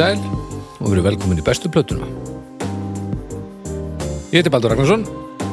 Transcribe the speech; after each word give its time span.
Sæl 0.00 0.20
og 0.80 0.94
verið 0.94 1.04
velkomin 1.10 1.40
í 1.40 1.44
bestu 1.44 1.68
plötuna. 1.68 2.06
Ég 4.30 4.38
heiti 4.38 4.52
Baldur 4.52 4.72
Ragnarsson, 4.72 5.02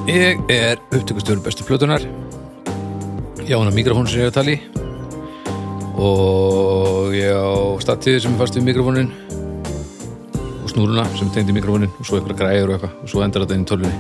ég 0.08 0.40
er 0.54 0.80
upptökustjóður 0.88 1.42
bestu 1.44 1.66
plötunar. 1.68 2.06
Ég 3.44 3.52
á 3.52 3.60
hana 3.60 3.74
mikrofón 3.76 4.08
sem 4.08 4.22
ég 4.22 4.30
er 4.30 4.32
að 4.32 4.38
tala 4.38 4.54
í 4.54 4.60
og 6.00 7.12
ég 7.18 7.34
á 7.36 7.76
statið 7.84 8.22
sem 8.24 8.38
er 8.38 8.40
fast 8.40 8.56
við 8.56 8.70
mikrofónin 8.70 9.12
og 10.62 10.72
snúruna 10.72 11.04
sem 11.20 11.32
tegndi 11.36 11.58
mikrofónin 11.58 11.92
og 11.98 12.08
svo 12.08 12.22
eitthvað 12.22 12.40
græður 12.46 12.72
og 12.72 12.78
eitthvað 12.78 13.04
og 13.04 13.12
svo 13.12 13.26
endar 13.26 13.44
þetta 13.44 13.58
inn 13.58 13.66
í 13.66 13.72
tölvunni. 13.74 13.96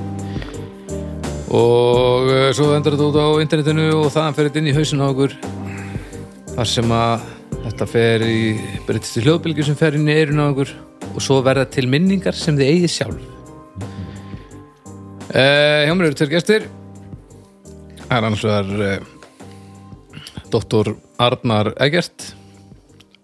Og 1.57 2.31
eh, 2.31 2.51
svo 2.55 2.71
endar 2.77 2.95
þetta 2.95 3.09
út 3.09 3.19
á 3.19 3.27
internetinu 3.43 3.89
og 3.99 4.13
þaðan 4.15 4.37
fer 4.37 4.47
þetta 4.47 4.63
inn 4.63 4.71
í 4.71 4.77
hausin 4.77 5.03
á 5.03 5.11
okkur 5.11 5.41
þar 6.55 6.77
sem 6.77 7.01
að 7.03 7.33
þetta 7.67 7.87
fer 7.91 8.23
í 8.25 8.39
breytist 8.87 9.19
í 9.19 9.25
hljóðbylgju 9.25 9.67
sem 9.67 9.77
fer 9.79 9.97
inn 9.99 10.07
í 10.09 10.15
eirun 10.15 10.41
á 10.41 10.49
okkur 10.49 10.71
og 11.13 11.19
svo 11.23 11.41
verða 11.45 11.67
til 11.71 11.85
minningar 11.91 12.35
sem 12.37 12.57
þið 12.57 12.71
eigið 12.71 12.93
sjálf. 12.93 13.27
Uh, 15.27 15.83
hjá 15.83 15.93
mér 15.93 16.07
eru 16.07 16.17
tveir 16.17 16.33
gestir. 16.33 16.67
Það 18.07 18.17
er 18.17 18.27
annars 18.29 18.45
vegar 18.47 18.85
uh, 18.87 19.13
doktor 20.51 20.95
Arnar 21.19 21.73
Egert 21.83 22.31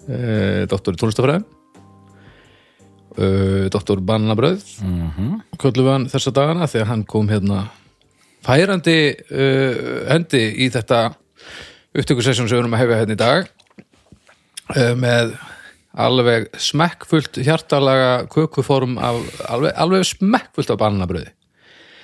uh, 0.09 0.64
doktor 0.69 0.95
í 0.95 0.99
tónlistafræði 0.99 1.44
uh, 3.17 3.66
doktor 3.73 4.02
Bannabröð 4.03 4.64
köllum 5.61 5.88
við 5.88 5.91
hann 5.94 6.09
þessa 6.11 6.36
dagana 6.36 6.69
þegar 6.71 6.91
hann 6.91 7.05
kom 7.08 7.31
hérna 7.31 7.66
færandi 8.44 8.97
uh, 9.14 10.08
hendi 10.11 10.44
í 10.66 10.69
þetta 10.73 11.05
upptökusessjón 11.94 12.49
sem 12.49 12.58
við 12.58 12.64
erum 12.64 12.75
að 12.75 12.83
hefja 12.83 13.02
hérna 13.03 13.17
í 13.17 13.21
dag 13.23 13.52
með 15.00 15.36
alveg 15.94 16.48
smekkfullt 16.58 17.38
hjartalaga 17.46 18.26
kökuform 18.34 18.98
af 18.98 19.20
alveg, 19.54 19.76
alveg 19.78 20.08
smekkfullt 20.10 20.74
af 20.74 20.82
bananabröði 20.82 21.30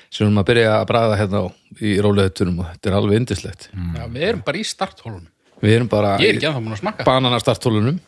sem 0.09 0.23
við 0.23 0.27
erum 0.27 0.41
að 0.41 0.47
byrja 0.49 0.69
að 0.75 0.87
bræða 0.89 1.17
hérna 1.19 1.41
á 1.41 1.45
í 1.85 1.95
róleðutunum 2.01 2.61
og 2.63 2.69
þetta 2.71 2.89
er 2.89 2.97
alveg 2.99 3.21
indislegt 3.21 3.69
Já, 3.73 4.03
við 4.05 4.27
erum 4.29 4.45
bara 4.45 4.61
í 4.61 4.65
starthólun 4.65 5.25
við 5.59 5.75
erum 5.79 5.89
bara 5.91 6.15
er 6.21 6.39
að 6.45 6.79
smakka. 6.79 7.05
bananastartólunum 7.07 7.99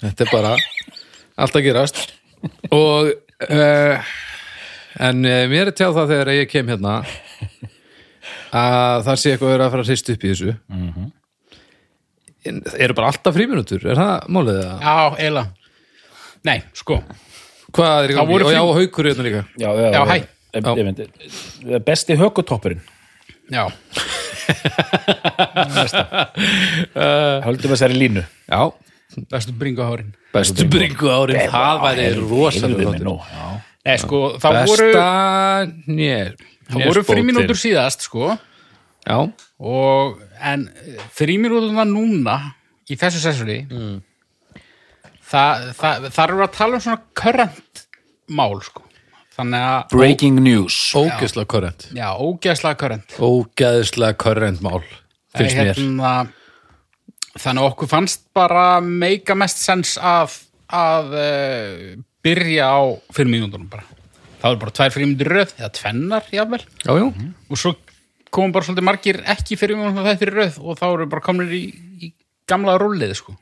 þetta 0.00 0.26
er 0.26 0.32
bara 0.32 0.54
allt 1.40 1.58
að 1.58 1.66
gerast. 1.66 2.00
Og 2.74 3.10
uh, 3.10 4.12
en 5.02 5.26
uh, 5.26 5.42
mér 5.50 5.70
er 5.70 5.76
tjáð 5.76 5.98
það 5.98 6.14
þegar 6.14 6.32
ég 6.36 6.50
kem 6.52 6.72
hérna 6.72 6.96
að 8.54 9.04
það 9.08 9.20
sé 9.20 9.34
eitthvað 9.34 9.54
verið 9.54 9.66
að 9.66 9.74
fara 9.74 9.84
að 9.84 9.90
hrist 9.90 10.10
upp 10.14 10.24
í 10.24 10.32
þessu. 10.32 10.56
Mm 10.70 11.12
eru 12.44 12.94
bara 12.98 13.10
alltaf 13.12 13.34
fríminútur 13.36 13.84
er 13.90 13.96
það 14.00 14.26
málið 14.36 14.58
það? 14.62 14.80
Já, 14.84 14.96
eiginlega. 15.18 15.46
Nei, 16.44 16.58
sko. 16.76 16.98
Hvað 17.74 18.04
er 18.04 18.12
í 18.12 18.16
Það 18.18 18.28
gangi? 18.28 18.34
og 18.34 18.40
já, 18.40 18.46
frí- 18.54 18.64
og 18.68 18.76
haukur 18.78 19.08
hérna 19.10 19.24
líka. 19.28 19.44
Já, 19.58 19.68
já, 19.80 19.88
Já, 19.94 20.02
hæ. 20.10 20.16
Ég, 20.54 20.84
myndi, 20.86 21.06
besti 21.82 22.14
hökutoppurinn. 22.20 22.82
Já, 23.50 23.64
höldum 27.44 27.72
þessari 27.74 27.96
línu. 27.98 28.22
Já, 28.48 28.60
bestu 29.32 29.54
bringuhárin. 29.58 30.12
Bestu 30.34 30.66
bringu 30.70 31.10
árið 31.14 31.48
það 31.52 31.82
væri 31.84 32.08
rosalega. 32.20 33.16
Nei, 33.84 33.96
sko, 34.00 34.20
það 34.40 34.60
voru 34.70 34.86
besta 34.88 35.92
nér 35.92 36.30
Það 36.70 36.86
voru 36.88 37.02
fríminútur 37.04 37.58
síðast, 37.60 38.06
sko 38.08 38.30
já, 39.04 39.18
og, 39.58 40.20
En 40.44 40.66
fríminúturna 41.14 41.86
núna 41.88 42.34
í 42.90 42.96
þessu 43.00 43.22
sessuri 43.22 43.60
mm. 43.64 43.94
það, 45.24 45.68
það, 45.78 46.08
það 46.10 46.24
eru 46.24 46.42
að 46.44 46.56
tala 46.58 46.78
um 46.78 46.84
svona 46.84 47.00
current 47.16 47.84
mál, 48.34 48.58
sko. 48.64 48.82
Þannig 49.34 49.64
að, 49.66 49.78
Breaking 49.94 50.42
news. 50.44 50.76
Ógeðslega 50.94 51.50
korrent 51.50 51.88
já, 51.96 52.06
ógeðslega 52.12 52.80
current. 52.82 53.16
Ógeðslega 53.18 54.18
korrent 54.20 54.62
mál 54.64 54.82
finnst 55.34 55.58
mér. 55.58 55.72
hérna, 55.72 56.12
þannig 57.34 57.64
að 57.64 57.70
okkur 57.72 57.90
fannst 57.90 58.26
bara 58.36 58.66
meika 58.84 59.34
mest 59.38 59.62
sens 59.62 59.96
að, 59.98 60.36
að 60.70 61.16
uh, 61.18 61.88
byrja 62.24 62.68
á 62.70 62.82
fyrir 63.14 63.32
mínúndunum 63.32 63.66
bara. 63.72 63.88
Það 64.38 64.52
var 64.52 64.60
bara 64.60 64.76
tvær 64.76 64.94
fyrir 64.94 65.10
mínútur 65.10 65.32
röð 65.32 65.56
eða 65.56 65.72
tvennar 65.80 66.30
jafnvel. 66.30 66.62
Já, 66.84 66.92
já, 67.00 67.06
og 67.48 67.60
svo 67.60 67.74
komum 68.34 68.52
bara 68.54 68.66
svolítið 68.66 68.86
margir 68.88 69.20
ekki 69.34 69.56
fyrir 69.60 69.78
mínúndunum 69.78 70.06
þetta 70.10 70.26
er 70.26 70.34
röð 70.40 70.60
og 70.62 70.78
þá 70.80 70.84
eru 70.90 71.08
bara 71.12 71.24
komnir 71.24 71.54
í, 71.54 71.62
í 72.02 72.10
gamla 72.50 72.76
rúlið 72.80 73.14
sko. 73.18 73.36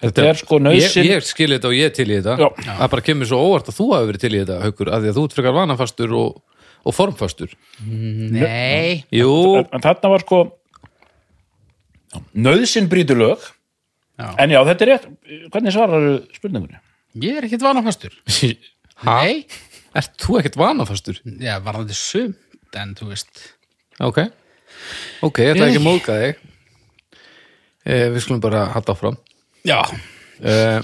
Þetta 0.00 0.26
er 0.30 0.38
sko 0.40 0.56
ég, 0.56 0.64
nöðsin 0.64 1.08
ég 1.10 1.26
skil 1.28 1.50
þetta 1.52 1.68
og 1.68 1.76
ég 1.76 1.92
til 1.96 2.06
í 2.08 2.16
þetta. 2.16 2.36
Já. 2.40 2.70
það 2.78 2.92
bara 2.94 3.04
kemur 3.10 3.28
svo 3.28 3.40
óvart 3.50 3.68
að 3.68 3.76
þú 3.76 3.88
hafi 3.92 4.08
verið 4.10 4.24
til 4.24 4.32
í 4.32 4.38
þetta 4.38 4.60
haukur, 4.64 4.90
af 4.94 5.02
því 5.02 5.10
að 5.10 5.18
þú 5.18 5.24
ert 5.26 5.36
frekar 5.36 5.56
vanafastur 5.58 6.14
og, 6.16 6.60
og 6.80 6.96
formfastur. 6.96 7.56
Nei, 7.84 9.04
jú, 9.12 9.34
En 9.60 9.84
þarna 9.84 10.12
var 10.14 10.24
sko 10.24 10.40
nöðsin 12.46 12.88
brýtur 12.90 13.20
lög. 13.20 13.44
Já. 14.20 14.30
En 14.40 14.52
já, 14.52 14.60
þetta 14.68 14.86
er 14.86 14.90
rétt. 14.94 15.10
Hvernig 15.52 15.76
svarar 15.76 16.08
spurningunni? 16.36 16.80
ég 17.20 17.40
er 17.40 17.46
ekkert 17.48 17.64
vanafastur. 17.66 18.14
Nei, 19.06 19.46
ert 19.96 20.12
þú 20.20 20.40
ekkert 20.40 20.58
vanafastur? 20.60 21.20
já, 21.40 21.56
var 21.64 21.80
þetta 21.82 21.96
sumt 21.98 22.78
en 22.78 22.92
þú 22.98 23.10
veist 23.10 23.40
ok, 24.00 24.18
ok, 25.28 25.38
ég 25.44 25.52
ætla 25.54 25.66
ekki 25.70 25.80
að 25.80 25.86
móðga 25.86 26.16
þig. 26.22 26.40
Eh, 27.90 28.06
við 28.14 28.20
skulum 28.24 28.40
bara 28.44 28.64
halda 28.74 28.92
áfram. 28.94 29.16
Já, 29.66 29.80
eh, 30.44 30.80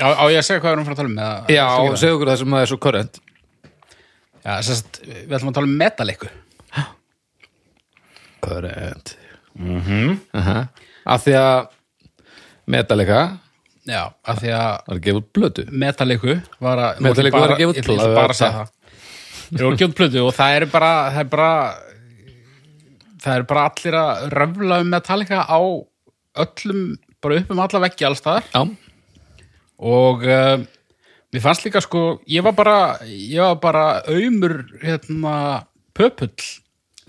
á, 0.00 0.08
á 0.20 0.24
ég 0.32 0.38
að 0.40 0.46
segja 0.48 0.60
hvað 0.60 0.70
við 0.70 0.74
erum 0.76 0.86
frá 0.88 0.94
að 0.94 1.00
tala 1.00 1.10
um 1.12 1.18
eða- 1.18 1.48
já, 1.48 1.64
Viltu 1.64 1.82
gera 1.84 1.94
það? 1.94 2.00
segðu 2.04 2.16
okkur 2.18 2.30
það 2.32 2.38
sem 2.42 2.54
að 2.56 2.62
er 2.64 2.70
svo 2.72 2.78
korrent 2.86 3.20
Já, 4.40 4.52
sérst, 4.64 5.00
við 5.04 5.34
ætlum 5.36 5.50
að 5.50 5.54
tala 5.58 5.68
um 5.68 5.76
metaleiku 5.80 6.28
korrent 8.40 9.16
mm 9.58 10.18
af 11.10 11.24
því 11.24 11.34
að 11.40 11.68
metalega 12.70 13.20
Já, 13.88 14.02
af 14.28 14.38
því 14.42 14.50
að 14.52 14.66
var 14.86 14.96
að 14.96 15.00
gefa 15.06 15.20
út 15.22 15.30
blötu 15.34 15.64
metaleiku 15.72 16.34
var 16.60 16.78
að 16.84 17.00
Metallica 17.00 17.40
var 17.40 17.54
að 17.54 17.62
gefa 17.62 17.72
út 17.72 17.76
Ég 17.80 17.84
ætla 17.88 18.14
bara 18.14 18.34
að 18.34 18.36
segja 18.36 18.52
plötu. 18.52 18.58
það. 18.60 18.68
Þeir 19.50 19.64
voru 19.64 19.72
að 19.74 19.80
gefa 19.80 19.90
út 19.90 19.96
plötu 20.00 20.24
og 20.26 20.34
það 20.36 20.56
er 20.60 20.66
bara 20.74 20.90
það 21.10 21.20
er 21.24 21.30
bara 21.32 21.50
það 23.20 23.36
er 23.36 23.46
bara 23.48 23.66
allir 23.68 23.96
að 24.00 24.26
röfla 24.36 24.80
um 24.84 24.92
Metallica 24.94 25.44
á 25.44 25.60
öllum 26.40 26.84
bara 27.20 27.40
upp 27.40 27.50
um 27.52 27.62
alla 27.62 27.82
veggi 27.84 28.06
alls 28.08 28.22
staðar. 28.22 28.46
Já, 28.54 28.64
og 29.80 30.24
uh, 30.24 30.62
mér 31.32 31.44
fannst 31.44 31.66
líka 31.66 31.82
sko 31.84 32.20
ég 32.28 32.44
var 32.44 32.56
bara, 32.56 32.78
ég 33.06 33.40
var 33.40 33.60
bara 33.62 33.84
aumur 34.08 34.62
hérna 34.82 35.34
pöpull 35.96 36.34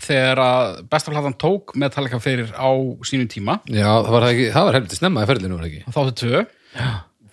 þegar 0.02 0.42
að 0.42 0.82
bestaflatan 0.90 1.38
tók 1.40 1.76
Metallica 1.78 2.20
fyrir 2.24 2.52
á 2.58 2.72
sínum 3.06 3.30
tíma. 3.30 3.60
Já, 3.70 3.90
það 4.02 4.14
var, 4.16 4.28
var 4.58 4.78
helviti 4.80 5.00
snemma 5.00 5.26
í 5.26 5.30
ferlinu 5.30 5.62
þáttu 5.92 6.18
tvö 6.24 6.46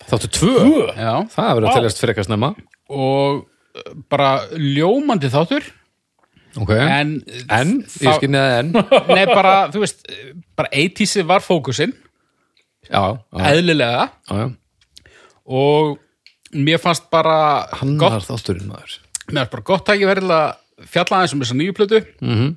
þáttu 0.09 0.29
tvö, 0.33 0.53
Já. 0.97 1.13
það 1.33 1.49
verður 1.55 1.69
að 1.69 1.79
teljast 1.79 2.03
frekar 2.03 2.27
snemma. 2.27 2.53
Og 2.89 3.43
uh, 3.43 3.91
bara 4.11 4.37
ljómandi 4.55 5.31
þáttur 5.33 5.67
ok, 6.57 6.71
en, 6.73 7.15
en, 7.49 7.73
þá- 7.85 8.05
ég 8.07 8.17
skynni 8.17 8.39
það 8.41 8.55
en 8.59 8.71
nei 9.15 9.25
bara, 9.29 9.55
þú 9.73 9.83
veist 9.83 10.07
bara 10.57 10.71
80 10.73 11.27
var 11.29 11.45
fókusinn. 11.45 11.93
Já, 12.89 13.19
já, 13.19 13.43
eðlilega. 13.51 14.07
Já, 14.29 14.35
já. 14.39 14.47
og 15.45 15.99
mér 16.55 16.81
fannst 16.81 17.09
bara 17.13 17.67
hann 17.81 17.97
gott, 17.99 18.17
var 18.17 18.25
þátturinn 18.25 18.71
maður. 18.71 18.97
Mér 19.29 19.43
fannst 19.45 19.53
bara 19.53 19.67
gott 19.69 19.85
tækifæri 19.85 20.25
að 20.25 20.89
fjalla 20.89 21.19
aðeins 21.19 21.35
um 21.35 21.43
þessa 21.43 21.59
nýju 21.59 21.77
plötu. 21.77 22.01
Mm 22.21 22.35
-hmm. 22.35 22.55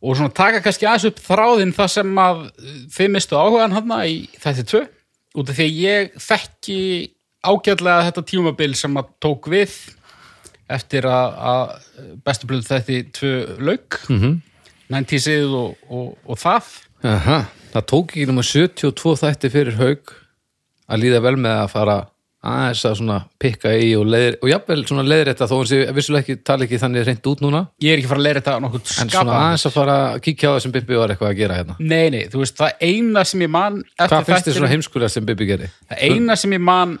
og 0.00 0.16
svona 0.16 0.32
taka 0.32 0.60
kannski 0.64 0.86
aðeins 0.86 1.04
upp 1.10 1.20
þráðinn 1.20 1.76
það 1.76 1.88
sem 1.88 2.18
að 2.18 2.50
þið 2.96 3.08
mistu 3.10 3.36
áhugaðan 3.36 3.76
hann 3.76 3.96
í 4.06 4.28
þetta 4.40 4.64
tvö. 4.64 4.86
Út 5.34 5.50
af 5.50 5.56
því 5.56 5.64
að 5.64 5.80
ég 5.84 6.12
þekki 6.18 7.10
ágætlega 7.44 8.06
þetta 8.08 8.22
tímabil 8.26 8.74
sem 8.74 8.96
að 8.96 9.06
tók 9.20 9.48
við 9.48 9.70
eftir 10.70 11.08
að, 11.10 11.74
bestu 12.26 12.48
blöð 12.50 12.68
þetta 12.68 13.00
tvö 13.16 13.32
lauk 13.58 13.98
mm 14.08 14.20
-hmm. 14.20 14.38
90-sið 14.90 15.52
og, 15.54 15.76
og, 15.90 16.14
og 16.26 16.38
það. 16.38 16.70
Aha, 17.06 17.42
það 17.72 17.84
tók 17.92 18.14
ekki 18.14 18.26
náma 18.28 18.42
72 18.44 19.16
þætti 19.22 19.50
fyrir 19.52 19.78
haug 19.78 20.14
að 20.90 21.04
líða 21.04 21.20
vel 21.22 21.36
með 21.38 21.60
að 21.62 21.70
fara 21.70 21.98
aðeins 22.40 22.82
að 22.88 22.94
svona 22.96 23.16
pikka 23.40 23.72
í 23.76 23.90
og, 23.98 24.06
leiðir, 24.08 24.36
og 24.40 24.48
jafnvel 24.48 24.84
svona 24.88 25.02
leiðrétta 25.04 25.48
þó 25.48 25.54
hans 25.58 25.72
ég 25.76 25.90
vissulega 25.96 26.24
ekki 26.24 26.36
tala 26.48 26.64
ekki 26.64 26.78
þannig 26.80 27.04
reynd 27.04 27.26
út 27.28 27.42
núna. 27.44 27.60
Ég 27.84 27.92
er 27.92 28.00
ekki 28.00 28.08
fara 28.08 28.22
að 28.22 28.26
leira 28.26 28.40
þetta 28.40 28.54
nokkuð 28.64 28.80
en 28.80 28.92
svona 28.94 29.10
skapa 29.12 29.34
aðeins 29.40 29.66
að 29.68 29.74
fara 29.76 29.96
að 30.06 30.22
kíkja 30.24 30.48
á 30.48 30.52
það 30.54 30.62
sem 30.64 30.74
Bibi 30.76 31.00
var 31.00 31.12
eitthvað 31.12 31.32
að 31.34 31.40
gera 31.42 31.58
hérna. 31.58 31.76
Nei, 31.80 32.06
nei, 32.14 32.22
þú 32.32 32.40
veist, 32.40 32.56
það 32.56 32.86
eina 32.88 33.24
sem 33.28 33.44
ég 33.44 33.52
man 33.52 33.76
Hvað 34.00 34.14
finnst 34.16 34.30
þættinum- 34.32 34.56
svona 34.56 34.72
heimskulega 34.72 35.12
sem 35.12 35.28
Bibi 35.28 35.50
geri? 35.52 35.68
Það 35.90 36.06
eina 36.08 36.36
sem 36.40 36.56
ég 36.56 36.64
man 36.64 36.96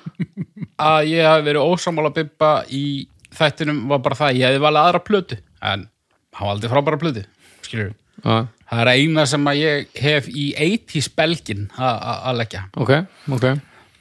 að 0.90 1.00
ég 1.14 1.24
hafi 1.30 1.48
verið 1.48 1.72
ósámála 1.72 2.12
bibba 2.20 2.52
í 2.68 2.84
þættinum 3.36 3.88
var 3.90 4.02
bara 4.04 4.18
það 4.18 4.30
að 4.32 4.38
ég 4.40 4.50
hefði 4.50 4.62
valið 4.66 4.84
aðra 4.84 5.02
plötu 5.06 5.40
en 5.72 5.88
hann 6.38 6.50
valdi 6.50 6.70
frábæra 6.70 7.00
plötu 7.00 7.24
skilur 7.64 7.92
Já, 8.20 8.46
það 8.68 8.82
er 8.82 8.90
eina 8.92 9.26
sem 9.28 9.46
að 9.48 9.60
ég 9.60 10.00
hef 10.00 10.26
í 10.28 10.50
80s 10.52 11.08
belgin 11.16 11.68
að 11.80 12.40
leggja. 12.40 12.66
Ok, 12.76 12.90
ok. 13.32 13.46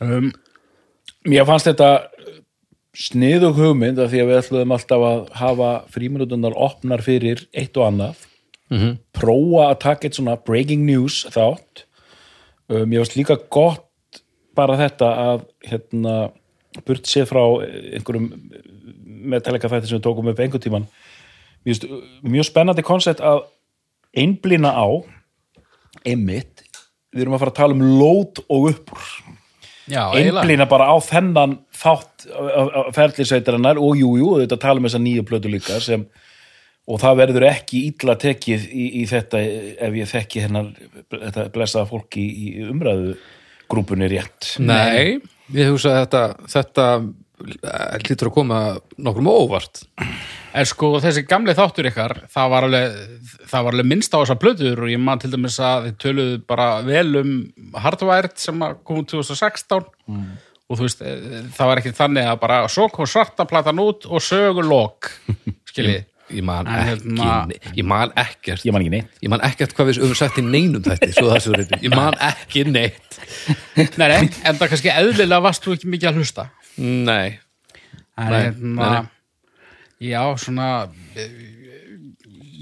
Um, 0.03 0.31
Mér 1.27 1.45
fannst 1.47 1.67
þetta 1.67 2.09
sniðug 2.99 3.57
hugmynd 3.59 3.99
af 4.01 4.11
því 4.11 4.21
að 4.23 4.29
við 4.29 4.39
ætluðum 4.41 4.73
alltaf 4.75 5.05
að 5.07 5.21
hafa 5.39 5.69
fríminutunar 5.93 6.55
opnar 6.67 7.03
fyrir 7.05 7.45
eitt 7.53 7.77
og 7.79 7.87
annað. 7.87 8.25
-hmm. 8.69 8.97
prófa 9.13 9.69
að 9.69 9.79
taka 9.83 10.07
eitt 10.07 10.17
svona 10.17 10.37
breaking 10.37 10.85
news 10.85 11.25
þátt. 11.33 11.85
Um, 12.69 12.89
Mér 12.89 13.03
fannst 13.03 13.17
líka 13.17 13.37
gott 13.49 13.85
bara 14.55 14.77
þetta 14.77 15.09
að 15.33 15.45
hérna 15.65 16.31
burt 16.85 17.07
séð 17.07 17.29
frá 17.31 17.43
einhverjum 17.95 18.29
metalika 19.19 19.71
þætti 19.71 19.89
sem 19.89 20.00
við 20.00 20.06
tókum 20.07 20.31
upp 20.31 20.39
einhvern 20.39 20.63
tíman 20.63 20.88
finnst 21.66 21.86
uh, 21.88 22.00
mjög 22.24 22.50
spennandi 22.50 22.86
koncept 22.86 23.24
að 23.25 23.44
einblina 24.18 24.71
á 24.74 24.88
einmitt, 26.07 26.63
við 27.13 27.25
erum 27.25 27.36
að 27.36 27.44
fara 27.44 27.54
að 27.54 27.60
tala 27.60 27.75
um 27.75 27.86
lót 28.00 28.42
og 28.48 28.71
uppur 28.71 29.12
einblina 29.89 30.68
bara 30.69 30.89
á 30.94 30.98
þennan 31.01 31.57
þátt 31.74 32.27
ferðlisveitarinnar 32.95 33.80
og 33.81 33.98
jú, 33.98 34.12
jú, 34.19 34.33
þetta 34.44 34.60
tala 34.62 34.81
um 34.81 34.88
þessa 34.88 35.01
nýju 35.01 35.25
plötu 35.27 35.51
líka 35.51 35.80
sem, 35.83 36.06
og 36.89 37.01
það 37.01 37.22
verður 37.24 37.48
ekki 37.50 37.83
illa 37.89 38.15
tekið 38.19 38.68
í, 38.69 38.86
í 39.01 39.06
þetta 39.10 39.42
ef 39.88 39.98
ég 39.98 40.12
þekki 40.12 40.45
hennar 40.45 40.69
þetta 41.10 41.48
blessaða 41.56 41.89
fólk 41.89 42.19
í, 42.22 42.27
í 42.27 42.68
umræðu 42.69 43.15
grúpunni 43.69 44.10
rétt. 44.10 44.56
Nei, 44.62 45.19
ég 45.54 45.72
hugsa 45.72 45.94
að 45.94 46.00
þetta 46.04 46.24
þetta 46.56 46.88
hlýtur 47.39 48.30
að 48.30 48.36
koma 48.36 48.59
nokkrum 49.00 49.30
á 49.31 49.33
óvart. 49.33 49.81
En 50.50 50.65
sko 50.68 50.95
þessi 51.03 51.24
gamli 51.30 51.53
þáttur 51.57 51.89
ykkar 51.91 52.15
það 52.33 52.51
var 52.53 52.68
alveg, 52.68 53.00
það 53.51 53.65
var 53.68 53.77
alveg 53.77 53.89
minnst 53.91 54.15
á 54.15 54.19
þessar 54.21 54.39
plötur 54.41 54.83
og 54.86 54.91
ég 54.91 55.01
man 55.03 55.21
til 55.21 55.31
dæmis 55.33 55.59
að 55.62 55.89
þið 55.89 55.97
töluðu 56.03 56.38
bara 56.50 56.68
vel 56.86 57.07
um 57.21 57.33
Hardwired 57.77 58.38
sem 58.41 58.63
að 58.65 58.77
kom 58.83 59.03
út 59.03 59.12
2016 59.13 59.89
og 60.69 60.77
þú 60.77 60.86
veist, 60.86 61.03
það 61.56 61.69
var 61.71 61.81
ekki 61.81 61.95
þannig 61.97 62.30
að 62.30 62.39
bara 62.44 62.62
svo 62.69 62.89
kom 62.94 63.09
svarta 63.09 63.45
platan 63.50 63.81
út 63.81 64.09
og 64.09 64.24
sögulok 64.25 65.12
skiljið 65.69 66.06
Ég 66.30 66.44
man 66.45 66.68
En 66.68 66.75
ekki, 66.77 66.89
hérna- 67.09 67.74
ég 67.74 67.86
man 67.89 68.12
ekkert. 68.13 68.62
Ég 68.62 68.71
man 68.71 68.83
ekki 68.83 68.91
neitt. 68.94 69.07
Ég 69.24 69.31
man 69.33 69.41
ekkert 69.41 69.71
hvað 69.74 69.88
við 69.89 70.00
höfum 70.03 70.18
sagt 70.19 70.38
í 70.38 70.44
neinum 70.45 70.83
þetta 70.86 71.80
ég 71.81 71.95
man 71.95 72.13
ekki 72.21 72.65
neitt. 72.69 73.18
Nei, 73.97 74.07
nei, 74.12 74.30
en 74.45 74.59
það 74.59 74.68
kannski 74.75 74.91
eðlilega 74.94 75.41
varst 75.41 75.65
þú 75.65 75.74
ekki 75.74 75.89
mikið 75.89 76.12
að 76.12 76.19
hlusta 76.21 76.45
Nei, 76.79 77.39
En 78.19 78.31
Nei, 78.31 78.41
hérna 78.49 79.09
Já, 79.99 80.21
svona 80.39 80.87
eh, 81.19 81.31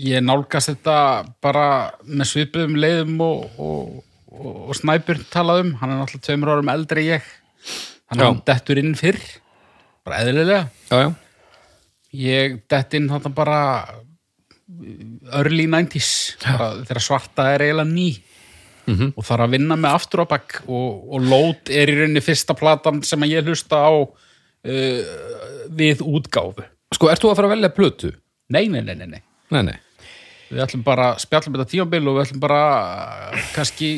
ég 0.02 0.24
nálgast 0.26 0.72
þetta 0.72 0.98
bara 1.42 1.66
með 2.02 2.32
svipuðum 2.32 2.78
leiðum 2.82 3.20
og, 3.22 3.60
og, 3.62 3.92
og, 4.34 4.56
og 4.72 4.78
Snæbjörn 4.78 5.28
talaði 5.30 5.68
um, 5.68 5.76
hann 5.78 5.94
er 5.94 6.02
náttúrulega 6.02 6.26
tveimur 6.26 6.54
árum 6.56 6.72
eldri 6.74 7.06
ég. 7.12 7.30
Hann 8.10 8.24
er 8.26 8.40
dettur 8.48 8.82
inn 8.82 8.98
fyrr 8.98 9.22
bara 10.08 10.24
eðlilega. 10.24 10.64
Já, 10.90 10.98
já. 11.04 11.10
Ég 12.18 12.58
dett 12.72 12.98
inn 12.98 13.10
þarna 13.12 13.34
bara 13.38 13.62
early 15.38 15.68
90s 15.70 16.12
bara, 16.42 16.72
þegar 16.88 17.04
svarta 17.04 17.52
er 17.54 17.68
eiginlega 17.68 17.92
ný 17.92 18.10
og 18.88 19.26
þarf 19.28 19.44
að 19.48 19.54
vinna 19.58 19.76
með 19.80 19.98
aftur 19.98 20.24
á 20.24 20.26
bakk 20.32 20.62
og, 20.68 21.10
og 21.12 21.26
Lót 21.28 21.72
er 21.74 21.92
í 21.92 21.98
rauninni 21.98 22.24
fyrsta 22.24 22.56
platan 22.58 23.02
sem 23.04 23.24
að 23.26 23.34
ég 23.36 23.50
hlusta 23.50 23.82
á 23.84 23.92
uh, 23.92 25.02
við 25.76 26.04
útgáfu. 26.08 26.64
Sko, 26.96 27.10
ert 27.12 27.22
þú 27.24 27.32
að 27.34 27.40
fara 27.42 27.50
að 27.52 27.56
velja 27.58 27.74
plötu? 27.76 28.14
nei, 28.48 28.68
nei, 28.72 28.80
nei, 28.82 28.96
nei, 28.96 29.08
nei. 29.18 29.22
Nei, 29.52 29.64
nei. 29.68 29.76
Við 30.48 30.62
ætlum 30.64 30.84
bara 30.88 31.10
að 31.14 31.26
spjalla 31.26 31.52
með 31.52 31.60
þetta 31.60 31.72
tímabil 31.74 32.08
og 32.08 32.16
við 32.16 32.24
ætlum 32.24 32.40
bara 32.44 32.62
kannski 33.52 33.90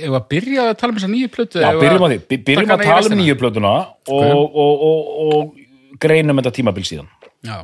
ef 0.00 0.14
að 0.16 0.24
byrja 0.30 0.62
að 0.70 0.76
tala 0.80 0.94
um 0.94 0.96
þessa 0.98 1.10
nýju 1.12 1.28
plötu? 1.34 1.60
Já, 1.60 1.68
við 1.76 1.82
byrjum 1.84 2.06
að 2.06 2.14
By- 2.30 2.38
byrjum 2.46 2.70
að 2.72 2.84
tala 2.86 2.94
um 2.96 3.02
restina? 3.02 3.18
nýju 3.20 3.36
plötuna 3.42 3.72
og, 4.08 4.56
og, 4.64 4.86
og, 4.88 5.10
og 5.26 5.98
greinum 6.00 6.40
þetta 6.40 6.54
tímabil 6.56 6.86
síðan. 6.88 7.10
Já. 7.44 7.58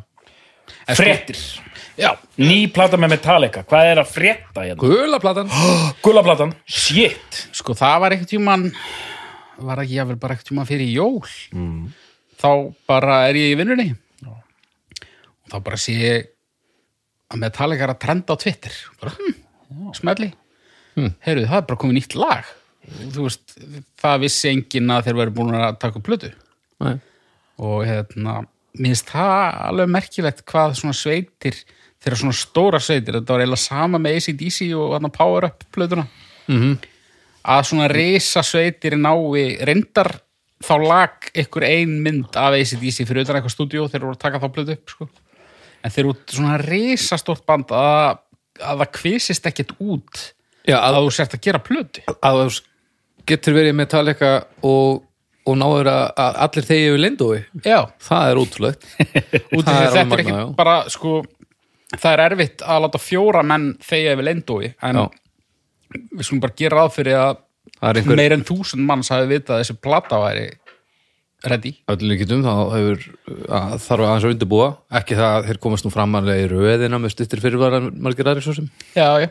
Já, 1.98 2.12
ný 2.38 2.68
plata 2.70 2.98
með 3.00 3.16
Metallica. 3.16 3.64
Hvað 3.66 3.88
er 3.90 4.00
að 4.02 4.10
frétta 4.12 4.64
hérna? 4.64 4.78
Gula 4.78 5.18
platan. 5.22 5.48
Gulaplatan, 6.04 6.52
shit. 6.62 7.40
Sko 7.56 7.74
það 7.78 8.02
var 8.04 8.14
ekkert 8.14 8.32
tíman 8.36 8.68
var 9.58 9.82
ekki 9.82 9.96
jáfnvel 9.98 10.20
bara 10.22 10.36
ekkert 10.36 10.52
tíman 10.52 10.68
fyrir 10.68 10.92
jól. 10.94 11.26
Mm. 11.54 11.88
þá 12.38 12.50
bara 12.86 13.24
er 13.26 13.40
ég 13.40 13.56
í 13.56 13.58
vinnunni. 13.58 13.88
Og 14.28 15.50
þá 15.50 15.56
bara 15.66 15.80
sé 15.80 15.96
ég 15.98 16.28
að 17.34 17.42
Metallica 17.42 17.88
er 17.88 17.94
að 17.96 18.02
trenda 18.04 18.38
á 18.38 18.40
Twitter. 18.40 18.78
Bara, 19.02 19.16
hm, 19.18 19.90
smelli. 19.98 20.30
Hm. 20.94 21.12
heyrðu, 21.26 21.48
það 21.50 21.60
er 21.60 21.66
bara 21.66 21.82
komið 21.82 21.98
nýtt 21.98 22.14
lag. 22.18 22.54
Þú 22.88 23.26
veist, 23.26 23.58
það 24.00 24.22
vissi 24.22 24.52
enginn 24.52 24.94
að 24.94 25.08
þeir 25.08 25.18
verið 25.18 25.36
búin 25.36 25.58
að 25.58 25.80
taka 25.82 25.98
upp 26.00 26.06
plötu. 26.06 26.30
Nei. 26.78 27.00
og 27.58 27.82
hérna 27.86 28.44
mér 28.76 28.92
finnst 28.92 29.10
það 29.14 29.58
alveg 29.68 29.92
merkilegt 29.96 30.44
hvað 30.48 30.76
svona 30.80 30.96
sveitir 30.96 31.56
þeirra 31.98 32.20
svona 32.20 32.36
stóra 32.36 32.80
sveitir, 32.82 33.18
þetta 33.18 33.34
var 33.34 33.42
eiginlega 33.42 33.64
sama 33.64 34.00
með 34.02 34.20
ACDC 34.20 34.60
og 34.78 34.94
hann 34.94 35.14
Power 35.14 35.48
Up 35.48 35.64
plötuna 35.74 36.06
-hmm. 36.46 36.76
að 37.44 37.62
svona 37.70 37.88
risa 37.88 38.42
sveitir 38.42 38.96
nái 38.96 39.58
reyndar 39.66 40.20
þá 40.64 40.74
lag 40.82 41.30
ykkur 41.34 41.64
ein 41.64 41.98
mynd 42.02 42.36
af 42.36 42.56
ACDC 42.56 43.06
fyrir 43.06 43.22
utan 43.22 43.38
eitthvað 43.38 43.54
stúdíó 43.54 43.88
þeir 43.88 44.04
voru 44.04 44.16
að 44.16 44.24
taka 44.24 44.40
þá 44.42 44.48
plötu 44.54 44.72
upp 44.72 44.90
sko. 44.90 45.08
en 45.82 45.90
þeir 45.90 46.04
eru 46.04 46.14
svona 46.26 46.56
risa 46.58 47.18
stórt 47.18 47.46
band 47.46 47.70
að, 47.70 48.18
að 48.60 48.82
það 48.82 48.92
kvisist 48.92 49.46
ekkert 49.46 49.76
út 49.78 50.34
Já, 50.66 50.78
að 50.82 50.94
að, 50.94 51.04
þú 51.04 51.12
sért 51.14 51.34
að 51.34 51.44
gera 51.46 51.58
plötu 51.58 52.02
að 52.20 52.40
þú 52.42 52.62
getur 53.28 53.54
verið 53.54 53.74
með 53.74 53.84
Metallica 53.84 54.32
og, 54.62 55.04
og 55.48 55.58
náður 55.60 55.90
að, 55.92 56.04
að 56.24 56.38
allir 56.44 56.68
þegi 56.68 56.86
yfir 56.90 57.02
lindói 57.04 57.38
já, 57.64 57.80
Það 58.04 58.30
er 58.30 58.40
útrúlegt 58.42 58.86
út 59.56 59.66
Það 59.66 59.80
er 59.80 59.88
að 59.88 59.98
alveg 60.02 60.30
bara 60.58 60.76
sko, 60.92 61.16
það 61.96 62.10
er 62.12 62.24
erfitt 62.26 62.64
að 62.66 62.84
láta 62.86 63.02
fjóra 63.02 63.44
menn 63.46 63.68
þegja 63.88 64.14
yfir 64.16 64.28
leindói 64.28 64.70
en 64.70 65.02
Já. 65.02 65.04
við 66.14 66.24
skulum 66.28 66.44
bara 66.44 66.58
gera 66.62 66.80
ráð 66.82 66.96
fyrir 66.98 67.20
að 67.22 67.44
er 67.78 68.00
einhver 68.00 68.18
meir 68.18 68.36
en 68.36 68.46
þúsund 68.48 68.84
manns 68.88 69.12
hafi 69.12 69.30
vitað 69.30 69.58
að 69.58 69.64
þessi 69.64 69.78
plata 69.84 70.20
væri 70.22 70.48
ready. 71.46 71.74
Öllum 71.86 72.10
líkitum 72.10 72.40
þá 72.42 72.54
hefur 72.72 73.04
að, 73.46 73.74
þarf 73.84 74.06
aðeins 74.08 74.24
að 74.26 74.32
undirbúa. 74.34 74.70
Ekki 74.98 75.18
það 75.18 75.34
að 75.36 75.50
þeir 75.50 75.60
komast 75.62 75.86
nú 75.86 75.92
framarlega 75.94 76.46
í 76.46 76.48
röðina 76.50 76.98
með 76.98 77.12
stuttir 77.14 77.42
fyrirvara 77.44 77.78
margir 77.94 78.30
aðri 78.30 78.42
svo 78.42 78.56
sem. 78.56 78.66
Já, 78.96 79.06
já 79.22 79.28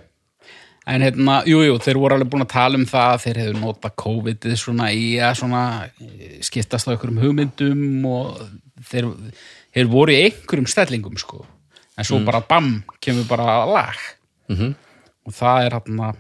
en 0.88 1.04
hérna, 1.04 1.42
jú, 1.50 1.60
jú, 1.66 1.76
þeir 1.84 2.00
voru 2.00 2.16
alveg 2.16 2.30
búin 2.32 2.46
að 2.46 2.54
tala 2.54 2.80
um 2.80 2.86
það 2.88 3.14
að 3.14 3.24
þeir 3.26 3.40
hefur 3.42 3.60
notað 3.60 3.96
COVID-ið 4.04 4.56
svona 4.62 4.88
í 4.96 5.08
að 5.20 5.34
svona 5.42 5.64
eh, 5.86 6.38
skiptast 6.48 6.88
á 6.88 6.92
einhverjum 6.94 7.20
hugmyndum 7.24 8.08
og 8.08 8.38
þeir, 8.88 9.10
þeir 9.76 9.92
voru 9.92 10.16
í 10.16 10.22
einhverjum 10.28 10.70
stellingum 10.72 11.20
sko. 11.20 11.44
En 11.98 12.06
svo 12.08 12.22
bara 12.24 12.44
bam, 12.46 12.84
kemur 13.02 13.26
bara 13.28 13.66
lag. 13.66 14.00
-hmm. 14.48 14.74
og 15.26 15.34
það 15.34 15.66
er 15.66 15.74
hérna 15.76 16.14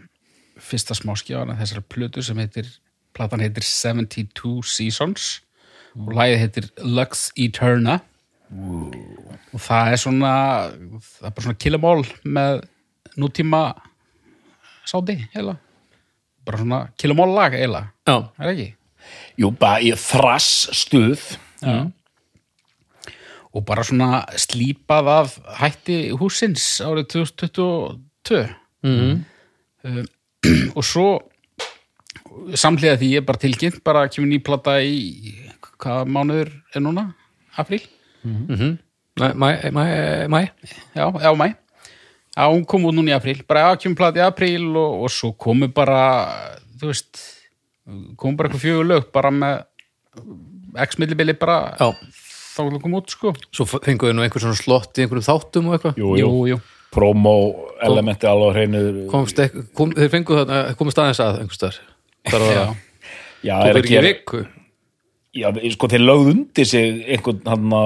fyrsta 0.59 0.95
smáskjáðan 0.97 1.53
af 1.53 1.59
þessari 1.61 1.83
plötu 1.87 2.23
sem 2.23 2.37
heitir, 2.37 2.67
platan 3.13 3.39
heitir 3.39 3.63
72 3.63 4.63
Seasons. 4.65 5.41
Og 5.97 6.13
lagið 6.13 6.39
heitir 6.39 6.69
Lux 6.83 7.31
Eterna. 7.37 8.01
Og 9.53 9.59
það 9.59 9.91
er 9.91 10.01
svona 10.01 10.33
það 11.01 11.29
er 11.29 11.31
bara 11.31 11.45
svona 11.45 11.61
killamál 11.61 12.03
með 12.23 12.61
nútíma 13.17 13.61
sáti 14.87 15.17
heila 15.35 15.57
bara 16.47 16.57
svona 16.61 16.79
killamál 16.97 17.33
lag 17.35 17.55
heila 17.57 17.83
Já, 18.07 18.17
er 18.39 18.51
ekki? 18.53 18.67
Jú, 19.39 19.51
bara 19.59 19.79
í 19.83 19.91
þrass 19.99 20.69
stuð 20.75 21.23
Já. 21.61 21.77
og 23.53 23.65
bara 23.67 23.83
svona 23.87 24.23
slípað 24.39 25.09
af 25.13 25.37
hætti 25.61 25.97
húsins 26.19 26.77
árið 26.83 27.09
2022 27.15 28.45
mm 28.83 29.25
og 30.77 30.83
svo 30.85 31.07
samhliða 32.59 32.97
því 33.01 33.07
ég 33.17 33.25
bara 33.25 33.39
tilkynnt 33.41 33.79
bara 33.87 34.07
kemur 34.11 34.29
ný 34.29 34.37
plata 34.43 34.75
í 34.83 35.33
hvaða 35.81 36.03
mánuður 36.09 36.51
er 36.75 36.83
núna? 36.83 37.07
Apríl? 37.57 37.81
Mæ, 39.17 39.31
mæ, 39.33 39.47
mæ, 39.73 39.83
mæ. 40.29 40.41
Já, 40.93 41.07
já, 41.09 41.31
mæ 41.33 41.47
Já, 42.37 42.45
hún 42.53 42.65
kom 42.69 42.85
út 42.85 42.93
núna 42.93 43.15
í 43.15 43.17
apríl. 43.17 43.39
Bara 43.49 43.63
já, 43.65 43.79
kemur 43.81 43.97
plati 43.97 44.21
í 44.21 44.25
apríl 44.27 44.67
og, 44.77 45.07
og 45.07 45.09
svo 45.09 45.31
komu 45.33 45.71
bara 45.73 46.01
þú 46.77 46.91
veist 46.91 47.23
komu 48.19 48.37
bara 48.37 48.51
eitthvað 48.51 48.61
fjögur 48.61 48.89
lög 48.91 49.07
bara 49.15 49.31
með 49.33 49.63
x 50.85 50.99
millibili 51.01 51.33
bara 51.39 51.71
Já, 51.79 51.87
þá 52.53 52.61
að 52.67 52.79
koma 52.83 53.01
út 53.01 53.13
sko. 53.13 53.33
Svo 53.49 53.65
fenguðu 53.65 54.13
nú 54.13 54.25
einhver 54.25 54.43
svona 54.43 54.59
slott 54.59 54.97
í 54.97 55.05
einhverjum 55.05 55.25
þáttum 55.25 55.71
og 55.71 55.77
eitthvað? 55.77 56.01
Jú, 56.03 56.13
jú, 56.21 56.31
jú. 56.53 56.59
promo 56.93 57.35
elementi 57.83 58.29
alveg 58.29 58.53
á 58.53 58.55
hreinu. 58.57 58.83
Komst 59.11 59.41
ekk, 59.43 59.57
kom, 59.77 59.91
þeir 59.97 60.13
fengu 60.13 60.37
þarna, 60.37 60.61
komist 60.79 61.01
aðeins 61.01 61.23
að 61.23 61.41
einhver 61.41 61.57
staðar. 61.57 61.81
Þar 62.27 62.45
var 62.45 62.53
Já. 62.53 62.61
það, 62.61 62.81
já, 63.49 63.55
tók 63.57 63.69
er 63.71 63.81
ekki 63.81 63.97
ekki, 63.97 64.07
viku. 64.11 64.43
Já, 65.37 65.47
sko 65.73 65.89
þeir 65.93 66.05
lögðu 66.05 66.33
undir 66.35 66.69
sig 66.69 67.01
einhvern 67.15 67.41
hann 67.49 67.77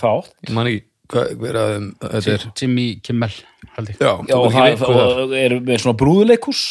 þátt. 0.00 0.34
Ég 0.44 0.52
man 0.56 0.70
ekki 0.70 0.84
hvað 1.12 1.34
hver 1.40 1.58
að 1.60 1.72
þeim 1.72 1.88
þetta 2.02 2.34
er 2.34 2.46
Jimmy 2.60 2.86
Kimmel 3.04 3.32
held 3.76 3.90
ég. 3.92 3.98
Já, 3.98 4.12
já, 4.30 4.36
og 4.38 4.54
það 4.54 4.86
og 4.88 5.34
er 5.38 5.56
með 5.64 5.82
svona 5.82 5.98
brúðuleikus 6.00 6.62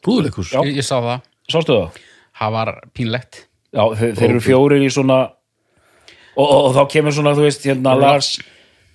brúðuleikus 0.00 0.54
Já. 0.54 0.62
ég, 0.64 0.78
ég 0.80 0.86
sá 0.86 0.96
það, 0.96 1.26
sástu 1.52 1.76
það? 1.76 1.98
það 2.40 2.54
var 2.56 2.72
pínlegt. 2.96 3.42
Já, 3.70 3.82
þeir, 3.98 4.14
þeir 4.18 4.30
eru 4.30 4.40
fjórir 4.44 4.86
í 4.86 4.88
svona 4.90 5.18
og, 5.28 6.46
og, 6.46 6.56
og 6.70 6.72
þá 6.78 6.82
kemur 6.94 7.14
svona, 7.14 7.34
þú 7.36 7.44
veist, 7.46 7.66
hérna 7.68 7.94
Lars 7.98 8.32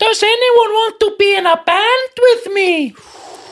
Does 0.01 0.19
anyone 0.27 0.73
want 0.75 0.97
to 0.99 1.13
be 1.19 1.29
in 1.37 1.45
a 1.47 1.55
band 1.63 2.19
with 2.25 2.49
me? 2.51 2.71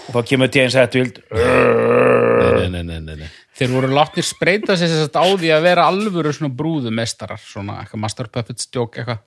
Og 0.10 0.18
þá 0.18 0.26
kemur 0.28 0.50
James 0.52 0.76
Hetfield. 0.76 1.22
Nei, 1.32 2.68
nei, 2.74 2.82
nei, 2.84 2.98
nei, 3.00 3.16
nei. 3.22 3.30
þeir 3.56 3.72
voru 3.72 3.92
látnir 3.94 4.26
spreita 4.28 4.76
sér 4.76 4.92
sérst 4.92 5.16
á 5.16 5.24
því 5.24 5.54
að 5.56 5.64
vera 5.70 5.86
alvöru 5.88 6.34
svona 6.36 6.52
brúðumestarar 6.58 7.40
svona 7.40 7.78
eitthvað 7.84 8.04
Master 8.04 8.30
Puppets 8.34 8.68
joke 8.74 9.00
eitthvað 9.00 9.22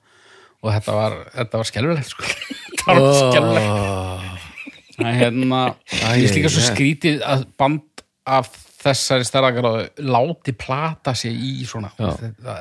og 0.66 0.72
þetta 0.74 0.96
var, 0.98 1.18
þetta 1.32 1.62
var 1.62 1.70
skelfilegt 1.70 2.12
sko. 2.12 2.28
þetta 2.82 2.98
var 2.98 3.18
skelfilegt. 3.22 4.44
Það 4.96 5.10
er 5.10 5.18
hérna, 5.20 5.60
ég 6.16 6.30
er 6.30 6.38
líka 6.38 6.50
svo 6.52 6.64
skrítið 6.64 7.20
að 7.26 7.44
band 7.60 8.04
af 8.26 8.48
þessari 8.86 9.26
stærðagráðu 9.26 10.06
láti 10.06 10.54
plata 10.58 11.14
sig 11.16 11.34
í 11.34 11.66
svona 11.66 11.90
þetta, 11.96 12.56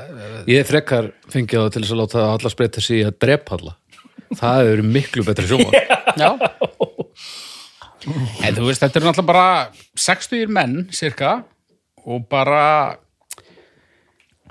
ég 0.50 0.67
frekar 0.67 1.09
fengið 1.31 1.62
það 1.62 1.71
til 1.74 1.83
þess 1.83 1.95
að 1.95 2.01
láta 2.01 2.25
alla 2.33 2.51
spreita 2.53 2.83
sig 2.83 3.01
í 3.01 3.07
að 3.07 3.17
drepa 3.25 3.57
alla 3.57 3.75
það 4.35 4.59
hefur 4.59 4.71
verið 4.71 4.91
miklu 4.97 5.25
betri 5.27 5.50
sjóma 5.50 5.83
Já. 6.21 6.29
En 8.45 8.53
þú 8.53 8.67
veist, 8.67 8.83
þetta 8.83 9.00
eru 9.00 9.07
náttúrulega 9.07 9.25
bara 9.31 9.47
60 9.97 10.51
menn, 10.53 10.75
cirka 10.93 11.39
og 12.05 12.27
bara 12.29 12.65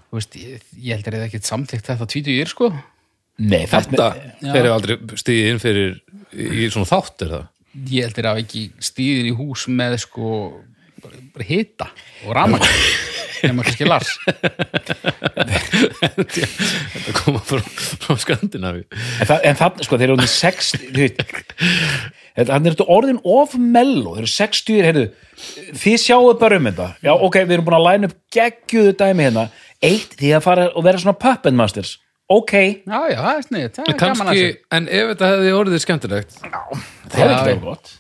þú 0.09 0.19
veist, 0.19 0.35
ég, 0.39 0.65
ég 0.75 0.99
heldur 0.99 1.19
eða 1.21 1.29
ekkert 1.31 1.49
samþykkt 1.49 1.93
þetta 1.93 2.11
20 2.17 2.51
sko 2.51 2.73
Nei, 3.43 3.65
þetta 3.67 4.11
hefur 4.45 4.71
aldrei 4.71 4.97
stíðið 5.19 5.49
inn 5.51 5.63
fyrir 5.63 5.97
í 6.35 6.69
svona 6.71 6.87
þátt 6.91 7.25
er 7.27 7.33
það? 7.35 7.47
Ég 7.91 8.07
heldur 8.07 8.29
að 8.31 8.43
ekki 8.45 8.61
stíðir 8.87 9.27
í 9.33 9.35
hús 9.35 9.65
með 9.75 9.97
sko 10.05 10.29
bara, 11.03 11.19
bara 11.35 11.49
hita 11.49 11.89
og 12.27 12.37
ramag 12.39 12.63
nema 13.45 13.65
kannski 13.67 13.85
Lars. 13.85 14.13
Þetta 15.75 17.15
koma 17.19 17.41
frá, 17.45 17.61
frá 18.05 18.15
Skandinavi 18.23 18.85
En, 18.89 19.27
það, 19.29 19.41
en 19.51 19.59
það, 19.59 19.83
sko, 19.87 19.99
þeir 20.01 20.07
eru 20.09 20.17
orðin 20.17 20.31
60 20.33 20.87
þú 20.95 21.03
veit, 21.03 21.21
þetta- 22.39 22.55
hann 22.55 22.67
er 22.71 22.77
þetta 22.77 22.87
orðin 22.95 23.21
of 23.37 23.55
mello, 23.61 24.15
þeir 24.17 24.25
eru 24.25 24.33
60 24.35 24.81
heyrðu, 24.89 25.05
þið 25.83 25.99
sjáu 26.07 26.33
bara 26.41 26.59
um 26.63 26.71
þetta. 26.71 26.89
Já, 27.05 27.13
ok, 27.15 27.41
við 27.45 27.57
erum 27.59 27.67
búin 27.69 27.79
að 27.79 27.87
læna 27.89 28.11
upp 28.11 28.17
geggjuðu 28.39 28.95
dæmi 29.03 29.27
hérna, 29.29 29.45
eitt 29.85 30.17
því 30.19 30.33
að 30.39 30.47
fara 30.47 30.65
og 30.73 30.87
vera 30.87 31.03
svona 31.03 31.19
puppet 31.27 31.55
masters, 31.59 31.97
ok. 32.33 32.53
Já, 32.85 32.99
já, 33.11 33.19
það 33.19 33.35
er 33.35 33.45
snið, 33.47 33.67
það 33.75 33.89
er 33.91 33.99
gaman 34.01 34.15
að 34.15 34.21
kannski, 34.21 34.45
þessu. 34.45 34.61
en 34.77 34.87
ef 34.89 35.11
þetta 35.11 35.29
hefði 35.31 35.53
orðið 35.59 35.83
skemmtilegt? 35.85 36.37
Það 36.39 37.21
Já, 37.21 37.25
ekki 37.25 37.51
það 37.51 37.61
gott. 37.65 37.91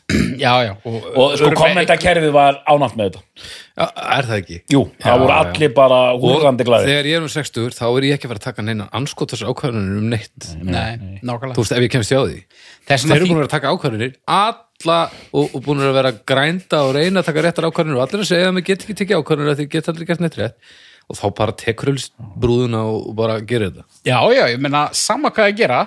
Já, 0.45 0.53
já. 0.65 0.71
Og, 0.89 1.09
og 1.13 1.35
sko, 1.39 1.51
kommentakerfið 1.59 2.33
var 2.35 2.61
ánátt 2.71 2.97
með 2.99 3.11
þetta. 3.11 3.49
Já, 3.75 3.85
er 4.17 4.29
það 4.31 4.37
ekki? 4.39 4.59
jú, 4.75 4.83
það 5.03 5.25
voru 5.25 5.35
já. 5.35 5.39
allir 5.43 5.75
bara 5.77 5.99
húrandi 6.23 6.67
glæði 6.69 6.91
þegar 6.91 7.09
ég 7.11 7.19
er 7.19 7.27
um 7.27 7.33
60 7.35 7.77
þá 7.79 7.85
er 7.91 8.09
ég 8.09 8.17
ekki 8.17 8.29
að 8.29 8.33
fara 8.33 8.43
að 8.43 8.49
taka 8.49 8.67
neina 8.67 8.89
anskotas 8.95 9.45
ákvarðanir 9.45 10.01
um 10.01 10.09
neitt. 10.15 10.49
Nei, 10.63 11.21
nákvæmlega. 11.21 11.57
Þú 11.59 11.67
veist, 11.67 11.77
ef 11.77 11.85
ég 11.85 11.95
kemst 11.95 12.15
hjá 12.15 12.21
því. 12.23 12.41
Þeir 12.89 13.17
eru 13.19 13.29
búin 13.29 13.37
að 13.37 13.43
vera 13.43 13.51
að 13.51 13.55
taka 13.59 13.75
ákvarðanir 13.75 14.17
alla 14.39 14.99
og, 15.33 15.45
og 15.51 15.61
búin 15.65 15.85
að 15.85 15.95
vera 15.99 16.15
að 16.15 16.25
grænda 16.33 16.83
og 16.87 16.97
reyna 16.97 17.23
að 17.23 17.31
taka 17.31 17.45
réttar 17.45 17.69
ákvarðanir 17.69 18.01
og 18.01 18.07
allir 18.07 18.25
að 18.25 18.31
segja 18.31 18.51
að 18.51 18.57
mér 18.57 18.67
get 18.71 18.85
ekki 18.85 18.99
tekið 19.01 19.21
ákvarðanir 19.21 19.55
að 19.55 19.63
því 19.63 19.69
get 19.75 19.91
aldrei 19.93 20.09
gert 20.09 20.25
neitt 20.25 20.39
rétt 20.41 20.75
og 21.09 21.19
þá 21.19 21.27
bara 21.37 21.57
tekur 21.59 21.93
brúðuna 22.41 22.85
og, 22.91 23.11
bara 23.19 23.41
gerir 23.45 23.73
þetta. 23.73 23.87
Já, 24.07 24.19
já, 24.35 24.45
ég 24.53 24.63
meina, 24.63 24.87
sama 24.97 25.33
hvað 25.35 25.51
að 25.51 25.59
gera 25.63 25.83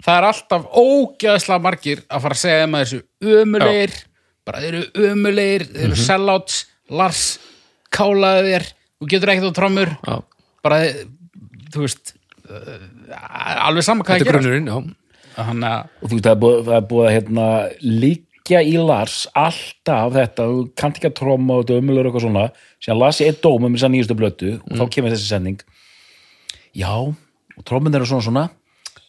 það 0.00 0.16
er 0.16 0.26
alltaf 0.30 0.68
ógæðslega 0.80 1.64
margir 1.64 2.04
að 2.08 2.24
fara 2.24 2.36
að 2.36 2.42
segja 2.42 2.62
þeim 2.62 2.76
að 2.76 2.84
þessu 2.84 3.00
ömulegir 3.40 3.96
bara 4.48 4.62
þeir 4.62 4.78
eru 4.78 5.10
ömulegir 5.10 5.66
þeir 5.68 5.86
eru 5.88 5.98
sellouts, 6.00 6.60
Lars 6.90 7.24
kálaði 7.94 8.54
þér, 8.54 8.64
þú 8.98 9.10
getur 9.12 9.32
ekkert 9.32 9.52
á 9.52 9.58
trommur. 9.58 9.92
Já, 10.06 10.16
bara, 10.64 10.80
þú 11.74 11.84
veist 11.84 12.14
uh, 12.48 12.80
alveg 13.66 13.86
sama 13.86 14.06
hvað 14.06 14.22
þetta 14.22 14.24
er 14.24 14.26
að 14.26 14.30
gera. 14.30 14.40
grunnurinn, 14.40 14.70
já. 14.70 14.96
Þannig 15.36 15.68
að, 15.70 15.92
og 16.00 16.10
þú 16.10 16.16
veist, 16.16 16.26
það 16.26 16.32
er 16.34 16.40
búið, 16.42 16.72
er 16.74 17.10
að 17.10 17.14
hérna, 17.16 17.46
líkja 18.50 18.60
í 18.66 18.76
Lars 18.82 19.24
alltaf 19.38 20.12
þetta, 20.16 20.46
þú 20.50 20.62
kannt 20.74 20.98
ekki 20.98 21.10
að 21.10 21.18
tróma 21.20 21.56
og 21.56 21.62
þetta 21.62 21.76
er 21.76 21.84
umulur 21.84 22.06
og 22.06 22.10
eitthvað 22.10 22.24
svona, 22.26 22.44
síðan 22.82 22.98
las 23.00 23.20
ég 23.22 23.30
eitt 23.30 23.42
dóm 23.44 23.66
um 23.66 23.76
þess 23.76 23.86
að 23.86 23.92
nýjustu 23.94 24.16
blötu 24.18 24.50
og 24.58 24.74
þá 24.80 24.84
kemur 24.90 25.14
þessi 25.14 25.28
sending. 25.30 25.62
Já, 26.74 26.90
og 26.90 27.62
trómin 27.66 27.94
eru 27.94 28.08
svona 28.10 28.26
svona. 28.26 28.44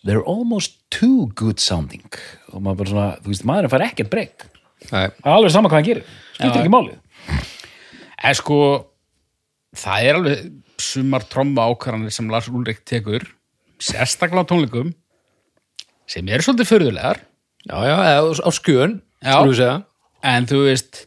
They're 0.05 0.25
almost 0.25 0.79
too 0.93 1.29
good 1.37 1.61
sounding. 1.61 2.09
Og 2.53 2.61
maður 2.61 2.81
bara 2.83 2.91
svona, 2.93 3.09
þú 3.21 3.33
veist, 3.33 3.45
maðurinn 3.49 3.73
fær 3.73 3.85
ekkert 3.85 4.13
er 4.89 5.13
alveg 5.29 5.53
sama 5.53 5.69
hvað 5.69 5.77
hann 5.77 5.89
gerir, 5.89 6.07
skiptir 6.33 6.57
Já. 6.57 6.61
ekki 6.63 6.73
málið 6.73 6.95
en 8.21 8.37
sko 8.37 8.57
það 9.77 10.07
er 10.07 10.17
alveg 10.17 10.47
sumar 10.81 11.25
tromma 11.29 11.67
ákvarðanir 11.69 12.13
sem 12.13 12.29
Lars 12.33 12.49
Ulrik 12.49 12.81
tekur 12.89 13.27
sérstaklega 13.81 14.41
á 14.41 14.49
tónleikum 14.49 14.89
sem 16.09 16.25
eru 16.27 16.45
svolítið 16.45 16.71
förðulegar 16.71 17.21
já, 17.69 17.77
já, 17.85 17.97
á 18.41 18.49
skjön 18.57 18.99
Já. 19.21 19.37
en 20.23 20.47
þú 20.49 20.63
veist 20.65 21.03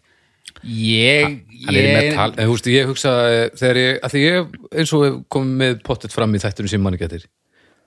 ég, 0.62 1.40
ég 1.70 2.14
en 2.14 2.32
þú 2.38 2.52
veist, 2.52 2.68
ég 2.72 2.90
hugsa 2.90 3.14
eh, 3.30 3.46
þegar 3.58 3.80
ég, 3.80 3.98
að 4.00 4.14
því 4.14 4.22
ég 4.24 4.54
eins 4.80 4.92
og 4.96 5.18
komið 5.32 5.56
með 5.62 5.80
pottet 5.86 6.14
fram 6.14 6.34
í 6.34 6.42
þættunum 6.42 6.72
sem 6.72 6.84
manni 6.84 7.00
getur 7.00 7.26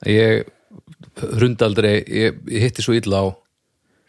ég 0.08 0.50
hrundaldrei, 1.18 2.02
ég, 2.04 2.42
ég 2.52 2.68
hitti 2.68 2.86
svo 2.86 2.96
illa 2.98 3.24
á 3.24 3.26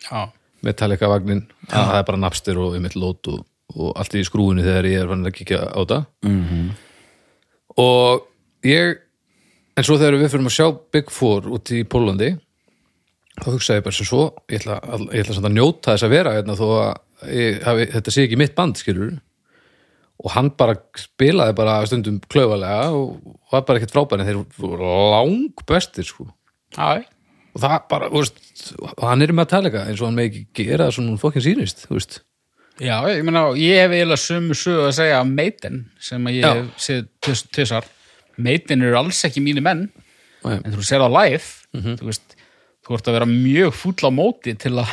já, 0.09 0.21
Metallica 0.67 1.11
vagnin 1.11 1.47
að 1.71 1.93
það 1.93 2.01
er 2.01 2.09
bara 2.11 2.23
napstir 2.25 2.61
og 2.61 2.75
einmitt 2.77 2.99
lót 2.99 3.31
og, 3.31 3.45
og 3.77 3.95
allt 3.95 4.19
í 4.19 4.25
skrúinu 4.27 4.67
þegar 4.67 4.91
ég 4.91 5.05
er 5.05 5.13
fann 5.13 5.27
að 5.29 5.37
kíkja 5.39 5.63
á 5.71 5.81
það 5.87 6.03
-hmm. 6.27 6.69
og 7.79 8.27
ég 8.67 8.99
en 9.79 9.87
svo 9.87 9.99
þegar 10.01 10.19
við 10.19 10.33
fyrir 10.35 10.51
að 10.51 10.57
sjá 10.59 10.69
Big 10.93 11.11
Four 11.15 11.49
út 11.55 11.71
í 11.71 11.85
Pólandi 11.87 12.35
þá 13.43 13.49
hugsaði 13.55 13.81
ég 13.81 13.85
bara 13.87 13.97
sem 13.99 14.09
svo 14.09 14.23
ég 14.51 14.61
ætla, 14.63 14.79
að- 14.83 15.09
ég 15.15 15.25
ætla 15.25 15.43
að 15.49 15.55
njóta 15.57 15.93
þess 15.95 16.07
að 16.09 16.15
vera 16.17 16.35
hérna, 16.37 16.57
þó 16.59 16.67
að 16.79 17.33
ég, 17.35 17.59
hafi, 17.67 17.87
þetta 17.95 18.15
sé 18.15 18.25
ekki 18.27 18.39
mitt 18.41 18.55
band 18.59 18.77
skilur 18.81 19.17
og 20.19 20.33
hann 20.35 20.51
bara 20.59 20.75
spilaði 20.99 21.55
bara 21.55 21.77
stundum 21.87 22.19
klaufalega 22.31 22.89
og 22.91 23.37
var 23.53 23.63
bara 23.69 23.79
ekkert 23.79 23.95
frábæri 23.95 24.25
en 24.25 24.31
þeir 24.33 24.41
voru 24.59 24.89
lang 25.13 25.61
bestir 25.69 26.05
sko. 26.09 26.27
Já, 26.75 27.05
og 27.55 27.61
það 27.63 27.77
bara, 27.93 28.09
þú 28.11 28.23
veist, 28.25 28.41
hann 29.03 29.23
er 29.23 29.33
með 29.33 29.47
að 29.47 29.53
tala 29.53 29.85
eins 29.85 30.01
og 30.03 30.09
hann 30.09 30.19
með 30.19 30.27
ekki 30.33 30.43
gera 30.65 30.89
það 30.89 30.97
svona 30.99 31.21
fokkin 31.23 31.45
sýnist, 31.47 31.85
þú 31.87 31.95
veist. 32.01 32.19
Já, 32.83 32.97
ég 33.11 33.23
meina 33.27 33.45
ég 33.59 33.79
hef 33.85 33.95
eiginlega 33.95 34.23
sömu 34.23 34.55
sögu 34.59 34.85
að 34.89 34.97
segja 34.99 35.21
af 35.23 35.31
Maiden 35.31 35.79
sem 36.03 36.27
að 36.31 36.37
ég 36.39 36.45
Já. 36.45 36.51
hef 36.55 36.83
séð 36.83 37.07
tvisar 37.55 37.89
Maiden 38.39 38.83
eru 38.87 38.99
alls 39.01 39.23
ekki 39.27 39.43
mínu 39.43 39.63
menn. 39.67 39.87
Nei. 40.45 40.61
en 40.65 40.75
þú 40.77 40.83
sér 40.87 41.03
það 41.03 41.17
live 41.19 41.95
þú 41.99 42.07
veist, 42.11 42.37
þú 42.89 42.99
ert 42.99 43.11
að 43.11 43.17
vera 43.19 43.29
mjög 43.31 43.77
fúll 43.77 43.99
á 44.05 44.11
móti 44.15 44.55
til 44.59 44.75
að 44.79 44.93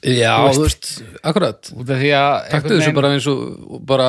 Já, 0.00 0.32
Þú 0.56 0.64
veist. 0.64 0.90
akkurat 1.28 1.70
einhvern 1.76 2.76
þessu 2.78 2.92
bara 2.96 3.10
eins 3.12 3.26
og 3.28 3.80
bara, 3.84 4.06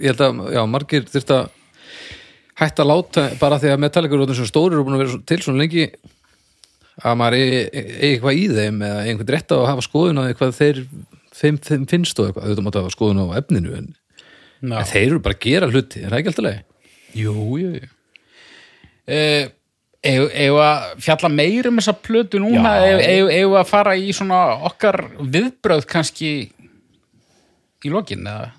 ég 0.00 0.08
held 0.10 0.24
að, 0.26 0.40
já, 0.56 0.62
margir 0.66 1.04
þurft 1.06 1.30
að 1.36 1.44
hætta 2.62 2.82
að 2.84 2.90
láta 2.90 3.24
bara 3.40 3.58
því 3.62 3.70
að 3.72 3.82
Metallica 3.84 4.18
eru 4.18 4.34
svo 4.38 4.48
stórir 4.48 4.80
og 4.80 4.88
búin 4.88 4.98
að 4.98 5.04
vera 5.04 5.20
til 5.30 5.38
svona 5.44 5.62
lengi 5.62 5.86
að 7.02 7.16
maður 7.20 7.38
eigi 7.38 7.62
eitthvað 8.10 8.38
í 8.40 8.44
þeim 8.52 8.82
eða 8.88 9.06
einhvern 9.06 9.32
rétt 9.36 9.54
á 9.54 9.56
að 9.56 9.68
hafa 9.70 9.86
skoðun 9.86 10.20
á 10.20 10.22
því 10.26 10.34
hvað 10.40 10.52
þeir, 10.58 10.82
þeim, 11.38 11.58
þeim 11.68 11.86
finnst 11.94 12.20
og 12.20 12.28
eitthvað, 12.28 12.44
auðvitað 12.48 12.66
mátt 12.66 12.76
að 12.78 12.84
hafa 12.84 12.96
skoðun 12.96 13.22
á 13.22 13.26
efninu 13.40 13.72
en, 13.78 13.88
en 14.68 14.90
þeir 14.90 15.06
eru 15.06 15.22
bara 15.24 15.38
að 15.38 15.46
gera 15.46 15.70
hluti, 15.72 16.02
er 16.02 16.12
það 16.12 16.18
ekki 16.20 16.32
alltaf 16.32 16.46
leið? 16.48 16.60
Jú, 17.22 17.34
jú, 17.62 17.72
jú. 17.78 17.90
Uh, 19.02 19.46
Eigum 20.02 20.58
að 20.58 20.96
fjalla 21.04 21.28
meir 21.30 21.68
um 21.70 21.76
þessa 21.78 21.94
plötu 22.02 22.40
núna, 22.42 22.72
eigum 23.06 23.54
að 23.60 23.68
fara 23.70 23.92
í 23.94 24.10
svona 24.16 24.40
okkar 24.66 25.04
viðbröð 25.20 25.86
kannski 25.90 26.32
í 27.82 27.92
lokin, 27.92 28.26
eða? 28.26 28.50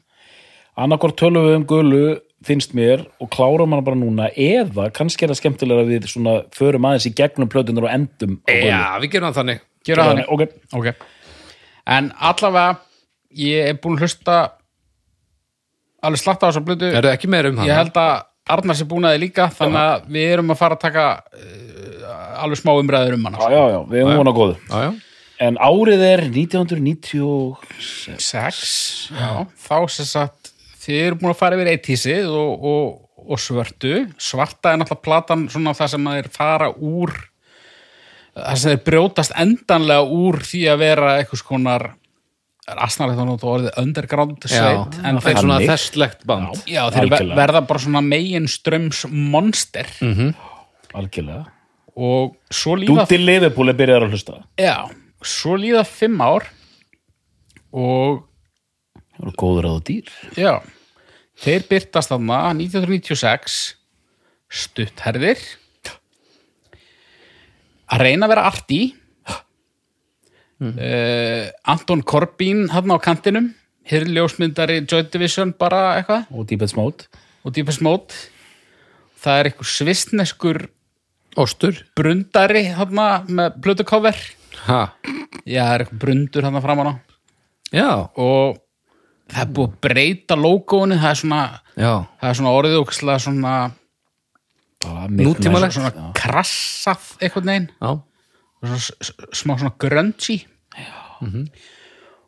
annarkvort 0.80 1.18
tölum 1.20 1.46
við 1.48 1.58
um 1.60 1.66
gulu 1.70 2.06
finnst 2.44 2.74
mér 2.76 3.06
og 3.22 3.30
klára 3.32 3.68
manna 3.70 3.86
bara 3.86 4.00
núna 4.00 4.30
eða 4.32 4.90
kannski 4.96 5.26
er 5.26 5.32
það 5.32 5.40
skemmtilega 5.40 5.84
að 5.86 5.92
við 5.94 6.08
svona 6.12 6.34
förum 6.56 6.88
aðeins 6.90 7.08
í 7.08 7.14
gegnum 7.16 7.52
plötunar 7.52 7.88
og 7.88 7.94
endum 7.94 8.40
gullu. 8.42 8.66
Já, 8.68 8.82
við 9.04 9.14
gerum 9.14 9.30
það 9.30 9.40
þannig 9.40 9.62
Gera 9.84 10.08
þannig. 10.10 10.28
ok, 10.32 10.42
Ok. 10.80 11.08
En 11.94 12.12
allavega, 12.24 12.78
ég 13.36 13.70
er 13.74 13.80
búin 13.84 13.98
að 13.98 14.06
hlusta 14.06 14.36
alveg 16.04 16.22
slatta 16.22 16.48
á 16.48 16.50
þessa 16.50 16.64
blödu. 16.64 16.92
Er 16.92 17.04
það 17.04 17.16
ekki 17.18 17.32
meira 17.32 17.52
um 17.52 17.60
það? 17.60 17.68
Ég 17.68 17.80
held 17.82 18.00
að 18.00 18.14
Arnars 18.52 18.82
er 18.84 18.90
búin 18.92 19.08
að 19.08 19.16
þið 19.16 19.24
líka, 19.24 19.48
þannig 19.56 19.82
að 19.88 20.12
við 20.18 20.26
erum 20.34 20.52
að 20.52 20.60
fara 20.60 20.76
að 20.76 20.84
taka 20.84 21.06
uh, 21.40 22.44
alveg 22.44 22.60
smá 22.60 22.72
umræður 22.76 23.16
um 23.18 23.26
hana. 23.30 23.38
já, 23.40 23.48
já, 23.56 23.64
já, 23.72 23.80
við 23.94 24.04
erum 24.04 24.22
vona 24.24 24.36
góðu 24.36 24.58
Já, 24.68 24.78
já 24.84 24.92
en 25.44 25.58
árið 25.60 26.02
er 26.06 26.22
1996 26.30 28.22
Sex, 28.22 28.60
já. 29.12 29.44
Þá 29.60 29.78
sem 29.92 30.08
sagt, 30.08 30.54
þið 30.84 31.00
eru 31.02 31.20
búin 31.20 31.34
að 31.34 31.40
fara 31.42 31.58
yfir 31.58 31.72
eittísið 31.74 32.30
og, 32.30 32.68
og, 32.70 32.86
og 33.24 33.42
svörtu. 33.42 33.94
Svarta 34.22 34.72
er 34.74 34.80
náttúrulega 34.82 35.06
platan 35.08 35.48
svona 35.52 35.76
það 35.78 35.94
sem 35.96 36.10
að 36.10 36.18
þeir 36.20 36.30
fara 36.38 36.70
úr 36.74 37.12
það 38.34 38.56
sem 38.62 38.74
þeir 38.74 38.84
brjótast 38.88 39.36
endanlega 39.44 40.04
úr 40.22 40.40
því 40.48 40.62
að 40.72 40.82
vera 40.82 41.18
eitthvað 41.20 41.46
konar 41.50 41.84
asnarlegt 42.68 43.20
að 43.20 43.28
nota 43.28 43.48
orðið 43.52 43.78
underground 43.82 44.46
Já, 44.48 44.50
sveit 44.54 45.00
en 45.04 45.18
það 45.20 45.26
þeir, 45.28 45.40
svona 45.44 45.58
þesslegt 45.68 46.22
band. 46.30 46.62
Já, 46.70 46.84
þeir 46.90 47.10
ver- 47.10 47.18
Algjörlega. 47.20 47.36
verða 47.42 47.62
bara 47.68 47.80
svona 47.84 48.02
megin 48.06 48.48
ströms 48.48 49.04
monster. 49.12 49.86
Algjörlega. 50.96 51.46
Og 51.96 52.38
svo 52.50 52.76
líða 52.80 53.04
Dúti 53.06 53.20
Liverpool 53.20 53.70
er 53.70 53.74
byrjar 53.78 54.06
að 54.08 54.14
hlusta. 54.16 54.38
Já, 54.58 54.78
svo 55.22 55.58
líða 55.60 55.84
fimm 55.86 56.18
ár 56.24 56.48
og 57.74 58.24
það 58.96 59.28
eru 59.28 59.36
góður 59.44 59.68
að 59.74 59.84
dýr. 59.90 60.10
Já, 60.40 60.56
þeir 61.44 61.68
byrtast 61.70 62.10
þarna 62.10 62.40
1996 62.56 63.76
stuttherðir. 64.50 65.38
Að 67.94 68.00
reyna 68.08 68.26
að 68.26 68.34
vera 68.34 68.48
arti 68.50 68.82
uh, 70.72 71.50
Anton 71.74 72.02
Corbin 72.08 72.68
hann 72.74 72.92
á 72.94 72.98
kantinum 73.04 73.52
hirljósmyndari 73.90 74.82
Joy 74.88 75.04
Division 75.12 75.52
bara 75.60 75.98
eitthvað. 76.00 76.28
Og 76.32 76.48
Deepest 76.50 76.78
Mode. 76.80 77.08
Og 77.44 77.54
Deepest 77.56 77.82
Mode. 77.84 78.16
Það 79.24 79.40
er 79.42 79.50
eitthvað 79.52 79.72
svistneskur 79.74 80.62
Ostur. 81.40 81.80
brundari 81.98 82.66
þarna 82.76 83.08
með 83.28 83.56
plötukáver 83.64 84.18
Ha, 84.68 84.82
já, 85.50 85.64
það 85.66 85.74
er 85.74 85.82
eitthvað 85.84 86.00
brundur 86.04 86.46
þarna 86.46 86.62
framan 86.64 86.90
á. 86.92 86.94
Já, 87.74 87.88
og 88.22 88.60
það 89.34 89.42
er 89.42 89.50
búið 89.58 89.72
að 89.72 89.80
breyta 89.88 90.36
logoinu 90.38 91.00
það 91.02 91.10
er 91.10 91.20
svona, 91.24 91.40
já. 91.74 91.94
það 92.22 92.30
er 92.30 92.38
svona 92.40 92.54
orðið 92.60 92.78
ókslega 92.84 93.24
svona, 93.26 93.54
Nútímalegt. 95.10 95.74
svona 95.78 95.92
krassað 96.16 97.10
einhvern 97.24 97.50
veginn. 97.50 97.68
Já, 97.82 97.92
svona, 98.62 98.78
s- 98.78 100.53
svona 101.24 101.48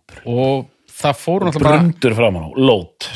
grungy 0.06 0.26
og 0.26 0.68
það 0.96 1.16
fóru 1.20 1.48
náttúrulega 1.48 1.66
bara 1.66 1.80
brundur 1.82 2.16
framan 2.16 2.46
á, 2.46 2.50
lót. 2.56 3.08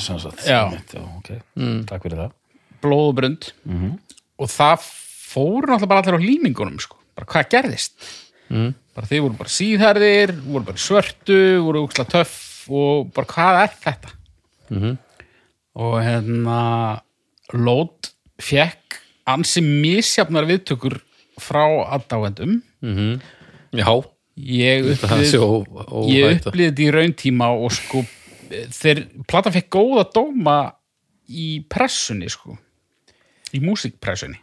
Já. 0.46 0.62
Já 0.94 1.04
okay. 1.18 1.40
takk 1.88 2.04
fyrir 2.04 2.18
það. 2.24 2.32
Blóð 2.84 3.06
og 3.08 3.16
brund. 3.20 3.52
Og 4.40 4.50
það 4.52 4.88
fóru 5.30 5.70
náttúrulega 5.70 5.92
bara 5.92 6.02
allir 6.04 6.18
á 6.20 6.28
límingunum 6.28 6.80
sko. 6.80 6.98
bara 7.16 7.28
hvað 7.30 7.50
gerðist? 7.52 7.94
Bara 8.96 9.08
þið 9.08 9.22
voru 9.26 9.38
bara 9.40 9.50
síðherðir 9.54 10.32
voru 10.46 10.64
bara 10.66 10.78
svörtu, 10.78 11.40
voru 11.64 11.84
úksla 11.86 12.06
töff 12.10 12.66
og 12.70 13.12
bara 13.14 13.28
hvað 13.28 13.60
er 13.64 13.76
þetta? 13.84 14.10
Og 15.80 15.96
hérna 16.04 16.60
Lót 17.54 18.12
fekk 18.42 19.00
ansi 19.30 19.62
misjafnar 19.62 20.46
viðtökur 20.46 21.00
frá 21.42 21.64
aðdáendum. 21.96 22.62
Já. 22.82 23.20
upplýði 23.74 23.84
sé 23.84 23.90
ó, 23.90 23.98
ég 24.40 24.90
upplýði 24.94 26.70
þetta 26.70 26.86
í 26.86 26.90
rauntíma 26.96 27.50
og 27.56 27.74
sko 27.76 28.04
þeir, 28.50 29.04
platan 29.30 29.56
fekk 29.56 29.72
góða 29.76 30.06
dóma 30.16 30.58
í 31.30 31.60
pressunni 31.70 32.30
sko. 32.32 32.56
Í 33.54 33.62
músikpressunni. 33.64 34.40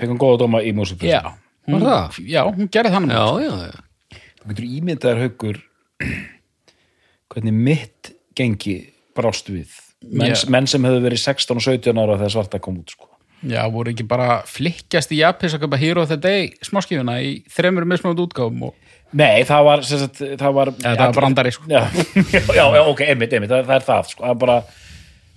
Fekkum 0.00 0.20
góða 0.20 0.44
dóma 0.44 0.62
í 0.64 0.72
músik 0.76 1.04
já, 1.04 1.20
hún, 1.68 1.84
já, 2.26 2.42
hún 2.48 2.70
gerði 2.72 2.94
þannig 2.94 3.12
Já, 3.16 3.26
já, 3.44 3.52
já. 3.68 4.18
Þú 4.42 4.50
getur 4.50 4.66
ímyndaðar 4.66 5.22
haukur 5.26 5.60
hvernig 7.32 7.58
mitt 7.68 8.12
gengi 8.38 8.76
brást 9.16 9.50
við. 9.52 9.70
Menn, 10.02 10.34
menn 10.50 10.66
sem 10.66 10.82
hefur 10.88 11.04
verið 11.04 11.22
16 11.22 11.60
og 11.60 11.64
17 11.68 12.00
ára 12.02 12.18
þegar 12.18 12.34
svarta 12.34 12.62
kom 12.62 12.80
út 12.80 12.94
sko. 12.96 13.11
Já, 13.48 13.62
voru 13.72 13.92
ekki 13.92 14.06
bara 14.08 14.40
flikkjast 14.48 15.12
í 15.14 15.20
Japis 15.22 15.56
að 15.56 15.64
köpa 15.64 15.80
Hero 15.80 16.04
of 16.04 16.10
the 16.12 16.18
Day 16.20 16.52
smáskifuna 16.64 17.18
í 17.24 17.34
þremur 17.52 17.86
mismunandi 17.88 18.24
útgáfum 18.26 18.68
og 18.68 18.76
nei, 19.18 19.42
það 19.48 19.66
var 19.68 19.86
sagt, 19.86 20.22
það 20.40 20.58
var, 20.58 20.72
ja, 20.76 20.92
það 20.92 21.02
var 21.02 21.16
brandari 21.18 21.54
sko 21.54 21.70
já, 21.70 21.82
já, 22.58 22.62
já, 22.62 22.82
ok, 22.84 23.02
einmitt, 23.08 23.34
einmitt 23.34 23.52
það, 23.52 23.66
það 23.68 23.74
er 23.78 23.88
það, 23.88 24.12
sko, 24.14 24.26
það, 24.28 24.38
bara, 24.44 24.58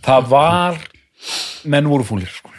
það 0.05 0.29
var 0.35 0.79
menn 1.73 1.91
voru 1.91 2.07
fúlir 2.07 2.31
sko. 2.31 2.53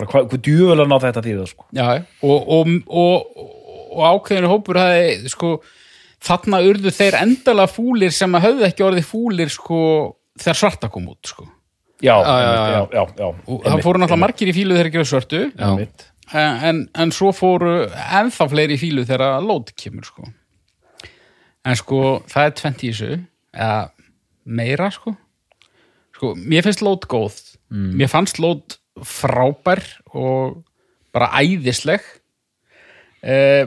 hvað, 0.00 0.36
djúvel 0.38 0.80
að 0.80 0.90
ná 0.90 0.96
þetta 1.06 1.24
því 1.24 1.36
sko. 1.52 1.68
já, 1.76 1.88
og, 2.24 2.52
og, 2.58 2.74
og, 2.88 3.48
og 3.94 4.06
ákveðinu 4.10 4.52
hópur 4.52 4.80
hafi 4.80 5.32
sko, 5.32 5.56
þarna 6.24 6.62
urðu 6.64 6.94
þeir 6.94 7.20
endala 7.20 7.68
fúlir 7.70 8.14
sem 8.14 8.34
að 8.34 8.48
höfðu 8.48 8.68
ekki 8.70 8.86
orðið 8.86 9.10
fúlir 9.10 9.52
sko, 9.52 9.82
þegar 10.40 10.60
svarta 10.62 10.90
kom 10.92 11.12
út 11.12 11.34
sko. 11.34 11.46
Já, 12.02 12.14
já, 12.14 12.86
já, 12.92 13.04
já, 13.16 13.28
það 13.46 13.82
fóru 13.84 14.00
náttúrulega 14.00 14.20
margir 14.20 14.50
í 14.50 14.54
fílu 14.56 14.76
þegar 14.76 14.90
ekki 14.90 15.04
svörtu. 15.08 15.42
Já. 15.52 15.66
einmitt. 15.68 16.06
en, 16.34 16.80
en 16.94 17.12
svo 17.14 17.32
fóru 17.36 17.74
ennþá 17.92 18.48
fleiri 18.50 18.78
í 18.78 18.80
fílu 18.80 19.04
þegar 19.06 19.42
lót 19.44 19.74
kemur 19.78 20.06
sko. 20.08 20.26
en 21.64 21.78
sko 21.78 22.00
það 22.30 22.48
er 22.48 22.56
20 22.62 22.88
í 22.88 22.92
þessu. 22.92 23.20
Eða 23.54 23.78
meira 24.44 24.90
sko. 24.92 25.14
Sko, 26.14 26.34
mér 26.38 26.66
finnst 26.66 26.82
lót 26.84 27.06
góð. 27.10 27.38
Mér 27.74 28.10
fannst 28.10 28.38
lót 28.42 28.78
frábær 29.02 29.82
og 30.14 30.60
bara 31.14 31.30
æðisleg. 31.40 32.02
Eh, 33.22 33.66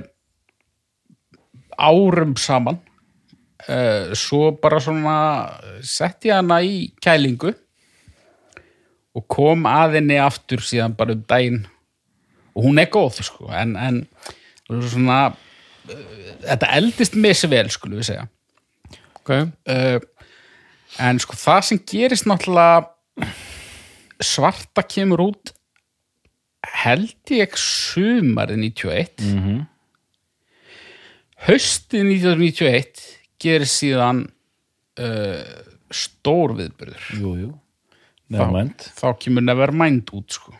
árum 1.77 2.35
saman. 2.37 2.79
Eh, 3.67 4.13
svo 4.15 4.51
bara 4.61 4.79
svona 4.79 5.17
sett 5.81 6.27
ég 6.29 6.37
hana 6.37 6.61
í 6.63 6.93
kælingu 7.03 7.51
og 9.17 9.25
kom 9.31 9.65
að 9.69 9.97
henni 9.97 10.19
aftur 10.21 10.61
síðan 10.63 10.95
bara 10.97 11.15
um 11.17 11.25
daginn. 11.29 11.63
Og 12.57 12.67
hún 12.67 12.81
er 12.81 12.89
góð 12.93 13.21
sko 13.25 13.49
en, 13.53 13.75
en 13.77 14.03
svona 14.89 15.19
uh, 15.31 16.05
þetta 16.45 16.71
eldist 16.77 17.17
misvel 17.17 17.71
skulum 17.73 18.01
við 18.01 18.11
segja. 18.11 18.27
Ok, 19.19 19.33
uh, 19.33 19.99
en 21.03 21.21
sko 21.21 21.37
það 21.37 21.61
sem 21.69 21.83
gerist 21.89 22.29
náttúrulega 22.29 22.87
svarta 24.23 24.85
kemur 24.87 25.27
út 25.27 25.53
held 26.83 27.33
ég 27.33 27.53
sumarið 27.59 28.59
91 28.63 29.21
mm 29.21 29.43
-hmm. 29.43 29.59
haustið 31.47 32.03
1991 32.03 33.03
gerist 33.39 33.83
síðan 33.83 34.25
uh, 34.99 35.43
stór 35.91 36.57
viðbyrður 36.57 37.05
jú, 37.21 37.35
jú 37.43 37.51
Nevermind. 38.33 38.89
þá 38.97 39.07
kemur 39.21 39.45
Nevermind 39.45 40.11
út 40.15 40.37
sko. 40.39 40.53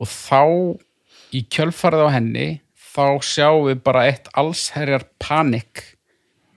og 0.00 0.08
þá 0.10 0.42
í 1.34 1.44
kjölfarið 1.50 2.06
á 2.06 2.14
henni 2.14 2.48
þá 2.94 3.06
sjáum 3.26 3.68
við 3.68 3.82
bara 3.86 4.06
eitt 4.10 4.28
allsherjar 4.38 5.06
panik 5.18 5.82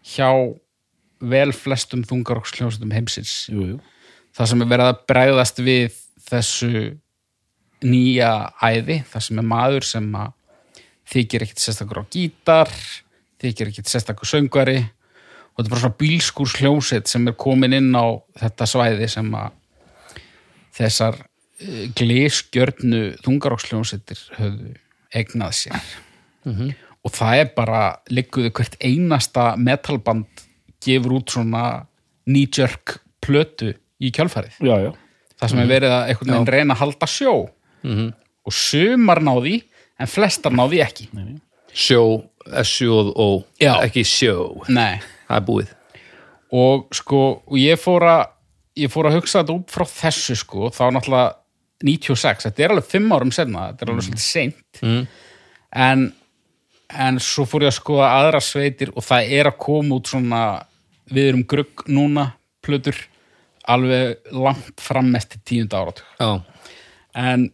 hjá 0.06 0.30
vel 1.20 1.52
flestum 1.56 2.04
þungaroksljónsutum 2.06 2.94
heimsins 2.94 3.48
jú, 3.50 3.74
jú. 3.74 3.78
það 4.38 4.52
sem 4.52 4.62
er 4.62 4.72
verið 4.74 4.92
að 4.92 5.04
bregðast 5.10 5.62
við 5.66 5.98
þessu 6.28 6.98
nýja 7.86 8.32
æði, 8.62 9.02
það 9.06 9.26
sem 9.28 9.42
er 9.42 9.48
maður 9.48 9.86
sem 9.86 10.08
að 10.18 10.34
þykir 11.08 11.46
ekkit 11.46 11.64
sérstakur 11.64 12.02
á 12.02 12.10
gítar 12.12 12.72
þykir 13.42 13.72
ekkit 13.72 13.92
sérstakur 13.92 14.30
söngvari 14.30 14.80
og 14.82 15.62
þetta 15.62 15.68
er 15.68 15.74
bara 15.74 15.84
svona 15.86 16.00
bílskúrs 16.02 16.58
hljómsveit 16.60 17.10
sem 17.10 17.30
er 17.30 17.38
komin 17.38 17.78
inn 17.78 17.94
á 17.98 18.18
þetta 18.38 18.70
svæði 18.70 19.10
sem 19.10 19.30
að 19.38 19.57
þessar 20.78 21.18
uh, 21.22 21.86
glískjörnu 21.98 23.02
þungaróksljómsveitir 23.26 24.22
höfðu 24.38 24.76
eignað 25.16 25.56
sér. 25.62 25.90
Og 27.04 27.14
það 27.16 27.42
er 27.42 27.50
bara 27.56 27.82
ligguðu 28.12 28.52
hvert 28.56 28.78
einasta 28.84 29.54
metalband 29.60 30.46
gefur 30.84 31.18
út 31.20 31.34
svona 31.34 31.64
knee-jerk 32.28 32.98
plötu 33.24 33.74
í 34.04 34.12
kjálfarið 34.14 34.60
já, 34.62 34.76
já. 34.84 34.92
það 35.40 35.52
sem 35.52 35.62
er 35.64 35.70
verið 35.72 35.94
að 35.96 36.10
einhvern 36.12 36.32
veginn 36.34 36.52
reyna 36.54 36.76
að 36.76 36.82
halda 36.84 37.10
sjó. 37.12 37.34
Og 38.48 38.56
sumar 38.56 39.20
náði 39.24 39.62
en 40.00 40.08
flestar 40.12 40.54
náði 40.56 40.82
ekki. 40.86 41.08
Sjó, 41.78 42.24
S-U-O 42.64 43.28
Já. 43.60 43.74
ekki 43.84 44.04
sjó, 44.08 44.64
Nei. 44.72 45.02
það 45.28 45.40
er 45.40 45.46
búið. 45.48 45.74
Og 46.58 46.88
sko, 46.96 47.22
og 47.44 47.58
ég 47.60 47.80
fór 47.82 48.06
að 48.08 48.24
ég 48.78 48.94
fór 48.94 49.10
að 49.10 49.20
hugsa 49.20 49.42
þetta 49.42 49.58
út 49.58 49.74
frá 49.74 49.86
þessu 49.90 50.38
sko, 50.38 50.70
þá 50.76 50.86
náttúrulega 50.96 51.34
96, 51.88 52.48
þetta 52.48 52.64
er 52.64 52.74
alveg 52.74 52.88
fimm 52.90 53.12
árum 53.14 53.34
senna, 53.36 53.68
þetta 53.72 53.86
er 53.86 53.92
alveg 53.94 54.08
svolítið 54.08 54.28
seint. 54.28 54.82
Mm. 54.82 55.04
en 55.88 56.08
en 56.88 57.20
svo 57.20 57.46
fór 57.48 57.66
ég 57.66 57.74
að 57.74 57.80
skoða 57.82 58.10
aðra 58.22 58.42
sveitir 58.44 58.94
og 58.96 59.04
það 59.06 59.32
er 59.38 59.50
að 59.50 59.60
koma 59.60 59.98
út 59.98 60.10
svona 60.10 60.42
við 61.12 61.32
erum 61.32 61.46
grugg 61.50 61.84
núna 61.92 62.30
plötur 62.64 63.00
alveg 63.68 64.32
langt 64.32 64.80
fram 64.80 65.10
eftir 65.20 65.42
tíunda 65.48 65.82
áratug. 65.82 66.08
Já, 66.20 66.30
en, 67.20 67.50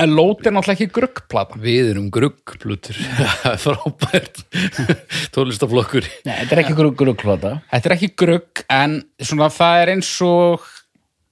en 0.00 0.14
lót 0.16 0.46
er 0.46 0.54
náttúrulega 0.54 0.76
ekki 0.78 0.94
gruggplata. 0.96 1.58
Við 1.60 1.90
erum 1.92 2.08
gruggplutur 2.14 2.98
frábært. 3.64 4.42
Tólistaflokkur 5.34 6.06
Nei, 6.26 6.34
þetta 6.42 6.56
er 6.56 6.62
ekki 6.64 6.76
grugglata 6.78 7.56
Þetta 7.70 7.90
er 7.90 7.96
ekki 7.96 8.12
grugg 8.22 8.62
en 8.72 9.00
svona 9.20 9.50
það 9.54 9.82
er 9.82 9.92
eins 9.94 10.12
og 10.26 10.64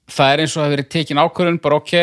það 0.08 0.34
er 0.34 0.42
eins 0.44 0.52
og 0.54 0.60
það 0.60 0.66
hefur 0.66 0.76
verið 0.76 0.90
tekin 0.94 1.22
ákvörðun 1.22 1.60
bara 1.64 1.80
ok, 1.80 1.94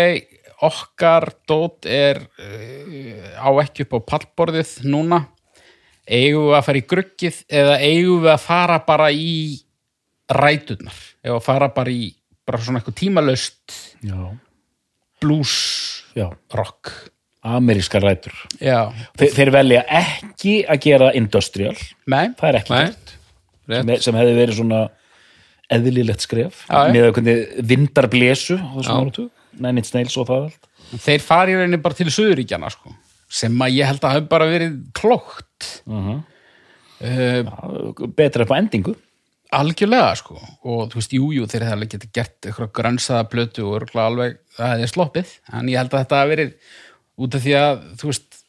okkar 0.65 1.29
dót 1.49 1.87
er 1.89 2.21
uh, 2.25 3.29
á 3.41 3.49
ekki 3.63 3.85
upp 3.85 3.97
á 3.97 3.99
pallborðið 4.13 4.75
núna. 4.89 5.23
Eigum 6.05 6.51
við 6.51 6.59
að 6.59 6.67
fara 6.67 6.81
í 6.81 6.85
gruggið 6.91 7.39
eða 7.61 7.79
eigum 7.81 8.25
við 8.25 8.33
að 8.35 8.43
fara 8.45 8.81
bara 8.85 9.09
í 9.09 9.31
ræturnar? 10.29 11.01
Eða 11.25 11.41
fara 11.41 11.71
bara 11.73 11.93
í 11.93 12.11
bara 12.45 12.61
svona 12.61 12.81
eitthvað 12.81 12.99
tímalöst 12.99 13.75
Já, 14.05 14.17
blues 15.23 15.55
já, 16.17 16.29
rock. 16.55 16.91
Amerískar 17.45 18.01
rætur. 18.01 18.33
Já, 18.57 18.89
Þeir, 19.21 19.51
velja 19.53 19.83
ekki 19.85 20.63
að 20.65 20.79
gera 20.81 21.11
industrial. 21.13 21.75
Nei, 22.09 22.31
það 22.39 22.47
er 22.49 22.57
ekki 22.63 22.79
sem, 23.65 23.91
sem 24.01 24.17
hefði 24.17 24.37
verið 24.39 24.57
svona 24.59 24.79
eðlilegt 25.75 26.25
skref. 26.25 26.63
Já, 26.65 26.89
með 26.93 27.07
að 27.07 27.13
hvernig 27.19 27.67
vindar 27.69 28.09
blésu 28.09 28.57
á 28.57 28.69
þessum 28.77 28.89
Já. 28.89 29.01
áratu 29.01 29.27
Nine 29.55 29.81
Inch 29.81 29.93
Nails 29.95 30.17
og 30.19 30.27
það 30.29 30.47
allt 30.47 30.69
þeir 31.05 31.23
fari 31.25 31.53
í 31.55 31.57
rauninni 31.59 31.81
bara 31.81 31.97
til 31.97 32.11
Suðuríkjana 32.13 32.69
sko, 32.73 32.93
sem 33.31 33.53
að 33.65 33.77
ég 33.79 33.89
held 33.89 34.03
að 34.05 34.15
hafa 34.17 34.31
bara 34.31 34.49
verið 34.49 34.79
klókt. 34.97 35.69
Uh 35.85 36.15
Já, 36.95 37.51
betra 38.15 38.45
upp 38.45 38.53
á 38.55 38.57
endingu 38.57 38.93
algjörlega 39.59 40.15
sko. 40.19 40.39
Og 40.67 40.87
þú 40.91 41.01
veist, 41.01 41.13
jú, 41.17 41.29
jú, 41.35 41.49
þeir 41.51 41.67
hefði 41.69 41.91
getið 41.93 42.15
gert 42.15 42.49
eitthvað 42.49 42.73
grönsaða 42.79 43.27
plötu 43.31 43.67
og 43.69 43.93
alveg 44.01 44.39
það 44.55 44.73
hefði 44.73 44.89
sloppið, 44.93 45.35
en 45.51 45.69
ég 45.71 45.79
held 45.81 45.93
að 45.93 46.03
þetta 46.03 46.21
hafi 46.21 46.33
verið 46.35 46.73
út 47.15 47.37
af 47.37 47.45
því 47.45 47.55
að, 47.59 47.85
þú 47.99 48.11
veist 48.11 48.41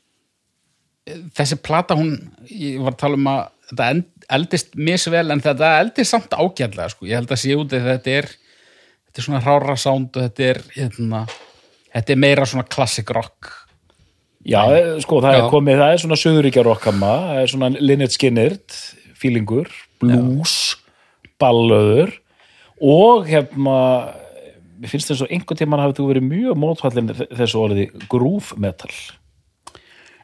þessi 1.36 1.58
plata 1.62 1.96
hún, 1.98 2.16
ég 2.50 2.80
var 2.82 2.96
að 2.96 3.02
tala 3.04 3.18
um 3.20 3.28
að 3.30 3.44
þetta 3.70 3.90
eldist 4.36 4.74
misvel 4.78 5.28
en 5.30 5.42
þetta 5.42 5.76
eldist 5.80 6.14
samt 6.14 6.34
ágætlega 6.34 6.90
sko, 6.90 7.06
ég 7.06 7.20
held 7.20 7.30
að 7.30 7.42
sé 7.42 7.54
út 7.58 7.74
af 7.76 7.86
þetta 7.86 8.16
er 8.20 8.30
þetta 9.06 9.22
er 9.22 9.26
svona 9.28 9.42
hrára 9.44 9.76
sound 9.80 10.16
og 10.18 10.26
þetta 10.26 10.48
er 10.50 10.58
hérna, 10.74 11.22
þetta 11.94 12.12
er 12.12 12.18
meira 12.20 12.48
svona 12.48 12.66
classic 12.68 13.10
rock. 13.14 13.52
Já, 14.46 14.60
eh, 14.70 14.98
sko, 15.02 15.22
það 15.24 15.32
Já. 15.34 15.38
er 15.38 15.50
komið, 15.50 15.78
það 15.80 15.92
er 15.92 16.02
svona 16.02 16.18
söðuríkja 16.20 16.64
rockama, 16.66 17.12
það 17.30 17.40
er 17.40 17.52
svona 17.54 17.70
Lynyrd 17.80 18.14
Skynyrd, 18.14 18.76
feelingur, 19.16 19.70
blues, 20.02 20.76
ballöður 21.40 22.14
og 22.84 23.26
mér 23.26 24.92
finnst 24.92 25.10
þess 25.10 25.24
að 25.24 25.34
einhvern 25.34 25.60
tímann 25.60 25.82
hafið 25.82 26.00
þú 26.00 26.08
verið 26.10 26.26
mjög 26.30 26.58
mótfallin 26.60 27.12
þessu 27.16 27.60
orði 27.62 27.86
groove 28.12 28.58
metal. 28.60 28.92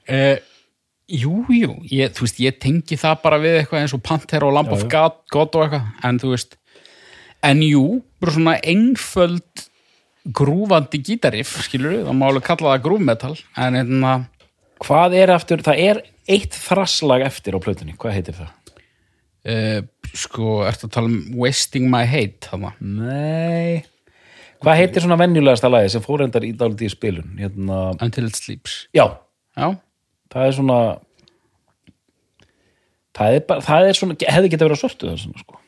Uh, 0.08 0.36
jú, 1.08 1.42
jú, 1.52 1.76
ég, 1.88 2.12
þú 2.16 2.26
veist, 2.26 2.40
ég 2.42 2.58
tengi 2.60 2.98
það 3.00 3.20
bara 3.24 3.40
við 3.42 3.60
eitthvað 3.60 3.84
eins 3.84 3.96
og 3.96 4.02
Panther 4.04 4.46
og 4.46 4.56
Lamb 4.56 4.72
of 4.74 4.84
God, 4.92 5.20
God 5.32 5.56
og 5.56 5.66
eitthvað, 5.66 5.92
en 6.08 6.20
þú 6.22 6.32
veist 6.34 6.58
en 7.42 7.62
jú, 7.64 7.86
bara 8.22 8.34
svona 8.36 8.56
einföld 8.60 9.64
grúfandi 10.36 11.00
gítariff, 11.02 11.56
skilur 11.66 11.96
við, 11.96 12.04
það 12.06 12.18
má 12.18 12.28
alveg 12.28 12.46
kalla 12.46 12.74
það 12.74 12.84
grúfmetal, 12.84 13.34
en 13.58 13.80
hérna 13.80 14.12
Hvað 14.82 15.14
er 15.14 15.30
aftur, 15.30 15.60
það 15.62 15.78
er 15.78 15.98
eitt 16.30 16.56
þrasslag 16.58 17.22
eftir 17.22 17.54
á 17.54 17.62
plötunni, 17.62 17.94
hvað 17.94 18.16
heitir 18.16 18.34
það? 18.34 18.48
Uh, 19.48 19.80
sko, 20.12 20.58
ertu 20.68 20.88
að 20.88 20.94
tala 20.98 21.10
um 21.10 21.38
Wasting 21.42 21.88
My 21.92 22.08
Hate, 22.08 22.48
þarna 22.48 22.74
Nei. 22.80 23.82
Hvað 24.62 24.78
heitir 24.78 25.02
svona 25.02 25.18
venjulegasta 25.18 25.70
lagi 25.70 25.90
sem 25.90 26.04
fórendar 26.04 26.44
í 26.46 26.52
dálítið 26.54 26.86
í 26.86 26.92
spilun? 26.92 27.32
Hérna, 27.40 27.80
Until 27.98 28.28
It 28.28 28.38
Sleeps 28.38 28.84
já, 28.94 29.08
Já, 29.58 29.72
það 30.32 30.46
er 30.46 30.54
svona 30.58 30.78
það 33.16 33.36
er 33.36 33.44
bara, 33.48 33.64
það 33.64 33.88
er 33.88 33.98
svona 33.98 34.16
hefði 34.22 34.52
geta 34.52 34.66
verið 34.66 34.80
á 34.80 34.82
svörtu 34.82 35.10
það 35.10 35.42
sko 35.42 35.58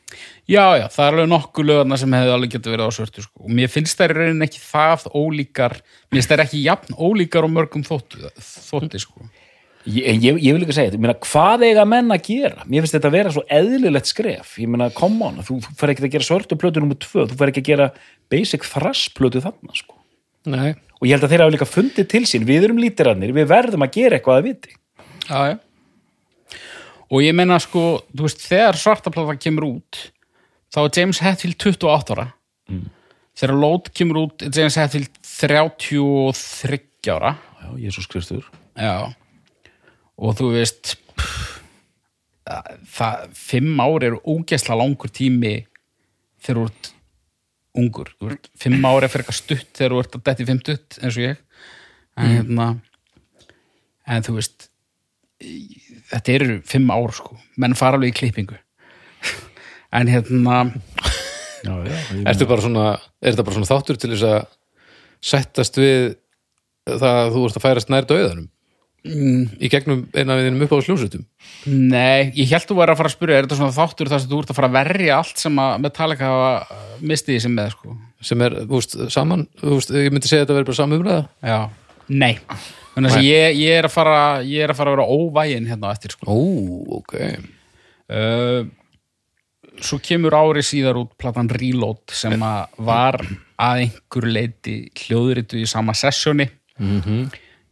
já, 0.49 0.63
já, 0.79 0.85
það 0.93 1.05
er 1.05 1.15
alveg 1.15 1.29
nokkuð 1.31 1.67
lögarna 1.69 1.99
sem 2.01 2.15
hefði 2.17 2.33
alveg 2.35 2.53
getur 2.55 2.75
verið 2.75 2.89
á 2.89 2.97
svörtu 2.97 3.25
sko. 3.25 3.45
og 3.45 3.55
mér 3.59 3.71
finnst 3.71 3.99
þær 3.99 4.13
í 4.13 4.17
rauninni 4.19 4.47
ekki 4.47 4.61
það 4.63 5.07
ólíkar 5.13 5.77
mér 5.81 6.19
finnst 6.19 6.33
þær 6.33 6.45
ekki 6.45 6.61
jafn 6.65 6.97
ólíkar 6.97 7.47
og 7.47 7.53
mörgum 7.53 7.85
þóttu, 7.85 8.21
þótti 8.41 9.01
sko 9.03 9.27
Ég, 9.85 10.23
ég, 10.23 10.39
ég 10.41 10.55
vil 10.55 10.63
ekki 10.65 10.73
segja 10.73 10.89
þetta, 10.89 10.97
ég 10.97 11.03
meina, 11.03 11.17
hvað 11.21 11.63
eiga 11.67 11.83
menn 11.85 12.13
að 12.15 12.23
gera? 12.25 12.63
Mér 12.65 12.81
finnst 12.81 12.95
þetta 12.97 13.09
að 13.11 13.17
vera 13.19 13.33
svo 13.35 13.43
eðlilegt 13.53 14.09
skref, 14.09 14.55
ég 14.57 14.71
meina, 14.71 14.87
come 14.97 15.27
on, 15.27 15.43
þú, 15.45 15.59
fer 15.77 15.93
ekki 15.93 16.07
að 16.07 16.15
gera 16.15 16.25
svörtu 16.25 16.57
plötu 16.57 16.81
nummer 16.81 16.97
tvö, 16.97 17.27
þú 17.29 17.37
fer 17.37 17.51
ekki 17.51 17.61
að 17.61 17.69
gera 17.69 17.87
basic 18.33 18.65
thrash 18.65 19.13
plötu 19.13 19.43
þarna, 19.45 19.77
sko. 19.77 19.99
Nei, 20.49 20.73
Og 21.01 21.09
ég 21.09 21.17
held 21.17 21.27
að 21.27 21.33
þeir 21.33 21.43
hafa 21.43 21.53
líka 21.53 21.67
fundið 21.67 22.07
til 22.11 22.23
sín, 22.29 22.45
við 22.47 22.69
erum 22.69 22.79
lítirarnir, 22.79 23.33
við 23.35 23.49
verðum 23.51 23.83
að 23.85 23.95
gera 23.97 24.17
eitthvað 24.17 24.39
að 24.39 24.47
viti. 24.47 24.75
Já, 25.27 25.39
já. 25.51 26.59
Og 27.13 27.21
ég 27.21 27.35
meina 27.37 27.59
sko, 27.61 27.83
þú 28.15 28.25
veist, 28.25 28.45
þegar 28.47 28.79
svartaplata 28.79 29.35
kemur 29.37 29.67
út, 29.67 29.99
þá 30.73 30.79
er 30.81 30.95
James 30.97 31.19
Hetfield 31.21 31.59
28 31.61 32.15
ára. 32.15 32.25
Þegar 33.35 33.53
Lót 33.59 33.91
kemur 33.93 34.21
út, 34.23 34.47
James 34.47 34.79
Hetfield 34.79 35.11
33 35.27 37.13
ára. 37.13 37.35
Já, 37.59 37.69
Jésús 37.83 38.09
Kristur. 38.09 38.47
Já. 38.79 39.11
Og 40.15 40.35
þú 40.39 40.51
veist, 40.55 40.95
pff, 41.17 41.55
það, 42.95 43.25
fimm 43.35 43.81
ár 43.83 44.05
eru 44.07 44.21
ógeðslega 44.23 44.79
langur 44.79 45.11
tími 45.11 45.55
þegar 46.45 46.61
þú 46.61 46.67
ert 46.69 46.91
ungur. 47.75 48.13
Þú 48.19 48.29
ert, 48.31 48.51
fimm 48.59 48.85
ár 48.87 49.03
er 49.03 49.11
fyrir 49.11 49.25
eitthvað 49.25 49.41
stutt 49.41 49.73
þegar 49.75 49.95
þú 49.95 50.03
ert 50.05 50.15
að 50.19 50.25
detti 50.29 50.47
fimmtutt, 50.51 50.99
eins 51.01 51.17
og 51.19 51.25
ég. 51.25 51.41
En 52.15 52.31
hérna, 52.31 52.69
en 54.07 54.23
þú 54.23 54.37
veist, 54.37 54.69
þetta 56.11 56.35
eru 56.35 56.59
fimm 56.67 56.91
ár 56.93 57.11
sko, 57.15 57.35
menn 57.59 57.75
fara 57.77 57.99
alveg 57.99 58.13
í 58.13 58.17
klippingu 58.21 58.57
en 59.97 60.11
hérna 60.11 60.61
Já, 61.65 61.73
já. 61.81 61.95
ertu 62.29 62.47
bara 62.47 62.63
svona 62.63 62.85
er 63.19 63.33
þetta 63.33 63.45
bara 63.47 63.57
svona 63.57 63.69
þáttur 63.71 63.99
til 63.99 64.11
þess 64.13 64.25
að 64.29 64.43
settast 65.25 65.79
við 65.81 66.03
það 66.85 67.05
að 67.09 67.31
þú 67.33 67.45
ert 67.47 67.59
að 67.59 67.65
færast 67.65 67.91
nær 67.91 68.07
döðanum 68.09 68.47
mm. 69.05 69.41
í 69.61 69.71
gegnum 69.71 70.03
eina 70.15 70.37
við 70.37 70.49
þínum 70.49 70.65
upp 70.65 70.75
á 70.75 70.85
sljósutum 70.87 71.25
nei, 71.65 72.31
ég 72.37 72.51
held 72.51 72.69
þú 72.69 72.79
væri 72.79 72.95
að 72.95 73.01
fara 73.01 73.11
að 73.11 73.17
spyrja 73.17 73.37
er 73.39 73.47
þetta 73.47 73.59
svona 73.61 73.77
þáttur 73.77 74.11
þar 74.11 74.23
sem 74.23 74.31
þú 74.31 74.41
ert 74.41 74.53
að 74.53 74.59
fara 74.59 74.71
að 74.71 74.77
verja 74.79 75.19
allt 75.19 75.43
sem 75.45 75.61
að 75.65 75.75
Metallica 75.85 76.31
hafa 76.31 76.79
mistið 77.01 77.43
sem 77.45 77.55
með 77.55 77.75
sko? 77.75 77.97
Sem 78.25 78.41
er, 78.45 78.57
þú 78.63 78.79
veist, 78.79 78.97
saman 79.13 79.45
þú 79.61 79.75
veist, 79.75 79.93
ég 79.95 80.15
myndi 80.15 80.31
segja 80.31 80.45
þetta 80.45 80.57
verður 80.57 80.71
bara 80.71 80.81
samumræða 80.81 81.21
já, 81.51 81.59
nei. 82.09 82.33
Þannig 82.95 83.17
að 83.17 83.25
ég, 83.27 83.57
ég 83.59 83.77
er 83.81 83.89
að 83.89 83.91
fara 83.91 84.17
ég 84.47 84.63
er 84.63 84.71
að 84.71 84.79
fara 84.79 84.91
að 84.93 84.95
vera 84.95 85.19
óvægin 85.19 85.65
hérna 85.67 85.91
eftir 85.91 86.13
sko. 86.15 86.31
Ó, 86.31 86.37
ok. 86.95 87.15
Uh, 88.07 88.61
svo 89.83 89.99
kemur 90.03 90.37
ári 90.37 90.63
síðar 90.63 91.01
út 91.01 91.11
platan 91.19 91.49
Reload 91.51 92.13
sem 92.15 92.39
að 92.39 92.77
var 92.87 93.19
að 93.59 93.81
einhverju 93.83 94.31
leiti 94.31 94.75
hljóðritu 94.95 95.59
í 95.59 95.67
sama 95.67 95.95
sessjóni 95.97 96.47
-hmm. 96.79 97.27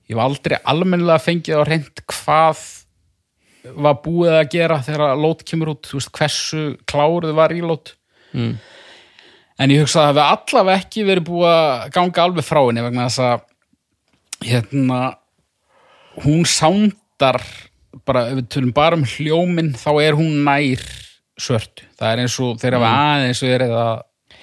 Ég 0.09 0.15
hef 0.15 0.23
aldrei 0.23 0.59
almennilega 0.69 1.23
fengið 1.23 1.59
á 1.59 1.63
reynd 1.67 2.03
hvað 2.11 2.63
var 3.79 3.99
búið 4.03 4.37
að 4.37 4.49
gera 4.51 4.79
þegar 4.83 5.17
Load 5.19 5.43
kemur 5.47 5.73
út, 5.73 5.87
þú 5.87 5.99
veist 5.99 6.13
hversu 6.17 6.63
kláruð 6.89 7.35
var 7.37 7.53
Reload. 7.53 7.93
Mm. 8.33 8.55
en 9.61 9.69
ég 9.69 9.83
hugsa 9.83 10.01
að 10.01 10.07
það 10.07 10.09
hefði 10.09 10.23
allavega 10.33 10.81
ekki 10.81 11.03
verið 11.05 11.27
búið 11.27 11.51
að 11.53 11.83
ganga 11.93 12.23
alveg 12.23 12.45
frá 12.47 12.59
henni 12.63 12.81
vegna 12.81 13.03
þess 13.05 13.21
að 13.21 13.43
hérna 14.49 15.01
hún 16.23 16.47
sándar 16.49 17.37
bara, 18.07 18.25
ef 18.31 18.39
við 18.39 18.47
tölum 18.55 18.73
bara 18.73 18.97
um 18.97 19.05
hljóminn 19.05 19.69
þá 19.77 19.91
er 20.01 20.17
hún 20.17 20.41
nær 20.47 20.81
svörtu. 21.39 21.85
Það 21.99 22.09
er 22.09 22.23
eins 22.23 22.39
og 22.41 22.57
þeirra 22.61 22.81
var 22.81 22.97
aðeins 23.13 23.43
verið 23.45 23.75
að 23.77 23.93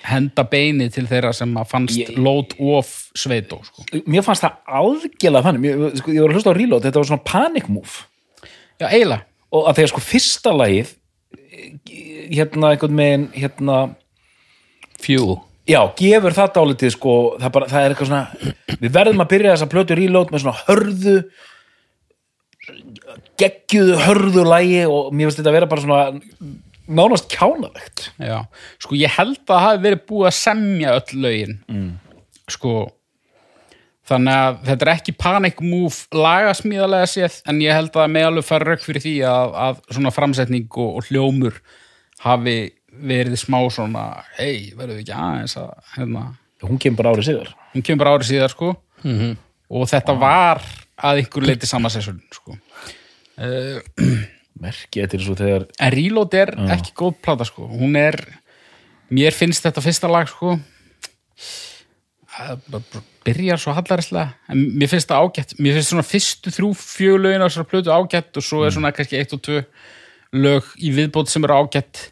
henda 0.09 0.45
beini 0.49 0.87
til 0.93 1.05
þeirra 1.11 1.33
sem 1.37 1.51
að 1.61 1.69
fannst 1.69 1.99
Ég- 1.99 2.17
load 2.19 2.55
of 2.59 2.89
sveitó 3.19 3.59
sko. 3.67 3.85
Mér 4.07 4.23
fannst 4.25 4.43
það 4.47 4.57
algjörlega 4.81 5.45
þannig, 5.45 5.61
mér, 5.67 5.97
sko, 6.01 6.11
ég 6.15 6.23
var 6.25 6.31
að 6.33 6.39
hlusta 6.39 6.55
á 6.55 6.57
Reload, 6.57 6.83
þetta 6.87 7.03
var 7.03 7.11
svona 7.11 7.25
panic 7.25 7.69
move. 7.69 8.07
já, 8.81 8.87
eiginlega 8.89 9.23
Og 9.53 9.67
að 9.67 9.77
þegar 9.81 9.89
sko 9.91 10.01
fyrsta 10.01 10.51
lagið, 10.55 10.91
hérna 12.31 12.69
einhvern 12.71 12.95
megin, 12.95 13.29
hérna, 13.35 13.79
fuel 15.03 15.41
Já, 15.67 15.81
gefur 15.99 16.33
það 16.35 16.53
dálítið 16.55 16.91
sko, 16.95 17.15
það, 17.39 17.51
bara, 17.53 17.67
það 17.71 17.85
er 17.85 17.93
eitthvað 17.95 18.09
svona, 18.11 18.55
við 18.81 18.91
verðum 18.95 19.21
að 19.23 19.29
byrja 19.35 19.53
þessa 19.57 19.69
plötu 19.71 19.97
reload 19.99 20.31
með 20.33 20.43
svona 20.45 20.63
hörðu, 20.67 21.17
geggjuðu 23.41 23.99
hörðu 24.05 24.45
lægi 24.49 24.81
og 24.91 25.13
mér 25.15 25.29
finnst 25.31 25.41
þetta 25.41 25.51
að 25.53 25.57
vera 25.59 25.69
bara 25.71 25.85
svona 25.85 26.01
nánast 26.91 27.29
kjánalegt. 27.33 28.07
Já, 28.19 28.39
sko 28.83 28.97
ég 28.99 29.13
held 29.17 29.39
að 29.39 29.51
það 29.51 29.67
hafi 29.67 29.83
verið 29.87 30.07
búið 30.11 30.31
að 30.31 30.39
semja 30.41 30.97
öll 30.99 31.21
lögin. 31.27 31.61
Mm. 31.71 31.93
sko 32.51 32.73
þannig 34.11 34.35
að 34.43 34.57
þetta 34.67 34.87
er 34.87 34.93
ekki 34.97 35.13
panic 35.15 35.61
move 35.63 36.19
lagasmíðalega 36.19 37.11
séð 37.11 37.37
en 37.51 37.61
ég 37.63 37.77
held 37.77 37.95
að 37.95 38.11
með 38.11 38.27
alveg 38.27 38.47
fara 38.49 38.73
rauk 38.73 38.83
fyrir 38.83 39.05
því 39.05 39.15
að, 39.31 39.55
að 39.67 39.81
svona 39.95 40.13
framsetning 40.15 40.67
og, 40.73 40.97
og 40.99 41.11
hljómur 41.11 41.61
hafi 42.25 42.57
verið 42.91 43.39
smá 43.39 43.61
svona 43.71 44.05
hei, 44.35 44.73
verðum 44.75 44.99
við 44.99 45.05
ekki 45.05 45.15
aðeins 45.15 45.55
að 45.61 45.71
hérna, 45.95 46.25
hún 46.67 46.81
kemur 46.83 47.05
bara 47.05 47.15
árið 47.15 47.29
síðar. 47.29 47.53
Hún 47.71 47.87
kemur 47.87 48.03
bara 48.03 48.17
árið 48.17 48.31
síðar 48.33 48.53
sko. 48.53 48.73
Og 49.71 49.87
þetta 49.87 50.17
var 50.19 50.61
að 51.01 51.23
ykkur 51.23 51.47
leiti 51.47 51.69
samansessun 51.71 52.19
sko 52.35 52.57
merki 54.61 55.03
þetta 55.03 55.17
er 55.19 55.25
svo 55.25 55.37
þegar 55.39 55.67
En 55.81 55.95
Reload 55.95 56.37
er 56.39 56.53
ekki 56.77 56.95
góð 56.99 57.17
plata 57.25 57.47
sko. 57.49 57.69
Hún 57.71 57.97
er, 57.99 58.19
mér 59.13 59.37
finnst 59.37 59.65
þetta 59.67 59.85
fyrsta 59.85 60.11
lag 60.11 60.29
sko. 60.31 60.59
Að 62.41 62.63
b- 62.71 62.83
b- 62.93 63.03
byrjar 63.27 63.61
svo 63.61 63.75
hallarislega 63.77 64.53
en 64.53 64.63
mér 64.81 64.93
finnst 64.93 65.11
það 65.11 65.27
ágætt. 65.27 65.57
Mér 65.59 65.77
finnst 65.79 65.93
svona 65.93 66.07
fyrstu 66.07 66.55
þrjú 66.55 66.71
fjögulögin 66.79 67.45
á 67.45 67.49
þessar 67.49 67.69
plötu 67.73 67.93
ágætt 67.93 68.41
og 68.41 68.47
svo 68.47 68.63
er 68.65 68.77
svona 68.77 68.95
kannski 68.97 69.19
eitt 69.19 69.35
og 69.37 69.43
tvö 69.45 69.65
lög 70.37 70.71
í 70.79 70.93
viðbót 70.95 71.33
sem 71.33 71.45
eru 71.45 71.59
ágætt. 71.65 72.09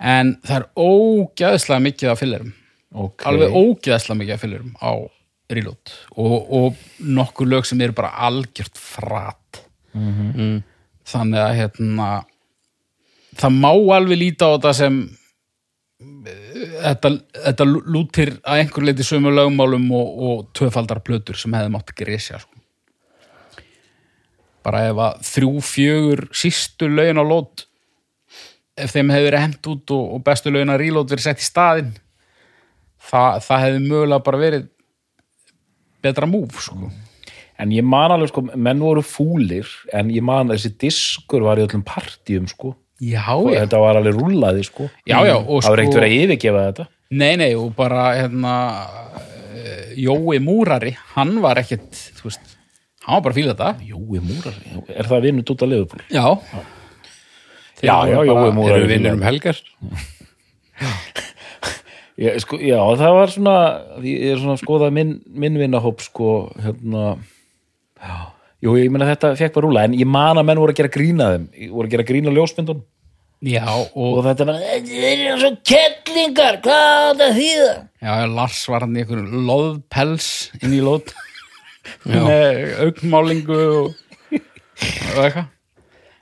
En 0.00 0.38
það 0.46 0.62
er 0.62 0.68
ógæðslega 0.80 1.84
mikið 1.88 2.12
af 2.12 2.22
fyllirum 2.22 2.54
okay. 2.94 3.26
alveg 3.30 3.56
ógeðslega 3.56 4.18
mikið 4.20 4.36
af 4.36 4.44
fyllirum 4.44 4.76
á 4.80 4.92
Reload. 5.50 5.92
Og, 6.14 6.36
og 6.54 6.82
nokkur 7.02 7.48
lög 7.50 7.66
sem 7.66 7.80
eru 7.82 7.96
bara 7.96 8.12
algjört 8.28 8.78
frat 8.78 9.64
þannig 11.10 11.42
að 11.42 11.56
hérna 11.60 12.10
það 13.38 13.56
má 13.62 13.70
alveg 13.96 14.20
líta 14.20 14.50
á 14.50 14.54
þetta 14.54 14.72
sem 14.76 15.00
eh, 16.00 16.76
þetta, 16.86 17.12
þetta 17.46 17.66
lútir 17.68 18.34
að 18.42 18.62
einhver 18.62 18.88
leiti 18.88 19.06
sömu 19.06 19.32
lögmálum 19.34 19.86
og, 19.96 20.22
og 20.28 20.44
tvöfaldar 20.56 21.02
plötur 21.06 21.38
sem 21.38 21.54
hefði 21.56 21.74
mátt 21.76 21.94
gresja 21.96 22.40
sko. 22.42 22.56
bara 24.64 24.84
ef 24.90 25.00
að 25.00 25.24
þrjú, 25.30 25.52
fjögur 25.64 26.26
sístu 26.36 26.90
lögin 26.90 27.20
á 27.20 27.24
lót 27.24 27.66
ef 28.80 28.92
þeim 28.94 29.12
hefði 29.12 29.28
verið 29.28 29.44
hent 29.46 29.70
út 29.72 29.96
og, 29.96 30.14
og 30.16 30.24
bestu 30.24 30.52
lögin 30.52 30.72
að 30.72 30.82
Reload 30.84 31.12
verið 31.12 31.28
sett 31.28 31.42
í 31.42 31.46
staðinn 31.48 31.94
það, 33.10 33.40
það 33.46 33.64
hefði 33.66 33.86
mögulega 33.86 34.26
bara 34.26 34.40
verið 34.40 34.68
betra 36.00 36.28
múf 36.28 36.60
sko. 36.64 36.90
En 37.60 37.72
ég 37.74 37.84
man 37.86 38.14
alveg 38.14 38.30
sko, 38.32 38.44
menn 38.56 38.80
voru 38.82 39.02
fúlir 39.04 39.68
en 39.96 40.10
ég 40.12 40.24
man 40.24 40.50
þessi 40.52 40.72
diskur 40.80 41.44
var 41.46 41.60
í 41.60 41.66
öllum 41.66 41.84
partíum 41.86 42.48
sko. 42.50 42.74
Já, 43.00 43.24
og 43.32 43.52
já, 43.54 43.62
þetta 43.62 43.80
var 43.80 43.98
alveg 44.00 44.16
rúllaði 44.18 44.64
sko. 44.66 44.88
Já, 45.08 45.18
já 45.24 45.36
og 45.38 45.62
það 45.64 45.70
var 45.72 45.82
ekkert 45.82 45.94
sko, 45.94 46.00
verið 46.00 46.10
að 46.10 46.24
yfirgefa 46.24 46.64
þetta. 46.68 46.88
Nei, 47.20 47.32
nei, 47.40 47.50
og 47.58 47.70
bara 47.78 48.02
hérna 48.18 48.54
eh, 49.56 49.94
Jói 50.04 50.40
Múrari, 50.44 50.92
hann 51.16 51.38
var 51.44 51.60
ekkit 51.62 51.88
þú 52.20 52.28
veist, 52.28 52.52
hann 53.06 53.16
var 53.16 53.24
bara 53.24 53.34
að 53.34 53.40
fíla 53.40 53.56
þetta. 53.56 53.70
Jói 53.88 54.20
Múrar, 54.24 54.60
er 54.92 55.10
það 55.10 55.26
vinnut 55.28 55.54
út 55.54 55.64
að 55.64 55.74
liðupúl? 55.74 56.04
já 56.12 56.26
Já, 57.80 57.96
já, 58.12 58.18
Jói 58.28 58.50
Múrar 58.52 58.76
Eru 58.76 58.88
vinnur 58.90 59.16
um 59.16 59.22
helgar? 59.24 59.56
Já, 62.20 62.34
sko, 62.42 62.58
já, 62.60 62.76
það 63.00 63.14
var 63.16 63.30
svona 63.32 63.52
ég 64.04 64.34
er 64.34 64.40
svona 64.42 64.52
að 64.58 64.60
skoða 64.60 64.90
minn, 64.92 65.14
minn 65.32 65.54
vinnahóp 65.56 66.02
sko, 66.04 66.50
hérna 66.60 67.14
já, 68.00 68.16
jú, 68.64 68.76
ég 68.80 68.92
meina 68.92 69.08
þetta 69.10 69.34
fekk 69.38 69.56
bara 69.56 69.66
rúla 69.66 69.84
en 69.88 69.98
ég 69.98 70.08
man 70.08 70.40
að 70.40 70.48
menn 70.48 70.62
voru 70.62 70.74
að 70.74 70.80
gera 70.82 70.94
grína 70.96 71.30
þeim. 71.34 71.46
Voru 71.74 71.88
að 71.88 71.94
gera 71.94 72.08
grína 72.10 72.34
ljósmyndun 72.34 72.82
já, 73.46 73.64
og 73.70 74.18
og 74.18 74.22
þetta 74.26 74.48
bara, 74.50 74.60
þetta 74.60 75.00
er 75.00 75.24
eins 75.30 75.46
og 75.48 75.58
kettlingar, 75.64 76.60
hvað 76.64 76.84
á 76.84 77.00
þetta 77.08 77.30
þýða? 77.38 77.72
já, 78.04 78.12
Lars 78.36 78.62
var 78.68 78.84
hann 78.84 78.96
í 78.96 79.04
einhverjum 79.04 79.46
loðpels 79.48 80.30
inn 80.60 80.76
í 80.76 80.82
lót 80.84 81.14
með 82.10 82.74
augmálingu 82.86 83.60
og, 83.80 83.94
og 84.30 85.22
eitthvað. 85.24 85.46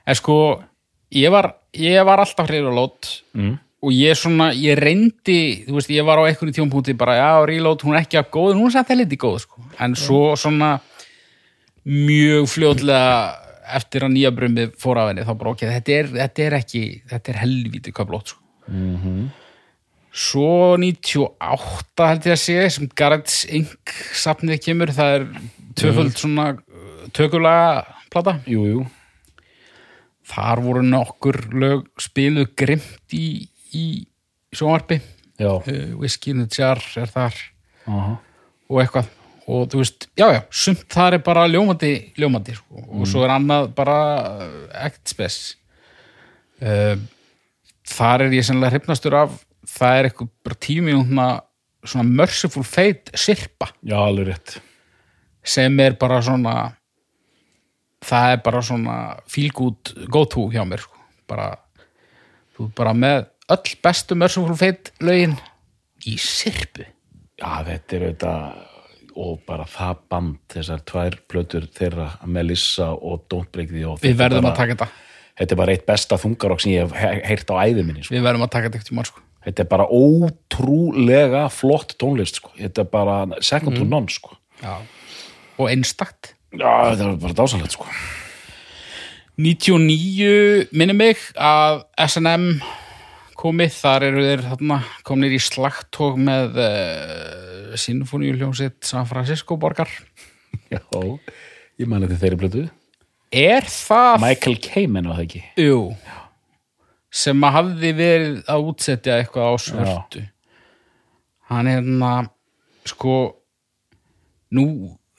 En 0.09 0.17
sko, 0.17 0.37
ég 1.13 1.33
var 1.33 1.51
ég 1.75 2.05
var 2.05 2.21
alltaf 2.23 2.47
hreyður 2.49 2.73
á 2.73 2.79
lót 2.79 3.09
mm. 3.37 3.55
og 3.85 3.93
ég 3.93 4.17
svona, 4.17 4.49
ég 4.57 4.79
reyndi 4.79 5.65
þú 5.67 5.77
veist, 5.77 5.91
ég 5.93 6.07
var 6.07 6.21
á 6.21 6.27
einhverjum 6.27 6.55
tjómpúti 6.55 6.95
bara, 6.97 7.17
já, 7.19 7.31
reload, 7.45 7.83
hún 7.85 7.97
er 7.97 8.03
ekki 8.03 8.19
að 8.21 8.31
góð, 8.33 8.55
hún 8.57 8.69
er 8.69 8.77
samt 8.77 8.93
helviti 8.93 9.19
góð 9.19 9.43
sko. 9.45 9.65
en 9.79 9.95
svo 9.97 10.23
svona 10.39 10.77
mjög 11.85 12.49
fljótlega 12.49 13.11
eftir 13.79 14.05
að 14.05 14.15
nýja 14.15 14.31
brumið 14.33 14.73
fór 14.81 14.97
af 15.01 15.11
henni 15.11 15.25
þá 15.27 15.33
bara 15.37 15.53
ok, 15.53 15.65
þetta 15.75 15.95
er, 15.95 16.09
þetta 16.15 16.45
er 16.45 16.57
ekki 16.57 16.83
þetta 17.11 17.31
er 17.31 17.41
helviti 17.43 17.93
köflót 17.93 18.33
sko. 18.33 18.41
svo 20.09 20.77
98 20.81 22.07
held 22.09 22.25
ég 22.25 22.35
að 22.35 22.41
sé 22.41 22.57
sem 22.73 22.89
Garrett's 22.97 23.43
Inc. 23.45 23.93
safnið 24.17 24.63
kemur, 24.65 24.93
það 24.93 25.15
er 25.19 25.27
tvöföld 25.77 26.17
svona 26.17 26.47
tökulega 27.15 27.83
plata. 28.09 28.39
Jú, 28.49 28.65
jú, 28.67 28.85
þar 30.29 30.63
voru 30.65 30.83
nokkur 30.85 31.39
lög 31.53 31.85
spiluð 32.01 32.51
grimt 32.57 33.15
í, 33.15 33.47
í 33.73 33.85
sjónvarpi. 34.53 34.99
Uh, 35.39 35.95
Whiskey 35.95 36.33
in 36.33 36.43
the 36.43 36.49
Jar 36.51 36.81
er 36.99 37.11
þar. 37.13 37.37
Aha. 37.89 38.17
og 38.69 38.81
eitthvað. 38.83 39.07
Og 39.49 39.69
þú 39.71 39.79
veist, 39.81 39.98
já 40.19 40.27
já, 40.35 40.41
sumt 40.51 40.85
þar 40.91 41.17
er 41.17 41.23
bara 41.23 41.47
ljómandi, 41.47 41.93
ljómandi 42.19 42.55
sko. 42.57 42.83
og 42.83 43.07
svo 43.09 43.23
er 43.25 43.33
annað 43.33 43.69
bara 43.77 43.99
uh, 44.45 44.57
act 44.85 45.13
spes. 45.13 45.37
Uh, 46.59 46.99
þar 47.87 48.25
er 48.27 48.35
ég 48.35 48.47
sennilega 48.47 48.75
hrifnastur 48.75 49.15
af 49.15 49.37
það 49.69 49.99
er 49.99 50.09
eitthvað 50.09 50.33
bara 50.45 50.59
tíu 50.67 50.83
mínútna 50.83 51.29
svona 51.85 52.07
merciful 52.09 52.65
fate 52.67 53.15
sirpa. 53.17 53.71
Já, 53.79 53.97
alveg 54.01 54.33
rétt. 54.33 54.59
Sem 55.45 55.79
er 55.79 55.95
bara 55.99 56.19
svona 56.25 56.55
það 58.05 58.33
er 58.33 58.43
bara 58.43 58.61
svona 58.63 58.97
feel 59.29 59.51
good 59.55 59.93
go 60.11 60.25
to 60.27 60.49
hjá 60.51 60.63
mér 60.67 60.83
sko. 60.83 60.97
bara, 61.29 61.51
þú 62.57 62.67
ert 62.67 62.75
bara 62.75 62.93
með 62.97 63.19
öll 63.53 63.75
bestu 63.83 64.15
Merciful 64.17 64.55
Fate 64.57 64.93
lögin 65.05 65.35
í 66.09 66.15
sirpu. 66.21 66.87
Já, 67.39 67.63
þetta 67.67 67.95
er 67.95 68.05
auðvitað 68.07 68.68
og 69.15 69.39
bara 69.47 69.65
það 69.65 69.97
band, 70.09 70.35
þessar 70.53 70.81
tvær 70.85 71.17
plötur 71.27 71.67
þeirra, 71.73 72.09
Melissa 72.25 72.91
og 72.93 73.25
Don't 73.31 73.51
Break 73.51 73.69
the 73.69 73.85
Oath 73.85 74.01
við 74.03 74.11
er 74.15 74.19
verðum 74.29 74.43
bara- 74.43 74.53
að 74.53 74.57
taka 74.57 74.75
þetta 74.75 74.89
Þetta 75.39 75.51
er 75.55 75.55
bara 75.55 75.71
eitt 75.71 75.85
besta 75.87 76.17
þungarokk 76.19 76.59
sem 76.61 76.71
ég 76.73 76.81
hef 76.83 76.91
he- 76.99 77.21
heyrt 77.29 77.47
á 77.47 77.55
æði 77.63 77.85
minni 77.87 78.03
sko. 78.03 78.13
við 78.15 78.21
verðum 78.25 78.43
að 78.43 78.49
taka 78.51 78.67
þetta 78.67 78.75
ekkert 78.81 78.91
í 78.91 78.95
mál 78.97 79.05
sko. 79.07 79.21
Þetta 79.45 79.59
er 79.63 79.67
bara 79.71 79.85
ótrúlega 79.87 81.43
flott 81.49 81.95
tónlist 81.97 82.35
sko. 82.41 82.49
Þetta 82.59 82.79
er 82.79 82.89
bara 82.91 83.41
second 83.41 83.77
to 83.77 83.85
none 83.85 84.07
sko. 84.11 84.35
og 85.57 85.69
einstakt 85.69 86.33
Já, 86.51 86.91
þetta 86.91 87.07
er 87.13 87.15
bara 87.23 87.33
dásalegt 87.33 87.71
sko. 87.71 87.85
99 89.37 90.67
minni 90.75 90.93
mig 90.93 91.17
að 91.39 91.83
SNM 91.97 92.61
komið, 93.39 93.71
þar 93.79 94.05
eru 94.09 94.25
þeir 94.25 94.43
þarna, 94.47 94.79
komnir 95.07 95.35
í 95.35 95.39
slagtók 95.41 96.17
með 96.19 96.59
uh, 96.59 97.77
Sinfoníuljónsitt 97.79 98.83
San 98.87 99.07
Francisco 99.09 99.57
borgar. 99.59 99.91
Já, 100.73 100.81
ég 101.79 101.87
mani 101.89 102.09
þetta 102.09 102.21
þeirri 102.25 102.41
plötu. 102.43 102.65
Er 103.29 103.67
það 103.69 104.23
Michael 104.23 104.57
Kamen 104.65 105.07
var 105.09 105.19
það 105.19 105.27
ekki? 105.27 105.43
Jú. 105.61 105.81
Sem 107.09 107.45
að 107.45 107.55
hafði 107.55 107.93
verið 107.97 108.37
að 108.49 108.69
útsetja 108.71 109.17
eitthvað 109.21 109.49
á 109.49 109.53
svörtu. 109.61 110.23
Hann 111.49 111.69
er 111.69 111.79
hérna 111.79 112.13
sko 112.89 113.15
nú 114.53 114.65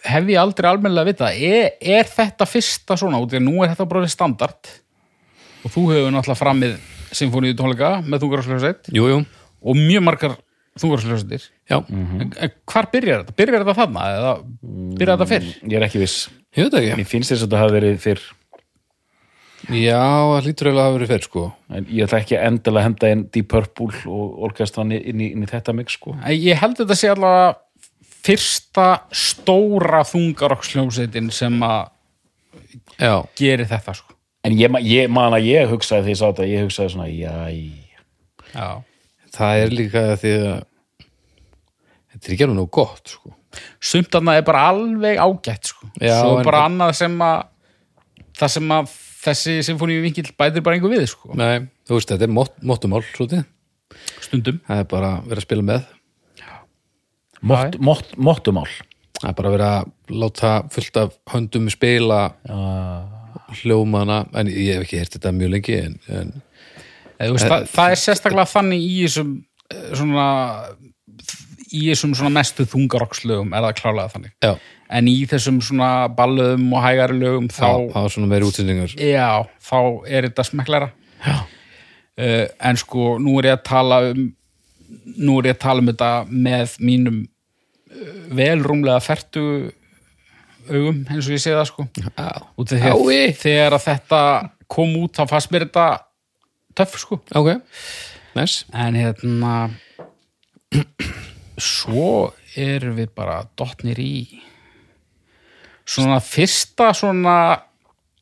hef 0.06 0.30
ég 0.30 0.40
aldrei 0.40 0.70
almennilega 0.70 1.11
vita 1.11 1.33
er, 1.35 1.74
er 1.80 2.09
þetta 2.09 2.46
fyrsta 2.48 2.96
svona 2.98 3.20
út 3.22 3.33
því 3.33 3.40
að 3.40 3.46
nú 3.46 3.59
er 3.62 3.72
þetta 3.72 3.88
bara 3.90 4.11
standard. 4.11 4.72
Og 5.61 5.74
þú 5.74 5.85
hefur 5.92 6.14
náttúrulega 6.14 6.40
framið 6.40 6.78
symfóníu 7.16 7.57
tónleika 7.59 7.99
með 8.05 8.27
jú, 8.94 9.20
og 9.61 9.77
mjög 9.77 10.05
margar 10.07 10.37
þungararsljóðsveitir 10.81 11.46
já, 11.68 11.79
en, 11.90 12.29
en 12.31 12.53
hvar 12.70 12.88
byrjar 12.92 13.25
þetta? 13.25 13.37
Byrjar 13.40 13.64
þetta 13.64 13.79
þarna 13.81 14.05
eða 14.16 14.35
byrjar 15.01 15.16
þetta 15.16 15.31
fyrr? 15.33 15.49
Ég 15.64 15.79
er 15.79 15.87
ekki 15.87 16.03
viss. 16.03 16.29
Ég 16.57 16.68
veit 16.68 16.77
ekki. 16.81 16.92
Mér 17.01 17.09
finnst 17.11 17.33
þess 17.33 17.42
að 17.42 17.49
þetta 17.49 17.62
hafi 17.64 17.75
verið 17.77 17.99
fyrr. 18.05 18.23
Já, 19.68 20.01
það 20.01 20.46
lítur 20.46 20.70
eiginlega 20.70 20.81
að 20.81 20.87
hafa 20.88 20.96
verið 20.96 21.11
fyrr 21.12 21.27
sko. 21.27 21.42
En 21.68 21.88
ég 21.90 22.07
ætla 22.07 22.20
ekki 22.23 22.38
að 22.38 22.85
henda 22.87 23.11
inn 23.12 23.25
Deep 23.35 23.51
Purple 23.53 24.05
og 24.09 24.38
orkestran 24.49 24.94
inn 24.96 25.20
í, 25.20 25.33
inn 25.35 25.44
í 25.44 25.51
þetta 25.51 25.75
mix 25.77 25.99
sko. 25.99 26.14
En 26.23 26.38
Ég 26.38 26.59
held 26.62 26.79
þetta 26.81 26.96
sé 26.96 27.11
allavega 27.12 27.51
fyrsta 28.20 28.87
stóra 29.16 30.03
þungaroksljómsveitin 30.09 31.31
sem 31.35 31.61
að 31.66 31.90
geri 33.38 33.68
þetta 33.68 33.94
sko. 33.96 34.16
En 34.44 34.57
ég, 34.59 34.76
ég 34.88 35.11
man 35.12 35.33
að 35.37 35.46
ég 35.50 35.68
hugsaði 35.70 36.07
því 36.09 36.14
ég 36.14 36.20
sá 36.20 36.26
þetta, 36.31 36.48
ég 36.50 36.64
hugsaði 36.66 36.92
svona 36.94 37.09
jæ, 37.11 37.35
Já. 38.55 38.68
það 39.37 39.61
er 39.64 39.74
líka 39.76 40.05
því 40.22 40.33
að 40.40 40.64
þetta 42.11 42.24
er 42.26 42.35
ekki 42.35 42.46
alveg 42.46 42.59
nú 42.59 42.66
gott 42.72 43.12
sko. 43.14 43.35
Sumt 43.83 44.14
annað 44.14 44.40
er 44.40 44.44
bara 44.46 44.64
alveg 44.70 45.18
ágætt 45.18 45.70
sko. 45.72 45.88
Já, 46.00 46.16
Svo 46.22 46.38
en- 46.38 46.44
bara 46.46 46.64
annað 46.68 46.92
sem 47.00 47.16
að 47.26 47.46
það 48.40 48.50
sem 48.57 48.68
að 48.76 48.92
þessi 49.20 49.55
symfóníu 49.66 50.03
vinkill 50.05 50.31
bætir 50.38 50.62
bara 50.64 50.76
einhver 50.79 50.92
við 50.94 51.09
sko. 51.11 51.35
Nei, 51.37 51.66
þú 51.87 51.98
veist, 51.98 52.09
þetta 52.12 52.22
er 52.29 52.33
mott, 52.33 52.55
mottumál 52.62 53.03
svolítið, 53.11 53.44
stundum. 54.24 54.61
Það 54.68 54.79
er 54.79 54.85
bara 54.85 55.11
að 55.18 55.26
vera 55.33 55.42
að 55.42 55.48
spila 55.48 55.62
með. 55.62 55.88
Mott, 57.42 57.79
mott, 57.81 58.11
mottumál. 58.20 58.68
Það 59.20 59.29
er 59.31 59.37
bara 59.37 59.48
að 59.50 59.55
vera 59.57 59.68
að 59.81 60.16
láta 60.22 60.50
fullt 60.72 60.96
af 61.00 61.14
höndum 61.33 61.68
spila 61.72 62.20
hljómana 63.58 64.22
en 64.36 64.50
ég 64.52 64.78
hef 64.78 64.86
ekki 64.86 65.00
heyrt 65.00 65.16
þetta 65.16 65.34
mjög 65.36 65.52
lengi 65.56 65.76
en, 65.80 65.98
en 66.08 66.32
Eða, 67.20 67.34
veist, 67.34 67.50
það, 67.50 67.64
það 67.74 67.94
er 67.94 68.00
sérstaklega 68.00 68.48
þannig 68.48 68.84
í 68.84 68.92
þessum 69.04 69.32
eh, 69.68 69.88
svona 69.92 70.26
í 71.70 71.82
þessum 71.84 72.14
svona 72.18 72.32
mestu 72.34 72.64
þungarokslögum 72.66 73.52
er 73.54 73.66
það 73.66 73.74
klálega 73.78 74.12
þannig. 74.14 74.32
Já, 74.42 74.52
en 74.96 75.10
í 75.10 75.16
þessum 75.30 75.60
svona 75.62 75.90
ballöðum 76.16 76.66
og 76.74 76.84
hægari 76.84 77.18
lögum 77.20 77.50
þá, 77.52 77.66
þá, 77.92 77.98
var 78.00 78.14
svona 78.14 78.30
meiri 78.32 78.48
útsendingar. 78.48 78.94
Já, 78.96 79.28
þá 79.68 79.78
er 80.08 80.28
þetta 80.30 80.46
smekklæra 80.48 80.90
uh, 81.28 82.46
en 82.70 82.80
sko 82.80 83.12
nú 83.22 83.36
er 83.40 83.52
ég 83.52 83.58
að 83.58 83.66
tala 83.68 84.00
um 84.10 84.30
nú 85.20 85.36
er 85.38 85.52
ég 85.52 85.58
að 85.58 85.62
tala 85.62 85.84
um 85.84 85.90
þetta 85.92 86.10
með 86.30 86.74
mínum 86.82 87.20
uh, 87.20 88.16
vel 88.40 88.64
rúmlega 88.64 89.04
fertu 89.04 89.44
augum 90.70 91.02
eins 91.11 91.26
og 91.26 91.35
ég 91.35 91.42
sé 91.42 91.54
það 91.54 91.66
sko. 91.70 91.87
Já, 92.00 92.30
og 92.56 92.70
þegar, 92.70 92.96
Ái. 92.96 93.35
þegar 93.38 93.76
að 93.76 93.87
þetta 93.88 94.22
kom 94.70 94.96
út 95.02 95.18
þá 95.18 95.24
fannst 95.30 95.52
mér 95.54 95.66
þetta 95.66 95.87
töff 96.78 96.98
sko. 97.02 97.20
Ok, 97.38 97.54
næs 98.38 98.62
en 98.72 98.98
hérna 98.98 99.54
svo 101.61 102.33
erum 102.59 102.96
við 102.98 103.11
bara 103.16 103.42
dottnir 103.59 103.98
í 104.02 104.40
svona 105.90 106.20
fyrsta 106.22 106.90
svona 106.96 107.37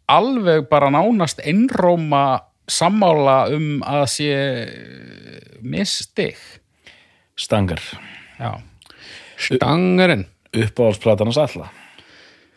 alveg 0.08 0.68
bara 0.70 0.90
nánast 0.92 1.42
einróma 1.44 2.40
sammála 2.68 3.38
um 3.52 3.82
að 3.86 4.04
sé 4.12 4.32
mistig 5.64 6.36
Stangar 7.38 7.80
já, 8.40 8.58
stangarinn 9.38 10.26
uppáhaldsplatanans 10.56 11.38
alla 11.44 11.68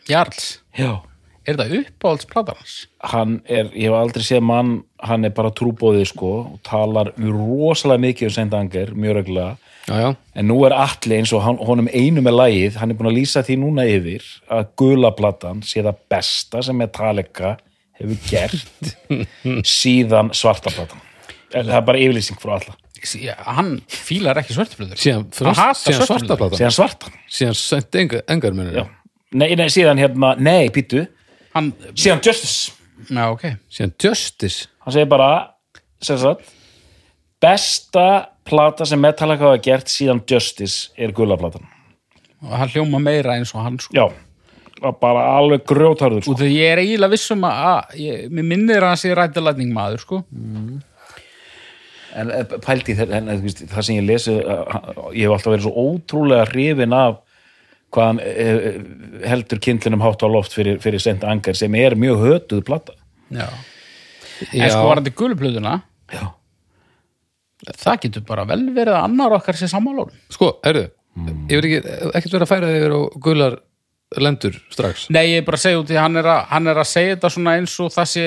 Jarls. 0.08 0.60
Já. 0.78 1.02
Er 1.42 1.58
þetta 1.58 1.80
uppáhaldsplatarans? 1.82 2.74
hann 3.10 3.40
er, 3.50 3.70
ég 3.74 3.90
hef 3.90 3.96
aldrei 3.98 4.22
séð 4.22 4.44
mann 4.46 4.76
hann 5.02 5.26
er 5.26 5.32
bara 5.34 5.50
trúbóðið 5.58 6.04
sko 6.12 6.30
og 6.44 6.60
talar 6.66 7.10
rosalega 7.18 8.04
mikið 8.04 8.28
um 8.28 8.34
Saint 8.36 8.54
Anger 8.54 8.92
mjög 8.94 9.16
reglulega, 9.18 9.56
já, 9.88 9.96
já, 10.04 10.06
en 10.38 10.46
nú 10.46 10.60
er 10.68 10.76
allir 10.76 11.16
eins 11.18 11.32
og 11.34 11.42
hann, 11.42 11.58
honum 11.58 11.90
einu 11.90 12.22
með 12.22 12.38
lagið, 12.38 12.78
hann 12.78 12.94
er 12.94 13.00
búin 13.00 13.10
að 13.10 13.18
lýsa 13.18 13.42
því 13.42 13.58
núna 13.64 13.88
yfir 13.90 14.28
að 14.54 14.70
gula 14.78 15.10
platan 15.18 15.64
sé 15.66 15.82
það 15.82 16.06
besta 16.14 16.62
sem 16.62 16.78
Metallica 16.78 17.56
hefur 17.98 18.22
gert 18.30 18.94
síðan 19.80 20.30
svarta 20.38 20.70
platan. 20.70 21.02
Það 21.50 21.74
er 21.74 21.86
bara 21.90 22.06
yfirlýsing 22.06 22.38
frá 22.42 22.56
alla 22.60 22.78
Já, 23.18 23.34
hann 23.58 23.80
fílar 23.90 24.38
ekki 24.38 24.54
svörtuflutur 24.54 24.94
síðan, 24.94 25.24
síðan 25.34 25.56
svarta 25.58 26.06
svarta 26.06 26.36
platan. 26.38 26.60
Síðan 26.60 26.74
svartan, 26.76 27.22
síðan 27.26 27.56
sent 27.58 27.98
engar, 27.98 28.22
engar 28.30 28.54
munir 28.54 28.78
já 28.78 28.84
nei, 29.32 29.52
nei, 29.58 29.68
síðan 29.72 30.00
hérna, 30.00 30.34
nei, 30.38 30.70
býtu 30.74 31.06
hann, 31.56 31.72
síðan 31.94 32.22
Justice 32.24 32.72
já 33.08 33.24
ok 33.30 33.46
síðan 33.72 33.94
Justice 34.02 34.68
hann 34.84 34.96
segir 34.96 35.10
bara 35.10 35.30
sem 36.02 36.18
sagt, 36.18 36.48
besta 37.42 38.06
plata 38.46 38.86
sem 38.88 39.00
Metallica 39.00 39.50
hafa 39.50 39.62
gert 39.62 39.92
síðan 39.92 40.22
Justice 40.28 40.90
er 40.98 41.14
gula 41.16 41.38
platan 41.40 41.66
og 42.42 42.54
hann 42.58 42.70
hljóma 42.74 43.00
meira 43.02 43.36
eins 43.38 43.54
og 43.54 43.64
hann 43.64 43.78
sko. 43.82 43.94
já, 43.94 44.06
var 44.82 44.96
bara 45.00 45.26
alveg 45.38 45.66
grjótarður 45.68 46.24
sko. 46.24 46.34
og 46.34 46.40
þegar 46.40 46.56
ég 46.56 46.72
er 46.72 46.82
eiginlega 46.84 47.14
vissum 47.14 47.44
að, 47.46 47.60
að 47.68 48.00
ég, 48.02 48.24
mér 48.30 48.48
minnir 48.54 48.82
að 48.82 48.92
hann 48.92 49.02
sé 49.02 49.12
rættilætning 49.16 49.74
maður 49.74 50.04
sko. 50.06 50.22
en 52.12 52.32
eh, 52.36 52.56
pældi 52.66 52.96
þér 52.98 53.18
en, 53.18 53.28
eh, 53.30 53.38
þú 53.38 53.48
veist, 53.48 53.66
það 53.72 53.88
sem 53.88 54.00
ég 54.00 54.08
lesi 54.08 54.34
eh, 54.38 54.64
ég 55.16 55.26
hef 55.26 55.36
alltaf 55.36 55.54
verið 55.54 55.68
svo 55.68 55.86
ótrúlega 55.86 56.48
hrifin 56.50 56.96
af 56.98 57.22
hvaðan 57.92 58.20
eh, 58.24 58.78
heldur 59.28 59.60
kindlinum 59.62 60.02
hátt 60.04 60.24
á 60.24 60.28
loft 60.30 60.54
fyrir, 60.56 60.80
fyrir 60.82 61.02
sent 61.02 61.24
angar 61.28 61.58
sem 61.58 61.74
er 61.78 61.96
mjög 61.98 62.22
hötuð 62.26 62.64
plata. 62.68 62.96
Já. 63.32 63.48
já, 64.52 64.64
en 64.66 64.72
sko 64.72 64.86
var 64.88 65.00
þetta 65.00 65.16
guluplöðuna 65.16 65.74
já, 66.12 66.24
það 67.80 68.00
getur 68.06 68.24
bara 68.28 68.46
vel 68.48 68.62
verið 68.74 68.96
að 68.96 69.06
annar 69.08 69.36
okkar 69.38 69.56
sé 69.56 69.68
sammálórum 69.72 70.16
sko, 70.32 70.56
heyrðu 70.66 70.88
ég 71.48 71.58
verð 71.58 71.68
ekki, 71.68 71.98
ekkert 72.12 72.34
verið 72.36 72.46
að 72.46 72.50
færa 72.50 72.72
þig 72.72 72.82
yfir 72.82 72.96
á 72.96 73.00
gular 73.26 73.60
lendur 74.20 74.56
strax. 74.68 75.06
Nei 75.08 75.22
ég 75.30 75.38
er 75.40 75.44
bara 75.46 75.56
að 75.56 75.62
segja 75.62 75.80
út 75.80 75.90
í 75.92 75.96
hann 75.96 76.18
er 76.20 76.26
að, 76.28 76.40
hann 76.50 76.68
er 76.68 76.80
að 76.82 76.88
segja 76.90 77.14
þetta 77.14 77.30
svona 77.32 77.54
eins 77.56 77.76
og 77.80 77.92
það 77.94 78.08
sé 78.10 78.24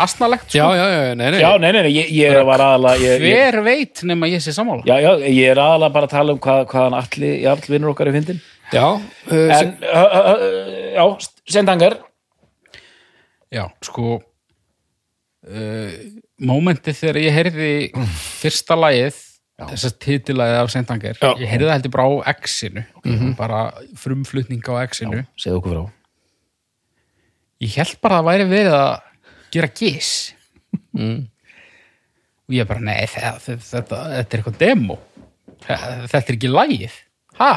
astnalegt 0.00 0.54
já, 0.56 0.62
sko. 0.62 0.76
já, 0.78 0.84
já, 0.88 1.00
nei, 1.20 1.26
nei, 1.34 1.40
já, 1.42 1.48
nei, 1.60 1.68
nei, 1.68 1.80
nei 1.84 1.90
ég, 1.92 2.12
ég 2.16 2.38
var 2.48 2.64
aðalega 2.64 3.02
ég, 3.02 3.24
ég, 3.28 3.34
hver 3.36 3.58
veit 3.66 4.04
nema 4.08 4.30
ég 4.32 4.44
sé 4.44 4.54
sammála? 4.56 4.86
Já, 4.88 4.96
já, 5.04 5.10
ég 5.26 5.52
er 5.52 5.60
aðalega 5.60 5.96
bara 5.98 6.08
að 6.08 6.14
tala 6.14 6.36
um 6.36 6.40
hvað, 6.46 6.62
hvaðan 6.72 6.96
allir, 7.02 7.34
allir 7.52 7.74
vinnur 7.74 7.92
okkar 7.92 8.08
er 8.08 8.16
fyndin 8.16 8.40
já, 8.74 8.86
uh, 8.88 9.50
en, 9.58 9.70
uh, 9.82 10.18
uh, 10.18 10.42
já, 10.94 11.04
sent 11.48 11.68
angar 11.72 11.98
já 13.54 13.64
sko 13.86 14.18
uh, 15.48 15.94
mómentið 16.38 17.00
þegar 17.00 17.20
ég 17.22 17.36
heyrði 17.38 17.70
fyrsta 18.42 18.76
lagið 18.78 19.16
þess 19.58 19.88
að 19.88 19.94
titilagið 20.04 20.56
af 20.60 20.68
Seintanger 20.70 21.16
Já. 21.18 21.30
ég 21.40 21.48
heyrði 21.50 21.66
það 21.66 21.74
heldur 21.74 21.94
bara 21.96 22.04
á 22.06 22.10
X-inu 22.44 22.82
bara 23.38 23.62
frumflutning 23.98 24.62
á 24.70 24.86
X-inu 24.86 25.24
segðu 25.34 25.58
okkur 25.58 25.72
frá. 25.74 25.84
Ég 27.64 27.74
held 27.74 27.96
bara 28.04 28.20
að 28.20 28.22
það 28.22 28.28
væri 28.28 28.46
verið 28.52 28.76
að 28.78 28.92
gera 29.56 29.70
gís 29.80 30.10
og 32.48 32.54
ég 32.54 32.68
bara, 32.70 32.80
nei, 32.80 33.02
þetta, 33.10 33.32
þetta, 33.44 33.64
þetta, 33.66 33.98
þetta 34.14 34.36
er 34.36 34.40
eitthvað 34.40 34.60
demo. 34.62 34.94
Þetta 35.66 36.20
er 36.22 36.36
ekki 36.36 36.48
lagið. 36.52 36.94
Ha? 37.40 37.50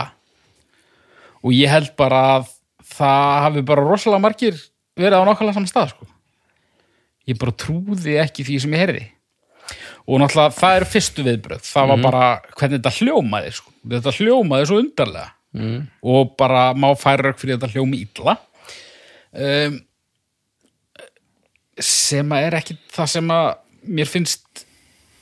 Og 1.42 1.56
ég 1.56 1.72
held 1.72 1.94
bara 2.00 2.22
að 2.38 2.52
það 2.92 3.42
hafi 3.46 3.64
bara 3.72 3.86
rosalega 3.86 4.26
margir 4.26 4.60
verið 5.00 5.24
á 5.24 5.28
nákvæmlega 5.28 5.58
saman 5.58 5.72
stað 5.72 5.94
sko. 5.94 6.08
ég 7.30 7.40
bara 7.42 7.56
trúði 7.64 8.18
ekki 8.22 8.46
því 8.48 8.60
sem 8.64 8.76
ég 8.76 8.84
heyrði 8.86 9.04
og 10.08 10.22
náttúrulega 10.22 10.56
það 10.58 10.78
eru 10.80 10.90
fyrstu 10.92 11.26
viðbröð 11.28 11.68
það 11.68 11.92
var 11.92 12.04
bara 12.06 12.26
hvernig 12.58 12.80
þetta 12.80 12.96
hljómaði 12.98 13.54
sko. 13.58 13.74
þetta 13.94 14.16
hljómaði 14.18 14.70
svo 14.70 14.82
undarlega 14.82 15.30
mm. 15.58 15.80
og 16.14 16.34
bara 16.40 16.66
má 16.74 16.90
færa 17.00 17.34
fyrir 17.38 17.58
þetta 17.58 17.72
hljómi 17.76 18.02
illa 18.06 18.38
um, 19.32 19.80
sem 21.82 22.34
að 22.36 22.48
er 22.48 22.60
ekki 22.62 22.78
það 22.92 23.14
sem 23.16 23.36
að 23.36 23.48
mér 23.98 24.10
finnst 24.10 24.66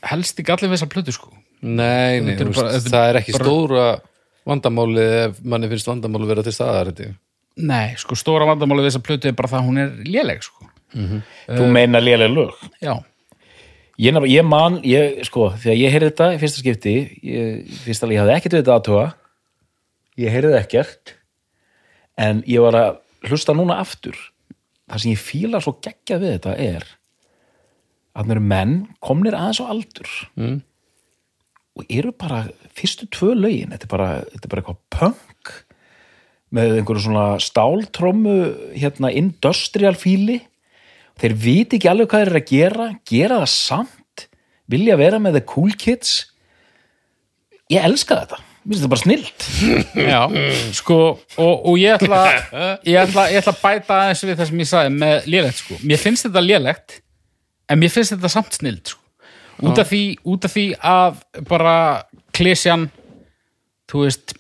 helst 0.10 0.40
í 0.40 0.46
gallin 0.48 0.72
við 0.72 0.80
þessa 0.80 0.92
plötu 0.92 1.16
sko 1.16 1.34
nei, 1.62 2.20
nei 2.24 2.36
er 2.36 2.52
bara- 2.52 2.74
er 2.76 2.86
það 2.88 3.10
er 3.10 3.20
ekki 3.22 3.36
stóra 3.36 3.88
vandamáli 4.48 5.06
ef 5.26 5.40
manni 5.44 5.70
finnst 5.72 5.90
vandamáli 5.90 6.30
vera 6.30 6.46
til 6.46 6.56
staðar 6.56 6.94
ég. 6.94 7.14
nei, 7.60 7.96
sko 8.00 8.18
stóra 8.20 8.48
vandamáli 8.50 8.86
við 8.86 8.94
þessa 8.94 9.06
plötu 9.06 9.30
er 9.30 9.38
bara 9.38 9.52
það 9.52 9.62
að 9.62 9.70
hún 9.70 9.84
er 9.84 9.96
léleg 10.08 10.44
sko 10.46 10.70
þú 11.46 11.70
meina 11.70 12.02
lélega 12.02 12.34
lög 12.34 12.56
já, 12.82 12.96
Ég, 14.00 14.16
ég 14.32 14.46
man, 14.48 14.78
ég, 14.88 15.18
sko, 15.28 15.50
þegar 15.60 15.76
ég 15.76 15.92
heyrði 15.92 16.08
þetta 16.08 16.28
í 16.32 16.38
fyrsta 16.40 16.62
skipti, 16.62 16.92
ég, 17.20 17.72
fyrst 17.84 18.06
alveg, 18.06 18.16
ég 18.16 18.22
hafði 18.22 18.36
ekkert 18.38 18.54
við 18.54 18.62
þetta 18.62 18.76
aðtuga, 18.78 19.02
ég 20.24 20.32
heyrði 20.32 20.52
það 20.54 20.60
ekkert, 20.62 21.12
en 22.24 22.40
ég 22.48 22.64
var 22.64 22.78
að 22.80 23.02
hlusta 23.28 23.56
núna 23.60 23.76
aftur. 23.84 24.16
Það 24.88 25.04
sem 25.04 25.12
ég 25.12 25.20
fíla 25.20 25.60
svo 25.60 25.74
geggjað 25.84 26.24
við 26.24 26.32
þetta 26.38 26.54
er 26.64 26.88
að 28.16 28.24
það 28.24 28.34
eru 28.36 28.46
menn 28.54 28.74
komnir 29.04 29.38
aðeins 29.38 29.62
á 29.62 29.66
aldur 29.70 30.14
mm. 30.40 30.56
Og 31.80 31.90
eru 31.90 32.14
bara 32.16 32.44
fyrstu 32.76 33.08
tvö 33.14 33.34
lögin, 33.38 33.72
þetta 33.74 33.88
er 33.88 33.94
bara, 33.96 34.10
þetta 34.28 34.46
er 34.46 34.54
bara 34.54 34.64
eitthvað 34.64 34.82
punk 34.96 35.54
með 36.56 36.76
einhverju 36.80 37.06
svona 37.06 37.26
stáltrommu, 37.44 38.38
hérna, 38.74 39.12
industrial 39.14 39.96
fíli 40.00 40.40
þeir 41.20 41.36
viti 41.38 41.78
ekki 41.78 41.90
alveg 41.92 42.10
hvað 42.10 42.24
þeir 42.24 42.32
eru 42.32 42.40
að 42.40 42.52
gera 42.52 42.90
gera 43.08 43.42
það 43.44 43.52
samt 43.54 43.96
vilja 44.70 44.98
vera 45.00 45.20
með 45.22 45.40
the 45.40 45.46
cool 45.50 45.74
kids. 45.80 46.30
Ég 47.70 47.84
elska 47.86 48.22
þetta. 48.22 48.40
Mér 48.60 48.76
finnst 48.76 48.84
þetta 48.84 48.92
bara 48.94 49.04
snilt. 49.04 49.46
Já 50.12 50.22
sko, 50.78 50.98
og, 51.40 51.54
og 51.72 51.78
ég 51.80 51.96
ætla 51.96 52.24
ég 52.86 52.98
ætla, 53.02 53.28
ég 53.32 53.42
ætla 53.42 53.54
að 53.56 53.62
bæta 53.64 54.00
aðeins 54.04 54.24
við 54.26 54.36
það 54.36 54.50
sem 54.52 54.64
ég 54.64 54.72
sagði 54.72 54.96
með 54.98 55.30
lélegt 55.34 55.62
sko, 55.62 55.78
mér 55.90 56.02
finnst 56.02 56.28
þetta 56.28 56.44
lélegt 56.44 56.98
en 57.70 57.82
mér 57.82 57.94
finnst 57.94 58.14
þetta 58.16 58.34
samt 58.36 58.58
snild 58.60 58.92
sko. 58.94 59.02
Út, 59.62 59.82
af 59.82 59.90
því, 59.90 60.04
út 60.30 60.46
af 60.48 60.56
því 60.56 60.68
að 60.92 61.24
bara 61.50 61.76
klesjan 62.36 62.88
þú 63.90 64.06
veist 64.06 64.36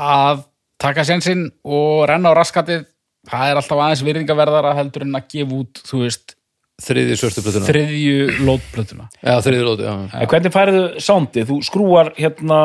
að 0.00 0.46
taka 0.82 1.04
sensinn 1.06 1.46
og 1.64 2.06
renna 2.10 2.32
á 2.34 2.38
raskatið 2.38 2.86
það 3.30 3.50
er 3.50 3.60
alltaf 3.60 3.82
aðeins 3.82 4.04
virðingaverðara 4.04 4.74
heldur 4.78 5.06
en 5.06 5.18
að 5.18 5.28
gefa 5.34 5.60
út, 5.60 5.84
þú 5.86 6.02
veist 6.04 6.34
þriðju 6.82 7.18
svörstu 7.20 7.44
plötuna. 7.44 7.68
þriðju 7.68 8.44
lótplötuna. 8.48 9.06
Já, 9.22 9.36
þriðju 9.46 9.68
lóti, 9.68 9.86
já, 9.86 9.94
en 10.18 10.30
hvernig 10.32 10.54
færðu 10.54 10.84
soundið, 11.06 11.46
þú 11.50 11.58
skrúar 11.68 12.10
hérna, 12.18 12.60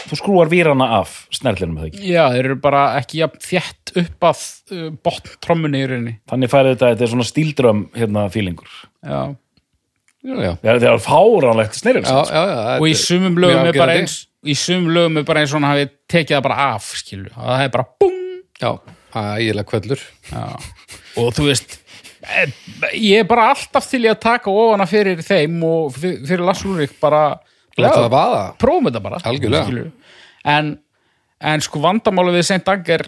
þú 0.00 0.18
skrúar 0.18 0.50
vírana 0.50 0.88
af 0.98 1.14
snerlinum 1.34 1.78
það 1.78 1.90
ekki, 1.92 2.04
já, 2.10 2.22
þeir 2.34 2.48
eru 2.50 2.58
bara 2.64 2.84
ekki 2.98 3.22
jafn 3.22 3.44
þétt 3.44 3.94
upp 4.02 4.28
að 4.30 4.44
uh, 4.74 4.88
botn 5.06 5.36
trommunni 5.44 5.82
í 5.84 5.90
rauninni. 5.90 6.16
Þannig 6.30 6.52
færðu 6.52 6.74
þetta 6.74 6.92
þetta 6.92 7.06
er 7.06 7.12
svona 7.14 7.28
stíldröm 7.30 7.84
hérna 7.96 8.26
fílingur 8.34 8.74
já, 9.06 9.20
það 10.62 10.70
er, 10.74 10.80
það 10.82 10.88
er 10.92 11.02
fáránlegt 11.04 11.78
sniril 11.78 12.04
og 12.80 12.86
í 12.88 12.94
sumum 12.98 13.36
lögum 13.42 13.58
er 13.70 13.78
bara 13.78 13.92
eins 14.02 14.16
í 14.48 14.54
sumum 14.58 14.88
lögum 14.94 15.18
er 15.20 15.26
bara 15.28 15.40
eins 15.44 15.52
og 15.54 15.60
hann 15.60 15.68
hafi 15.70 15.88
tekið 16.10 16.36
það 16.38 16.46
bara 16.48 16.56
af 16.74 16.88
skilu, 16.98 17.28
og 17.36 17.44
það 17.52 17.64
er 17.66 17.72
bara 17.76 17.86
búm 18.00 18.16
já, 18.62 18.70
ægilega 19.18 19.68
kvellur 19.70 20.02
og 21.22 21.30
þú 21.36 21.46
veist 21.48 21.76
eh, 22.22 22.50
ég 22.98 23.22
er 23.22 23.28
bara 23.30 23.50
alltaf 23.52 23.86
til 23.90 24.02
í 24.04 24.10
að 24.10 24.18
taka 24.24 24.50
ofana 24.50 24.86
fyrir 24.90 25.22
þeim 25.22 25.60
og 25.66 25.94
fyr- 25.96 26.18
fyrir 26.26 26.44
Lars 26.46 26.64
Ulrik 26.66 26.96
bara 27.00 27.22
það 27.94 28.10
prófum 28.58 28.88
þetta 28.90 29.02
bara 29.06 29.20
en, 30.58 30.72
en 31.52 31.60
sko 31.62 31.78
vandamáli 31.84 32.34
við 32.34 32.48
Saint 32.50 32.68
Anger 32.74 33.06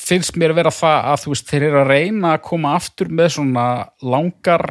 finnst 0.00 0.36
mér 0.38 0.52
vera 0.54 0.70
það 0.70 1.08
að 1.14 1.22
þú 1.24 1.32
veist 1.32 1.48
þeir 1.50 1.64
eru 1.70 1.80
að 1.80 1.88
reyna 1.90 2.34
að 2.36 2.42
koma 2.46 2.74
aftur 2.76 3.08
með 3.10 3.32
svona 3.38 3.64
langar 4.04 4.68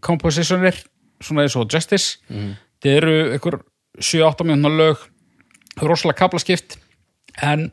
compositionir 0.00 0.78
svona 1.20 1.44
eins 1.44 1.56
og 1.58 1.68
Justice. 1.70 2.18
Mm. 2.28 2.54
þeir 2.80 2.96
eru 3.00 3.16
einhver 3.34 3.58
7-8 4.00 4.46
mínúna 4.48 4.70
lög 4.72 5.04
rosalega 5.80 6.18
kaplaskipt 6.22 6.78
en 7.42 7.68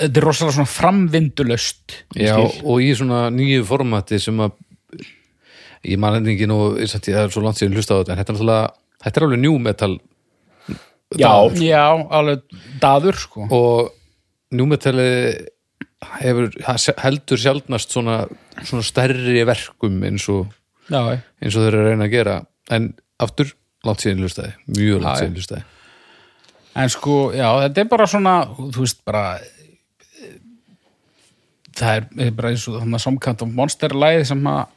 þetta 0.00 0.20
er 0.20 0.26
rosalega 0.26 0.56
svona 0.58 0.72
framvindulöst 0.72 1.96
Já, 2.18 2.36
og 2.40 2.82
í 2.82 2.90
svona 2.96 3.28
nýju 3.34 3.66
formati 3.68 4.18
sem 4.22 4.40
að 4.42 4.56
ég 5.86 6.00
man 6.00 6.18
endingin 6.18 6.52
og 6.54 6.80
ég 6.80 6.90
ég 6.90 7.06
það 7.06 7.24
er 7.24 7.34
svo 7.34 7.44
langt 7.44 7.60
síðan 7.60 7.78
hlusta 7.78 7.96
á 7.96 8.00
þetta 8.00 8.12
en 8.12 8.20
þetta 8.20 8.32
er 8.32 8.38
náttúrulega, 8.38 8.72
þetta 9.04 9.20
er 9.20 9.26
alveg 9.26 9.42
new 9.44 9.58
metal 9.62 9.94
já, 11.18 11.32
já, 11.58 11.86
alveg 12.10 12.44
daður 12.82 13.18
sko. 13.18 13.46
Og 13.50 13.90
new 14.54 14.68
metali 14.70 15.08
hefur 16.20 16.48
heldur 17.02 17.40
sjaldnast 17.40 17.92
svona, 17.92 18.22
svona 18.62 18.86
stærri 18.86 19.44
verkum 19.48 20.00
eins 20.06 20.26
og, 20.32 20.48
eins 20.90 21.56
og 21.56 21.64
þeir 21.64 21.72
eru 21.72 21.82
að 21.84 21.90
reyna 21.90 22.08
að 22.08 22.14
gera. 22.14 22.36
En 22.70 22.90
aftur 23.22 23.54
langt 23.86 24.02
síðan 24.02 24.24
hlustaði 24.24 24.56
mjög 24.76 25.04
langt 25.04 25.22
síðan 25.22 25.38
hlustaði 25.38 25.68
En 26.80 26.90
sko, 26.92 27.14
já, 27.34 27.48
þetta 27.64 27.82
er 27.82 27.88
bara 27.90 28.04
svona, 28.06 28.34
þú 28.54 28.84
veist, 28.84 29.00
bara 29.06 29.24
það 31.80 31.96
er, 31.96 32.04
er 32.26 32.36
bara 32.36 32.52
eins 32.52 32.66
og 32.70 32.76
þannig 32.78 32.98
að 33.00 33.02
samkant 33.02 33.42
af 33.42 33.56
monsterlæði 33.58 34.28
sem 34.28 34.50
að 34.50 34.76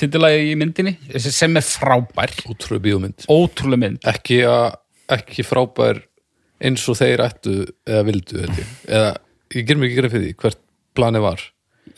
titilæði 0.00 0.50
í 0.50 0.56
myndinni 0.58 1.22
sem 1.22 1.56
er 1.56 1.64
frábær, 1.64 2.34
ótrúlega 2.44 2.84
bíómynd. 2.88 3.26
Ótrúlega 3.30 3.82
mynd. 3.86 4.00
Ekki, 4.10 4.42
að, 4.50 4.76
ekki 5.16 5.46
frábær 5.46 6.02
eins 6.64 6.84
og 6.90 6.98
þeir 7.00 7.24
ættu 7.24 7.56
eða 7.86 8.04
vildu 8.08 8.44
eða 8.44 9.10
ég 9.54 9.66
ger 9.68 9.78
mér 9.78 9.88
ekki 9.88 10.00
greið 10.00 10.14
fyrir 10.14 10.26
því 10.26 10.36
hvert 10.42 10.62
planið 10.98 11.24
var 11.24 11.48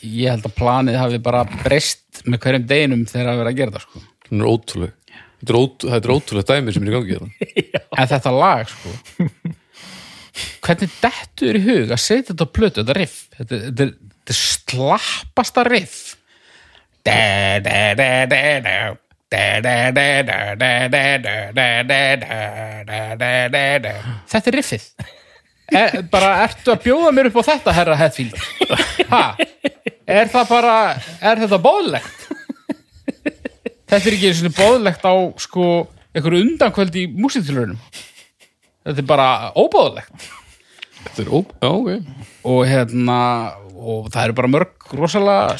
ég 0.01 0.29
held 0.31 0.45
að 0.47 0.57
planið 0.57 0.99
hafi 1.01 1.19
bara 1.23 1.43
breyst 1.63 2.23
með 2.25 2.43
hverjum 2.43 2.69
deginum 2.69 3.05
þegar 3.09 3.31
það 3.31 3.41
verið 3.41 3.51
að 3.51 3.59
gera 3.61 3.75
það 3.75 3.85
sko. 3.87 4.05
Það 4.27 4.39
er 4.39 4.51
ótrúlega 4.51 4.95
þetta 5.37 5.99
er 6.01 6.13
ótrúlega 6.15 6.55
dæmið 6.55 6.73
sem 6.73 6.83
er 6.83 6.89
í 6.89 6.95
gangi 6.95 7.17
en 7.97 8.09
þetta 8.09 8.31
lag 8.33 8.69
sko 8.71 8.89
hvernig 10.65 10.95
þetta 11.01 11.47
er 11.47 11.59
í 11.59 11.63
hug 11.65 11.91
að 11.93 12.01
setja 12.01 12.31
þetta 12.31 12.47
á 12.49 12.55
plötu, 12.57 12.81
þetta 12.81 12.95
riff 12.97 13.17
þetta, 13.37 13.59
þetta, 13.67 13.85
þetta 13.85 14.33
er 14.33 14.39
slappasta 14.41 15.61
riff 15.67 15.99
þetta 24.33 24.51
er 24.51 24.57
riffið 24.57 24.83
e, 25.71 25.83
bara 26.11 26.31
ertu 26.45 26.73
að 26.73 26.83
bjóða 26.85 27.13
mér 27.15 27.29
upp 27.31 27.41
á 27.41 27.49
þetta 27.51 27.75
herra 27.75 27.99
Hetfield? 27.99 28.39
Ha, 29.11 29.23
er 30.07 30.31
það 30.31 30.49
bara 30.51 30.77
er 31.21 31.43
þetta 31.43 31.61
bóðlegt 31.63 32.25
þetta 33.87 34.01
er 34.01 34.17
ekki 34.17 34.31
einu 34.31 34.39
sinni 34.41 34.55
bóðlegt 34.57 35.05
á 35.07 35.15
sko 35.41 35.67
einhverju 36.11 36.43
undankvöld 36.43 36.97
í 36.99 37.05
músitilurunum 37.13 37.79
þetta 38.87 38.99
er 39.03 39.07
bara 39.07 39.29
óbóðlegt 39.55 40.27
þetta 41.07 41.23
er 41.23 41.31
ó, 41.31 41.39
já, 41.39 41.69
ok. 41.71 42.23
Og 42.47 42.61
hérna 42.67 43.19
og 43.77 44.09
það 44.11 44.23
eru 44.23 44.37
bara 44.37 44.51
mörg 44.51 44.93
rosalega 44.97 45.57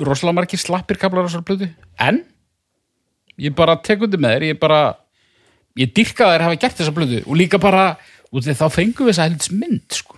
rosalega 0.00 0.36
margir 0.36 0.60
slappir 0.60 0.98
kaplar 1.00 1.26
á 1.26 1.28
þessar 1.28 1.46
plötu. 1.46 1.70
En 2.00 2.22
ég 3.40 3.54
bara 3.56 3.78
tek 3.80 4.02
undir 4.04 4.20
með 4.20 4.36
þér 4.36 4.48
ég 4.50 4.60
bara 4.60 4.80
ég 5.78 5.92
dyrka 5.96 6.28
þær 6.32 6.46
hafa 6.48 6.60
gert 6.60 6.80
þessa 6.80 6.96
plötu. 6.96 7.22
Og 7.26 7.38
líka 7.38 7.60
bara 7.62 7.94
út 8.32 8.46
af 8.50 8.58
þá 8.60 8.66
fengum 8.74 9.06
við 9.08 9.12
þessa 9.14 9.28
helds 9.28 9.50
mynd 9.52 9.96
sko. 10.00 10.16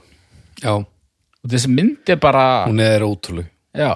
já, 0.62 0.72
og 0.76 1.48
þessi 1.50 1.70
mynd 1.72 2.12
er 2.12 2.16
bara 2.22 2.66
hún 2.68 2.80
er 2.84 3.00
ótrúleg. 3.06 3.48
Já, 3.74 3.94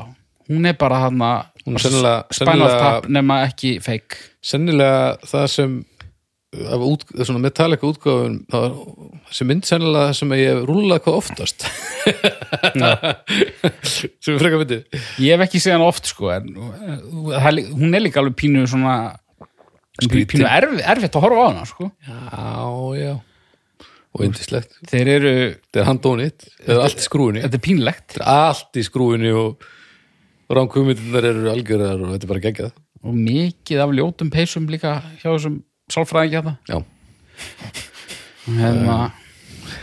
hún 0.48 0.66
er 0.66 0.74
bara 0.78 1.02
hann 1.06 1.18
Hún 1.66 1.74
er 1.74 1.82
sennilega- 1.82 2.24
Spinal 2.30 2.54
sennilega- 2.54 2.78
Tap 3.02 3.08
nema 3.10 3.40
ekki 3.48 3.80
fake. 3.82 4.16
Sennilega 4.40 5.16
það 5.26 5.46
sem 5.50 5.84
af 6.56 6.80
út, 6.80 7.02
svona 7.26 7.40
metallica 7.42 7.84
útgáfun 7.84 8.36
það, 8.48 8.76
þessi 9.28 9.44
mynd 9.50 9.64
sennilega 9.66 10.06
það 10.08 10.14
sem 10.20 10.30
ég 10.38 10.46
hef 10.54 10.62
rúlað 10.70 11.00
hvað 11.02 11.18
oftast. 11.20 11.66
Sem 14.22 14.34
er 14.36 14.40
frekar 14.40 14.60
myndi 14.62 14.78
Ég 15.22 15.34
hef 15.34 15.42
ekki 15.46 15.60
séð 15.62 15.74
hann 15.76 15.84
oft 15.86 16.06
sko 16.10 16.30
en 16.34 16.48
uh, 16.54 16.70
það 17.34 17.48
er 17.50 17.54
lí- 17.58 17.66
hún 17.74 17.94
er 17.98 18.04
líka 18.06 18.20
alveg 18.22 18.36
pínu 18.38 18.62
svona 18.70 18.94
Skrítið. 20.00 20.28
pínu 20.36 20.46
erf, 20.48 20.74
erfitt 20.94 21.16
að 21.18 21.24
horfa 21.26 21.42
á 21.42 21.46
hana 21.50 21.64
sko. 21.68 21.90
Já, 22.06 22.14
já 23.00 23.12
og 24.16 24.24
yndislegt, 24.24 24.76
þeir 24.88 25.10
eru, 25.12 25.32
þetta 25.66 25.82
er 25.82 25.88
handónið 25.90 26.34
þetta 26.46 26.74
er 26.74 26.82
allt 26.86 27.02
í 27.02 27.04
skrúinni 27.04 27.42
þetta 27.44 27.58
er 27.58 27.64
pínlegt. 27.66 28.06
Þetta 28.14 28.24
er 28.24 28.44
allt 28.50 28.80
í 28.80 28.84
skrúinni 28.86 29.32
og 29.36 29.66
ránkvömyndunar 30.56 31.28
eru 31.30 31.50
algjörðar 31.52 32.04
og 32.06 32.14
þetta 32.14 32.28
er 32.28 32.32
bara 32.32 32.44
geggjað. 32.46 32.72
Og 33.06 33.18
mikið 33.18 33.82
af 33.84 33.92
ljótum 33.98 34.30
peysum 34.32 34.70
líka 34.72 34.96
hjá 35.20 35.28
þessum 35.28 35.60
sálfræðingi 35.92 36.38
hérna 36.38 36.56
já, 36.66 36.80
hérna, 38.56 38.96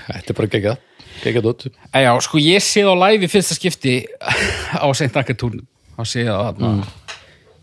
þetta 0.10 0.34
er 0.34 0.40
bara 0.42 0.52
geggjað. 0.58 0.82
Geggjað 1.24 1.46
dótt 1.46 1.68
e, 1.70 2.02
já, 2.04 2.12
sko 2.26 2.42
ég 2.42 2.64
séð 2.64 2.90
á 2.92 2.96
live 3.06 3.28
í 3.28 3.32
fyrsta 3.32 3.56
skipti 3.56 4.00
á 4.84 4.88
Saint 4.98 5.16
Agatúrnum 5.20 5.68
þá 5.94 6.04
séð 6.10 6.34
á 6.34 6.40
þarna 6.50 6.74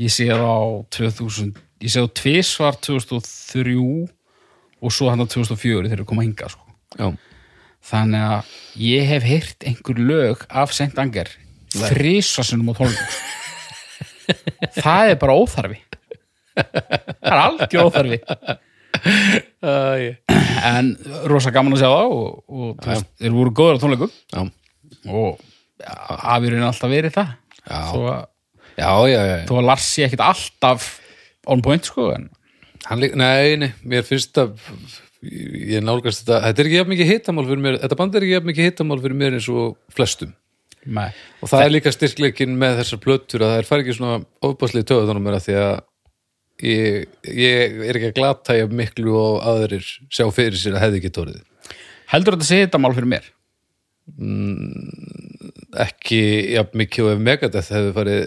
ég 0.01 0.15
séð 0.15 0.41
á 0.41 0.57
2000 0.97 1.53
ég 1.83 1.93
séð 1.93 2.09
á 2.09 2.11
tvisvar 2.21 2.79
2003 2.81 3.75
og 4.81 4.95
svo 4.95 5.11
hann 5.13 5.23
á 5.23 5.27
2004 5.27 5.89
þegar 5.89 6.03
við 6.03 6.09
koma 6.11 6.25
hingað 6.27 6.55
sko. 6.57 6.67
Já, 6.99 7.09
þannig 7.91 8.27
að 8.31 8.57
ég 8.85 9.07
hef 9.09 9.29
heyrt 9.29 9.69
einhver 9.69 10.01
lög 10.01 10.47
af 10.49 10.75
Saint 10.77 10.99
Anger 11.01 11.31
þrísvarsinum 11.71 12.73
á 12.73 12.75
tólum 12.81 12.99
það 14.79 15.13
er 15.13 15.21
bara 15.21 15.37
óþarfi. 15.39 15.79
Það 16.61 17.31
er 17.31 17.43
algjör 17.45 17.89
óþarfi. 17.89 18.19
En 20.71 20.91
rosa 21.31 21.53
gaman 21.55 21.77
að 21.77 21.83
sjá 21.83 21.89
það 21.89 22.15
og, 22.17 22.83
þeir 23.21 23.37
voru 23.37 23.55
góður 23.57 23.79
á 23.79 23.83
tónleikum. 23.85 24.13
Já, 24.35 24.43
og 25.09 25.31
afurinn 26.35 26.67
alltaf 26.67 26.93
verið 26.93 27.17
það. 27.17 27.33
Já. 27.61 27.81
þó 27.93 28.01
að, 28.11 28.21
að 28.81 29.67
Lars 29.69 29.87
sé 29.95 30.07
ekkit 30.07 30.25
alltaf 30.25 30.91
on 31.51 31.63
point 31.65 31.87
sko 31.87 32.11
en 32.15 32.29
Líka, 32.97 33.19
nei, 33.21 33.57
nei, 33.61 33.73
mér 33.85 34.05
finnst 34.09 34.39
að 34.41 34.55
ég 35.21 35.83
nálgast 35.85 36.23
þetta, 36.25 36.39
þetta 36.47 36.63
er 36.63 36.69
ekki 36.69 36.79
jafn 36.79 36.93
mikið 36.95 37.11
hitamál 37.11 37.45
fyrir 37.45 37.65
mér, 37.65 37.77
þetta 37.83 37.99
band 37.99 38.15
er 38.17 38.25
ekki 38.25 38.37
jafn 38.39 38.49
mikið 38.49 38.69
hitamál 38.71 39.01
fyrir 39.03 39.19
mér 39.21 39.37
eins 39.37 39.49
og 39.53 39.77
flestum. 39.93 40.33
Nei. 40.89 41.11
og 41.45 41.51
það 41.51 41.63
er 41.67 41.73
líka 41.75 41.91
styrkleikin 41.93 42.55
með 42.57 42.79
þessar 42.79 43.01
plötur 43.05 43.43
að 43.45 43.51
það 43.51 43.59
er 43.61 43.67
fær 43.69 43.83
ekki 43.83 43.95
svona 43.99 44.23
ofbáslið 44.49 44.87
töðunum 44.89 45.27
mér 45.27 45.37
að 45.37 45.43
því 45.45 45.57
að 45.61 45.75
ég, 46.65 47.19
ég 47.37 47.75
er 47.85 47.99
ekki 47.99 48.09
að 48.09 48.17
glata 48.17 48.57
ég 48.57 48.73
miklu 48.73 49.13
og 49.21 49.43
aðrir 49.51 49.85
sjá 50.09 50.25
fyrir 50.33 50.57
sér 50.57 50.79
að 50.79 50.87
hefði 50.87 51.03
ekki 51.03 51.13
tórið. 51.19 51.43
Heldur 52.11 52.39
þetta 52.39 52.49
sé 52.49 52.63
þetta 52.63 52.81
mál 52.81 52.95
fyrir 52.97 53.11
mér? 53.13 53.29
Ekki 55.85 56.23
jafn 56.57 56.81
mikið 56.81 57.07
og 57.07 57.13
ef 57.13 57.23
Megadeth 57.29 57.75
hefði 57.77 57.93
farið 58.01 58.25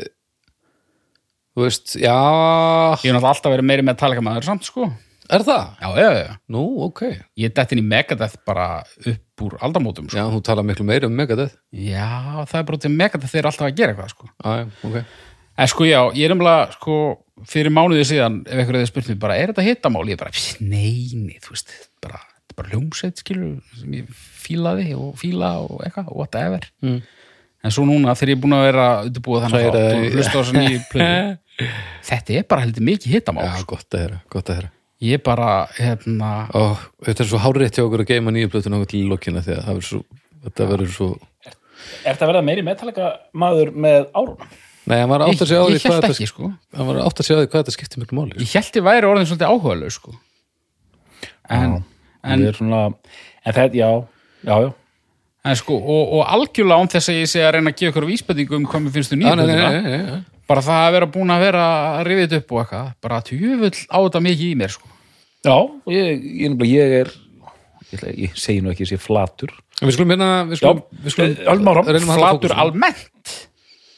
þú 1.54 1.66
veist, 1.68 1.96
já 2.02 2.14
ég 2.14 3.08
hef 3.08 3.16
náttúrulega 3.16 3.34
alltaf 3.34 3.54
verið 3.56 3.68
meiri 3.72 3.86
með 3.88 4.00
talikamaður 4.04 4.48
samt 4.50 4.68
sko 4.70 4.88
er 5.34 5.44
það? 5.48 5.68
já, 5.82 5.90
já, 6.04 6.10
já, 6.20 6.32
Nú, 6.54 6.64
ok, 6.90 7.04
ég 7.40 7.50
er 7.50 7.54
dett 7.58 7.72
inn 7.76 7.82
í 7.84 7.86
Megadeth 7.88 8.40
bara 8.46 8.70
upp 8.84 9.44
úr 9.48 9.58
aldamótum 9.66 10.10
sko. 10.10 10.18
já, 10.20 10.26
þú 10.34 10.42
tala 10.46 10.66
miklu 10.66 10.86
meira 10.88 11.08
um 11.10 11.16
Megadeth 11.18 11.56
já, 11.72 12.10
það 12.50 12.58
er 12.60 12.66
bara 12.72 12.82
til 12.86 12.92
Megadeth 12.94 13.32
þeir 13.32 13.44
eru 13.46 13.52
alltaf 13.54 13.70
að 13.70 13.78
gera 13.80 13.96
eitthvað 13.96 14.12
sko 14.16 14.30
Já, 14.34 14.66
ok 14.90 15.06
En 15.54 15.70
sko 15.70 15.86
já, 15.86 16.00
ég 16.18 16.26
er 16.26 16.34
umlega 16.34 16.72
sko, 16.74 16.94
fyrir 17.46 17.70
mánuði 17.70 18.08
síðan, 18.10 18.40
ef 18.42 18.58
einhverju 18.58 18.80
hefði 18.82 18.90
spurt 18.90 19.10
mig 19.12 19.20
bara, 19.22 19.36
er 19.38 19.52
þetta 19.52 19.66
hittamál? 19.68 20.02
Ég 20.10 20.18
bara, 20.18 20.32
pss, 20.34 20.56
nei, 20.66 21.14
nei, 21.14 21.36
þú 21.44 21.54
veist, 21.54 21.74
bara, 22.02 22.18
þetta 22.40 22.56
er 22.56 22.58
bara 22.58 22.72
hljómsveit, 22.72 23.22
skilur, 23.22 23.52
sem 23.78 23.92
ég 24.00 24.08
fílaði 24.18 24.88
og 24.98 25.12
fíla 25.22 25.52
og 25.62 25.84
eitthvað, 25.86 26.10
whatever. 26.18 26.66
Mm. 26.82 26.98
En 27.64 27.76
svo 27.78 27.86
núna, 27.86 28.16
þegar 28.18 28.34
ég 28.34 28.40
er 28.40 28.42
búin 28.48 28.58
að 28.58 28.66
vera 28.72 28.88
undirbúið 29.06 29.46
þannig 29.46 29.68
Hræra 29.68 29.84
að 29.92 30.08
hlusta 30.18 30.34
á 30.34 30.40
þessa 30.42 30.58
nýju 30.58 30.82
plötu, 30.90 31.22
þetta 32.10 32.40
er 32.40 32.48
bara 32.50 32.66
heldur 32.66 32.86
mikið 32.88 33.18
hittamál. 33.18 33.46
Já, 33.46 33.60
sko. 33.62 33.76
gott 33.76 33.98
að 33.98 34.06
heyra, 34.06 34.20
gott 34.34 34.50
að 34.50 34.60
heyra. 34.60 34.72
Ég 35.04 35.20
er 35.20 35.24
bara, 35.24 35.48
hérna, 35.76 36.32
Ó, 36.56 36.78
þetta 37.04 37.24
er 37.26 37.28
svo 37.28 37.40
hárétt 37.44 37.76
hjá 37.76 37.84
okkur 37.84 38.04
að 38.06 38.12
geima 38.14 38.32
nýju 38.32 38.52
plötun 38.54 38.78
okkur 38.78 38.92
til 38.94 39.02
því 39.12 39.42
að 39.42 39.48
það 39.50 39.66
verður 39.68 39.88
svo, 39.90 40.04
þetta 40.46 40.68
verður 40.70 40.94
svo 40.94 41.10
Er 41.44 42.14
þetta 42.14 42.24
að 42.24 42.30
verða 42.30 42.44
meiri 42.48 42.64
metallega 42.64 43.10
maður 43.36 43.74
með 43.76 44.06
árunum? 44.16 44.54
Nei, 44.88 44.96
hann 45.00 45.12
var 45.12 45.26
átt 45.26 45.44
að 45.44 45.50
segja 45.50 45.60
á 45.60 45.68
því 45.68 45.82
hvað 45.84 45.98
þetta 45.98 46.14
ekki, 46.14 46.30
sko. 46.32 46.52
hann 46.78 46.88
var 46.88 47.02
átt 47.04 47.20
að 47.20 47.28
segja 47.28 47.36
á 47.36 47.42
því 47.42 47.50
hvað 47.50 47.64
þetta 47.66 47.76
skiptir 47.76 48.04
miklu 48.04 48.20
máli 48.20 48.40
Ég 48.40 48.56
held 48.56 48.80
ég 48.80 48.88
væri 48.88 49.10
orðin 49.10 49.28
svolítið 49.28 49.52
áhugaðlega, 49.52 49.96
sko. 49.98 50.16
En, 51.52 51.76
en, 51.76 51.78
en, 52.24 52.48
er 52.48 52.60
svona, 52.60 52.82
en 53.44 53.58
þetta, 53.60 53.80
já, 53.80 53.90
já, 54.48 54.56
já. 54.68 54.72
En 55.44 55.60
sko, 55.60 55.76
og, 55.76 56.14
og 56.16 56.36
algjörlega 56.38 56.80
án 56.80 56.92
þess 56.96 57.12
að 57.12 57.20
ég 57.20 57.32
sé 57.34 57.44
að 57.44 57.58
reyna 57.58 57.74
að 57.74 57.82
gefa 57.82 57.92
ykkur 57.92 58.08
vísbendingu 58.08 58.56
um 58.56 58.68
hvað 58.72 58.86
mér 58.86 58.96
finnst 58.96 59.12
þú 59.12 59.20
Já, 59.20 60.24
bara 60.54 60.66
það 60.70 60.86
að 60.86 60.96
vera 61.00 61.12
búin 61.18 61.34
að 61.34 61.46
vera 61.48 61.68
að 61.74 62.08
rifið 62.10 62.26
þetta 62.28 62.42
upp 62.44 62.54
og 62.54 62.64
eitthvað, 62.64 62.90
bara 63.08 63.22
tjöfull 63.30 63.76
á 63.90 63.98
þetta 63.98 64.24
mikið 64.30 64.50
í 64.52 64.58
mér, 64.62 64.74
sko. 64.78 64.92
Já, 65.44 65.56
ég, 65.92 66.12
ég, 66.14 66.44
ég, 66.46 66.68
ég 66.70 66.98
er 67.02 67.14
ég, 67.94 68.04
ég 68.28 68.38
segi 68.40 68.62
nú 68.64 68.74
ekki 68.74 68.86
að 68.86 68.94
ég 68.94 68.94
sé 68.94 69.02
flatur. 69.02 69.56
En 69.82 69.90
Við 69.90 69.98
skulum 69.98 70.14
hérna 70.14 70.30
við 70.52 70.60
Já, 70.60 70.62
skulum, 70.62 70.84
við 71.04 71.16
skulum 71.16 71.34
eh, 71.34 71.74
að 71.74 71.82
halda 71.82 72.22
Flatur 72.22 72.56
almennt? 72.64 73.34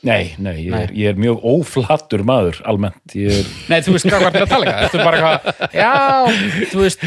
Nei, 0.05 0.35
nei, 0.37 0.53
ég 0.67 0.73
er, 0.77 0.91
ég 0.93 1.15
er 1.15 1.17
mjög 1.17 1.45
óflatur 1.49 2.21
maður 2.27 2.59
almennt. 2.69 3.15
Ég 3.17 3.39
er, 3.39 3.47
Nei, 3.71 3.79
þú 3.81 3.95
veist 3.95 4.05
hvað 4.05 4.25
var 4.27 4.35
til 4.35 4.43
að 4.43 4.51
tala 4.51 4.67
eitthvað 4.69 4.85
Þetta 4.85 4.99
er 4.99 5.07
bara 5.09 5.21
eitthvað, 5.21 5.77
já, 5.81 6.69
þú 6.71 6.83
veist 6.83 7.05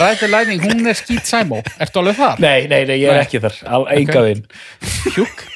Ræði 0.00 0.30
læning, 0.34 0.66
hún 0.66 0.90
er 0.90 0.98
skýt 0.98 1.30
sæmó. 1.30 1.62
Ertu 1.78 2.02
alveg 2.02 2.18
þar? 2.18 2.42
Nei, 2.42 2.58
nei, 2.66 2.82
nei, 2.90 2.96
ég 2.98 3.12
er 3.12 3.20
Nei. 3.20 3.24
ekki 3.28 3.42
þar 3.46 3.58
al, 3.78 3.82
enga 3.94 4.26
veginn. 4.26 4.46
Hjúk 5.14 5.46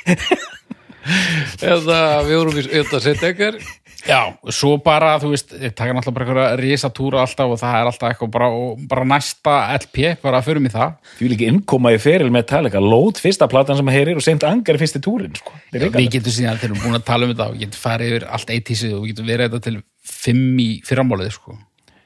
Eða 1.62 1.98
við 2.26 2.38
vorum 2.40 2.60
í 2.60 2.66
þetta 2.68 3.02
setja 3.04 3.32
ekkar 3.34 3.58
Já, 4.04 4.34
svo 4.52 4.74
bara, 4.84 5.14
þú 5.20 5.30
veist, 5.32 5.54
ég 5.56 5.72
taka 5.72 5.94
náttúrulega 5.96 6.18
bara 6.18 6.42
einhverja 6.44 6.56
risatúra 6.60 7.22
alltaf 7.22 7.54
og 7.54 7.60
það 7.60 7.76
er 7.78 7.88
alltaf 7.88 8.10
eitthvað 8.10 8.32
bara, 8.34 8.48
bara 8.90 9.06
næsta 9.08 9.54
LP, 9.78 10.10
bara 10.20 10.42
förum 10.44 10.68
í 10.68 10.72
það. 10.74 10.98
Því 11.16 11.24
vil 11.24 11.36
ekki 11.38 11.48
innkoma 11.48 11.94
í 11.94 12.00
feril 12.02 12.28
með 12.28 12.36
Metallica. 12.36 12.82
Lót 12.84 13.22
fyrsta 13.24 13.48
platan 13.48 13.80
sem 13.80 13.88
að 13.88 13.96
heyrir 13.96 14.20
og 14.20 14.26
seint 14.26 14.44
angar 14.44 14.80
fyrsti 14.82 15.00
túrin 15.04 15.32
sko. 15.40 15.56
Er 15.72 15.88
Við 15.88 16.10
getum 16.18 16.36
síðan, 16.36 16.60
þegar 16.60 16.74
við 16.74 16.76
erum 16.76 16.84
búin 16.84 17.00
að 17.00 17.08
tala 17.08 17.24
um 17.24 17.32
þetta 17.32 17.48
og 17.48 17.56
við 17.56 17.64
getum 17.64 17.84
farið 17.86 18.12
yfir 18.12 18.28
allt 18.36 18.54
eittísið 18.58 18.92
og 18.92 19.00
við 19.00 19.14
getum 19.14 19.32
verið 19.32 19.48
þetta 19.48 19.64
til 19.70 19.76
fimm 20.12 20.60
í 20.60 20.70
fyrramálið, 20.84 21.34
sko. 21.38 21.58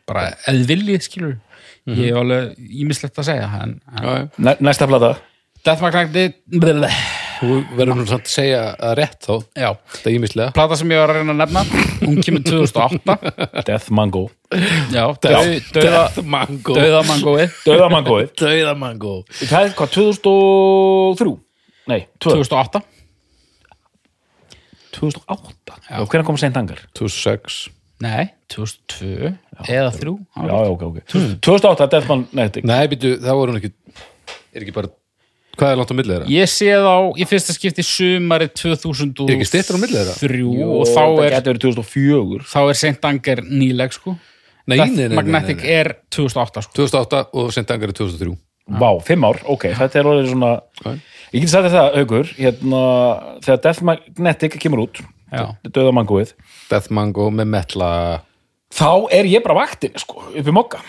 Bara 0.07 0.28
eða 0.46 0.66
viljið, 0.70 1.05
skilur. 1.11 1.38
Ég 1.88 2.12
hef 2.12 2.22
alveg 2.22 2.74
ímislegt 2.84 3.18
að 3.18 3.32
segja 3.32 3.51
en, 3.64 3.78
en 3.90 4.05
Já, 4.07 4.11
já. 4.20 4.28
Næ, 4.38 4.53
Næsta 4.70 4.86
plata. 4.86 5.16
Death 5.66 5.82
Magnetic 5.82 6.44
Þú 7.39 7.49
verður 7.78 7.99
nú 8.01 8.05
samt 8.09 8.26
að 8.26 8.32
segja 8.32 8.61
að 8.82 8.93
rétt 8.99 9.26
þá 9.28 9.32
Já, 9.62 9.68
Þetta 9.95 10.11
er 10.11 10.14
ímislega 10.18 10.55
plata 10.57 10.78
sem 10.80 10.91
ég 10.95 10.99
var 11.03 11.12
að 11.12 11.18
reyna 11.20 11.34
að 11.34 11.41
nefna 11.45 11.62
hún 12.03 12.18
kemur 12.26 12.43
2008 12.49 13.16
Death 13.68 13.91
Mango. 13.95 14.22
Já, 14.91 15.05
döð, 15.22 15.51
döða, 15.76 16.03
mango. 16.34 16.76
döða 16.78 17.03
mangóið 17.07 17.59
Döðamangóið 17.68 18.30
Dauða 18.43 18.74
mango. 18.80 19.14
Það 19.39 19.68
er 19.68 19.74
hvað, 19.78 19.93
2003? 19.99 21.34
Nei, 21.89 22.01
2 22.20 22.34
2008 22.43 22.82
2008 24.99 25.78
Já, 25.89 25.99
hvernig 26.05 26.26
kom 26.28 26.39
seint 26.41 26.57
angar? 26.59 26.80
2006 26.99 27.66
Nei, 28.03 28.28
2002 28.53 29.32
eða 29.66 29.91
3 29.95 30.14
Já, 30.14 30.47
já, 30.49 30.70
ok, 30.72 30.82
ok. 30.91 30.99
2008, 31.45 31.89
Death 31.95 32.11
Magnetic 32.11 32.66
Nei, 32.68 32.82
býtu, 32.91 33.14
það 33.22 33.39
voru 33.41 33.55
hún 33.55 33.61
ekki 33.62 33.72
Er 34.55 34.64
ekki 34.64 34.74
bara 34.76 34.91
Hvað 35.59 35.72
er 35.72 35.80
langt 35.80 35.90
á 35.90 35.96
millið 35.98 36.14
þeirra? 36.14 36.30
Ég 36.30 36.50
sé 36.52 36.70
þá 36.70 36.94
í 37.18 37.26
fyrsta 37.26 37.54
skipti 37.56 37.84
sumarið 37.86 38.52
2003 38.62 39.26
Er 39.26 39.36
ekki 39.36 39.48
styttra 39.50 39.78
á 39.78 39.82
milli 39.82 39.98
þeirra? 39.98 40.16
og 40.78 40.84
þá 40.86 41.02
það 41.02 41.22
er, 41.24 41.36
getur 41.36 41.52
verið 41.54 41.64
2004 41.66 42.50
þá 42.52 42.59
er 42.62 42.78
Saint 42.82 43.09
Anger 43.11 43.42
nýleg 43.48 43.96
sko 43.96 44.14
Nei, 44.68 44.76
nei, 44.76 44.88
nei, 44.92 45.09
nei, 45.09 45.16
Magnetic 45.16 45.62
nei, 45.62 45.64
nei. 45.64 45.76
er 45.80 45.88
2008 46.12 46.62
sko 46.66 46.76
2008 46.76 47.20
og 47.40 47.52
sent 47.56 47.70
angar 47.72 47.88
er 47.88 47.96
2003 47.96 48.34
Vá, 48.78 48.90
fimm 49.00 49.24
ár, 49.24 49.38
ok, 49.48 49.70
þetta 49.78 49.96
er 50.02 50.09
orðið 50.11 50.26
svona 50.34 50.50
Ok. 50.84 50.98
Ég 51.32 51.40
geti 51.42 51.52
sagt 51.52 51.70
það, 51.72 51.94
aukur 52.02 52.32
hérna, 52.36 52.80
þegar 53.46 53.62
Death 53.64 53.86
Magnetic 53.88 54.59
kemur 54.61 54.82
út 54.84 55.00
Já. 55.32 55.44
Döðamangóið 55.64 56.34
Death 56.68 56.92
Mango 56.92 57.30
með 57.32 57.48
metla 57.56 57.88
þá 58.76 58.90
er 59.16 59.28
ég 59.28 59.40
bara 59.44 59.62
vaktin 59.62 59.96
sko, 59.96 60.26
upp 60.28 60.52
í 60.52 60.52
mokka 60.52 60.82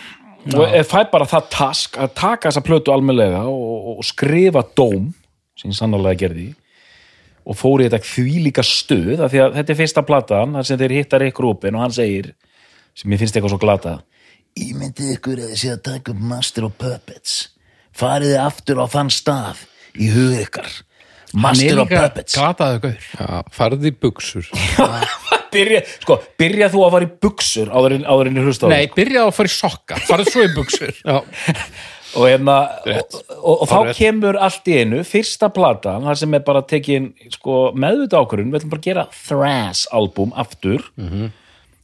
og 0.54 0.64
ég 0.72 0.86
fæ 0.88 1.02
bara 1.12 1.26
það 1.28 1.48
task 1.52 1.98
að 2.00 2.14
taka 2.16 2.48
þessa 2.50 2.62
plötu 2.64 2.92
almennilega 2.94 3.42
og, 3.50 3.98
og 3.98 4.04
skrifa 4.08 4.62
dóm 4.78 5.10
sem 5.60 5.70
ég 5.72 5.76
sannarlega 5.76 6.22
gerði 6.24 6.48
og 7.50 7.56
fór 7.58 7.82
í 7.82 7.88
þetta 7.88 8.04
þvílíka 8.06 8.64
stuð 8.64 9.20
af 9.24 9.32
því 9.32 9.42
að 9.44 9.58
þetta 9.58 9.74
er 9.74 9.78
fyrsta 9.80 10.04
platan 10.06 10.54
þar 10.56 10.68
sem 10.68 10.80
þeir 10.80 10.94
hittar 10.98 11.24
ykkur 11.28 11.50
úpin 11.54 11.76
og 11.76 11.84
hann 11.84 11.94
segir 11.96 12.32
sem 12.96 13.12
ég 13.12 13.20
finnst 13.20 13.36
eitthvað 13.36 13.54
svo 13.56 13.60
glata 13.62 13.98
Ímyndið 14.60 15.12
ykkur 15.14 15.38
að 15.44 15.50
þið 15.52 15.58
sé 15.60 15.68
að 15.70 15.82
taka 15.86 16.10
upp 16.10 16.22
Master 16.26 16.64
of 16.66 16.72
Puppets. 16.80 17.34
Farið 17.94 18.32
þið 18.32 18.40
aftur 18.42 18.80
á 18.82 18.86
þann 18.90 19.10
stað 19.14 19.60
í 19.94 20.08
hug 20.10 20.32
ykkar. 20.40 20.72
Er 21.30 21.38
Master 21.44 21.78
of 21.84 21.86
líka 21.86 22.00
Puppets. 22.02 22.34
glataðu 22.34 22.80
gaur 22.82 23.04
Já, 23.14 23.28
farði 23.54 23.92
í 23.92 23.94
buksur 24.02 24.48
byrja, 25.52 25.80
sko, 26.02 26.16
byrja 26.40 26.68
þú 26.72 26.82
að 26.86 26.92
fara 26.96 27.06
í 27.08 27.12
buksur 27.26 27.70
áður 27.72 27.96
en, 27.98 28.04
áður 28.08 28.30
en 28.30 28.40
ég 28.40 28.50
hlusta 28.50 28.66
á 28.66 28.70
Nei, 28.72 28.82
það, 28.84 28.94
byrjaði 28.98 29.24
að 29.30 29.36
fara 29.38 29.50
í 29.50 29.54
sokka. 29.54 29.98
Farið 30.08 30.30
svo 30.34 30.44
í 30.44 30.52
buksur 30.56 30.92
Já, 31.10 31.16
og, 32.18 32.24
hérna, 32.26 32.56
og, 32.84 33.18
og, 33.38 33.52
og 33.54 33.66
þá 33.70 33.74
Hárrétt. 33.76 33.98
kemur 34.00 34.38
allt 34.48 34.70
í 34.70 34.78
einu 34.82 35.02
fyrsta 35.06 35.50
platan, 35.54 36.06
þar 36.08 36.20
sem 36.22 36.38
er 36.38 36.46
bara 36.46 36.62
tekin 36.66 37.10
sko, 37.34 37.58
meðvita 37.78 38.22
ákvörðun, 38.22 38.50
við 38.54 38.60
ætlum 38.62 38.72
bara 38.74 38.82
að 38.82 38.88
gera 38.88 39.06
thrash 39.20 39.84
album 39.94 40.32
aftur. 40.38 40.86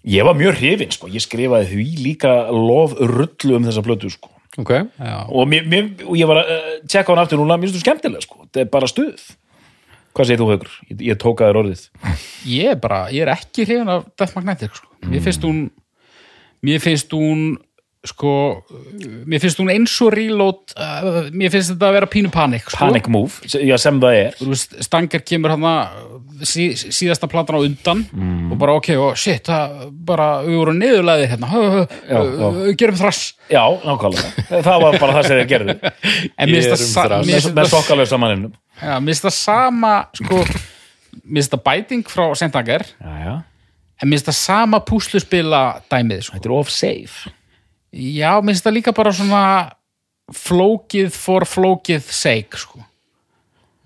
Ég 0.07 0.23
var 0.27 0.37
mjög 0.39 0.61
hrifin, 0.61 0.93
sko, 0.95 1.09
ég 1.11 1.23
skrifaði 1.25 1.71
því 1.73 1.87
líka 2.05 2.33
lof 2.55 2.93
rullu 2.99 3.57
um 3.59 3.65
þessa 3.67 3.83
plötu, 3.87 4.11
sko. 4.15 4.31
Ok. 4.57 4.71
Já. 4.73 5.17
og, 5.29 5.43
mér, 5.51 5.67
mér, 5.69 5.89
og 6.07 6.15
ég 6.17 6.29
var 6.31 6.39
að 6.41 6.53
uh, 6.55 6.69
tjekka 6.89 7.13
hann 7.13 7.21
aftur 7.21 7.41
núna, 7.43 7.59
mér 7.61 7.69
finnst 7.69 7.77
þú 7.77 7.83
skemmtilega, 7.83 8.23
sko. 8.25 8.39
Þetta 8.47 8.63
er 8.63 8.71
bara 8.73 8.89
stuð 8.89 9.25
hvað 10.17 10.31
segir 10.31 10.41
þú, 10.43 10.49
Haukur? 10.55 10.73
Ég, 10.91 11.05
ég 11.11 11.21
tók 11.23 11.43
að 11.45 11.51
þér 11.53 11.61
orðið 11.63 11.85
Ég 12.49 12.73
er 12.75 12.81
bara, 12.83 13.03
ég 13.15 13.27
er 13.27 13.35
ekki 13.37 13.67
hrifin 13.69 13.93
af 13.93 14.09
Death 14.17 14.37
Magnetic 14.39 14.75
sko. 14.79 14.89
Mm. 15.05 15.13
Mér 15.15 15.25
finnst 15.29 15.47
hún 15.47 15.63
mér 16.67 16.83
finnst 16.83 17.13
hún 17.15 17.47
sko, 18.07 18.33
mér 19.27 19.41
finnst 19.43 19.59
hún 19.59 19.71
eins 19.73 19.93
og 20.05 20.13
reload 20.15 20.73
uh, 20.79 21.25
mér 21.35 21.51
finnst 21.51 21.73
þetta 21.73 21.89
að 21.89 21.97
vera 21.97 22.09
pínu 22.11 22.31
panik 22.31 22.69
sko. 22.71 22.79
panic 22.85 23.09
move, 23.11 23.49
já, 23.51 23.75
sem 23.83 23.99
það 24.03 24.19
er 24.21 24.37
Þú 24.39 24.51
veist, 24.53 24.77
Stanger 24.87 25.25
kemur 25.27 25.55
hann 25.57 25.67
sí, 26.47 26.69
síðasta 26.77 27.27
platan 27.33 27.59
á 27.59 27.61
undan 27.67 28.05
Mm. 28.15 28.53
og 28.55 28.59
bara 28.61 28.77
ok, 28.79 28.93
og 29.03 29.17
shit, 29.19 29.49
það 29.51 29.91
bara 30.07 30.29
við 30.47 30.57
vorum 30.61 30.79
niðurlæðir 30.79 31.33
hérna 31.35 31.49
hö, 31.51 31.63
hö, 31.75 31.81
Já, 32.07 32.21
hö, 32.21 32.53
já. 32.71 32.77
gerum 32.79 33.01
þrass 33.01 33.23
já, 33.51 33.63
nákvæmlega, 33.83 34.31
það 34.69 34.85
var 34.87 34.99
bara 35.03 35.17
það 35.19 35.27
sem 35.27 35.41
þeir 35.41 35.51
gerðu 35.51 35.77
en 35.83 36.53
mér 36.55 36.69
finnst 36.71 36.95
það 36.95 37.17
með, 37.59 37.71
sokkalöf 37.75 38.13
samaninu 38.13 38.53
já, 38.83 38.95
mér 39.01 39.13
finnst 39.13 39.29
það 39.29 39.37
sama 39.39 39.95
sko, 40.17 40.43
mér 41.25 41.41
finnst 41.41 41.57
það 41.57 41.65
bæting 41.71 42.07
frá 42.13 42.27
já, 43.01 43.35
en 43.97 44.09
mér 44.09 44.19
finnst 44.19 44.31
það 44.31 44.39
sama 44.43 44.83
púsluspila 44.85 45.65
dæmið 45.91 46.29
sko. 46.29 46.37
þetta 46.37 46.51
er 46.53 46.57
of 46.59 46.73
safe 46.73 47.35
Já, 47.97 48.37
mér 48.43 48.53
finnst 48.53 48.67
það 48.67 48.77
líka 48.77 48.95
bara 48.97 49.13
svona 49.15 49.43
flókið 50.37 51.13
for 51.15 51.47
flókið 51.49 52.09
sake, 52.13 52.59
sko. 52.61 52.83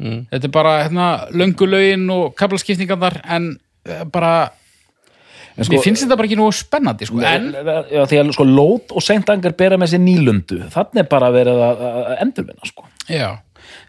Þetta 0.01 0.49
er 0.49 0.53
bara, 0.55 0.79
hérna, 0.87 1.11
löngu 1.37 1.69
lögin 1.69 2.07
og 2.11 2.33
kablaskipningarnar, 2.39 3.21
en 3.37 3.53
eh, 3.85 4.01
bara, 4.09 4.49
en 5.53 5.67
sko, 5.67 5.77
mér 5.77 5.85
finnst 5.85 6.07
þetta 6.07 6.17
bara 6.17 6.31
ekki 6.31 6.39
nú 6.41 6.49
spennandi, 6.57 7.11
sko. 7.11 7.21
En, 7.21 7.51
já, 7.93 8.07
því 8.09 8.23
að 8.23 8.33
sko 8.39 8.49
lót 8.49 8.97
og 8.97 9.05
seintangar 9.05 9.55
bera 9.59 9.79
með 9.81 9.93
sér 9.93 10.03
nýlundu 10.07 10.63
þannig 10.73 11.05
er 11.05 11.11
bara 11.13 11.31
verið 11.35 11.63
að, 11.69 11.85
að 12.01 12.25
endurvinna 12.25 12.73
sko. 12.73 12.89
já, 13.13 13.29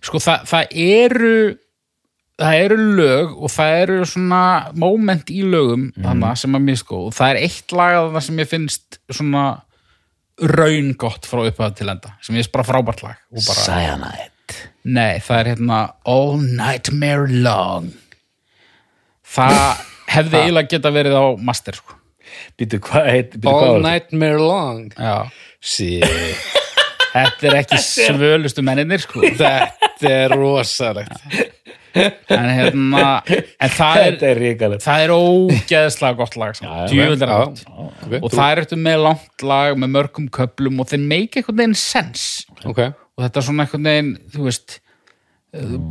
sko, 0.02 0.22
það, 0.24 0.46
það 0.52 0.76
eru, 0.86 1.34
það 2.42 2.60
eru 2.66 2.78
lög 3.00 3.36
og 3.38 3.54
það 3.54 3.76
eru 3.84 4.00
svona 4.10 4.42
moment 4.86 5.30
í 5.34 5.42
lögum, 5.46 5.90
þannig 6.02 6.42
sem 6.44 6.58
að 6.60 6.66
mér 6.70 6.80
sko, 6.82 7.02
og 7.10 7.16
það 7.18 7.34
er 7.36 7.42
eitt 7.48 7.76
lag 7.78 7.98
að 8.00 8.12
það 8.18 8.26
sem 8.28 8.42
ég 8.44 8.52
finnst 8.52 9.00
svona 9.12 9.46
raun 10.42 10.94
gott 10.98 11.28
frá 11.30 11.44
upphæða 11.46 11.74
til 11.78 11.90
enda, 11.94 12.14
sem 12.24 12.36
ég 12.36 12.42
finnst 12.46 12.54
bara 12.56 12.66
frábært 12.66 13.04
lag. 13.06 13.18
og 13.30 13.42
Bara, 13.46 13.66
Cyanide. 13.66 14.30
Nei, 14.84 15.20
það 15.24 15.38
er 15.40 15.50
hérna 15.54 15.82
All 16.12 16.42
Nightmare 16.42 17.28
Long 17.46 17.92
Það 19.32 19.60
hefði 20.12 20.40
eiginlega 20.42 20.72
geta 20.74 20.92
verið 20.92 21.14
á 21.16 21.26
Master 21.40 21.78
sko. 21.78 21.96
býtu 22.60 22.80
hvað 22.84 23.06
heit 23.08 23.38
býtu, 23.38 23.48
All 23.52 23.78
þetta? 23.78 23.84
Nightmare 23.86 24.42
Long 24.42 24.90
Já, 24.98 25.30
Shit 25.62 26.60
þetta 27.12 27.50
er 27.50 27.58
ekki 27.62 27.80
svölustu 27.92 28.64
menninir 28.66 29.04
sko. 29.04 29.24
Þetta 29.26 30.12
er 30.12 30.36
rosalegt. 30.36 31.22
En 31.92 32.46
hérna 32.48 33.08
en 33.28 33.74
það 33.74 34.02
er, 34.06 34.14
er 34.30 34.78
það 34.80 35.02
er 35.04 35.12
ógeðslega 35.12 36.18
gott 36.22 36.38
lag 36.40 36.56
sko. 36.56 36.70
Það 36.70 37.26
gott. 37.34 37.64
ok, 37.68 38.16
og 38.22 38.30
það 38.32 38.46
er 38.46 38.62
eftir 38.64 38.80
með 38.80 39.04
langt 39.08 39.46
lag 39.46 39.76
með 39.82 39.92
mörgum 39.98 40.30
köplum 40.32 40.80
og 40.80 40.88
þeir 40.92 41.04
make 41.04 41.42
einhvern 41.42 41.60
veginn 41.60 41.76
sens 41.82 42.24
Ok, 42.64 42.80
og 42.80 43.26
þetta 43.26 43.42
er 43.42 43.48
svona 43.50 43.66
einhvern 43.66 43.90
veginn 43.90 44.14
þú 44.32 44.48
veist, 44.48 44.78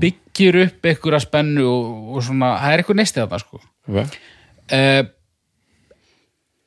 byggir 0.01 0.61
upp 0.64 0.89
einhverja 0.89 1.23
spennu 1.27 1.68
og, 1.68 1.89
og 2.16 2.25
svona, 2.31 2.55
það 2.62 2.73
er 2.73 2.85
einhver 2.85 3.01
neistið 3.03 3.25
þarna 3.27 3.43
sko. 3.45 3.64
Ok. 3.91 4.21
Uh, 4.71 5.03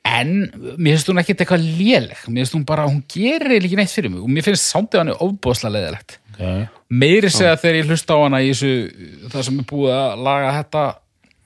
en 0.07 0.33
mér 0.77 0.97
finnst 0.97 1.11
hún 1.11 1.21
ekkert 1.21 1.43
eitthvað 1.43 1.63
léleg. 1.63 2.25
Mér 2.27 2.43
finnst 2.43 2.57
hún 2.57 2.65
bara, 2.67 2.87
hún 2.89 3.03
gerir 3.09 3.59
ekki 3.59 3.79
neitt 3.79 3.93
fyrir 3.93 4.13
mig. 4.13 4.23
Og 4.23 4.31
mér 4.31 4.45
finnst 4.45 4.69
sándið 4.69 5.03
hann 5.03 5.13
ofbóðslega 5.15 5.77
leðilegt 5.77 6.17
okay. 6.33 6.65
meiri 6.89 7.29
segja 7.31 7.59
þegar 7.61 7.79
ég 7.79 7.91
hlusta 7.91 8.17
á 8.17 8.23
hana 8.23 8.41
í 8.43 8.49
þessu 8.51 9.29
það 9.31 9.47
sem 9.47 9.61
er 9.61 9.69
búið 9.69 9.95
að 9.99 10.25
laga 10.27 10.57
þetta 10.57 10.87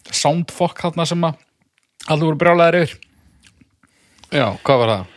soundfuck 0.07 0.81
þarna 0.85 1.05
sem 1.09 1.27
að 1.27 1.45
allir 2.07 2.29
voru 2.29 2.41
brjálæðir 2.41 2.81
yfir. 2.85 2.97
Já, 4.27 4.47
hvað 4.63 4.81
var 4.83 4.93
það? 4.95 5.13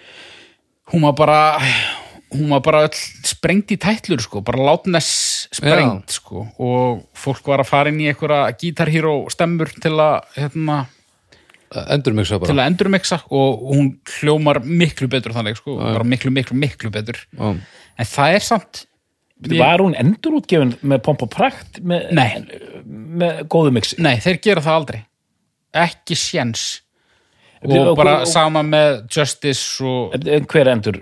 hún 0.93 1.03
var 1.03 1.15
bara 1.15 1.61
hún 2.31 2.51
var 2.51 2.63
bara 2.63 2.83
öll 2.87 2.99
sprengt 3.27 3.73
í 3.75 3.79
tætlur 3.81 4.23
sko, 4.23 4.43
bara 4.47 4.63
látness 4.63 5.49
sprengt 5.51 6.15
sko, 6.15 6.45
og 6.63 7.03
fólk 7.19 7.49
var 7.51 7.65
að 7.65 7.71
fara 7.71 7.91
inn 7.91 8.03
í 8.03 8.07
einhverja 8.11 8.53
Guitar 8.59 8.91
Hero 8.93 9.15
stemmur 9.33 9.73
til 9.83 9.97
að 9.99 10.29
hérna, 10.37 10.85
Endur 11.71 12.13
mig 12.19 12.27
svo 12.27 12.39
til 12.43 12.51
bara 12.57 12.65
að 12.67 12.73
endurmixa 12.73 13.21
og 13.31 13.61
hún 13.71 13.91
hljómar 14.19 14.59
miklu 14.67 15.07
betur 15.09 15.31
þannig 15.37 15.57
sko, 15.61 15.77
bara 15.79 16.03
miklu, 16.05 16.33
miklu, 16.35 16.57
miklu 16.59 16.91
betur. 16.91 17.21
Já. 17.39 17.51
en 17.99 18.07
það 18.07 18.35
er 18.35 18.47
samt 18.49 18.87
Ég- 19.41 19.57
Var 19.59 19.79
hún 19.81 19.95
endurútgefin 19.97 20.75
með 20.85 20.99
pomp 21.03 21.23
og 21.25 21.31
prakt 21.33 21.79
með, 21.81 22.11
með 22.85 23.39
góðu 23.49 23.71
mixi? 23.73 23.97
Nei, 23.99 24.19
þeir 24.21 24.37
gera 24.45 24.61
það 24.61 24.75
aldrei. 24.81 24.99
Ekki 25.73 26.13
séns. 26.19 26.65
Og 27.65 27.73
Og- 27.73 27.97
bara 27.97 28.19
og- 28.21 28.27
sama 28.29 28.61
með 28.63 29.07
Justice 29.09 29.81
og 29.85 30.13
En 30.29 30.45
Hver 30.45 30.69
endur 30.75 30.99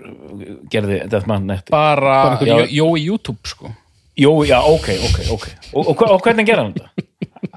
gerði 0.71 1.01
Deathman 1.09 1.45
Net? 1.47 1.65
bara, 1.69 2.37
einhver- 2.39 2.71
jó, 2.71 2.87
í 2.95 3.03
YouTube 3.09 3.43
sko. 3.43 3.73
Jó, 4.17 4.31
já, 4.47 4.59
ok, 4.63 4.87
ok, 4.87 5.19
ok. 5.31 5.47
Og, 5.73 5.87
og, 5.89 6.01
og 6.11 6.21
hvernig 6.23 6.45
gerði 6.47 6.63
hann 6.63 6.73
þetta? 6.73 6.89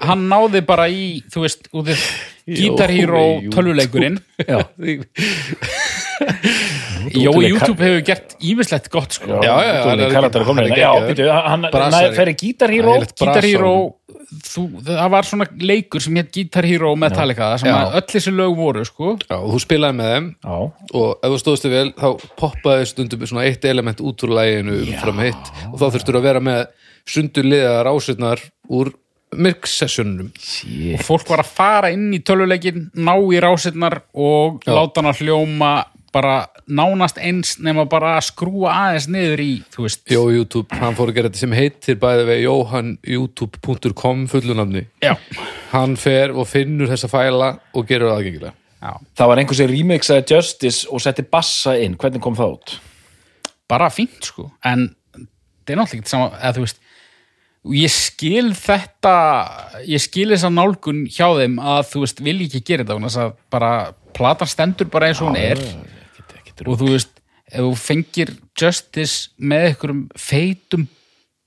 hann 0.03 0.29
náði 0.29 0.67
bara 0.67 0.89
í, 0.89 1.23
þú 1.31 1.41
veist, 1.47 1.69
út 1.73 1.87
í 1.91 1.95
Guitar 2.47 2.90
Hero 2.90 3.24
tölvuleikurinn 3.53 4.18
Jó, 7.12 7.32
YouTube 7.43 7.82
hefur 7.82 8.03
gert 8.07 8.36
ímislegt 8.38 8.88
gott 8.93 9.16
sko. 9.16 9.40
Já, 9.43 9.55
já, 9.59 9.72
já, 9.74 9.82
hann 9.90 10.01
er 10.01 10.07
er 10.07 10.14
hérna. 11.74 12.30
Í 12.30 12.36
Guitar 12.38 12.70
Hero 12.70 12.95
Guitar. 13.01 13.43
Hero 13.43 13.72
þú, 14.47 14.64
það 14.86 15.11
var 15.12 15.28
svona 15.28 15.47
leikur 15.61 16.03
sem 16.05 16.16
hétt 16.16 16.30
Guitar 16.34 16.66
Hero 16.68 16.93
Metallica, 16.99 17.51
sem 17.61 17.72
öll 17.72 18.07
þessi 18.14 18.32
lög 18.34 18.57
voru 18.57 18.84
sko. 18.88 19.16
Já, 19.26 19.36
og 19.38 19.51
þú 19.57 19.62
spilaði 19.66 19.99
með 19.99 20.14
þeim 20.14 20.30
Já, 20.47 20.57
og 21.03 21.11
ef 21.18 21.34
þú 21.34 21.43
stóðstu 21.43 21.72
vel 21.72 21.84
þá 21.99 22.09
poppaði 22.40 22.88
stundum 22.93 23.26
svona 23.28 23.47
eitt 23.51 23.66
element 23.68 24.03
út 24.05 24.26
úr 24.26 24.34
læginu 24.38 24.80
fram 25.03 25.22
hitt 25.26 25.53
og 25.72 25.78
þá 25.82 25.86
þurftur 25.88 26.20
að 26.20 26.28
vera 26.30 26.45
með 26.45 26.64
sundurliðar 27.12 27.90
ásirnar 27.90 28.45
úr 28.70 28.93
myrk-sessionunum 29.37 30.28
og 30.97 31.03
fólk 31.07 31.30
var 31.33 31.43
að 31.45 31.51
fara 31.57 31.91
inn 31.95 32.11
í 32.14 32.20
tölvuleikin 32.24 32.91
ná 32.95 33.14
í 33.33 33.41
rásirnar 33.43 34.03
og 34.12 34.62
Já. 34.66 34.74
láta 34.76 35.01
hann 35.03 35.11
að 35.12 35.22
hljóma 35.24 35.72
bara 36.12 36.35
nánast 36.68 37.16
eins 37.16 37.55
nema 37.64 37.87
bara 37.89 38.18
að 38.18 38.26
skrúa 38.28 38.72
aðeins 38.76 39.07
niður 39.09 39.41
í, 39.41 39.53
þú 39.72 39.87
veist 39.87 40.12
Jó 40.12 40.20
YouTube, 40.28 40.76
hann 40.76 40.97
fór 40.99 41.09
að 41.09 41.16
gera 41.16 41.30
þetta 41.30 41.41
sem 41.41 41.55
heitir 41.57 41.97
bæði 42.03 42.26
vegi 42.28 42.45
jóhannyoutube.com 42.45 44.26
fullunafni 44.28 44.85
Já. 45.03 45.14
hann 45.72 45.97
fer 45.97 46.35
og 46.37 46.49
finnur 46.51 46.91
þessa 46.93 47.09
fæla 47.09 47.55
og 47.72 47.89
gerur 47.89 48.12
það 48.12 48.18
aðgengilega 48.20 48.55
Já. 48.83 48.93
það 49.16 49.30
var 49.33 49.41
einhver 49.41 49.61
sem 49.62 49.70
remixaði 49.72 50.26
Justice 50.35 50.89
og 50.91 51.01
setti 51.01 51.24
bassa 51.24 51.76
inn, 51.80 51.97
hvernig 51.97 52.20
kom 52.24 52.37
það 52.37 52.57
út? 52.59 52.74
bara 53.72 53.89
fínt 53.95 54.26
sko 54.28 54.51
en 54.68 54.91
það 55.16 55.72
er 55.72 55.78
náttúrulega 55.80 56.03
ekki 56.03 56.12
sama 56.12 56.33
eða 56.43 56.57
þú 56.59 56.64
veist 56.66 56.80
ég 57.71 57.93
skil 57.95 58.53
þetta 58.59 59.15
ég 59.87 60.03
skil 60.03 60.31
þessa 60.33 60.51
nálgun 60.51 61.05
hjá 61.07 61.29
þeim 61.39 61.59
að 61.63 61.83
þú 61.93 62.05
veist 62.05 62.23
vilji 62.25 62.49
ekki 62.49 62.63
gera 62.73 62.87
þetta 62.87 63.07
þess 63.07 63.21
að 63.23 63.35
bara 63.55 63.73
platan 64.17 64.51
stendur 64.51 64.91
bara 64.93 65.11
eins 65.11 65.23
og 65.23 65.31
hún 65.31 65.39
er. 65.39 65.61
og 66.67 66.75
þú 66.81 66.91
veist 66.91 67.21
ef 67.53 67.61
þú 67.61 67.73
fengir 67.79 68.33
Justice 68.59 69.31
með 69.39 69.69
einhverjum 69.69 70.03
feitum 70.19 70.89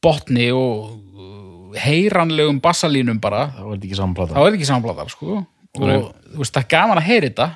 botni 0.06 0.48
og 0.54 0.94
uh, 0.94 1.76
heyranlegum 1.82 2.62
bassalínum 2.64 3.20
bara 3.22 3.50
Það 3.56 3.66
var 3.66 3.76
þetta 3.76 3.90
ekki 3.90 4.00
samplata 4.00 4.34
þá 4.34 4.40
er 4.40 4.46
þetta 4.46 4.60
ekki 4.60 4.70
samanbladar 4.70 5.12
sko. 5.14 5.42
Og 5.76 5.90
þú 6.32 6.40
veist 6.40 6.56
það 6.56 6.64
er 6.64 6.72
gaman 6.72 7.02
að 7.02 7.10
heyra 7.10 7.30
þetta 7.30 7.48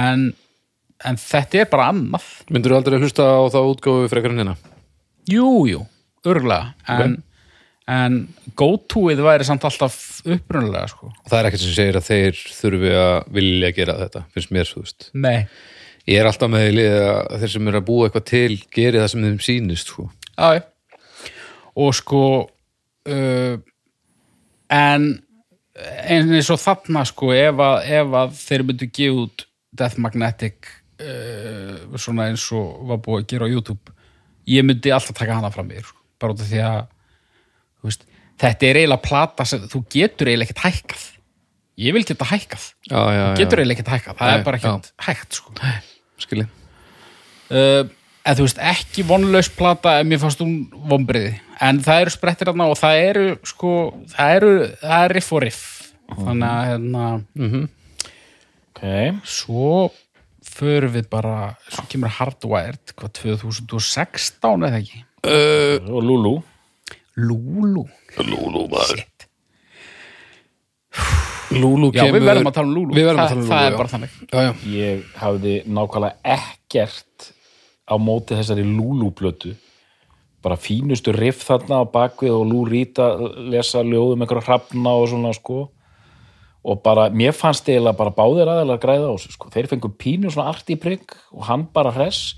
en, 0.00 0.24
en 1.06 1.20
þetta 1.20 1.60
er 1.62 1.68
bara 1.70 1.90
annað. 1.92 2.26
Myndur 2.50 2.74
þú 2.74 2.80
aldrei 2.80 2.98
hlusta 3.02 3.28
á 3.28 3.42
þá 3.52 3.60
útgáfu 3.62 4.10
frekar 4.10 4.34
en 4.34 4.42
hérna? 4.42 4.56
Jú, 5.30 5.46
jú, 5.70 5.84
örgulega 6.26 6.74
en, 6.90 7.18
en 7.86 8.18
go-to-ið 8.58 9.22
væri 9.22 9.46
samt 9.46 9.64
alltaf 9.68 9.96
upprunalega 10.24 10.90
sko. 10.90 11.12
Það 11.30 11.38
er 11.38 11.48
ekkert 11.50 11.62
sem 11.62 11.76
segir 11.76 11.98
að 12.00 12.08
þeir 12.10 12.44
þurfi 12.58 12.92
að 12.98 13.16
vilja 13.38 13.72
gera 13.76 13.98
þetta, 14.00 14.22
finnst 14.34 14.54
mér 14.54 14.68
svo 14.68 14.82
veist. 14.82 15.10
Nei 15.14 15.46
Ég 16.06 16.20
er 16.22 16.28
alltaf 16.28 16.50
með 16.50 16.68
í 16.68 16.74
liði 16.76 16.98
að 17.02 17.40
þeir 17.42 17.52
sem 17.52 17.68
eru 17.70 17.78
að 17.80 17.86
búa 17.88 18.06
eitthvað 18.06 18.26
til 18.30 18.58
geri 18.74 19.00
það 19.02 19.08
sem 19.10 19.24
þeim 19.26 19.38
sýnist 19.42 19.90
sko. 19.90 20.04
Já. 20.36 20.60
og 21.82 21.94
sko 21.96 22.22
uh, 23.08 23.54
en 24.72 25.06
eins 26.06 26.50
og 26.52 26.60
þarna 26.60 27.02
sko 27.08 27.32
ef 27.34 27.62
að, 27.64 27.76
ef 27.98 28.16
að 28.20 28.36
þeir 28.38 28.64
myndu 28.68 28.88
gefa 28.98 29.24
út 29.24 29.46
Death 29.76 29.98
Magnetic 30.00 30.70
uh, 31.00 31.96
svona 31.98 32.28
eins 32.30 32.44
og 32.54 32.86
var 32.92 33.00
búið 33.02 33.24
að 33.24 33.28
gera 33.32 33.48
á 33.50 33.52
YouTube 33.56 33.96
ég 34.52 34.68
myndi 34.68 34.92
alltaf 34.94 35.16
taka 35.18 35.40
hana 35.40 35.50
fram 35.50 35.66
mér 35.72 35.88
sko. 35.88 35.98
bara 36.20 36.36
út 36.36 36.44
af 36.44 36.52
því 36.52 36.62
að 36.68 36.78
þú 36.84 36.95
þetta 38.42 38.68
er 38.68 38.80
eiginlega 38.82 39.04
plata 39.06 39.46
sem 39.48 39.66
þú 39.70 39.82
getur 39.92 40.30
eiginlega 40.30 40.50
ekkert 40.52 40.64
hækkað. 40.66 41.04
Ég 41.76 41.92
vil 41.92 42.04
geta 42.08 42.24
hækkað. 42.30 42.64
Já, 42.88 42.96
já, 42.96 43.20
já. 43.20 43.34
getur 43.42 43.60
eiginlega 43.60 43.80
ekkert 43.80 43.92
hækkað, 43.94 44.18
það 44.20 44.30
Nei, 44.32 44.38
er 44.38 44.44
bara 44.46 44.60
ekkert 44.60 44.92
hægt 45.08 45.38
sko. 45.40 45.54
Skilji. 46.24 46.46
uh, 47.52 47.82
en 48.26 48.34
þú 48.38 48.46
veist 48.46 48.58
ekki 48.72 49.04
vonlaus 49.06 49.50
plata 49.54 49.98
en 50.00 50.08
mér 50.10 50.18
fannst 50.22 50.40
hún 50.42 50.54
vonbriði 50.90 51.34
en 51.62 51.78
það 51.84 52.00
eru 52.06 52.14
sprettir 52.16 52.48
þarna 52.50 52.66
og 52.72 52.78
það 52.80 53.02
eru 53.04 53.26
sko, 53.46 53.72
það 54.10 54.32
eru, 54.38 54.52
það 54.80 55.04
er 55.04 55.14
riff 55.18 55.32
og 55.36 55.44
riff. 55.44 55.62
Þannig 56.16 56.48
að 56.48 56.66
hérna 56.70 57.04
Ok, 58.76 58.82
svo 59.24 59.70
förum 60.46 60.92
við 60.94 61.06
bara 61.12 61.36
svo 61.72 61.84
kemur 61.90 62.12
Hardwired 62.18 62.92
hvað 62.96 63.14
2016 63.22 64.66
eða 64.68 64.80
ekki? 64.82 65.00
Og 65.88 66.02
Lulu. 66.04 66.34
Lulu 67.16 67.86
Lúlú 68.24 68.64
maður. 68.72 69.04
Lúlú 71.56 71.92
já 71.94 72.02
kemur... 72.02 72.18
við 72.18 72.26
verðum 72.30 72.50
að 72.50 72.56
tala 72.56 72.66
um 72.66 72.74
Lulu. 72.74 72.96
Við 72.96 73.06
verðum 73.06 73.22
að 73.22 73.28
tala 73.28 73.40
um 73.40 73.44
Lúlú, 73.44 73.52
það 73.52 73.62
já. 73.62 73.68
er 73.68 73.78
bara 73.80 73.92
þannig. 73.92 74.16
Já, 74.26 74.40
já. 74.46 74.52
Ég 74.72 75.04
hafði 75.20 75.54
nákvæmlega 75.66 76.36
ekkert 76.36 77.30
á 77.86 77.94
móti 78.02 78.38
þessari 78.38 78.66
Lulu-plötu 78.66 79.54
bara 80.46 80.58
fínustu 80.60 81.14
riff 81.14 81.42
þarna 81.46 81.82
á 81.82 81.84
bakvið 81.90 82.34
og 82.36 82.68
Reed 82.70 83.00
að 83.02 83.24
lesa 83.50 83.82
ljóðum 83.82 84.22
einhverja 84.22 84.46
hrafna 84.46 84.92
og 84.94 85.08
svona 85.10 85.32
sko. 85.34 85.64
Og 86.66 86.80
bara, 86.82 87.06
mér 87.14 87.34
fannst 87.34 87.68
eiginlega 87.68 87.98
bara 87.98 88.14
báðir 88.14 88.50
aðeinslega 88.50 88.82
græða 88.82 89.10
á 89.10 89.14
þessu 89.14 89.34
sko, 89.36 89.50
þeir 89.54 89.68
fengu 89.70 89.90
pínu 90.02 90.32
svona 90.34 90.50
arti 90.50 90.74
prigg 90.82 91.14
og 91.30 91.46
hann 91.46 91.66
bara 91.74 91.92
hress. 91.94 92.34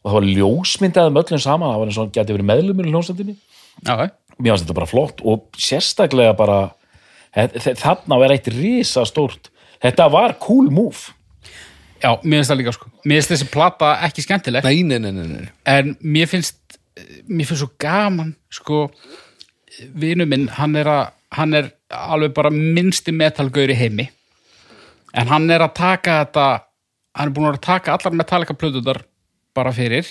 Og 0.00 0.10
það 0.10 0.16
var 0.18 0.28
ljósmyndaðum 0.36 1.20
öllum 1.20 1.40
saman, 1.40 1.72
það 1.72 1.80
var 1.80 1.90
eins 1.90 1.98
og 1.98 2.04
hann 2.04 2.12
geti 2.16 2.36
verið 2.36 2.48
meðlumur 2.50 2.88
í 2.88 2.92
hljómsendinni 2.92 3.36
já, 3.36 3.94
mér 4.40 4.54
fannst 4.54 4.66
þetta 4.66 4.78
bara 4.80 4.90
flott 4.90 5.22
og 5.24 5.48
sérstaklega 5.60 6.34
bara 6.38 6.60
þarna 7.78 8.18
var 8.18 8.34
eitt 8.34 8.48
risa 8.50 9.04
stórt 9.06 9.50
þetta 9.82 10.08
var 10.12 10.36
cool 10.42 10.70
move. 10.72 11.14
Já, 12.00 12.16
mér 12.24 12.40
finnst 12.40 12.52
það 12.52 12.60
líka 12.62 12.74
sko. 12.74 12.90
Mér 13.04 13.20
finnst 13.20 13.32
þessi 13.34 13.48
plata 13.52 13.90
ekki 14.06 14.24
skemmtileg. 14.24 14.64
Nei, 14.64 14.82
nei, 14.88 14.98
nei, 15.02 15.12
nei, 15.12 15.26
nei. 15.28 15.50
en 15.68 15.94
mér 16.00 16.30
finnst 16.30 16.78
mér 17.28 17.48
finnst 17.48 17.62
svo 17.62 17.70
gaman 17.80 18.34
sko. 18.52 18.88
Vinu 20.00 20.26
minn, 20.28 20.48
hann 20.58 20.76
er 20.76 20.88
að 20.90 21.04
hann 21.36 21.54
er 21.54 21.68
alveg 21.94 22.32
bara 22.34 22.50
minnsti 22.50 23.12
metalgaur 23.14 23.70
í 23.70 23.76
heimi. 23.78 24.08
En 25.14 25.30
hann 25.30 25.46
er 25.50 25.62
að 25.62 25.76
taka 25.78 26.16
þetta 26.24 26.46
hann 27.18 27.30
er 27.30 27.34
búin 27.34 27.50
að 27.50 27.62
taka 27.64 27.94
allar 27.94 28.16
metallica 28.16 28.56
plötuðar 28.58 29.02
bara 29.54 29.72
fyrir 29.74 30.08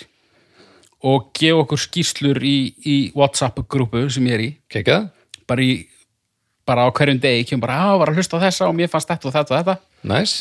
og 1.07 1.29
gefa 1.37 1.61
okkur 1.63 1.79
skýrslur 1.79 2.39
í, 2.43 2.55
í 2.83 2.95
Whatsapp 3.15 3.61
grúpu 3.71 4.01
sem 4.11 4.25
ég 4.27 4.35
er 4.35 4.43
í 4.43 4.49
Kekjað? 4.71 5.09
bara, 5.47 5.63
í, 5.63 5.85
bara 6.67 6.83
á 6.85 6.89
hverjum 6.91 7.21
degi 7.23 7.45
kemur 7.49 7.67
bara 7.67 7.77
að 7.93 7.99
var 8.01 8.11
að 8.11 8.19
hlusta 8.19 8.37
á 8.37 8.43
þessa 8.45 8.67
og 8.67 8.75
mér 8.77 8.91
fannst 8.91 9.09
þetta 9.09 9.29
og 9.29 9.35
þetta 9.37 9.53
og 9.55 9.61
þetta 9.61 9.77
Næs. 10.11 10.33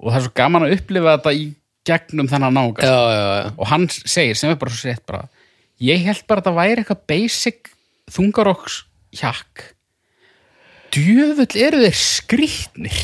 og 0.00 0.08
það 0.12 0.18
er 0.20 0.24
svo 0.26 0.32
gaman 0.40 0.66
að 0.66 0.74
upplifa 0.78 1.16
þetta 1.18 1.34
í 1.36 1.44
gegnum 1.86 2.28
þennan 2.30 2.56
náunga 2.56 2.86
Já, 2.86 2.96
já, 3.12 3.22
já. 3.42 3.52
og 3.58 3.66
hann 3.72 3.86
segir 3.92 4.38
sem 4.38 4.50
er 4.54 4.58
bara 4.60 4.72
svo 4.74 4.88
sétt 4.88 5.04
bara 5.06 5.22
ég 5.82 6.02
held 6.06 6.24
bara 6.30 6.40
að 6.42 6.48
það 6.50 6.58
væri 6.62 6.82
eitthvað 6.84 7.04
basic 7.12 7.70
þungarokks 8.16 8.80
hjakk 9.20 9.68
djöfull 10.92 11.56
eru 11.66 11.80
þeir 11.86 11.96
skrýtnir 12.00 12.98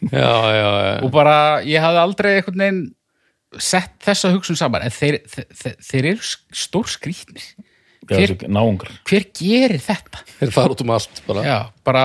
Já, 0.00 0.32
já, 0.56 0.68
já. 0.80 0.92
og 1.04 1.10
bara 1.12 1.34
ég 1.68 1.82
hafði 1.84 2.00
aldrei 2.00 2.30
einhvern 2.38 2.62
veginn 2.62 2.80
sett 3.58 3.96
þessa 4.04 4.30
hugsun 4.34 4.58
saman 4.58 4.84
en 4.86 4.94
þeir, 4.94 5.20
þeir, 5.26 5.76
þeir 5.82 6.08
eru 6.12 6.28
stór 6.54 6.90
skrýtnir 6.90 7.48
hver, 8.10 8.34
náungar. 8.50 8.92
hver 9.08 9.26
gerir 9.36 9.80
þetta? 9.82 10.22
Þeir 10.38 10.52
fara 10.54 10.74
út 10.74 10.84
um 10.84 10.92
allt 10.94 11.22
bara. 11.26 11.44
Já, 11.46 11.58
bara, 11.86 12.04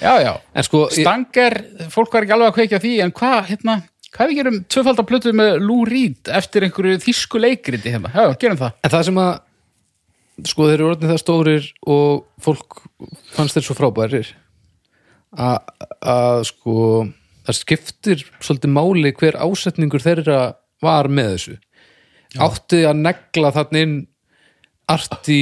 já, 0.00 0.12
já. 0.24 0.32
En 0.54 0.66
sko, 0.66 0.82
ég, 0.90 1.04
Stanger, 1.04 1.58
fólk 1.94 2.16
var 2.16 2.26
ekki 2.26 2.36
alveg 2.36 2.50
að 2.50 2.58
kveikja 2.58 2.82
því 2.82 2.94
en 3.04 3.14
hvað, 3.20 3.38
hérna, 3.52 3.76
hvað 4.10 4.32
við 4.32 4.40
gerum 4.40 4.58
tvöfaldar 4.74 5.08
plötu 5.08 5.34
með 5.36 5.60
Lou 5.62 5.84
Reed 5.88 6.32
eftir 6.40 6.66
einhverju 6.66 7.00
þýsku 7.06 7.42
leikriti 7.42 7.94
hérna, 7.94 8.12
já, 8.14 8.34
gerum 8.42 8.60
það. 8.60 8.76
En 8.82 8.94
það 8.96 9.06
sem 9.10 9.22
að 9.22 9.32
sko 10.48 10.66
þeir 10.68 10.78
eru 10.78 10.90
orðin 10.90 11.10
það 11.12 11.20
stórir 11.20 11.72
og 11.92 12.22
fólk 12.40 12.82
fannst 13.34 13.58
þeir 13.58 13.66
svo 13.66 13.76
frábærir 13.76 14.30
að, 15.36 15.58
að 16.00 16.44
sko 16.48 16.76
það 17.44 17.58
skiptir 17.58 18.24
svolítið 18.40 18.72
máli 18.72 19.12
hver 19.16 19.36
ásetningur 19.40 20.04
þeirra 20.04 20.40
var 20.84 21.10
með 21.12 21.34
þessu. 21.34 21.56
Átti 22.40 22.84
að 22.86 23.02
negla 23.02 23.50
þannig 23.54 23.86
inn 23.86 23.96
arti 24.90 25.40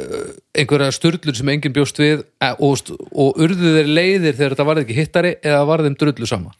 uh, 0.00 0.32
einhverja 0.56 0.94
sturlur 0.94 1.36
sem 1.38 1.50
enginn 1.52 1.74
bjóst 1.74 1.98
við 2.00 2.24
eh, 2.42 2.54
og, 2.58 2.92
og 3.12 3.38
urðu 3.42 3.76
þeir 3.78 3.90
leiðir 3.90 4.38
þegar 4.38 4.54
þetta 4.54 4.68
varð 4.68 4.84
ekki 4.84 4.98
hittari 4.98 5.34
eða 5.40 5.64
var 5.68 5.84
þeim 5.86 5.98
drullu 6.00 6.28
sama? 6.28 6.54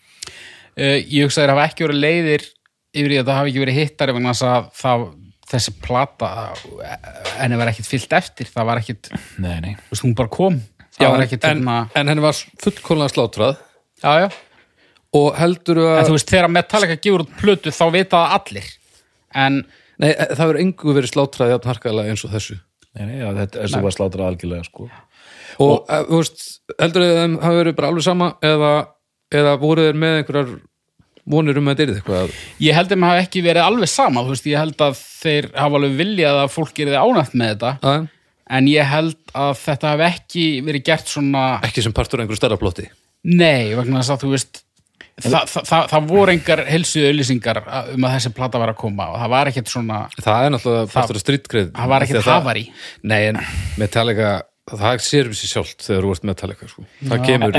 Uh, 0.72 0.98
ég 0.98 1.26
hugsa 1.26 1.42
þér 1.42 1.54
hafa 1.54 1.66
ekki 1.68 1.86
verið 1.86 2.02
leiðir 2.06 2.46
yfir 2.92 3.14
í 3.14 3.18
að 3.20 3.28
það 3.28 3.40
hafi 3.40 3.52
ekki 3.52 3.64
verið 3.64 3.80
hittari 3.80 4.16
vegna 4.16 4.34
að 4.34 4.70
það, 4.76 5.06
þessi 5.52 5.74
plata 5.82 6.30
henni 7.38 7.58
var 7.60 7.72
ekkit 7.72 7.88
fyllt 7.88 8.16
eftir 8.18 8.50
það 8.52 8.68
var 8.68 8.82
ekkit, 8.82 9.12
nei, 9.42 9.56
nei. 9.64 9.74
Þú 9.76 9.94
veist, 9.94 10.06
hún 10.06 10.16
bara 10.18 10.32
kom. 10.32 10.62
Það 10.92 11.14
var 11.14 11.24
ekkit 11.24 11.46
en, 11.48 11.62
hérna 11.62 11.76
en 11.98 12.12
henni 12.12 12.24
var 12.24 12.40
fullkomlega 12.62 13.14
slátrað. 13.14 13.60
Já, 14.02 14.26
já. 14.26 14.28
Og 15.18 15.28
heldur 15.36 15.82
en 15.82 16.00
að 16.00 16.08
þú 16.08 16.16
veist, 16.16 16.32
þegar 16.32 16.52
Metallica 16.52 16.98
gefur 16.98 17.24
út 17.26 17.36
plötu 17.40 17.72
þá 17.74 17.84
vita 17.92 18.18
það 18.18 18.36
allir. 18.38 18.68
En 19.42 19.62
nei, 20.00 20.10
það 20.12 20.44
verður 20.44 20.62
engu 20.64 20.96
verið 20.96 21.12
slátrað 21.12 21.54
jafn 21.54 21.72
harkalega 21.72 22.14
eins 22.14 22.24
og 22.26 22.34
þessu. 22.34 22.58
Nei, 22.92 23.04
nei, 23.08 23.16
já, 23.20 23.28
þetta 23.38 23.62
þessu 23.62 23.84
var 23.86 23.96
slátrað 23.96 24.28
algjörlega 24.30 24.66
sko. 24.68 24.88
og 25.64 25.86
eh, 25.88 26.02
þú 26.08 26.18
veist, 26.20 26.42
heldur 26.80 27.06
að 27.06 27.14
þeim 27.20 27.38
hafi 27.44 27.60
verið 27.62 27.78
bara 27.78 27.92
alveg 27.92 28.04
sama 28.04 28.28
eða, 28.44 28.72
eða 29.32 29.54
voru 29.62 29.86
þeir 29.86 30.00
með 30.02 30.16
einhverjar 30.18 30.50
vonir 31.32 31.60
um 31.60 31.70
að 31.70 31.78
þetta 31.78 31.84
er 31.84 32.00
eitthvað? 32.00 32.34
Ég 32.64 32.76
held 32.76 32.92
að 32.92 33.00
maður 33.00 33.16
hafi 33.16 33.26
ekki 33.28 33.44
verið 33.46 33.68
alveg 33.68 33.92
sama 33.92 34.24
þú 34.24 34.34
veist, 34.34 34.48
ég 34.50 34.60
held 34.60 34.84
að 34.84 34.98
þeir 35.22 35.48
hafa 35.54 35.80
alveg 35.80 35.94
viljað 36.00 36.40
að 36.42 36.52
fólk 36.56 36.74
gerði 36.76 36.98
ánægt 36.98 37.38
með 37.38 37.54
þetta. 37.54 37.72
Að, 37.92 38.08
en 38.58 38.68
ég 38.72 38.90
held 38.92 39.36
að 39.44 39.54
þetta 39.62 39.94
hafi 39.94 40.06
ekki 40.08 40.44
verið 40.66 40.86
gert 40.90 41.12
svona 41.12 41.46
ekki 41.64 41.84
sem 41.86 41.96
partur 41.96 42.20
af 42.20 42.26
einhverju 42.26 42.42
stærra 42.42 42.60
plotti? 42.60 42.88
Nei, 43.22 43.72
vegna 43.78 44.02
þess 44.02 44.16
að 44.16 44.24
þú 44.26 44.34
veist 44.34 44.64
það, 45.20 45.50
það, 45.50 45.66
það, 45.68 45.88
það 45.92 46.06
voru 46.12 46.34
engar 46.36 46.62
helsuðu 46.68 47.10
auðlýsingar 47.10 47.60
um 47.96 48.06
að 48.08 48.14
þessi 48.16 48.32
plata 48.36 48.62
var 48.62 48.72
að 48.72 48.78
koma 48.80 49.10
og 49.12 49.18
það 49.22 49.34
var 49.34 49.50
ekkert 49.52 49.72
svona, 49.72 49.98
það 50.18 50.46
er 50.46 50.54
náttúrulega 50.56 50.92
partur 50.94 51.18
af 51.20 51.24
strítgrið 51.26 51.68
það 51.76 51.92
var 51.92 52.06
ekkert 52.06 52.30
hafari 52.30 52.64
nei, 53.02 53.20
en 53.32 53.42
Metallica 53.80 54.30
það 54.72 55.02
sér 55.02 55.28
við 55.32 55.40
sér 55.40 55.52
sjálft 55.56 55.84
þegar 55.88 56.06
þú 56.06 56.14
ert 56.14 56.28
Metallica 56.30 56.70
sko. 56.70 56.86
það 57.10 57.26
kemur, 57.26 57.58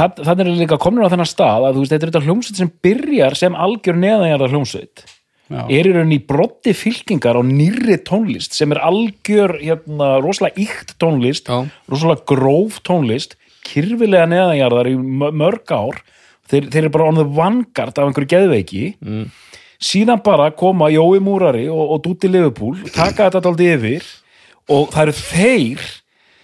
það, 0.00 0.34
er 0.34 0.52
líka 0.58 0.80
komin 0.82 1.06
á 1.06 1.12
þennan 1.12 1.30
stað 1.30 1.68
að 1.68 1.78
þú 1.78 1.84
veist, 1.84 1.94
þetta 1.94 2.06
er 2.06 2.12
þetta 2.12 2.26
hljómsveit 2.26 2.60
sem 2.60 2.72
byrjar 2.84 3.38
sem 3.38 3.58
algjör 3.66 4.00
neðanjarðar 4.02 4.54
hljómsveit 4.56 5.04
er 5.50 5.88
í 5.88 5.92
rauninni 5.94 6.20
brotti 6.26 6.74
fylkingar 6.78 7.38
á 7.38 7.42
nýrri 7.42 7.96
tónlist 8.06 8.54
sem 8.54 8.70
er 8.74 8.82
algjör 8.86 9.56
hérna, 9.58 10.12
rosalega 10.22 10.62
íkt 10.62 10.94
tónlist 11.02 11.50
Já. 11.50 11.64
rosalega 11.90 12.26
gróf 12.30 12.78
tónlist 12.86 13.34
kyrfilega 13.66 14.28
neðanjarðar 14.30 14.90
í 14.92 14.96
mö- 14.98 15.32
mörg 15.34 15.74
ár 15.74 15.98
þeir, 16.50 16.66
þeir 16.72 16.82
eru 16.84 16.92
bara 16.96 17.08
on 17.10 17.20
the 17.20 17.24
vanguard 17.38 17.96
af 17.98 18.04
einhverju 18.08 18.30
geðveiki. 18.34 18.82
Mm. 19.00 19.30
síðan 19.80 20.20
bara 20.24 20.50
koma 20.52 20.90
Jói 20.92 21.20
Múrari 21.24 21.64
og, 21.72 21.94
og 21.94 22.02
Dúti 22.04 22.28
Liverpool 22.28 22.76
taka 22.92 23.30
þetta 23.30 23.48
aldrei 23.48 23.70
yfir 23.78 24.08
og 24.70 24.90
það 24.92 25.02
eru 25.06 25.14
þeir 25.16 25.86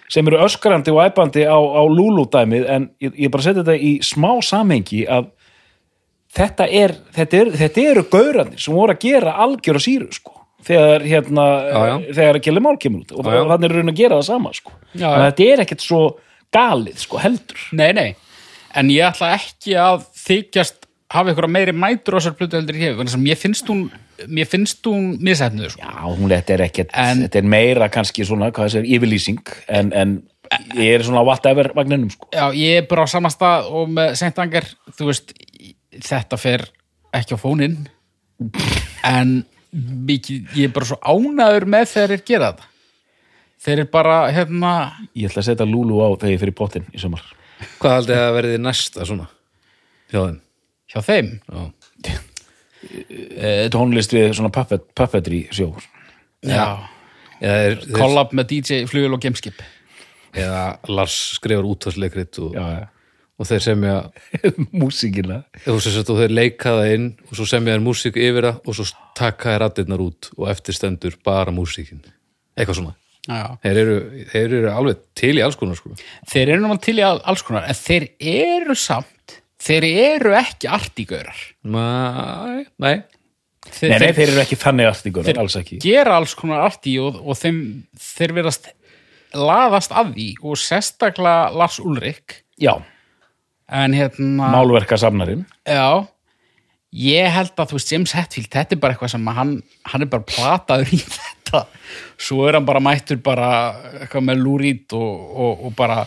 sem 0.09 0.29
eru 0.31 0.39
öskrandi 0.47 0.95
og 0.95 1.03
æpandi 1.05 1.45
á, 1.45 1.59
á 1.59 1.83
Lulu-dæmið 1.85 2.69
en 2.71 2.89
ég, 3.03 3.13
ég 3.27 3.33
bara 3.35 3.45
setja 3.45 3.61
þetta 3.67 3.77
í 3.77 3.93
smá 4.07 4.31
samhengi 4.47 5.03
að 5.11 5.29
þetta, 6.37 6.69
er, 6.71 6.95
þetta, 7.17 7.41
er, 7.43 7.51
þetta 7.61 7.85
eru 7.91 8.05
gaurandi 8.13 8.61
sem 8.63 8.75
voru 8.77 8.95
að 8.95 9.05
gera 9.05 9.37
algjör 9.45 9.81
á 9.81 9.83
síru 9.83 10.09
sko 10.15 10.37
þegar 10.67 11.05
hérna 11.07 11.47
Já, 11.47 11.81
já. 11.87 11.97
þegar 12.19 12.39
Kelly 12.43 12.63
Mál 12.65 12.77
kemur 12.83 13.05
út. 13.05 13.13
Og 13.15 13.27
þannig 13.27 13.69
er 13.69 13.75
raun 13.77 13.93
að 13.93 14.01
gera 14.01 14.17
það 14.19 14.29
sama 14.31 14.53
sko. 14.57 14.73
Já, 14.99 15.09
þetta 15.29 15.47
er 15.53 15.63
ekkert 15.67 15.85
svo 15.85 16.01
galið 16.57 17.03
sko 17.05 17.21
heldur. 17.23 17.61
Nei, 17.77 17.91
nei, 17.95 18.09
en 18.77 18.91
ég 18.93 19.07
ætla 19.09 19.33
ekki 19.37 19.77
að 19.81 20.05
þykjast 20.27 20.85
hafa 21.15 21.33
ykkur 21.33 21.47
meiri 21.51 21.73
mætur 21.77 22.17
á 22.17 22.19
þessar 22.19 22.37
plötu 22.39 22.59
heldur 22.59 22.79
ég 22.81 22.91
hef, 22.91 22.97
vegna 22.99 23.13
sem 23.15 23.23
mér 23.23 23.39
finnst 23.41 23.69
hún 23.71 23.85
mér 24.33 24.49
finnst 24.49 24.87
hún 24.89 25.11
misætnuð 25.23 25.75
sko. 25.75 25.83
Já, 25.85 25.93
hún 26.09 26.33
þetta 26.33 26.55
er 26.57 26.63
ekkert, 26.67 26.95
En- 26.97 27.21
þetta 27.27 27.39
er 27.43 27.51
meira 27.53 27.89
kannski 27.93 28.25
svona, 28.27 28.49
hvað 28.51 28.71
þessi 28.71 28.81
er, 28.81 28.89
yfirlýsing 28.97 29.53
en, 29.69 29.93
en 29.93 30.15
ég 30.79 30.95
er 30.97 31.05
svona 31.07 31.23
whatever 31.27 31.69
vagninum 31.77 32.11
sko. 32.15 32.29
Já, 32.33 32.49
ég 32.57 32.81
er 32.83 32.89
bara 32.91 33.05
á 33.05 33.09
sama 33.13 33.31
stað 33.35 33.69
og 33.71 33.93
með 33.93 34.15
Saint 34.19 34.39
Anger, 34.43 34.67
þú 34.97 35.11
veist 35.11 35.35
þetta 36.07 36.39
fer 36.41 36.65
ekki 37.17 37.37
á 37.37 37.39
fóninn. 37.41 37.77
En 39.07 39.39
mikið, 39.73 40.51
ég 40.57 40.69
er 40.71 40.75
bara 40.75 40.89
svo 40.89 40.99
ánæður 41.05 41.67
með 41.77 41.89
þegar 41.93 42.13
þeir 42.15 42.25
gera 42.31 42.51
þetta. 42.53 42.73
Þeir 43.67 43.79
eru 43.81 43.89
bara, 43.91 44.17
hérna 44.37 44.73
Ég 45.17 45.31
ætla 45.31 45.43
að 45.43 45.47
setja 45.49 45.67
Lulu 45.69 46.01
á 46.05 46.09
þegar 46.21 46.35
ég 46.35 46.43
fyrir 46.43 46.57
pottin 46.57 46.85
í 46.93 47.01
sömar 47.01 47.25
hvað 47.81 47.97
haldið 47.99 48.23
að 48.23 48.35
verði 48.39 48.59
næsta 48.63 49.07
svona? 49.09 49.29
Hjá 50.13 50.21
þeim? 50.23 50.41
Hjá 50.93 51.01
þeim? 51.07 51.31
Já. 51.51 52.19
tónlist 53.75 54.13
við 54.15 54.29
svona 54.37 54.53
puppet, 54.55 54.85
puppetry 54.95 55.47
sjó 55.51 55.73
Já, 56.47 56.87
eða, 57.41 57.57
er, 57.57 57.81
þeir, 57.81 57.97
collab 57.97 58.35
með 58.37 58.53
DJ 58.53 58.85
Flugil 58.91 59.17
og 59.17 59.23
Gameskip 59.25 59.65
eða 60.37 60.67
Lars 60.93 61.17
skrifar 61.39 61.67
útvarsleikrit 61.67 62.39
og, 62.45 62.55
Já, 62.55 62.67
já. 62.77 62.85
og 63.41 63.49
þeir 63.49 63.65
semja 63.65 63.95
músíkina. 64.83 65.41
Og, 65.65 65.81
sem 65.81 65.95
sagt, 65.95 66.13
og 66.13 66.21
þeir 66.21 66.35
leika 66.37 66.77
það 66.77 66.93
inn 66.97 67.09
og 67.29 67.33
svo 67.39 67.49
semja 67.49 67.77
þeir 67.77 67.85
músík 67.87 68.21
yfir 68.21 68.51
það 68.51 68.61
og 68.69 68.79
svo 68.79 68.87
taka 69.17 69.55
þeir 69.55 69.63
raddirnar 69.65 70.05
út 70.05 70.31
og 70.37 70.51
eftir 70.53 70.77
stendur 70.77 71.17
bara 71.25 71.55
músíkin. 71.55 72.05
Eitthvað 72.57 72.83
svona. 72.83 72.97
Þeir 73.27 73.81
eru, 73.83 73.97
þeir 74.31 74.55
eru 74.61 74.71
alveg 74.73 75.01
til 75.19 75.35
í 75.39 75.43
alls 75.45 75.57
konar 75.59 75.77
sko. 75.79 75.93
Þeir 76.31 76.55
eru 76.55 76.63
náttúrulega 76.63 76.85
til 76.87 76.97
í 77.01 77.05
all- 77.09 77.23
alls 77.33 77.43
konar 77.47 77.67
en 77.69 77.75
þeir 77.79 78.09
eru 78.21 78.77
samt 78.79 79.37
þeir 79.67 79.87
eru 79.91 80.35
ekki 80.39 80.69
artígaurar. 80.71 81.41
Nei, 81.67 82.67
nei. 82.79 82.97
Þeir, 83.67 83.91
Nei, 83.91 83.99
nei, 83.99 84.13
þeir 84.15 84.29
eru 84.31 84.41
ekki 84.45 84.57
þannig 84.63 84.87
artíkur, 84.87 85.25
þeir 85.27 85.39
alls 85.43 85.57
ekki. 85.59 85.81
gera 85.83 86.13
alls 86.21 86.37
konar 86.39 86.61
artí 86.69 86.93
og, 87.03 87.17
og 87.19 87.35
þeim, 87.35 87.57
þeir 87.99 88.35
verðast 88.37 88.69
laðast 89.35 89.91
að 89.91 90.13
því 90.15 90.27
og 90.47 90.61
sérstaklega 90.63 91.49
Lars 91.59 91.81
Ulrik 91.83 92.37
Já, 92.63 92.77
en 93.67 93.97
hérna 93.99 94.53
málverka 94.55 94.95
samnarinn 95.03 95.43
já, 95.67 96.07
ég 96.95 97.27
held 97.35 97.59
að 97.59 97.73
þú 97.73 97.81
veist 97.81 97.91
James 97.93 98.15
Hetfield, 98.15 98.49
þetta 98.55 98.77
er 98.77 98.81
bara 98.85 98.95
eitthvað 98.95 99.13
sem 99.17 99.27
hann, 99.35 99.57
hann 99.91 100.07
er 100.07 100.13
bara 100.15 100.29
plataður 100.31 100.95
í 100.95 101.01
þetta. 101.47 101.67
Svo 102.19 102.47
er 102.49 102.59
hann 102.59 102.67
bara 102.67 102.83
mættur 102.83 103.21
bara 103.23 103.49
eitthvað 104.03 104.29
með 104.29 104.43
lúrít 104.43 104.97
og, 104.97 105.37
og, 105.37 105.67
og 105.69 105.77
bara 105.77 106.05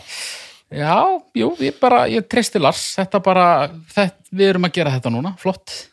já, 0.70 0.96
jú, 1.34 1.52
ég 1.60 1.78
bara 1.80 2.04
ég 2.10 2.26
treysti 2.30 2.60
Lars, 2.60 2.82
þetta 2.98 3.22
bara 3.24 3.46
þetta, 3.94 4.30
við 4.30 4.52
erum 4.52 4.68
að 4.68 4.76
gera 4.78 4.94
þetta 4.96 5.14
núna, 5.14 5.34
flott. 5.40 5.86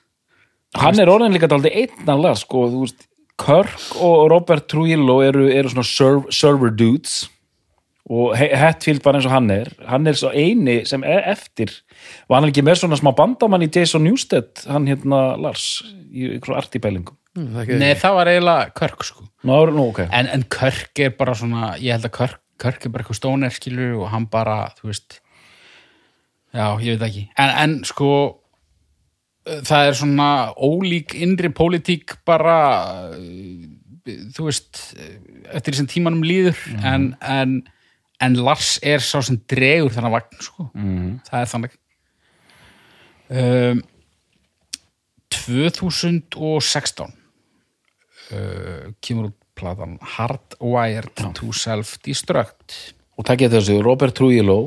Hann 0.77 0.99
er 0.99 1.09
orðin 1.09 1.33
líka 1.33 1.49
daldi 1.49 1.71
einnanlega 1.73 2.37
sko, 2.37 2.67
þú 2.69 2.83
veist, 2.83 3.07
Kirk 3.37 3.97
og 4.01 4.27
Robert 4.31 4.65
Trujillo 4.69 5.19
eru, 5.21 5.47
eru 5.53 5.69
svona 5.69 5.85
serv, 5.85 6.29
server 6.33 6.73
dudes. 6.73 7.27
Og 8.07 8.31
Hetfield 8.39 9.03
bara 9.03 9.19
eins 9.19 9.27
og 9.27 9.33
hann 9.33 9.49
er. 9.51 9.67
Hann 9.83 10.07
er 10.07 10.15
svo 10.15 10.31
eini 10.31 10.79
sem 10.87 11.03
er 11.03 11.25
eftir. 11.27 11.73
Var 12.31 12.39
hann 12.39 12.47
ekki 12.47 12.63
með 12.63 12.79
svona 12.79 12.97
smá 12.97 13.11
bandamann 13.13 13.65
í 13.65 13.69
Jason 13.69 14.05
Newsted, 14.07 14.63
hann 14.71 14.87
hérna 14.87 15.35
Lars 15.37 15.83
í 16.07 16.31
ykkur 16.37 16.55
artibælingum 16.57 17.16
Mm, 17.38 17.77
Nei, 17.77 17.91
það 17.99 18.15
var 18.17 18.31
eiginlega 18.31 18.71
Körk 18.77 19.03
sko. 19.05 19.27
Nú, 19.45 19.59
nú, 19.69 19.83
ok, 19.91 19.99
en, 20.09 20.29
en 20.33 20.43
Körk 20.49 21.03
er 21.05 21.11
bara 21.19 21.35
svona 21.38 21.75
ég 21.77 21.93
held 21.93 22.07
að 22.09 22.15
Körk, 22.17 22.39
Körk 22.57 22.88
er 22.88 22.93
bara 22.93 23.05
eitthvað 23.05 23.19
stóner 23.19 23.53
skilur 23.53 23.99
og 24.01 24.07
hann 24.09 24.25
bara, 24.33 24.55
þú 24.79 24.89
veist 24.89 25.19
já, 26.55 26.65
ég 26.81 26.97
veit 26.97 27.05
ekki. 27.11 27.23
En, 27.38 27.53
en 27.61 27.75
sko 27.85 28.09
það 29.67 29.91
er 29.91 29.97
svona 29.99 30.29
ólík 30.57 31.13
innri 31.15 31.51
pólitík 31.53 32.17
bara 32.27 32.57
þú 34.07 34.47
veist 34.47 34.81
eftir 35.53 35.73
því 35.73 35.77
sem 35.81 35.89
tímanum 35.91 36.25
líður 36.25 36.57
en, 36.81 37.11
en, 37.21 37.59
en 38.23 38.39
Lars 38.41 38.77
er 38.81 39.03
sá 39.03 39.21
sem 39.23 39.38
dregur 39.49 39.93
þennan 39.93 40.15
vagn 40.15 40.41
sko. 40.41 40.67
það 41.29 41.39
er 41.43 41.53
þannig. 41.53 41.77
Um, 43.27 43.81
2016 45.33 47.13
uh, 48.34 48.91
kemur 49.03 49.30
út 49.32 49.38
platan 49.57 49.97
Hardwired 50.15 51.15
to 51.38 51.49
Self-Destruct. 51.55 52.75
Og 53.17 53.25
takkið 53.25 53.55
þessu 53.57 53.80
Robert 53.86 54.13
Trujillo 54.17 54.59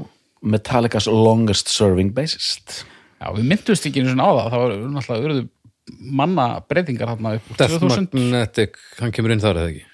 Metallica's 0.42 1.06
longest 1.06 1.68
serving 1.70 2.10
bassist. 2.16 2.80
Já, 3.20 3.28
við 3.36 3.46
myndumst 3.52 3.86
ekki 3.86 4.00
einu 4.02 4.14
svona 4.14 4.26
á 4.26 4.32
það. 4.32 4.46
Það 4.54 4.62
var 4.64 4.74
náttúrulega 4.96 5.28
urðu 5.28 5.44
manna 6.20 6.46
breytingar 6.70 7.10
þarna 7.12 7.34
upp 7.36 7.50
úr 7.52 7.58
Death 7.60 7.76
2000 7.82 8.10
Magnetic, 8.16 8.76
hann 9.00 9.12
kemur 9.14 9.34
inn 9.34 9.42
þar 9.42 9.58
eða 9.60 9.70
ekki? 9.74 9.86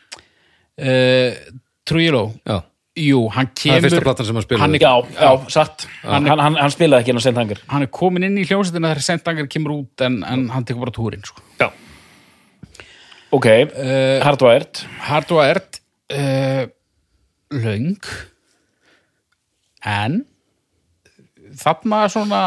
Uh, 0.77 1.61
Trujillo. 1.89 2.25
Já, 2.47 2.59
Jú, 2.97 3.19
hann 3.29 3.51
það 3.53 3.53
er 3.53 3.61
kemur 3.61 3.85
fyrsta 3.91 4.05
platan 4.07 4.27
sem 4.29 4.37
hann 4.39 4.45
spilaði. 4.47 4.62
hann 4.62 4.77
er, 4.79 4.81
Já, 4.81 4.93
já, 5.21 5.51
satt. 5.53 5.83
hann, 6.05 6.29
hann, 6.33 6.55
hann 6.57 6.73
spilaði 6.73 7.05
ekki 7.05 7.12
inn 7.12 7.21
á 7.21 7.25
Sentangar 7.27 7.59
hann 7.69 7.85
er 7.85 7.91
komin 7.93 8.25
inn 8.25 8.39
í 8.41 8.45
hljómsveitina 8.49 8.95
þegar 8.95 9.05
Sendangar 9.05 9.49
kemur 9.53 9.75
út 9.75 10.05
en, 10.07 10.23
en 10.25 10.47
hann 10.55 10.64
tekur 10.64 10.87
bara 10.87 10.95
túrin 10.97 11.27
sko. 11.29 11.45
Já 11.61 11.69
Ok, 13.37 13.47
uh, 13.47 14.22
Hardwired. 14.24 14.80
Hardwired 15.05 15.80
uh, 16.12 16.64
löng. 17.53 18.01
En 19.84 20.22
þarna 21.57 21.99
er 22.07 22.12
svona 22.14 22.41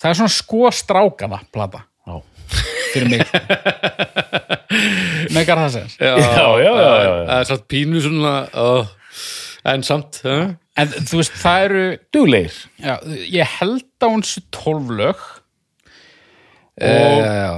það 0.00 0.10
er 0.10 0.18
svona 0.20 0.34
sko 0.34 0.70
strákana 0.74 1.40
plata. 1.52 1.86
Já. 2.04 2.20
fyrir 2.92 3.10
mig. 3.12 3.26
Megar 5.34 5.60
það 5.64 5.74
sér 5.74 5.92
já, 5.98 6.12
já, 6.18 6.46
já, 6.62 6.70
já, 6.70 6.92
já. 7.04 7.10
það 7.26 7.36
er 7.36 7.48
satt 7.48 7.66
pínu 7.70 8.00
svona 8.02 8.34
uh, 8.54 8.94
en 9.72 9.84
samt 9.86 10.20
uh, 10.26 10.48
en 10.80 10.96
þú 11.10 11.20
veist, 11.20 11.36
það 11.40 11.66
eru 11.68 11.84
Dugleir. 12.14 12.56
já, 12.80 12.96
ég 13.24 13.56
held 13.60 13.86
á 14.04 14.06
hans 14.08 14.38
12 14.54 14.98
lög. 15.00 15.28
Og 16.80 17.20
já, 17.20 17.54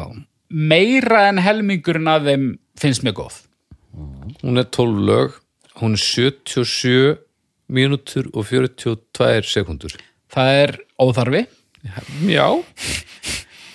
meira 0.52 1.26
en 1.30 1.40
helmingurinn 1.42 2.10
af 2.12 2.26
þeim 2.26 2.46
finnst 2.80 3.04
mér 3.06 3.16
góð 3.16 3.40
hún 4.42 4.60
er 4.60 4.68
12 4.68 5.04
lög 5.08 5.38
hún 5.80 5.96
er 5.96 6.02
77 6.04 7.18
mínútur 7.72 8.28
og 8.32 8.46
42 8.50 9.48
sekundur 9.48 9.96
það 10.32 10.58
er 10.64 10.74
óþarfi 11.00 11.46
já, 12.28 12.46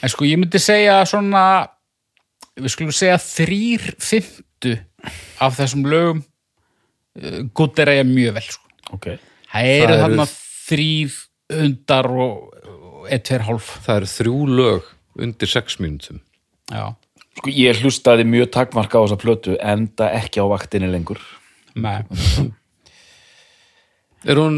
en 0.02 0.14
sko 0.14 0.28
ég 0.28 0.40
myndi 0.40 0.62
segja 0.62 1.02
svona 1.10 1.44
við 2.58 2.74
skulum 2.74 2.96
segja 2.96 3.18
þrýr 3.22 3.88
fymtu 4.02 4.76
af 5.44 5.58
þessum 5.58 5.86
lögum 5.90 6.22
uh, 6.24 7.42
gutt 7.58 7.82
er 7.82 7.94
að 7.94 8.00
ég 8.02 8.10
mjög 8.10 8.38
vel 8.38 8.46
sko. 8.48 8.72
Ok. 8.96 9.10
það 9.52 9.72
eru 9.74 9.98
þarna 10.04 10.28
þrýr 10.68 11.18
hundar 11.58 12.10
og, 12.12 12.48
eitt, 13.08 13.28
tveir 13.28 13.46
hálf 13.48 13.74
það 13.86 14.02
eru 14.02 14.14
þrjú 14.14 14.40
lög 14.60 14.94
undir 15.18 15.52
6 15.52 15.80
mínútum 15.84 16.22
já, 16.72 16.96
Sko, 17.38 17.52
ég 17.54 17.78
hlustaði 17.84 18.24
mjög 18.26 18.50
takmarka 18.56 18.98
á 18.98 19.06
þessa 19.06 19.20
plötu, 19.22 19.54
enda 19.62 20.10
ekki 20.18 20.42
á 20.42 20.46
vaktinni 20.50 20.90
lengur. 20.90 21.22
með 21.78 22.10
er 24.30 24.42
hún 24.42 24.56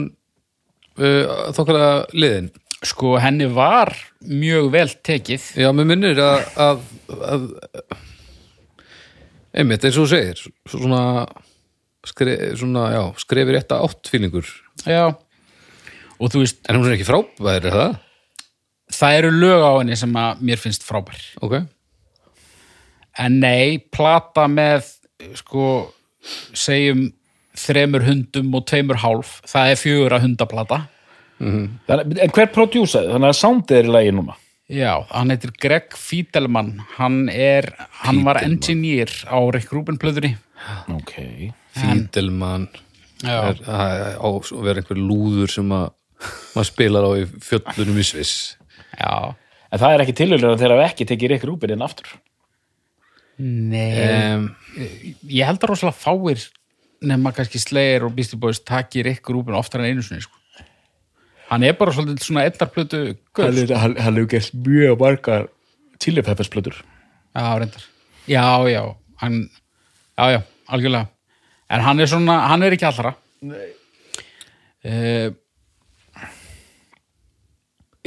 uh, 0.95 1.51
þokkala 1.57 2.07
liðin? 2.16 2.47
Sko 2.80 3.18
henni 3.20 3.49
var 3.51 3.91
mjög 4.24 4.72
vel 4.72 4.88
tekið. 5.03 5.49
Já, 5.60 5.68
mér 5.76 5.89
minnir 5.89 6.22
að, 6.24 6.45
að, 6.55 6.86
að 7.20 7.43
einmitt 9.60 9.84
eins 9.84 9.99
og 9.99 10.07
þú 10.07 10.12
segir 10.14 10.39
svona, 10.72 11.03
skre, 12.07 12.38
svona 12.55 12.86
já, 12.93 13.01
skrefir 13.20 13.60
rétt 13.60 13.76
að 13.76 13.89
átt 13.89 14.14
fílingur. 14.14 14.47
Já. 14.88 15.20
Og 16.20 16.32
þú 16.32 16.45
veist, 16.45 16.64
en 16.64 16.80
hún 16.80 16.88
er 16.88 16.95
ekki 16.95 17.10
frábær, 17.10 17.60
er 17.60 17.76
það? 17.76 17.99
það 18.93 19.20
eru 19.20 19.32
lög 19.36 19.64
á 19.64 19.72
henni 19.80 19.97
sem 19.99 20.16
að 20.18 20.41
mér 20.49 20.62
finnst 20.62 20.86
frábær. 20.88 21.22
Ok, 21.45 21.60
en 23.20 23.39
nei, 23.43 23.78
plata 23.93 24.47
með 24.51 24.88
sko 25.39 25.63
segjum 26.57 27.07
þremur 27.59 28.05
hundum 28.07 28.53
og 28.55 28.65
tveimur 28.70 28.99
hálf 29.03 29.39
það 29.49 29.74
er 29.74 29.80
fjögur 29.82 30.15
að 30.17 30.26
hundaplata 30.28 30.82
Þannig, 31.39 32.17
en 32.20 32.32
hver 32.36 32.49
prodjúsaði? 32.51 33.13
Þannig 33.13 33.30
að 33.32 33.38
soundið 33.39 33.78
er 33.78 33.86
í 33.88 33.91
lagi 33.95 34.09
núna. 34.11 34.34
já, 34.70 34.91
hann 35.13 35.32
heitir 35.32 35.53
Greg 35.63 35.95
Fiedelman 35.95 36.74
hann 36.97 37.30
er, 37.32 37.70
hann 38.03 38.20
var 38.28 38.41
Fiedelman. 38.41 38.57
engineer 38.59 39.13
á 39.32 39.39
Rick 39.55 39.72
Rubin 39.72 39.97
plöðunni 40.01 40.34
Ok. 40.91 41.13
Fídelmann 41.80 42.67
já, 43.24 43.38
er 43.53 43.61
á 43.65 44.28
að 44.28 44.51
vera 44.67 44.84
einhver 44.84 44.99
lúður 44.99 45.51
sem 45.55 45.72
að 45.72 45.89
maður 46.55 46.67
spilar 46.74 47.07
á 47.07 47.11
í 47.15 47.24
fjöllunum 47.47 48.01
í 48.03 48.07
Sviss 48.11 48.36
já 48.99 49.13
En 49.72 49.80
það 49.80 49.93
er 49.95 50.01
ekki 50.03 50.17
tilhörlega 50.17 50.57
þegar 50.59 50.76
það 50.76 50.88
ekki 50.89 51.05
tekið 51.11 51.30
Rick 51.32 51.43
Rubin 51.45 51.72
inn 51.76 51.84
aftur. 51.86 52.07
Nei, 53.40 53.92
um, 54.36 54.48
ég 55.28 55.48
held 55.48 55.62
að 55.64 55.72
rosalega 55.72 55.98
fáir 55.98 56.48
nema 57.10 57.32
kannski 57.36 57.62
Slayer 57.62 58.04
og 58.08 58.16
Beastie 58.18 58.40
Boys 58.40 58.60
taki 58.60 59.04
Rick 59.08 59.30
Rubin 59.32 59.56
oftar 59.56 59.84
en 59.84 59.94
einu 59.94 60.04
sinni 60.04 60.26
sko. 60.26 60.36
hann 61.50 61.64
er 61.64 61.78
bara 61.80 61.94
svolítið 61.96 62.26
svona 62.26 62.44
ellarplötu 62.46 63.00
gull 63.34 63.64
er, 63.64 63.72
hann, 63.80 63.96
hann 63.98 64.20
hefur 64.20 64.34
gert 64.36 64.60
mjög 64.68 65.00
margar 65.00 65.48
Chili 66.00 66.22
Peppers 66.24 66.48
plötur. 66.48 66.76
Já, 67.36 67.60
reyndar. 67.60 67.84
Já, 68.28 68.70
já, 68.70 68.96
hann, 69.16 69.50
já, 70.18 70.32
já, 70.32 70.42
algjörlega. 70.68 71.08
En 71.70 71.82
hann 71.82 72.00
er 72.00 72.08
svona, 72.08 72.40
hann 72.48 72.64
er 72.64 72.74
ekki 72.74 72.88
allra. 72.88 73.14
Nei. 73.42 73.76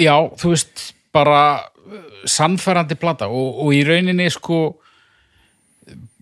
já, 0.00 0.14
þú 0.40 0.54
veist, 0.54 0.94
bara 1.12 1.42
uh, 1.60 2.06
sannfærandi 2.24 2.96
plata 2.96 3.28
og, 3.28 3.60
og 3.66 3.74
í 3.76 3.82
rauninni 3.84 4.30
sko 4.32 4.62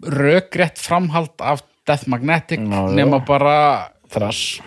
rökrétt 0.02 0.78
framhald 0.78 1.34
af 1.38 1.62
Death 1.86 2.08
Magnetic 2.08 2.60
já. 2.60 2.94
nema 2.94 3.18
bara, 3.18 3.90
Thrash. 4.08 4.60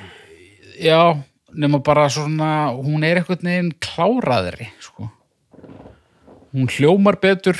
já, 0.80 1.18
nema 1.54 1.80
bara 1.80 2.10
svona, 2.10 2.74
hún 2.74 3.04
er 3.04 3.22
einhvern 3.22 3.46
veginn 3.46 3.74
kláraðri, 3.80 4.70
sko. 4.80 5.10
Hún 6.54 6.70
hljómar 6.70 7.20
betur 7.22 7.58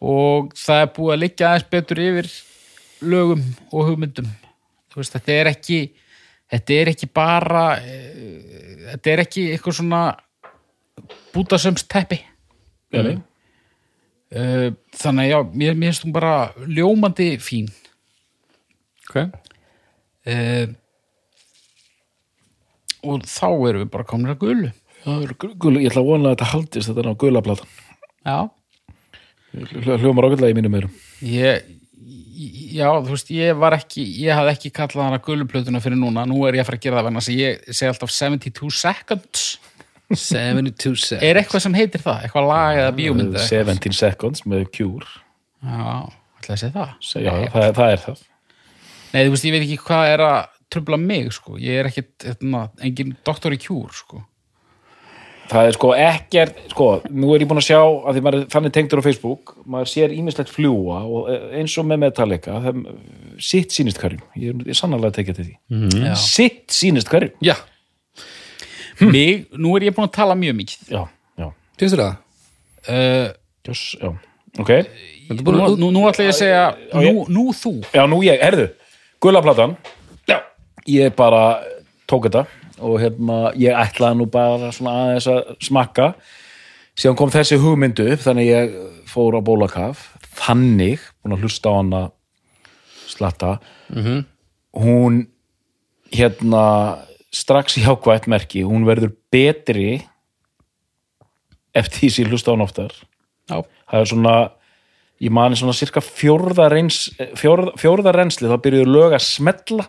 og 0.00 0.54
það 0.56 0.82
er 0.82 0.92
búið 0.96 1.14
að 1.14 1.20
liggja 1.24 1.50
aðeins 1.50 1.70
betur 1.70 2.00
yfir 2.02 2.30
lögum 3.00 3.42
og 3.72 3.90
hugmyndum. 3.90 4.30
Þú 4.90 5.02
veist, 5.02 5.14
þetta 5.14 5.36
er 5.36 5.50
ekki, 5.52 5.80
þetta 6.50 6.78
er 6.80 6.92
ekki 6.94 7.08
bara, 7.14 7.64
e, 7.78 7.98
þetta 8.90 9.12
er 9.12 9.24
ekki 9.26 9.46
eitthvað 9.52 9.78
svona 9.78 10.02
bútasöms 11.34 11.86
teppi. 11.86 12.22
Mm. 12.90 13.20
Uh, 14.30 14.68
þannig 14.94 15.26
að 15.26 15.30
já, 15.32 15.38
mér, 15.58 15.78
finnst 15.80 16.04
hún 16.06 16.12
bara 16.14 16.34
ljómandi 16.66 17.32
fín. 17.42 17.70
ok 19.10 19.30
Uh, 20.30 20.68
og 23.08 23.22
þá 23.24 23.46
erum 23.70 23.80
við 23.80 23.90
bara 23.94 24.04
komin 24.06 24.28
að 24.34 24.42
gulu. 24.42 24.68
Já, 25.00 25.06
það 25.06 25.22
eru 25.24 25.36
gu- 25.40 25.54
gul, 25.64 25.72
ég 25.80 25.88
ætla 25.88 26.02
að 26.02 26.08
vona 26.10 26.28
að 26.28 26.34
þetta 26.34 26.48
haldist 26.50 26.90
þetta 26.90 27.00
er 27.00 27.08
á 27.08 27.14
gula 27.22 27.42
platan. 27.46 27.70
Já. 28.28 28.38
Hljómar 29.96 30.28
ákveðlega 30.28 30.52
í 30.52 30.58
mínum 30.58 30.74
meirum. 30.76 30.92
Ég, 31.24 31.64
já, 32.76 32.86
þú 33.00 33.14
veist, 33.16 33.32
ég 33.34 33.56
var 33.64 33.78
ekki, 33.78 34.04
ég 34.20 34.36
hafði 34.36 34.52
ekki 34.52 34.72
kallað 34.76 35.08
hana 35.08 35.22
guluplötuna 35.24 35.80
fyrir 35.82 35.98
núna, 35.98 36.26
nú 36.28 36.44
er 36.46 36.60
ég 36.60 36.66
að 36.66 36.68
fara 36.68 36.78
að 36.82 36.84
gera 36.84 37.00
það 37.00 37.16
þess 37.18 37.32
að 37.32 37.40
ég 37.40 37.64
segi 37.72 37.90
alltaf 37.94 38.12
72 38.14 38.70
seconds 38.76 39.46
72 40.10 40.96
seconds 41.04 41.22
er 41.30 41.38
eitthvað 41.40 41.62
sem 41.66 41.74
heitir 41.78 42.02
það, 42.04 42.24
eitthvað 42.26 42.48
lag 42.50 42.78
eða 42.80 42.94
bíómynd 42.96 43.34
eða 43.34 43.44
eitthvað? 43.44 43.76
17 43.78 43.98
seconds 44.00 44.42
með 44.50 44.64
Cure. 44.74 45.06
Já, 45.60 46.08
ætla 46.40 46.56
að 46.56 46.62
segja 46.64 46.72
það 46.78 46.88
Já, 47.26 47.34
það, 47.52 47.66
er- 47.68 47.76
það 47.78 47.92
er 47.94 48.02
það. 48.06 48.24
Nei, 49.12 49.20
þú 49.26 49.30
veist, 49.34 49.44
ég 49.48 49.54
veit 49.56 49.62
ekki 49.66 49.78
hvað 49.86 50.14
er 50.14 50.24
að 50.26 50.40
trubla 50.70 50.96
mig, 51.02 51.30
sko, 51.34 51.56
ég 51.58 51.80
er 51.82 51.88
ekkit 51.90 52.26
hérna, 52.28 52.64
engin 52.86 53.16
doktor 53.26 53.54
í 53.54 53.58
kjúr, 53.60 53.90
sko 53.94 54.24
Það 55.50 55.66
er 55.66 55.74
sko 55.74 55.88
ekkert, 55.98 56.58
sko, 56.70 56.84
nú 57.10 57.32
er 57.34 57.42
ég 57.42 57.48
búin 57.50 57.58
að 57.58 57.64
sjá 57.66 57.80
að 57.82 58.14
því 58.14 58.20
maður 58.22 58.36
er 58.38 58.50
þannig 58.52 58.72
tengdur 58.76 59.00
á 59.02 59.06
Facebook, 59.08 59.56
maður 59.66 59.88
sér 59.90 60.12
ímislegt 60.14 60.52
fljúa 60.54 61.00
og 61.10 61.26
eins 61.58 61.74
og 61.82 61.88
með 61.90 61.98
Metallica, 62.04 62.60
þeim, 62.62 62.84
sitt 63.42 63.74
sýnist 63.74 63.98
hverjum, 63.98 64.22
ég 64.38 64.60
er, 64.62 64.78
sannarlega 64.78 65.10
að 65.10 65.16
tekja 65.18 65.34
til 65.40 65.48
því. 65.48 65.56
Já. 66.06 66.12
Sitt 66.22 66.70
sýnist 66.70 67.10
hverjum. 67.10 67.34
já, 67.42 67.56
Mig, 69.00 69.46
nú 69.56 69.72
er 69.78 69.86
ég 69.88 69.94
búin 69.96 70.08
að 70.08 70.14
tala 70.18 70.34
mjög 70.38 70.56
mikið. 70.60 70.90
Já, 70.92 71.02
já, 71.40 71.46
finnst 71.80 71.94
þér 71.96 72.02
það? 72.04 72.16
uh, 72.90 73.28
Just, 73.68 73.96
já, 74.00 74.10
ok. 74.60 74.70
Nú, 75.30 75.54
nú, 75.78 75.90
nú 75.94 76.04
ætla 76.10 76.26
ég 76.26 76.32
að 76.34 76.38
segja 76.40 76.62
nú, 76.96 77.24
nú 77.30 77.44
þú. 77.54 77.72
Já, 77.94 78.02
nú 78.10 78.18
ég, 78.26 78.40
herðu, 78.42 78.66
gula 79.22 79.42
platan, 79.44 79.76
já, 80.28 80.38
ég 80.90 81.12
bara 81.18 81.42
tók 82.10 82.26
þetta 82.28 82.44
og 82.80 82.96
hérna, 83.02 83.40
ég 83.60 83.76
ætlaði 83.76 84.18
nú 84.18 84.26
bara 84.32 84.70
svona 84.74 84.94
aðeins 85.04 85.28
að 85.30 85.50
smakka. 85.68 86.08
Síðan 86.98 87.16
kom 87.20 87.30
þessi 87.32 87.58
hugmyndu 87.60 88.08
upp 88.12 88.24
þannig 88.24 88.48
ég 88.48 88.72
fór 89.08 89.36
á 89.36 89.40
bólakaf. 89.44 90.06
Þannig, 90.40 91.04
búin 91.22 91.36
að 91.36 91.44
hlusta 91.44 91.70
á 91.72 91.74
hana 91.78 92.00
slatta 93.10 93.56
hún 94.80 95.24
hérna 96.14 96.64
strax 97.34 97.78
í 97.78 97.84
jákvætt 97.84 98.28
merki, 98.30 98.64
hún 98.66 98.86
verður 98.88 99.14
betri 99.32 100.00
eftir 101.76 102.00
því 102.00 102.10
sem 102.10 102.24
ég 102.24 102.32
hlusta 102.32 102.50
á 102.50 102.54
hana 102.54 102.66
oftar. 102.66 102.94
Já, 103.50 103.62
það 103.62 104.00
er 104.00 104.10
svona 104.10 104.34
ég 105.20 105.32
mani 105.36 105.58
svona 105.58 105.76
cirka 105.76 106.02
fjórða, 106.02 106.68
reyns, 106.72 107.08
fjórða, 107.38 107.74
fjórða 107.78 108.14
reynsli 108.16 108.50
þá 108.50 108.56
byrjuðu 108.64 108.90
lög 108.90 109.16
að 109.18 109.26
smetla 109.26 109.86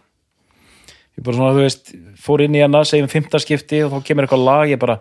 ég 1.18 1.24
bara 1.26 1.38
svona, 1.38 1.54
þú 1.56 1.66
veist 1.66 1.94
fór 2.22 2.44
inn 2.46 2.58
í 2.58 2.64
hana, 2.64 2.84
segjum 2.88 3.12
fimmta 3.12 3.42
skipti 3.42 3.82
og 3.86 3.96
þá 3.96 4.08
kemur 4.08 4.28
eitthvað 4.28 4.48
lag, 4.48 4.72
ég 4.72 4.82
bara 4.82 5.00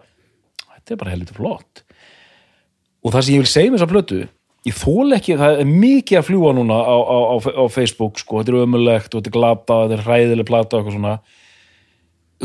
þetta 0.75 0.95
er 0.95 1.01
bara 1.01 1.15
helviti 1.15 1.37
flott. 1.37 1.83
Og 3.01 3.15
það 3.15 3.25
sem 3.25 3.35
ég 3.35 3.43
vil 3.45 3.51
segja 3.51 3.73
með 3.73 3.81
þessa 3.81 3.93
plötu 3.93 4.21
ég 4.69 4.77
þól 4.77 5.17
ekki, 5.17 5.37
það 5.41 5.63
er 5.63 5.69
mikið 5.71 6.19
að 6.21 6.27
fljúa 6.29 6.53
núna 6.57 6.77
á, 6.85 6.97
á, 7.01 7.19
á, 7.33 7.37
á 7.41 7.65
Facebook 7.73 8.21
sko, 8.21 8.41
þetta 8.41 8.53
er 8.53 8.65
ömulegt 8.67 9.15
og 9.15 9.23
þetta 9.23 9.31
er 9.31 9.37
glata, 9.37 9.79
þetta 9.87 9.97
er 9.97 10.05
hræðileg 10.05 10.49
plata 10.49 10.77
og 10.77 10.83
eitthvað 10.83 10.99
svona 10.99 11.15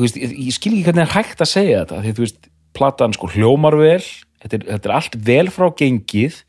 veist, 0.04 0.20
ég, 0.20 0.36
ég 0.48 0.56
skil 0.56 0.74
ekki 0.74 0.90
hvernig 0.90 1.06
er 1.06 1.16
hægt 1.16 1.44
að 1.44 1.52
segja 1.52 1.84
þetta 1.84 2.02
því 2.04 2.16
þú 2.16 2.26
veist, 2.26 2.50
platan 2.76 3.16
sko 3.16 3.30
hljómar 3.32 3.78
vel 3.80 4.02
þetta 4.44 4.58
er, 4.58 4.66
þetta 4.74 4.90
er 4.90 4.96
allt 4.98 5.16
vel 5.30 5.46
frá 5.54 5.68
gengið 5.80 6.42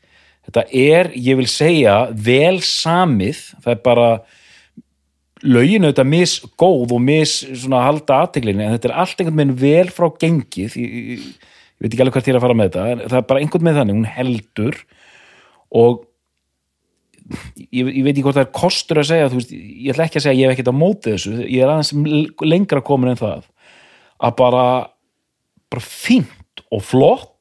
þetta 0.47 0.65
er, 0.71 1.11
ég 1.15 1.39
vil 1.39 1.47
segja 1.51 1.95
vel 2.11 2.57
samið, 2.63 3.39
það 3.63 3.73
er 3.73 3.81
bara 3.83 4.09
lögin 5.45 5.85
auðvitað 5.85 6.09
misgóð 6.09 6.95
og 6.95 7.03
mis 7.03 7.39
svona 7.45 7.83
halda 7.85 8.23
aðteglinni 8.23 8.65
en 8.65 8.73
þetta 8.75 8.89
er 8.89 8.99
allt 9.03 9.19
einhvern 9.21 9.37
veginn 9.37 9.57
vel 9.61 9.91
frá 9.93 10.07
gengið 10.23 10.77
ég, 10.81 10.95
ég, 10.97 11.25
ég 11.27 11.83
veit 11.83 11.91
ekki 11.91 12.05
alveg 12.05 12.21
ég 12.23 12.31
er 12.33 12.39
að 12.39 12.45
fara 12.47 12.57
með 12.57 12.71
þetta 12.71 13.09
það 13.11 13.19
er 13.19 13.27
bara 13.29 13.43
einhvern 13.43 13.67
veginn 13.67 13.81
þannig, 13.81 13.99
hún 13.99 14.13
heldur 14.15 14.79
og 15.77 16.06
ég, 17.71 17.85
ég 17.85 18.03
veit 18.03 18.13
ekki 18.13 18.25
hvort 18.25 18.37
það 18.37 18.45
er 18.45 18.53
kostur 18.55 19.01
að 19.01 19.09
segja 19.11 19.31
veist, 19.33 19.51
ég 19.53 19.93
ætla 19.93 20.07
ekki 20.07 20.21
að 20.21 20.25
segja 20.25 20.35
að 20.35 20.41
ég 20.41 20.47
hef 20.47 20.57
ekkert 20.57 20.71
á 20.71 20.81
móti 20.81 21.13
þessu 21.13 21.33
ég 21.43 21.63
er 21.63 21.71
aðeins 21.73 21.93
lengra 22.47 22.83
komin 22.85 23.13
en 23.13 23.19
það 23.19 23.47
að 24.17 24.37
bara 24.39 24.67
bara 25.71 25.83
fínt 25.83 26.63
og 26.71 26.83
flott. 26.83 27.33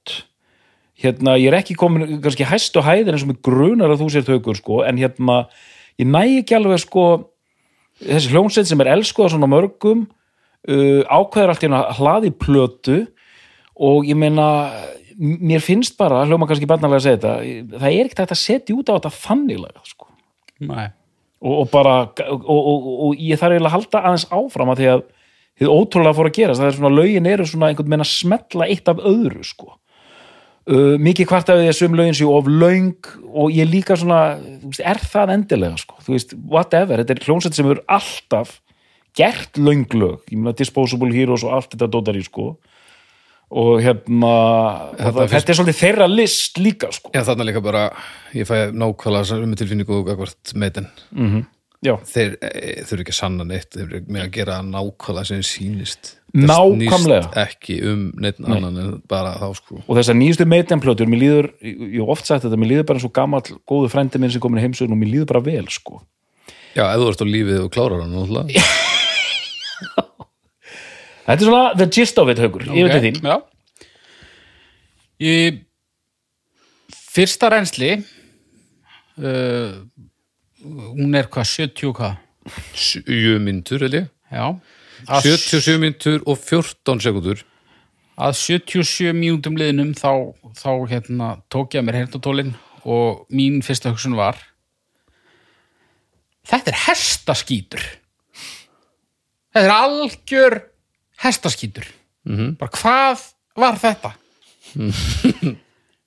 Hérna, 0.97 1.37
ég 1.37 1.51
er 1.51 1.59
ekki 1.59 1.77
komin 1.77 2.21
kannski 2.25 2.47
hæst 2.49 2.77
og 2.79 2.87
hæðir 2.87 3.17
eins 3.17 3.25
og 3.27 3.33
mig 3.33 3.41
grunar 3.45 3.93
að 3.93 4.03
þú 4.03 4.11
sér 4.15 4.27
tökur 4.27 4.57
sko, 4.57 4.81
en 4.87 4.97
hérna, 5.01 5.43
ég 6.01 6.09
næ 6.09 6.23
ekki 6.41 6.57
alveg 6.57 6.81
sko, 6.87 7.05
þessi 8.01 8.33
hljómsveit 8.33 8.71
sem 8.71 8.81
er 8.81 8.95
elskuða 8.95 9.35
svona 9.35 9.51
mörgum 9.51 10.07
uh, 10.07 11.03
ákveður 11.05 11.53
allt 11.53 11.63
í 11.63 11.69
hérna 11.69 11.83
hlaði 11.99 12.33
plötu 12.33 12.99
og 13.77 14.09
ég 14.09 14.17
meina 14.17 14.49
mér 15.17 15.65
finnst 15.65 15.97
bara, 15.99 16.25
hljóma 16.29 16.49
kannski 16.49 16.69
barnalega 16.69 17.01
að 17.01 17.07
segja 17.07 17.19
þetta, 17.23 17.79
það 17.81 17.89
er 17.91 18.11
ekkert 18.11 18.35
að 18.35 18.41
setja 18.41 18.77
út 18.77 18.91
á 18.93 18.97
þetta 18.97 19.13
þanniglega 19.17 19.85
sko. 19.89 20.09
Og, 21.47 21.53
og 21.63 21.67
bara 21.73 21.97
og, 22.33 22.45
og, 22.49 22.87
og, 23.07 23.17
ég 23.21 23.41
þarf 23.41 23.57
eiginlega 23.57 23.73
að 23.73 23.77
halda 23.77 24.03
aðeins 24.03 24.29
áfram 24.33 24.73
að 24.73 24.81
því 24.81 24.91
að 24.93 25.03
þið 25.57 25.73
ótrúlega 25.73 26.17
fór 26.17 26.31
að 26.31 26.37
gerast. 26.37 26.63
Það 26.63 26.69
er 26.69 26.79
svona, 26.79 26.93
lögin 26.97 27.29
eru 27.31 27.49
svona 27.49 27.71
einhvern 27.71 27.91
veginn 27.93 28.07
að 28.07 28.13
smetla 28.13 28.69
eitt 28.73 28.93
af 28.93 29.03
öðru 29.13 29.45
sko. 29.47 29.75
Uh, 30.67 30.97
mikið 30.99 31.29
hvart 31.31 31.51
af 31.53 31.61
því 31.61 31.67
að 31.71 31.77
sum 31.79 31.97
lögin 31.97 32.17
séu 32.19 32.31
of 32.35 32.49
löng 32.51 33.11
og 33.31 33.53
ég 33.55 33.69
líka 33.71 33.95
svona 33.97 34.37
veist, 34.65 34.83
er 34.83 34.99
það 34.99 35.37
endilega 35.37 35.79
sko? 35.79 36.01
Þú 36.03 36.17
veist, 36.17 36.33
whatever, 36.43 37.03
þetta 37.03 37.15
er 37.15 37.29
hljónsett 37.29 37.57
sem 37.57 37.69
eru 37.71 37.85
alltaf 37.87 38.57
gert 39.17 39.61
löng 39.61 39.87
lög. 39.95 40.25
Ég 40.33 40.41
meina 40.41 40.57
Disposable 40.59 41.13
Heroes 41.15 41.47
og 41.47 41.55
allt 41.55 41.71
þetta 41.77 41.93
dótar 41.93 42.19
í 42.19 42.25
sko 42.27 42.57
og 43.51 43.83
hérna 43.85 44.33
Þetta 44.99 45.27
þetta 45.31 45.53
er 45.53 45.59
svolítið 45.61 45.83
þeirra 45.83 46.07
list 46.11 46.59
líka 46.59 46.91
sko. 46.95 47.13
Já, 47.15 47.23
þarna 47.29 47.47
líka 47.47 47.63
bara, 47.65 47.89
ég 48.35 48.49
fæ 48.49 48.73
nákvæmlega 48.75 49.43
með 49.45 49.61
tilfinningu 49.63 50.01
og 50.01 50.09
gagvart 50.09 50.57
meitin 50.59 50.89
já, 51.85 51.93
þeir 52.09 52.37
e, 52.43 52.51
þurfi 52.89 53.05
ekki 53.05 53.15
að 53.15 53.19
sanna 53.21 53.47
neitt 53.47 53.77
þeir 53.77 53.85
eru 53.87 54.01
með 54.09 54.25
að 54.25 54.33
gera 54.35 54.57
nákvæmlega 54.67 55.31
sem 55.31 55.45
sýnist. 55.47 56.17
Nákvæmlega. 56.37 57.31
ekki 57.47 57.79
um 57.89 58.09
neitt 58.21 58.43
annan 58.43 58.81
en 58.83 58.91
bara 59.09 59.37
þá 59.41 59.47
sko. 59.61 59.79
Og 59.87 60.01
þessar 60.01 60.19
nýjustu 60.19 60.49
meitjanplötur, 60.51 61.09
mér 61.09 61.23
líður 61.23 61.51
ég 61.63 62.01
hef 62.01 62.13
oft 62.17 62.29
sagt 62.29 62.45
þetta, 62.45 62.59
mér 62.61 62.75
líður 62.75 62.91
bara 62.91 63.01
eins 63.01 63.09
og 63.09 63.15
gamall 63.17 63.47
góðu 63.69 63.93
frændi 63.93 64.21
minn 64.21 64.35
sem 64.35 64.43
komin 64.43 64.61
í 64.61 64.67
heimsögun 64.67 64.97
og 64.97 65.01
mér 65.01 65.15
líður 65.15 65.31
bara 65.33 65.45
vel 65.47 65.65
sko. 65.73 66.03
Já, 66.77 66.91
ef 66.91 66.99
þú 67.01 67.09
ert 67.13 67.25
á 67.25 67.27
lífið 67.31 67.63
og 67.63 67.73
klárar 67.73 68.05
hann 68.05 68.53
þetta 71.27 71.37
er 71.37 71.47
svona 71.47 71.75
the 71.77 71.89
gist 71.91 72.19
of 72.23 72.31
it, 72.33 72.41
Haukur, 72.43 72.67
yfir 72.71 72.95
til 72.95 73.05
þín 73.07 73.21
Já. 73.27 73.37
Í 75.17 75.35
fyrsta 77.17 77.51
reynsli 77.53 77.93
uh, 77.97 79.77
hún 80.63 81.17
er 81.17 81.29
hvað, 81.33 81.53
70 81.53 81.95
hvað? 81.97 82.23
7 82.79 83.39
myndur, 83.43 83.87
held 83.87 84.01
ég 84.01 84.09
Já. 84.31 84.47
Að, 85.07 85.29
77 85.29 85.79
myndur 85.83 86.25
og 86.25 86.41
14 86.41 87.03
sekundur 87.05 87.45
að 88.17 88.37
77 88.41 89.13
mínútum 89.13 89.59
liðnum 89.61 89.93
þá, 89.97 90.33
þá 90.57 90.71
hérna, 90.89 91.33
tók 91.53 91.77
ég 91.77 91.83
að 91.83 91.89
mér 91.89 91.99
heyrnatólin 92.01 92.55
og 92.87 93.27
mín 93.35 93.61
fyrsta 93.67 93.93
hugsun 93.93 94.17
var 94.17 94.39
þetta 96.47 96.73
er 96.73 96.81
hestaskítur 96.87 97.85
þetta 99.53 99.67
er 99.67 99.75
algjör 99.75 100.59
hestaskítur. 101.25 101.87
-hmm. 102.27 102.55
bara 102.61 102.71
hvað 102.77 103.27
var 103.57 103.79
þetta? 103.81 104.13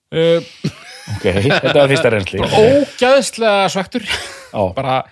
Uh, 0.10 0.42
ok, 1.16 1.24
þetta 1.24 1.76
er 1.76 1.92
fyrsta 1.94 2.12
reynsli. 2.14 2.42
ógæðslega 2.44 3.70
svektur 3.72 4.06
bara 4.76 5.04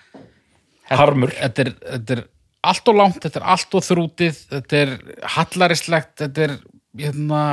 harmur. 0.99 1.33
þetta 1.37 1.65
er, 1.65 1.71
þetta 1.93 2.17
er 2.17 2.23
allt 2.67 2.91
og 2.91 2.97
langt, 2.99 3.21
þetta 3.23 3.41
er 3.41 3.47
allt 3.55 3.77
og 3.77 3.85
þrútið 3.85 4.39
þetta 4.51 4.79
er 4.83 4.93
hallarislegt 5.37 6.15
þetta 6.25 6.47
er 6.47 6.55
hérna 6.97 7.43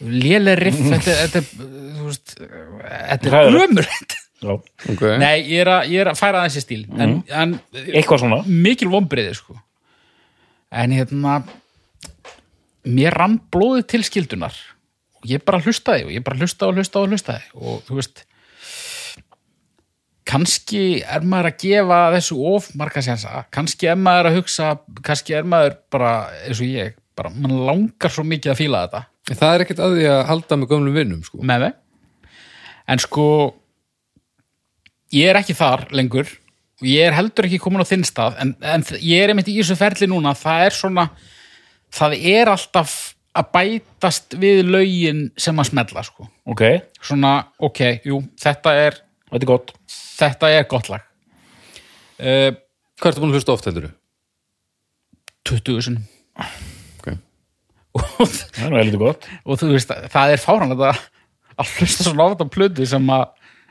léleg 0.00 0.58
riff 0.60 0.80
þetta, 0.94 1.16
þetta, 1.24 1.42
er, 1.42 1.70
þú 1.98 2.08
veist, 2.10 2.34
þetta 2.40 3.30
er 3.30 4.18
Já. 4.40 4.54
okay. 4.56 5.18
nei, 5.20 5.34
ég 5.52 5.60
er, 5.60 5.68
að, 5.68 5.90
ég 5.92 6.00
er 6.00 6.08
að 6.08 6.16
færa 6.16 6.46
þessi 6.46 6.62
stíl 6.64 6.84
en, 6.96 7.18
en 7.28 7.58
eitthvað 7.92 8.22
svona. 8.22 8.38
mikil 8.48 8.88
vombriði 8.88 9.34
sko. 9.36 9.58
En 10.70 10.94
hérna 10.94 11.40
mér 12.86 13.16
rann 13.18 13.38
blóðið 13.52 13.86
til 13.92 14.02
skildunar 14.06 14.56
og 15.20 15.28
ég 15.28 15.44
bara 15.44 15.60
hlustaði 15.60 16.06
og 16.06 16.14
ég 16.14 16.24
bara 16.24 16.40
hlustaði 16.40 16.70
og 16.70 16.80
hlustaði 16.80 17.04
og 17.04 17.14
hlustaði. 17.14 17.46
Og 17.60 17.82
þú 17.88 17.98
veist 17.98 18.24
kannski 20.30 20.82
er 21.02 21.26
maður 21.26 21.50
að 21.50 21.60
gefa 21.64 22.00
þessu 22.14 22.40
of 22.52 22.70
marga 22.78 23.02
sensa, 23.02 23.44
kannski 23.50 23.90
er 23.90 23.98
maður 23.98 24.30
að 24.30 24.36
hugsa, 24.38 24.72
kannski 25.04 25.34
er 25.36 25.48
maður 25.48 25.78
bara 25.90 26.12
eins 26.46 26.60
og 26.62 26.70
ég, 26.70 26.94
bara 27.18 27.32
mann 27.34 27.56
langar 27.66 28.14
svo 28.14 28.22
mikið 28.24 28.52
að 28.54 28.60
fíla 28.60 28.84
þetta. 28.86 29.04
Það 29.30 29.54
er 29.54 29.64
ekkert 29.64 29.82
að 29.84 29.96
því 29.96 30.10
að 30.10 30.20
halda 30.30 30.58
með 30.58 30.70
gömlum 30.70 30.96
vinnum 30.96 31.24
sko. 31.26 31.42
með 31.42 31.66
mig 31.66 31.78
en 32.90 33.02
sko 33.02 33.26
ég 35.14 35.30
er 35.30 35.38
ekki 35.40 35.56
þar 35.58 35.88
lengur 35.94 36.30
og 36.80 36.88
ég 36.88 37.06
er 37.06 37.16
heldur 37.16 37.48
ekki 37.48 37.60
komin 37.60 37.84
á 37.84 37.90
þinn 37.90 38.06
stað 38.08 38.38
en, 38.42 38.54
en 38.64 38.84
ég 38.98 39.22
er 39.22 39.32
einmitt 39.32 39.50
í 39.52 39.58
þessu 39.60 39.76
ferli 39.78 40.08
núna 40.10 40.32
það 40.38 40.66
er 40.66 40.76
svona 40.76 41.06
það 41.92 42.16
er 42.32 42.50
alltaf 42.52 42.96
að 43.36 43.50
bætast 43.54 44.34
við 44.42 44.64
lögin 44.66 45.28
sem 45.38 45.58
að 45.62 45.68
smella 45.70 46.02
sko. 46.06 46.26
ok, 46.50 46.64
svona, 47.06 47.34
ok, 47.62 47.82
jú, 48.08 48.22
þetta 48.40 48.74
er 48.74 48.98
þetta 49.30 49.44
er 49.44 49.50
gott 49.52 49.72
þetta 50.18 50.50
er 50.56 50.66
gott 50.70 50.90
lag 50.92 51.06
uh, 52.20 52.50
Hvað 53.00 53.14
ertu 53.14 53.22
búin 53.22 53.30
að 53.30 53.38
hlusta 53.38 53.54
oft 53.54 53.68
heldur? 53.68 53.92
20 55.48 55.86
sinum 55.86 56.08
Okay. 57.00 57.16
og, 57.96 58.24
það 58.24 58.64
er 58.64 58.72
nú 58.72 58.78
heldur 58.80 59.02
gott 59.02 59.26
og 59.44 59.60
þú 59.60 59.74
veist, 59.74 59.90
það 60.12 60.34
er 60.34 60.40
fáranlega 60.40 60.92
að 61.60 61.72
hlusta 61.76 62.06
svona 62.06 62.24
á 62.24 62.30
þetta 62.32 62.46
plötu 62.54 62.86
sem 62.88 63.12
að 63.12 63.26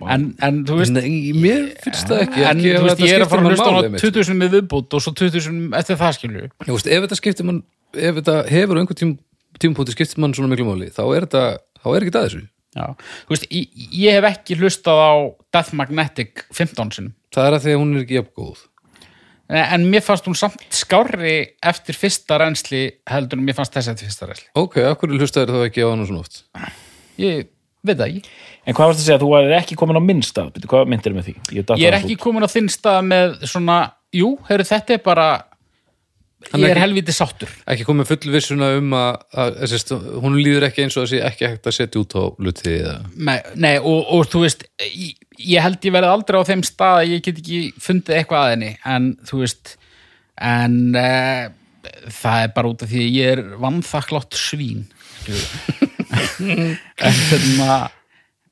en, 0.07 0.25
en 0.45 0.59
þú 0.67 0.77
veist 0.79 0.93
Nei, 0.95 1.33
mér 1.35 1.65
finnst 1.83 2.07
það 2.07 2.21
ekki. 2.25 2.43
En 2.45 2.61
ekki 2.61 2.75
þú 2.75 2.85
veist, 2.85 3.01
ég 3.03 3.15
er 3.17 3.25
að 3.25 3.33
fara 3.33 3.43
að 3.43 3.49
hlusta 3.51 3.65
á 3.65 3.69
máli, 3.69 3.79
hana 3.79 3.89
einmitt. 3.89 4.05
20 4.05 4.27
sinum 4.29 4.39
með 4.43 4.55
viðbútt 4.55 4.95
og 4.95 5.03
svo 5.03 5.13
20 5.19 5.43
sinum 5.47 5.75
eftir 5.79 5.99
það 5.99 6.15
skilju 6.19 6.45
Ég 6.45 6.71
veist, 6.71 6.87
ef 6.87 7.03
þetta 7.05 7.19
skiptir 7.19 7.49
mann 7.49 7.59
ef 7.97 8.21
þetta 8.21 8.37
hefur 8.53 8.79
einhver 8.79 8.99
tím, 8.99 9.13
tímpúti 9.59 9.95
skiptir 9.95 10.21
mann 10.23 10.35
svona 10.37 10.51
miklu 10.53 10.69
máli 10.69 10.89
þá 10.93 11.03
er 11.07 11.27
þetta, 11.27 11.43
þá 11.83 11.87
er 11.91 12.05
ekki 12.05 12.15
það 12.15 12.27
þessu. 12.29 12.41
Já. 12.77 12.85
þú 13.25 13.33
veist, 13.33 13.45
ég, 13.49 13.85
ég 13.97 14.17
hef 14.19 14.27
ekki 14.29 14.59
hlustað 14.59 14.99
á 15.01 15.11
Death 15.57 15.75
Magnetic 15.77 16.43
15 16.53 16.91
sinum 16.95 17.13
það 17.33 17.47
er 17.47 17.57
að 17.57 17.63
því 17.65 17.75
að 17.75 17.79
hún 17.81 17.95
er 17.95 18.03
ekki 18.05 18.19
jafn 18.19 18.35
góð. 18.37 18.65
En 19.49 19.85
mér 19.89 20.03
fannst 20.05 20.27
hún 20.29 20.37
samt 20.37 20.61
skárri 20.77 21.37
eftir 21.65 21.97
fyrsta 21.97 22.37
reynsli 22.37 22.83
heldur 23.09 23.39
en 23.39 23.47
mér 23.47 23.57
fannst 23.57 23.73
þess 23.73 23.89
eftir 23.95 24.05
fyrsta 24.11 24.29
reynsli 24.29 24.51
ok, 24.61 24.77
akkur 24.91 25.15
hlustaður 25.17 25.55
þá 25.55 25.63
ekki 25.65 25.81
á 25.81 25.89
hann 25.89 26.05
svona 26.05 26.21
oft? 26.21 26.43
Ég 27.17 27.49
veit 27.85 27.97
það 27.99 28.07
ekki 28.09 28.23
en 28.65 28.75
hvað 28.77 28.89
varst 28.91 28.99
að 29.01 29.05
segja, 29.07 29.19
þú 29.23 29.29
er 29.39 29.53
ekki 29.59 29.77
komin 29.79 29.99
á 29.99 30.03
minn 30.03 30.23
stað 30.25 30.49
Bíddu, 30.55 30.67
hvað 30.71 30.89
myndir 30.91 31.13
með 31.15 31.29
því? 31.29 31.35
Ég, 31.55 31.69
ég 31.79 31.87
er 31.91 31.99
ekki 32.01 32.17
út. 32.17 32.23
komin 32.25 32.43
á 32.45 32.49
þinn 32.51 32.67
stað 32.73 32.99
með 33.07 33.37
svona, 33.47 33.77
jú, 34.15 34.33
heyrðu, 34.49 34.67
þetta 34.73 34.97
er 34.97 35.05
bara 35.05 35.29
Hann 36.53 36.61
ég 36.63 36.69
er 36.69 36.77
ekki- 36.77 36.83
helviti 36.85 37.11
sáttur 37.11 37.49
ekki 37.67 37.83
komið 37.83 38.07
full 38.13 38.31
vissuna 38.31 38.69
um 38.79 38.93
að, 38.95 39.15
að, 39.35 39.49
að 39.59 39.71
sérst, 39.73 39.89
hún 40.23 40.37
líður 40.39 40.69
ekki 40.69 40.85
eins 40.85 40.95
og 40.95 41.03
að 41.03 41.09
sé 41.11 41.17
ekki 41.27 41.49
hægt 41.49 41.67
að 41.67 41.75
setja 41.75 41.99
út 41.99 42.15
á 42.15 42.23
luti 42.39 42.75
eða 42.77 42.93
nei, 43.19 43.39
nei 43.59 43.73
og, 43.81 44.05
og 44.15 44.29
þú 44.31 44.45
veist 44.45 44.63
ég, 44.87 45.17
ég 45.35 45.65
held 45.65 45.83
ég 45.83 45.95
verði 45.97 46.13
aldrei 46.13 46.39
á 46.39 46.47
þeim 46.47 46.63
stað 46.63 47.01
að 47.01 47.11
ég 47.11 47.25
get 47.27 47.41
ekki 47.43 47.59
fundið 47.83 48.15
eitthvað 48.21 48.45
að 48.45 48.53
henni 48.53 48.71
en 48.95 49.09
þú 49.27 49.41
veist 49.43 49.73
en 50.39 50.79
uh, 50.95 51.43
það 52.21 52.45
er 52.45 52.55
bara 52.55 52.71
út 52.71 52.87
af 52.87 52.93
því 52.93 53.03
að 53.03 53.19
ég 53.19 53.33
er 53.35 53.43
vannþakklátt 53.59 54.39
svín 54.39 54.85
en 56.39 57.17
hérna 57.29 57.79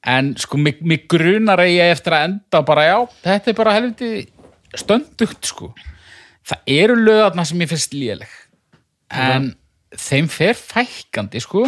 en 0.08 0.32
sko 0.40 0.60
mig, 0.62 0.80
mig 0.82 1.06
grunar 1.10 1.62
að 1.62 1.74
ég 1.74 1.94
eftir 1.96 2.16
að 2.16 2.26
enda 2.30 2.62
bara 2.66 2.86
já, 2.88 2.98
þetta 3.26 3.52
er 3.52 3.58
bara 3.58 3.76
helviti 3.76 4.12
stöndugt 4.78 5.50
sko. 5.50 5.72
Það 6.48 6.72
eru 6.78 6.96
lögarna 7.02 7.44
sem 7.48 7.62
ég 7.64 7.72
finnst 7.72 7.96
léleg. 7.96 8.32
En 9.12 9.52
þeim 9.92 10.30
fer 10.32 10.56
fækkandi 10.60 11.42
sko. 11.44 11.66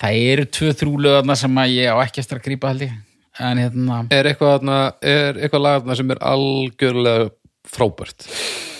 Það 0.00 0.20
eru 0.32 0.46
tvö-þrjú 0.58 1.02
lögarna 1.06 1.36
sem 1.38 1.62
ég 1.70 1.94
á 1.94 1.96
ekki 2.02 2.22
eftir 2.22 2.40
að 2.40 2.46
grípa 2.48 2.72
held 2.72 2.88
ég. 2.88 2.96
En 3.36 3.60
hérna, 3.60 4.00
er 4.16 4.30
eitthvað, 4.30 4.54
þarna, 4.56 4.76
er 5.04 5.38
eitthvað 5.38 5.66
lagarna 5.66 5.96
sem 5.98 6.12
er 6.14 6.22
algjörlega 6.24 7.26
frábært? 7.68 8.30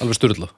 Alveg 0.00 0.18
styrla 0.18 0.48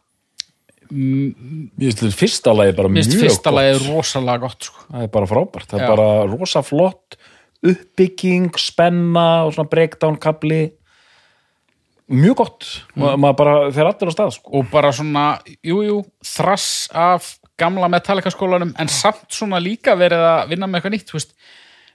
fyrsta 0.88 2.54
lagi 2.56 2.74
bara 2.76 2.88
mér 2.88 3.02
mjög 3.02 3.10
finnst 3.10 3.24
fyrsta 3.24 3.50
gott. 3.50 3.58
lagi 3.58 3.80
rosalega 3.88 4.42
gott 4.44 4.68
sko. 4.68 4.86
Það 4.88 5.04
er 5.06 5.12
bara 5.16 5.30
frábært, 5.30 5.68
það 5.70 5.82
Já. 5.82 5.84
er 5.84 5.92
bara 5.96 6.08
rosa 6.32 6.62
flott 6.66 7.18
uppbygging, 7.66 8.52
spenna 8.60 9.28
og 9.46 9.54
svona 9.56 9.70
breakdown 9.70 10.18
kapli 10.20 10.60
mjög 12.08 12.36
gott. 12.40 12.68
Ma, 12.96 13.16
maður 13.20 13.38
bara 13.40 13.54
fer 13.74 13.88
allir 13.88 14.10
á 14.10 14.14
stað 14.14 14.36
sko. 14.38 14.52
og 14.58 14.68
bara 14.72 14.92
svona, 14.94 15.24
jú, 15.66 15.82
jú, 15.84 15.98
þrass 16.24 16.88
af 16.94 17.34
gamla 17.58 17.90
Metallica 17.90 18.30
skólanum 18.32 18.70
en 18.78 18.88
samt 18.88 19.26
svona 19.34 19.58
líka 19.60 19.96
verið 19.98 20.22
að 20.24 20.52
vinna 20.52 20.68
með 20.70 20.78
eitthvað 20.78 20.94
nýtt, 20.94 21.10
þú 21.10 21.18
veist. 21.18 21.34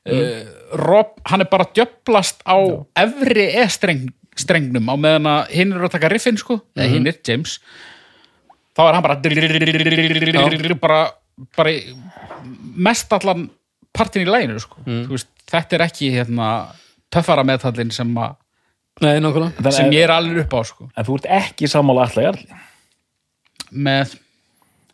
Uh, 0.03 0.43
Rob, 0.83 1.15
hann 1.31 1.45
er 1.45 1.47
bara 1.47 1.69
djöflast 1.71 2.43
á 2.43 2.59
efri 2.99 3.47
E-streng 3.63 4.09
strengnum 4.35 4.89
á 4.91 4.95
meðan 4.99 5.29
að 5.29 5.53
hinn 5.53 5.73
eru 5.75 5.87
að 5.87 5.93
taka 5.95 6.09
riffin 6.11 6.39
sko, 6.39 6.59
eða 6.75 6.89
hinn 6.91 7.07
er 7.07 7.19
James 7.23 7.59
þá 8.73 8.81
er 8.87 8.97
hann 8.97 9.05
bara 9.05 9.17
bara, 10.81 11.01
bara 11.57 11.73
mest 12.75 13.13
allan 13.13 13.47
partin 13.93 14.25
í 14.25 14.29
læginu 14.29 14.61
sko. 14.61 14.81
Þú 14.85 15.11
veist, 15.13 15.29
þetta 15.49 15.77
er 15.77 15.85
ekki 15.85 16.09
hérna, 16.15 16.47
töffara 17.13 17.45
metallin 17.45 17.91
sem, 17.93 18.09
að, 18.17 18.35
Nei, 19.03 19.17
sem 19.73 19.91
ég 19.93 20.05
er 20.05 20.13
alveg 20.13 20.45
upp 20.45 20.55
á 20.57 20.61
sko. 20.69 20.89
en 20.95 21.07
þú 21.07 21.19
ert 21.19 21.29
ekki 21.41 21.69
sammála 21.69 22.07
allar 22.07 22.27
jarli 22.29 22.61
með 23.73 24.15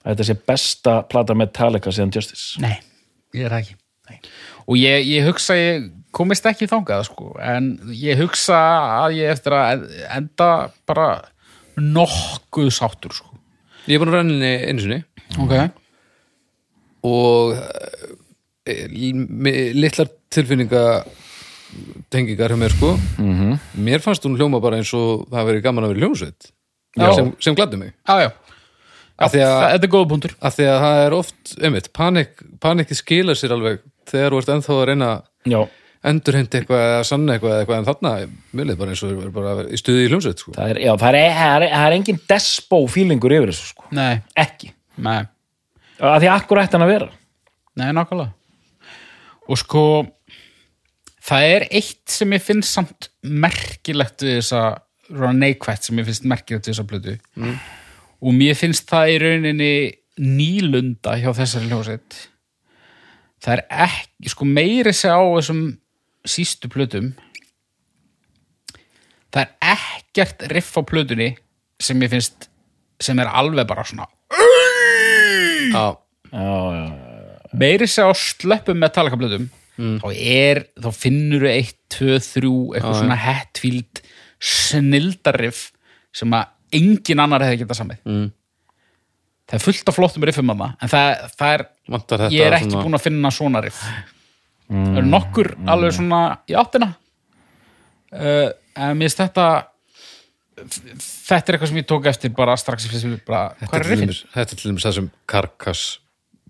þetta 0.08 0.28
sé 0.28 0.36
besta 0.48 0.94
plata 1.12 1.36
Metallica 1.36 1.92
síðan 1.92 2.14
Justice 2.16 2.62
Nei, 2.64 2.78
ég 3.36 3.48
er 3.50 3.58
ekki 3.60 3.76
Nei. 4.10 4.20
og 4.66 4.80
ég, 4.80 5.04
ég 5.08 5.28
hugsa 5.28 5.58
ég 5.60 5.90
komist 6.16 6.48
ekki 6.50 6.68
þangað 6.70 7.06
sko, 7.10 7.34
en 7.44 7.74
ég 7.94 8.20
hugsa 8.20 8.60
að 9.04 9.20
ég 9.20 9.36
eftir 9.36 9.56
að 9.56 9.84
enda 10.10 10.50
bara 10.90 11.10
nokkuð 11.80 12.72
sáttur 12.74 13.14
sko. 13.16 13.29
Ég 13.90 13.96
er 13.98 14.04
búin 14.04 14.12
að 14.14 14.18
renna 14.20 14.36
henni 14.36 14.52
einu 14.70 14.84
sinni. 14.84 15.00
Ok. 15.42 15.54
Og 17.10 17.56
e, 18.70 18.76
li- 18.94 19.72
litlar 19.78 20.12
tilfinninga 20.30 20.84
tengingar 22.14 22.54
hjá 22.54 22.58
mér 22.60 22.74
sko. 22.76 22.94
-hmm. 23.18 23.58
mér 23.78 24.00
fannst 24.02 24.24
hún 24.26 24.38
hljóma 24.38 24.62
bara 24.62 24.78
eins 24.78 24.94
og 24.94 25.28
það 25.30 25.38
hafi 25.38 25.52
verið 25.52 25.64
gaman 25.64 25.84
að 25.84 25.94
vera 25.94 26.06
hljómsveit. 26.06 26.52
Já. 26.98 27.16
sem, 27.16 27.34
sem 27.40 27.56
gladdi 27.56 27.78
mig. 27.78 27.94
Já, 28.08 28.16
já, 28.26 28.32
af 29.18 29.32
því, 29.32 29.42
að, 29.46 29.72
þetta 29.72 29.86
er 29.86 29.94
góða 29.94 30.10
punktur. 30.10 30.32
af 30.42 30.56
því 30.56 30.66
að 30.66 30.80
það 30.82 31.06
er 31.06 31.14
oft 31.14 31.52
einmitt, 31.62 31.90
panik, 31.94 32.30
panikið 32.60 32.98
skilar 32.98 33.36
sér 33.38 33.54
alveg 33.54 33.80
þegar 34.10 34.32
þú 34.34 34.40
ert 34.42 34.50
ennþá 34.56 34.74
að 34.74 34.86
reyna 34.90 35.10
Já, 35.46 35.60
endurheimta 36.10 36.60
eitthvað 36.60 36.84
eða 36.86 37.00
sanna 37.08 37.36
eitthvað 37.36 37.54
eða 37.54 37.64
eitthvað 37.64 37.80
en 37.80 37.88
þarna, 37.90 38.12
mér 38.56 38.70
leið 38.70 38.80
bara 38.80 38.94
eins 38.94 39.02
og 39.04 39.24
er 39.26 39.32
bara 39.36 39.66
í 39.68 39.80
stuði 39.80 40.06
í 40.06 40.12
hljómsveit 40.12 40.44
sko. 40.44 40.54
það 40.56 40.74
er, 40.74 40.80
já, 40.86 40.92
það 41.02 41.18
er, 41.20 41.34
það 41.40 41.56
er, 41.56 41.66
það 41.74 41.88
er 41.88 41.96
engin 41.98 42.22
despo 42.32 42.80
fílingur 42.94 43.36
yfir 43.36 43.52
þessu 43.52 43.68
sko. 43.74 43.88
nei, 43.98 44.22
ekki, 44.40 44.72
nei, 45.04 45.18
að 46.00 46.22
því 46.24 46.32
akkur 46.36 46.62
ætti 46.64 46.78
hann 46.78 46.88
að 46.88 46.94
vera? 46.94 47.10
Nei, 47.80 47.90
nákvæmlega. 47.96 48.32
Og 49.50 49.60
sko 49.60 49.84
það 51.30 51.52
er 51.56 51.68
eitt 51.80 52.16
sem 52.16 52.34
ég 52.36 52.44
finnst 52.44 52.76
samt 52.76 53.12
merkilegt 53.24 54.24
við 54.26 54.40
þessa 54.40 54.64
svona 55.10 55.36
neikvætt 55.36 55.88
sem 55.88 56.00
ég 56.00 56.08
finnst 56.08 56.28
merkilegt 56.30 56.68
við 56.68 56.76
þessa 56.76 56.90
plötu. 56.90 57.16
Og 58.20 58.36
mér 58.36 58.58
finnst 58.60 58.88
það 58.90 59.14
í 59.14 59.22
rauninni 59.24 59.72
nýlunda 60.20 61.16
hjá 61.20 61.32
þessari 61.36 61.70
hljóset 61.72 62.20
það 63.44 63.56
er 63.56 63.62
ekki, 63.88 64.32
sko 64.34 64.48
meiri 64.48 64.94
sig 64.96 65.12
á 65.12 65.22
þessum 65.24 65.62
sístu 66.30 66.70
plötum 66.72 67.12
það 69.34 69.44
er 69.44 69.76
ekkert 69.76 70.46
riff 70.54 70.78
á 70.78 70.82
plötunni 70.90 71.32
sem 71.82 72.02
ég 72.04 72.12
finnst 72.14 72.50
sem 73.02 73.20
er 73.24 73.30
alveg 73.32 73.68
bara 73.70 73.86
svona 73.88 74.08
Já, 75.70 75.86
Já, 76.30 76.56
já, 76.74 76.86
meiri 77.58 77.88
sig 77.90 78.06
á 78.06 78.12
slöppum 78.18 78.78
Metallica 78.82 79.18
plötum 79.20 79.50
þá 79.80 80.08
er, 80.12 80.60
þá 80.76 80.90
finnur 80.92 81.46
við 81.46 81.54
eitt, 81.56 81.78
tvö, 81.94 82.18
þrjú, 82.20 82.54
eitthvað 82.76 82.98
svona 83.00 83.16
Hatfield 83.16 84.02
snildarriff 84.44 85.70
sem 86.16 86.34
að 86.36 86.50
engin 86.76 87.22
annar 87.24 87.46
hefði 87.46 87.62
getað 87.64 87.80
samið. 87.80 88.02
Mm. 88.06 88.26
það 89.50 89.56
er 89.58 89.64
fullt 89.64 89.90
af 89.92 89.96
flottum 89.98 90.26
riffum 90.28 90.52
að 90.54 90.66
en 90.68 90.92
það, 90.92 91.24
það 91.40 91.54
er, 91.56 91.64
vantar 91.96 92.24
þetta 92.26 92.36
ég 92.36 92.46
er 92.50 92.58
ekki 92.60 92.70
svona- 92.74 92.84
búin 92.86 92.98
að 93.00 93.06
finna 93.08 93.32
svona 93.34 93.62
riff 93.66 93.80
það 94.70 94.98
eru 95.02 95.10
nokkur 95.10 95.50
alveg 95.74 95.96
svona 95.98 96.22
í 96.50 96.56
áttina. 96.60 96.92
Uh, 98.10 98.50
en 98.78 98.98
mér 98.98 99.10
finnst 99.10 99.22
þetta 99.22 99.48
þetta 100.60 101.38
er 101.52 101.56
eitthvað 101.56 101.70
sem 101.72 101.80
ég 101.80 101.88
tók 101.90 102.08
eftir 102.10 102.34
bara 102.36 102.56
strax 102.60 102.88
í 102.88 102.90
bara, 103.28 103.54
Þetta 103.60 103.70
hvað 103.70 103.80
er 103.80 103.86
er 103.86 103.90
til 103.96 104.08
dæmis- 104.08 104.24
þetta 104.34 104.52
er 104.56 104.60
til 104.62 104.72
dæmis 104.72 104.86
það 104.88 104.96
sem 104.98 105.10
Karkas 105.30 105.84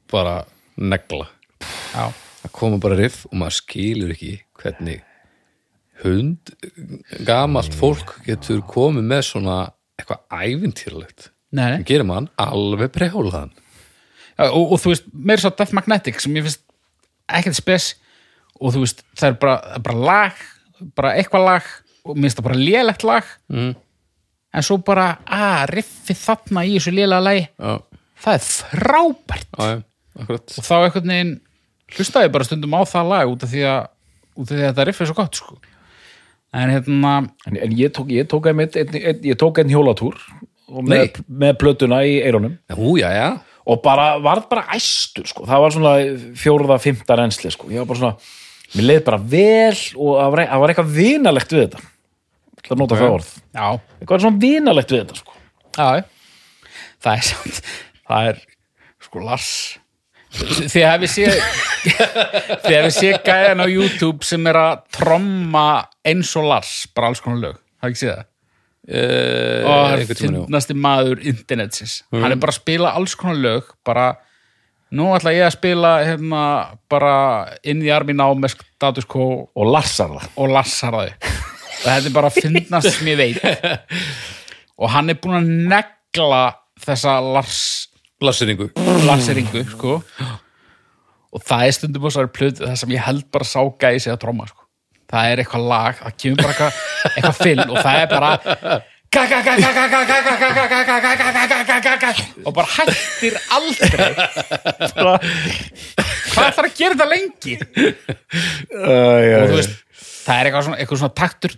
bara 0.10 0.38
negla. 0.78 1.28
Já, 1.94 2.06
það 2.44 2.52
koma 2.56 2.80
bara 2.80 2.96
riff 2.98 3.26
og 3.30 3.36
maður 3.38 3.58
skilur 3.60 4.14
ekki 4.16 4.32
hvernig 4.62 5.02
hund 6.04 6.54
gamalt 7.28 7.76
fólk 7.76 8.16
getur 8.26 8.62
komið 8.64 9.04
með 9.04 9.24
svona 9.28 9.58
eitthvað 10.00 10.24
ævintýrlegt 10.32 11.30
sem 11.52 11.84
gerir 11.84 12.06
mann 12.08 12.30
alveg 12.40 12.92
Já, 14.40 14.48
og, 14.54 14.72
og 14.72 14.80
þú 14.80 14.94
veist, 14.94 15.10
meira 15.12 15.42
svo 15.44 15.52
Death 15.52 15.74
Magnetic 15.76 16.22
sem 16.24 16.34
ég 16.40 16.46
finnst 16.48 16.64
ekkert 17.28 17.58
spes 17.60 17.90
og 18.60 18.74
þú 18.76 18.84
veist, 18.84 19.04
það 19.18 19.32
er 19.32 19.38
bara, 19.42 19.60
það 19.66 19.78
er 19.80 19.86
bara 19.88 20.08
lag 20.10 20.42
bara 20.96 21.14
eitthvað 21.20 21.46
lag 21.46 21.70
og 22.06 22.16
mér 22.16 22.28
finnst 22.28 22.40
það 22.40 22.48
bara 22.48 22.60
lélegt 22.60 23.06
lag 23.08 23.30
mm. 23.52 23.70
en 24.56 24.66
svo 24.66 24.80
bara, 24.86 25.08
að, 25.26 25.76
riffið 25.76 26.22
þarna 26.24 26.66
í 26.66 26.76
þessu 26.78 26.96
lélega 26.96 27.26
lagi, 27.26 27.46
já, 27.60 27.74
það 28.26 28.38
er 28.38 28.46
frábært 28.50 29.60
já, 29.60 29.80
og 30.20 30.68
þá 30.68 30.76
einhvern 30.78 31.14
veginn 31.14 31.34
hlustaði 31.96 32.30
ég 32.30 32.36
bara 32.36 32.48
stundum 32.48 32.78
á 32.78 32.82
það 32.90 33.12
lag 33.14 33.34
út 33.34 33.46
af 33.46 33.52
því 33.54 33.66
að, 33.72 33.82
út 34.36 34.48
af 34.48 34.54
því 34.54 34.62
að 34.62 34.70
þetta 34.70 34.88
riff 34.90 35.04
er 35.04 35.10
svo 35.10 35.18
gott 35.18 35.42
sko. 35.42 35.60
en 36.54 36.74
hérna 36.76 37.14
En, 37.48 37.58
en 37.58 37.76
ég 37.78 37.94
tók, 37.96 38.10
ég 38.14 38.30
tók 38.30 38.50
einmitt, 38.50 38.78
einn, 38.80 38.96
einn, 38.96 39.22
ég 39.26 39.38
tók 39.40 39.62
einn 39.62 39.72
hjólatúr 39.72 40.18
og 40.70 40.86
með, 40.86 41.22
með 41.28 41.56
plötuna 41.62 42.04
í 42.06 42.20
eyrunum 42.22 42.58
ú, 42.78 42.98
já, 43.02 43.10
já, 43.14 43.30
og 43.70 43.82
bara, 43.86 44.12
varð 44.22 44.50
bara 44.52 44.68
æstur 44.76 45.28
sko. 45.30 45.48
það 45.50 45.64
var 45.64 45.76
svona 45.76 45.96
fjórða, 46.38 46.80
fymta 46.82 47.18
reynsli 47.20 47.52
sko. 47.54 47.72
ég 47.74 47.84
var 47.84 47.90
bara 47.90 48.02
svona, 48.04 48.30
mér 48.76 48.88
leið 48.90 49.04
bara 49.08 49.22
vel 49.34 49.76
og 49.96 50.14
það 50.20 50.32
var, 50.36 50.44
það 50.46 50.64
var 50.64 50.74
eitthvað 50.74 50.96
vinalegt 50.96 51.56
við 51.56 51.66
þetta. 51.66 51.84
Ég 52.60 52.64
ætla 52.64 52.76
að 52.76 52.82
nota 52.84 53.00
það 53.00 53.18
orð. 53.18 53.36
Já, 53.56 53.68
eitthvað 54.00 54.26
svona 54.26 54.44
vinalegt 54.46 54.96
við 54.96 55.04
þetta 55.04 55.20
sko. 55.20 55.38
já, 55.80 55.90
það 57.00 57.14
er 57.14 57.30
samt 57.30 57.62
það 58.10 58.32
er, 58.32 58.42
sko, 59.06 59.22
Lars 59.24 59.52
því 60.30 60.82
að 60.86 61.06
við 61.06 61.12
sé 61.14 61.30
því 62.66 62.74
að 62.76 62.84
við 62.86 62.92
sé 62.94 63.14
gæðan 63.26 63.64
á 63.66 63.68
YouTube 63.70 64.28
sem 64.28 64.50
er 64.52 64.60
að 64.60 64.84
tromma 65.00 65.68
eins 66.06 66.34
og 66.38 66.50
Lars, 66.52 66.74
bara 66.94 67.10
alls 67.10 67.24
konar 67.24 67.42
lög 67.42 67.56
það 67.80 67.90
ekki 67.90 68.02
séð 68.04 68.14
það? 68.14 68.26
Uh, 68.90 69.66
og 69.70 69.70
það 69.70 69.92
er 69.94 70.18
finnasti 70.18 70.76
maður 70.82 71.20
internetsins. 71.30 72.00
Hann 72.10 72.34
er 72.34 72.40
bara 72.42 72.54
að 72.56 72.58
spila 72.58 72.94
alls 72.98 73.14
konar 73.20 73.38
lög 73.38 73.68
bara, 73.86 74.06
nú 74.96 75.12
ætla 75.16 75.36
ég 75.36 75.46
að 75.48 75.56
spila 75.58 75.94
hérna, 76.06 76.42
bara 76.90 77.14
inn 77.64 77.84
í 77.86 77.92
armi 77.94 78.16
ná 78.18 78.26
með 78.34 78.58
status 78.58 79.08
quo. 79.10 79.48
Og 79.54 79.72
larsar 79.74 80.16
það. 80.16 80.28
Og 80.40 80.54
lassar 80.56 80.98
þau 80.98 81.48
og 81.80 81.88
þetta 81.88 82.10
er 82.10 82.16
bara 82.16 82.30
að 82.30 82.40
finnast 82.44 82.92
sem 82.98 83.10
ég 83.14 83.20
veit. 83.20 83.40
Og 84.80 84.92
hann 84.94 85.12
er 85.12 85.20
búin 85.20 85.40
að 85.40 85.50
negla 85.72 86.44
þessa 86.80 87.18
Lars 87.24 87.62
Lasseringu 88.24 88.70
Larseringu 89.08 89.64
sko. 89.72 90.00
Og 91.30 91.44
það 91.46 91.66
er 91.66 91.76
stundum 91.78 92.08
á 92.08 92.10
svo 92.12 92.26
plötu 92.34 92.66
það 92.66 92.80
sem 92.82 92.96
ég 92.96 93.06
held 93.06 93.28
bara 93.32 93.48
sá 93.48 93.60
gæði 93.80 94.06
sig 94.06 94.14
að 94.16 94.22
tróma 94.24 94.48
sko. 94.50 94.66
það 95.10 95.32
er 95.32 95.42
eitthvað 95.42 95.68
lag, 95.72 96.00
það 96.00 96.16
kemur 96.22 96.42
bara 96.42 96.54
eitthvað, 96.54 96.80
eitthvað 97.10 97.38
fill 97.40 97.64
og 97.66 97.78
það 97.80 98.00
er 98.00 98.10
bara 98.12 98.82
og 102.46 102.54
bara 102.54 102.70
hættir 102.76 103.38
aldrei. 103.58 104.14
Hvað 106.30 106.50
þarf 106.56 106.68
að 106.68 106.76
gera 106.78 106.94
þetta 106.94 107.08
lengi? 107.10 107.56
Og 108.70 109.50
þú 109.50 109.56
veist 109.58 109.74
það 110.30 110.36
er 110.38 110.46
eitthvað 110.52 111.00
svona 111.02 111.18
taktur. 111.18 111.52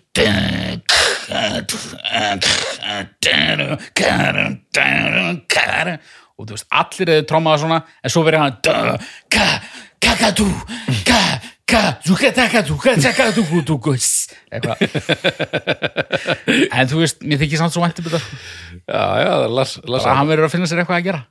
Og 6.37 6.47
þú 6.47 6.53
veist 6.55 6.67
allir 6.71 7.07
eru 7.17 7.27
trómaða 7.29 7.61
svona 7.65 7.79
en 8.01 8.09
svo 8.13 8.21
verður 8.25 8.43
hann 8.45 8.57
kakadú 9.31 9.67
kakadú 10.01 10.47
en 16.77 16.89
þú 16.91 17.02
veist, 17.02 17.22
mér 17.26 17.41
þykir 17.41 17.61
samt 17.61 17.76
svo 17.76 17.84
væntum 17.84 18.07
þetta. 18.07 18.22
Já, 18.85 19.03
já, 19.23 19.31
Lass, 19.52 19.77
Lass 19.85 20.07
að 20.07 20.18
hann 20.19 20.31
verður 20.31 20.48
að 20.49 20.56
finna 20.56 20.69
sér 20.69 20.84
eitthvað 20.84 20.99
að 21.02 21.07
gera. 21.10 21.22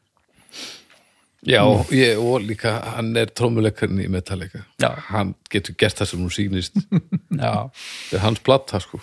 Já, 1.49 1.63
ég, 1.97 2.19
og 2.21 2.43
líka 2.45 2.75
hann 2.97 3.15
er 3.17 3.31
trómuleikarinn 3.33 4.03
í 4.05 4.11
Metallica. 4.13 4.67
Já. 4.83 4.91
hann 5.09 5.33
getur 5.53 5.77
gert 5.81 5.97
það 6.01 6.11
sem 6.11 6.21
hún 6.25 6.35
sýnist. 6.35 6.77
Já. 7.45 7.71
Það 7.73 8.17
er 8.19 8.25
hans 8.27 8.43
platta 8.45 8.81
sko. 8.85 9.01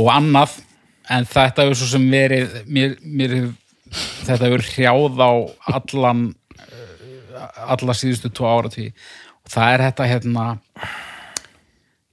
Og 0.00 0.08
annað 0.12 0.56
en 1.10 1.26
þetta 1.28 1.66
hefur 1.66 1.80
svo 1.80 1.90
sem 1.90 2.06
verið 2.12 2.54
mér, 2.70 2.94
mér 3.02 3.36
þetta 3.90 4.46
hefur 4.46 4.64
hrjáð 4.70 5.20
á 5.20 5.30
allan 5.74 6.22
eh, 6.56 7.48
alla 7.74 7.96
síðustu 7.96 8.30
tvo 8.32 8.48
ára 8.48 8.70
og 8.70 8.76
það 9.50 9.74
er 9.74 9.84
þetta 9.88 10.08
hérna 10.10 10.44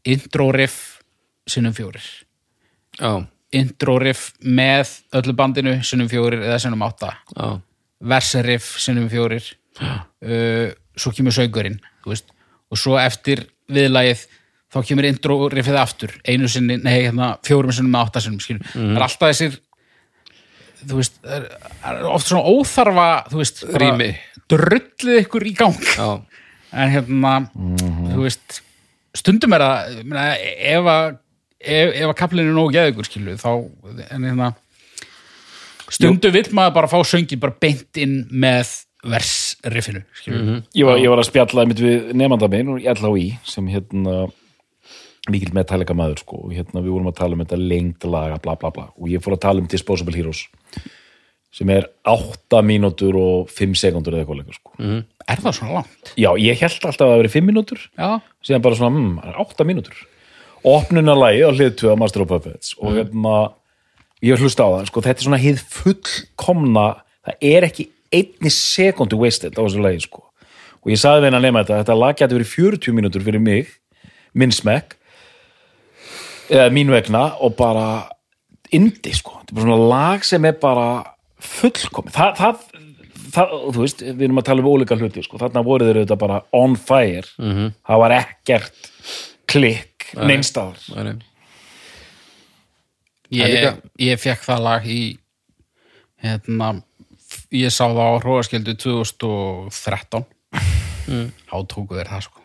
intro 0.08 0.48
riff 0.56 0.78
sinnum 1.48 1.76
fjórir. 1.76 2.06
Já, 2.98 3.12
intro 3.58 3.98
riff 4.02 4.32
með 4.42 4.96
öllu 5.20 5.36
bandinu 5.38 5.78
sinnum 5.86 6.10
fjórir 6.12 6.44
eða 6.46 6.60
sinnum 6.64 6.86
átta. 6.88 7.14
Já, 7.36 7.60
versariff 8.14 8.78
sinnum 8.82 9.10
fjórir. 9.12 9.46
Uh, 9.78 10.74
svo 10.98 11.14
kemur 11.14 11.36
veist, 12.08 12.32
og 12.72 12.80
svo 12.80 12.96
eftir 12.98 13.44
viðlagið 13.70 14.26
þá 14.74 14.78
kemur 14.88 15.08
intro 15.08 15.38
riffið 15.52 15.78
aftur. 15.80 16.14
Einu 16.28 16.50
sinni, 16.52 16.80
nei, 16.82 17.04
hérna, 17.04 17.36
fjórum 17.46 17.74
sinnum 17.76 17.96
átta 18.00 18.24
sinnum, 18.24 18.42
skilur, 18.44 18.66
það 18.74 18.96
er 18.98 19.06
alltaf 19.06 19.34
þessir 19.34 19.60
þú 20.86 21.00
veist, 21.00 21.20
það 21.24 21.38
er, 21.38 21.46
það 21.82 22.00
er 22.00 22.10
oft 22.12 22.30
svona 22.30 22.54
óþarfa, 22.54 23.08
þú 23.32 23.42
veist 23.42 23.64
bara 23.74 24.10
drullið 24.48 25.22
ykkur 25.24 25.48
í 25.48 25.54
gang. 25.58 25.88
Já, 25.98 26.08
en 26.74 26.92
hérna, 26.92 27.34
þú 28.12 28.24
veist 28.26 28.62
stundum 29.18 29.56
er 29.58 29.66
ég 29.98 30.04
meina, 30.08 30.26
ef 30.38 30.90
að 30.92 31.06
ef, 31.60 31.94
ef 31.94 32.10
að 32.10 32.18
kaplinu 32.20 32.52
er 32.52 32.58
nógu 32.58 32.74
geðugur 32.76 33.08
skilu 33.08 33.38
þá, 33.40 33.52
en 34.12 34.28
hérna 34.28 34.52
stundum 35.90 36.36
vill 36.36 36.50
maður 36.52 36.76
bara 36.82 36.92
fá 36.92 36.98
söngin 37.08 37.42
bara 37.42 37.56
beint 37.62 38.02
inn 38.02 38.20
með 38.32 38.74
versriffinu 39.08 40.04
skilu 40.20 40.60
ég 40.76 40.90
var, 40.90 41.00
ég 41.00 41.10
var 41.14 41.22
að 41.22 41.30
spjalla 41.30 41.68
mitt 41.70 41.82
við 41.82 42.12
nefnda 42.18 42.52
minn 42.52 42.76
í 42.82 42.90
LHI 42.92 43.28
sem 43.48 43.72
hérna 43.72 44.28
mikill 45.32 45.52
metallica 45.56 45.96
maður 45.98 46.22
sko 46.24 46.44
og 46.48 46.54
hérna 46.56 46.84
við 46.84 46.94
vorum 46.96 47.10
að 47.12 47.18
tala 47.20 47.36
um 47.36 47.44
þetta 47.44 47.60
lengt 47.60 48.06
laga 48.08 48.38
bla 48.44 48.56
bla 48.60 48.72
bla 48.76 48.88
og 48.96 49.10
ég 49.12 49.24
fór 49.24 49.36
að 49.36 49.44
tala 49.48 49.64
um 49.64 49.68
Disposable 49.72 50.16
Heroes 50.16 50.46
sem 51.58 51.70
er 51.74 51.88
8 52.06 52.60
mínútur 52.64 53.16
og 53.18 53.50
5 53.50 53.76
sekundur 53.80 54.14
eða 54.14 54.26
eitthvað 54.26 54.42
leika 54.44 54.56
sko. 54.58 54.74
Er 55.28 55.42
það 55.44 55.58
svona 55.60 55.80
langt? 55.80 56.14
já, 56.16 56.30
ég 56.42 56.62
held 56.62 56.78
alltaf 56.88 57.06
að 57.06 57.12
það 57.14 57.22
veri 57.22 57.34
5 57.36 57.48
mínútur. 57.48 57.84
Já, 57.98 58.10
síðan 58.46 58.64
bara 58.66 58.80
svona, 58.80 58.96
mm, 58.96 59.18
það 59.24 59.34
er 59.34 59.42
8 59.44 59.68
mínútur. 59.68 60.06
Opnunarlægi 60.68 61.44
á 61.46 61.52
hlið 61.52 61.76
2 61.84 61.96
Master 62.00 62.24
of 62.24 62.32
Puppets 62.32 62.74
og 62.82 62.98
hérna 62.98 63.36
ég 64.26 64.42
hlusta 64.42 64.66
á 64.66 64.70
það, 64.74 64.88
sko, 64.90 65.04
þetta 65.06 65.22
er 65.22 65.28
svona 65.28 65.42
hið 65.42 65.62
fullkomna, 65.78 66.88
það 67.28 67.50
er 67.52 67.68
ekki 67.68 67.90
einni 68.14 68.52
sekundu 68.54 69.20
wasted 69.22 69.58
á 69.58 69.62
þessu 69.62 69.84
lagi 69.84 70.06
sko. 70.06 70.24
og 70.84 70.92
ég 70.94 71.00
saði 71.02 71.28
henni 71.28 71.40
að 71.42 71.48
nema 71.48 71.64
þetta 71.66 71.82
þetta 71.82 71.98
lag 72.00 72.16
gæti 72.16 72.38
verið 72.38 72.54
40 72.54 72.96
mínútur 72.96 73.26
fyrir 73.26 73.44
mig 73.44 73.74
minn 74.38 74.54
smekk 74.54 74.96
eða 76.48 76.70
mín 76.72 76.92
vegna 76.94 77.34
og 77.44 77.58
bara 77.60 78.08
indi 78.72 79.12
sko, 79.16 79.42
þetta 79.42 79.52
er 79.52 79.58
bara 79.58 79.68
svona 79.68 79.90
lag 79.92 80.26
sem 80.28 80.48
er 80.48 80.56
bara 80.62 80.88
fullkomið. 81.38 82.16
Það, 82.16 82.32
það, 82.40 82.77
það, 83.34 83.54
þú 83.76 83.84
veist, 83.84 84.04
við 84.08 84.26
erum 84.28 84.42
að 84.42 84.48
tala 84.50 84.64
um 84.64 84.70
ólíka 84.72 84.98
hluti 85.00 85.24
sko, 85.26 85.40
þarna 85.42 85.64
voru 85.68 85.88
þeir 85.88 86.02
auðvitað 86.02 86.22
bara 86.24 86.42
on 86.56 86.76
fire. 86.76 87.28
-hmm. 87.38 87.72
það 87.88 88.04
var 88.04 88.16
ekkert 88.18 88.92
klikk 89.48 90.12
neinstafar 90.16 90.80
það 90.88 91.14
ég, 93.30 93.64
Það 93.64 93.80
ég 94.00 94.20
fekk 94.20 94.44
það 94.48 94.64
lag 94.64 94.86
í 94.88 95.02
hérna 96.24 96.74
ég 97.52 97.72
sá 97.74 97.86
það 97.86 98.04
á 98.04 98.22
hróaskildu 98.24 98.76
2013 98.80 100.26
þá 101.48 101.56
tóku 101.72 101.96
þeir 101.96 102.12
það 102.12 102.24
sko. 102.28 102.44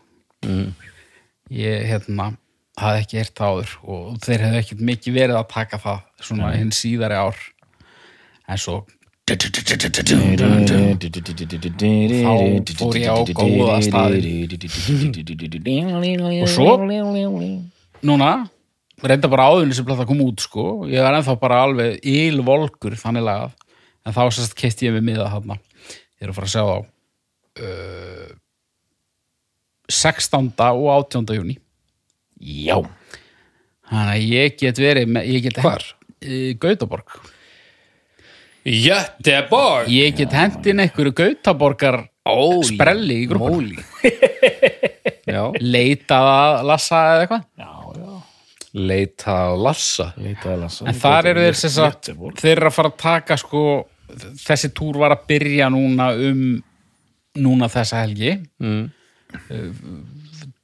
Ég 1.52 1.86
hérna 1.90 2.32
hafði 2.80 3.02
ekki 3.02 3.20
eirt 3.20 3.34
það 3.38 3.52
áður 3.52 3.72
og 3.82 4.18
þeir 4.24 4.44
hefðu 4.46 4.60
ekkert 4.62 4.84
mikið 4.88 5.16
verið 5.18 5.38
að 5.38 5.48
taka 5.52 5.80
það 5.82 6.02
svona 6.28 6.52
hinn 6.56 6.72
síðari 6.74 7.18
ár. 7.18 7.40
En 8.48 8.60
svo 8.60 8.82
þá 12.27 12.32
fór 12.81 12.97
ég 12.99 13.07
á 13.07 13.16
góða 13.39 13.77
staði. 13.86 14.32
og 16.43 16.51
svo 16.51 16.73
núna 18.03 18.31
reynda 19.03 19.31
bara 19.31 19.47
áðurinn 19.51 19.74
sem 19.77 19.86
plata 19.86 20.07
kom 20.09 20.23
út 20.24 20.43
sko 20.43 20.65
ég 20.90 21.05
var 21.07 21.15
ennþá 21.19 21.36
bara 21.39 21.61
alveg 21.66 22.03
ylvolkur 22.03 22.97
þannig 22.99 23.27
lagað 23.28 23.55
en 24.03 24.16
þá 24.16 24.23
sérst 24.35 24.57
keitt 24.59 24.82
ég 24.82 24.97
við 24.97 25.07
miða 25.07 25.31
þarna 25.31 25.59
ég 25.59 26.27
er 26.27 26.32
að 26.32 26.39
fara 26.40 26.49
að 26.49 26.55
sjá 26.55 26.62
þá 26.66 26.77
uh, 27.62 28.31
16. 29.93 30.51
og 30.66 30.89
18. 30.97 31.31
júni 31.39 31.59
já, 32.43 32.78
þannig 33.86 34.16
að 34.16 34.27
ég 34.32 34.59
get 34.59 34.82
verið 34.82 35.15
með, 35.15 35.31
ég 35.31 35.47
get 35.47 35.62
Hvar? 35.62 35.86
Gautaborg 36.62 37.19
Jöteborg 38.62 39.90
ég 39.90 40.14
get 40.16 40.34
hendin 40.36 40.82
einhverju 40.84 41.14
Gautaborgar 41.18 42.05
sprelli 42.68 43.22
í 43.24 43.28
grúpun 43.30 43.72
leitað 45.74 46.28
að 46.32 46.59
lassa 46.68 47.01
eða 47.12 47.24
eitthvað? 47.24 47.48
Leita 48.72 49.32
að 49.51 49.59
lassa. 49.66 50.06
Leitaði 50.16 50.55
að 50.55 50.62
lasa 50.62 50.86
En 50.89 50.97
þar 50.97 51.26
eru 51.32 51.43
þeir 51.44 51.59
sem 51.60 51.72
sagt, 51.74 52.09
þeir 52.40 52.55
eru 52.55 52.70
að 52.70 52.76
fara 52.78 52.90
að 52.93 53.01
taka 53.02 53.36
sko, 53.40 53.64
þessi 54.40 54.70
túr 54.72 54.97
var 55.02 55.12
að 55.12 55.26
byrja 55.28 55.68
núna 55.72 56.06
um 56.16 56.40
núna 57.43 57.68
þessa 57.72 58.01
helgi. 58.05 58.32
Mm. 58.60 58.86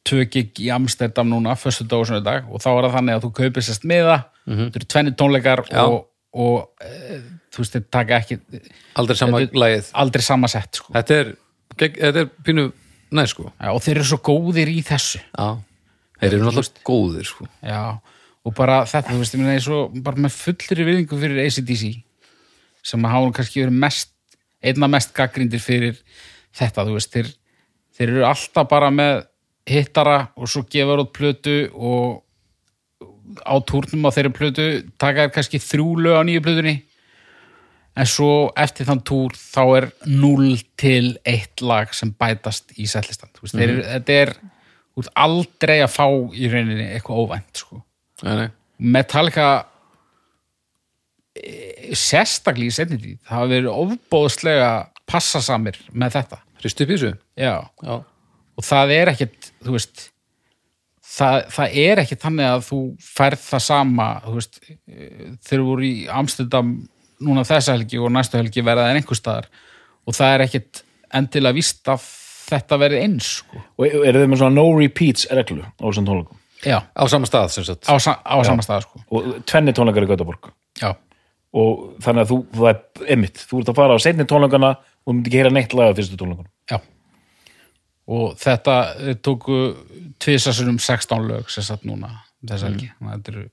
tvö 0.09 0.25
gig 0.33 0.61
í 0.65 0.71
Amsterdam 0.73 1.29
núna, 1.29 1.53
föstu 1.57 1.85
dag 1.89 2.01
og 2.01 2.09
svona 2.09 2.25
dag 2.25 2.47
og 2.49 2.61
þá 2.65 2.69
er 2.71 2.87
það 2.87 2.95
þannig 2.97 3.17
að 3.17 3.25
þú 3.25 3.31
kaupir 3.39 3.65
sérst 3.65 3.85
miða 3.89 4.17
þetta 4.45 4.81
eru 4.81 4.89
tvenni 4.93 5.13
tónleikar 5.17 5.63
Já. 5.69 5.83
og, 5.85 5.99
og 6.33 6.85
e, 6.85 7.19
þú 7.53 7.63
veist, 7.63 7.73
þeir 7.77 7.85
taka 7.91 8.19
ekki 8.21 8.39
Aldrei 8.99 9.17
sama 9.17 9.39
Þetta- 9.41 9.61
lagið. 9.63 9.91
aldrei 9.95 10.23
sama 10.23 10.49
sett 10.49 10.75
sko. 10.81 10.93
Þetta 10.93 11.15
er, 11.23 11.33
þetta 11.79 12.21
er 12.25 12.31
pínu 12.45 12.73
næ 13.13 13.25
sko. 13.31 13.53
Já, 13.61 13.71
og 13.73 13.81
þeir 13.83 13.97
eru 13.97 14.05
svo 14.05 14.19
góðir 14.19 14.69
í 14.69 14.83
þessu. 14.85 15.21
Já, 15.39 15.49
þeir 16.21 16.33
eru 16.35 16.45
náttúrulega 16.45 16.85
góðir 16.85 17.25
sko. 17.31 17.49
Já, 17.63 17.81
og 18.45 18.55
bara 18.55 18.83
þetta, 18.85 19.11
þú 19.15 19.19
veist, 19.23 19.35
ég 19.35 19.41
meina 19.43 19.55
eins 19.57 19.69
og 19.69 19.97
bara 20.03 20.17
með 20.17 20.37
fullri 20.37 20.85
viðingu 20.89 21.19
fyrir 21.21 21.43
ACDC 21.47 22.03
sem 22.89 23.03
að 23.05 23.25
nú 23.27 23.33
kannski 23.37 23.63
verið 23.65 23.79
mest 23.81 24.11
einna 24.63 24.89
mest 24.89 25.13
gaggrindir 25.15 25.61
fyrir 25.61 25.99
þetta, 26.57 26.85
þú 26.87 26.95
veist, 26.97 27.13
þeir, 27.13 27.29
þeir 27.97 28.09
eru 28.15 28.25
alltaf 28.27 28.69
bara 28.71 28.91
með 28.91 29.27
hittara 29.69 30.29
og 30.37 30.49
svo 30.49 30.63
gefur 30.65 31.03
út 31.05 31.13
plötu 31.13 31.69
og 31.75 32.25
á 33.45 33.55
túrnum 33.61 34.07
á 34.09 34.11
þeirri 34.15 34.33
plötu 34.33 34.65
taka 34.99 35.27
þér 35.29 35.33
kannski 35.35 35.61
þrjú 35.61 35.89
lög 36.01 36.17
á 36.17 36.23
nýju 36.25 36.41
plötunni 36.43 36.77
en 37.99 38.07
svo 38.09 38.29
eftir 38.61 38.87
þann 38.89 39.01
túr 39.09 39.35
þá 39.39 39.63
er 39.79 39.87
0 40.07 40.53
til 40.79 41.17
1 41.27 41.65
lag 41.67 41.91
sem 41.97 42.13
bætast 42.15 42.75
í 42.79 42.87
setlistan, 42.91 43.31
þú 43.35 43.47
veist, 43.47 43.57
þeir, 43.59 43.73
eru- 43.75 43.87
þetta 43.95 44.19
er 44.23 44.33
þú 44.39 45.03
ert 45.05 45.13
aldrei 45.25 45.77
að 45.85 45.91
fá 45.95 46.07
í 46.35 46.51
rauninni 46.53 46.87
eitthvað 46.95 47.23
óvænt, 47.25 47.63
sko. 47.65 47.83
Metallica 48.79 49.49
e, 51.39 51.95
sérstaklega 51.99 52.71
í 52.71 52.75
setni 52.77 52.99
tíð 53.03 53.17
það 53.23 53.35
hafa 53.37 53.51
verið 53.53 53.73
ofbóðslega 53.75 54.71
passasamir 55.09 55.79
með 55.97 56.17
þetta. 56.19 56.39
Hristu 56.61 56.87
þessu? 56.91 57.13
Já. 57.39 57.55
Já, 57.87 57.95
og 58.59 58.67
það 58.67 58.95
er 58.99 59.13
ekkit 59.15 59.51
þú 59.65 59.75
veist 59.77 60.05
það, 61.09 61.37
það 61.55 61.77
er 61.85 62.03
ekkit 62.03 62.25
þannig 62.27 62.51
að 62.53 62.65
þú 62.69 62.81
færð 63.07 63.45
það 63.47 63.65
sama 63.69 64.09
þú 64.27 64.35
veist, 64.39 64.61
e, 64.69 65.11
þeir 65.49 65.65
voru 65.71 65.87
í 65.89 65.95
Amsterdam 66.21 66.73
núna 67.25 67.45
þessa 67.47 67.75
helgi 67.77 68.01
og 68.01 68.13
næstu 68.15 68.39
helgi 68.39 68.65
verða 68.65 68.91
en 68.91 69.01
einhver 69.01 69.19
staðar. 69.19 69.49
Og 70.09 70.17
það 70.17 70.35
er 70.35 70.45
ekkit 70.47 70.83
endilega 71.19 71.57
víst 71.57 71.89
að 71.91 72.05
þetta 72.49 72.79
verði 72.81 73.01
eins 73.05 73.31
sko. 73.41 73.63
og 73.79 73.87
eru 73.89 74.23
þeir 74.23 74.31
með 74.31 74.43
svona 74.43 74.57
no 74.57 74.67
repeats 74.79 75.29
reglu 75.35 75.65
á 75.65 75.85
þessum 75.85 76.07
tónleikum? 76.09 76.39
Já, 76.67 76.79
á 76.91 77.03
sama 77.11 77.29
stað 77.29 77.53
sem 77.55 77.67
sagt. 77.67 77.87
Á, 77.87 77.95
sa 78.03 78.19
á 78.19 78.37
sama 78.47 78.65
stað 78.67 78.87
sko. 78.87 79.03
og 79.15 79.29
tvenni 79.47 79.75
tónleikar 79.77 80.07
í 80.07 80.11
Gautaborg 80.11 80.51
Já, 80.81 80.95
og 81.55 82.01
þannig 82.05 82.25
að 82.25 82.33
þú, 82.33 82.39
það 82.59 82.71
er 82.73 83.13
emitt 83.15 83.43
þú 83.51 83.61
ert 83.63 83.73
að 83.73 83.81
fara 83.81 83.99
á 83.99 84.05
seinni 84.05 84.27
tónleikana 84.29 84.73
og 84.79 85.11
þú 85.11 85.17
myndi 85.17 85.31
ekki 85.31 85.43
heyra 85.43 85.53
neitt 85.55 85.77
lag 85.77 85.93
á 85.93 85.97
fyrstu 85.99 86.19
tónleikunum. 86.21 86.51
Já. 86.71 86.81
Og 88.09 88.35
þetta 88.41 88.75
tóku 89.25 89.61
tvisasunum 90.23 90.81
16 90.81 91.29
lög 91.29 91.53
sem 91.53 91.67
satt 91.67 91.85
núna 91.89 92.11
þess 92.47 92.65
helgi. 92.65 92.91
Mm. 93.01 93.23
eru, 93.29 93.45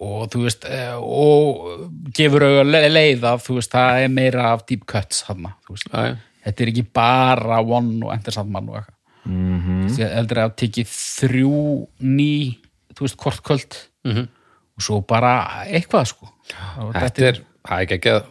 og 0.00 0.30
þú 0.32 0.44
veist 0.46 0.64
eh, 0.64 0.94
og 0.96 1.84
gefur 2.16 2.46
auðvitað 2.46 2.72
le 2.72 2.80
leið 2.94 3.26
að 3.28 3.44
þú 3.44 3.58
veist 3.58 3.74
það 3.74 4.04
er 4.04 4.14
meira 4.16 4.48
af 4.54 4.64
deep 4.68 4.86
cuts 4.88 5.24
hana, 5.28 5.54
veist, 5.68 5.90
Já, 5.92 6.06
já. 6.08 6.16
þetta 6.46 6.64
er 6.64 6.72
ekki 6.72 6.86
bara 6.96 7.60
one 7.60 8.00
og 8.06 8.14
ender 8.14 8.36
sandmann 8.36 8.70
og 8.72 8.80
eitthvað 8.80 8.96
mm 9.28 9.60
-hmm. 9.60 10.10
heldur 10.16 10.42
að 10.44 10.56
tekið 10.64 10.96
þrjú 10.96 11.60
ný, 12.00 12.58
þú 12.96 13.06
veist, 13.06 13.16
hvort 13.20 13.42
kvöld 13.44 13.72
-hmm. 14.04 14.26
og 14.76 14.82
svo 14.82 15.00
bara 15.00 15.64
eitthvað 15.66 16.04
sko 16.04 16.28
Þetta 16.92 17.26
er, 17.26 17.42
það 17.68 17.76
er 17.76 17.82
ekki 17.82 17.94
ekki 17.94 18.10
að 18.10 18.24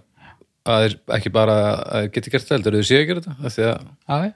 það 0.66 0.86
er 0.86 0.96
ekki 1.16 1.30
bara 1.30 1.56
að 1.98 2.12
geti 2.14 2.30
gert 2.30 2.48
það 2.48 2.58
heldur 2.58 2.74
þau 2.74 2.84
séu 2.84 3.02
að 3.02 3.08
gera 3.08 3.22
þetta 3.22 3.46
af 3.46 3.54
því 3.56 3.64
að, 3.64 3.80
Já, 4.10 4.34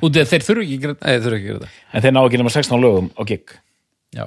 og 0.00 0.12
þeir, 0.14 0.26
þeir 0.30 0.42
þurfu 0.46 0.62
ekki 0.62 0.76
að 0.76 0.80
gera- 0.80 0.98
nei, 1.00 1.10
þeir 1.10 1.22
þurfa 1.24 1.36
ekki 1.36 1.46
að 1.46 1.52
gera 1.52 1.58
þetta 1.58 1.70
en 1.92 2.02
þeir 2.02 2.14
ná 2.14 2.20
ekki 2.24 2.40
nema 2.40 2.50
16 2.50 2.80
lögum 2.80 3.10
á 3.18 3.22
gig 3.26 3.44
Já. 4.14 4.26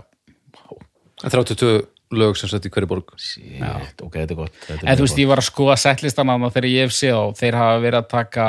En 1.23 1.31
32 1.31 1.87
lög 2.17 2.37
sem 2.39 2.51
sett 2.51 2.67
í 2.67 2.71
hverju 2.73 2.89
borg. 2.89 3.13
Shit, 3.21 4.03
ok, 4.03 4.15
þetta 4.19 4.35
er 4.35 4.39
gott 4.39 4.55
þetta 4.59 4.79
er 4.79 4.89
En 4.91 4.99
þú 4.99 5.05
veist, 5.05 5.15
gott. 5.15 5.23
ég 5.23 5.31
var 5.31 5.41
að 5.41 5.49
skoða 5.49 5.77
settlistana 5.81 6.37
þarna 6.37 6.53
þegar 6.55 6.69
ég 6.71 6.87
hef 6.87 6.95
séð 6.97 7.19
á, 7.19 7.23
þeir 7.39 7.59
hafa 7.59 7.83
verið 7.83 7.99
að 7.99 8.09
taka 8.13 8.47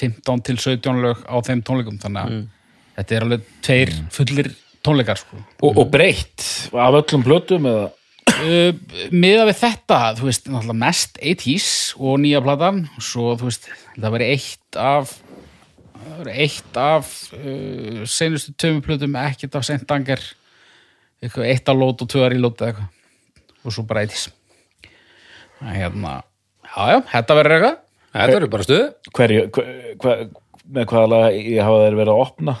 15 0.00 0.44
til 0.48 0.56
17 0.58 1.02
lög 1.04 1.24
á 1.26 1.36
þeim 1.46 1.64
tónleikum, 1.66 1.98
þannig 2.02 2.22
að 2.22 2.38
þetta 2.98 3.16
er 3.16 3.26
alveg 3.26 3.50
tveir 3.64 3.92
fullir 4.14 4.50
tónleikar, 4.84 5.20
sko. 5.20 5.42
og, 5.62 5.78
og 5.82 5.92
breytt 5.92 6.48
af 6.72 6.98
öllum 7.00 7.26
plötum 7.26 7.68
eða? 7.70 7.92
Uh, 8.34 8.72
miða 9.14 9.44
við 9.46 9.58
þetta, 9.60 9.98
þú 10.18 10.26
veist, 10.26 10.48
náttúrulega 10.48 10.80
mest 10.80 11.20
80s 11.20 11.68
og 12.00 12.18
nýja 12.22 12.40
platan 12.44 12.84
svo, 12.98 13.34
þú 13.38 13.50
veist, 13.50 13.68
það 13.94 14.16
væri 14.16 14.30
eitt 14.34 14.78
af 14.80 15.12
það 16.04 16.16
væri 16.20 16.34
eitt 16.44 16.80
af 16.80 17.12
uh, 17.36 18.00
seinustu 18.08 18.54
töfumplötum 18.58 19.14
ekkert 19.22 19.58
af 19.58 19.66
Saint 19.68 19.94
Anger 19.94 20.22
eitthvað 21.22 21.48
eitt 21.50 21.70
af 21.70 21.78
lót 21.78 22.04
og 22.04 22.10
tvöar 22.10 22.34
í 22.34 22.40
lót 22.40 22.60
eða 22.60 22.72
eitthvað 22.72 22.93
og 23.64 23.74
svo 23.74 23.84
bara 23.88 24.04
80s 24.06 24.30
Það 25.58 25.68
er 25.70 25.76
hérna, 25.80 26.14
já, 26.66 26.78
já, 26.90 26.96
þetta 27.12 27.36
verður 27.38 27.54
eitthvað. 27.56 27.76
Þetta 28.14 28.34
verður 28.34 28.50
bara 28.52 28.64
stuð. 28.66 28.82
Hverju, 29.16 29.44
hver, 29.54 29.68
hver, 30.02 30.24
með 30.74 30.88
hvaða 30.90 31.10
lag 31.12 31.36
ég 31.38 31.60
hafa 31.64 31.84
þeir 31.84 31.98
verið 32.00 32.12
að 32.14 32.22
opna? 32.24 32.54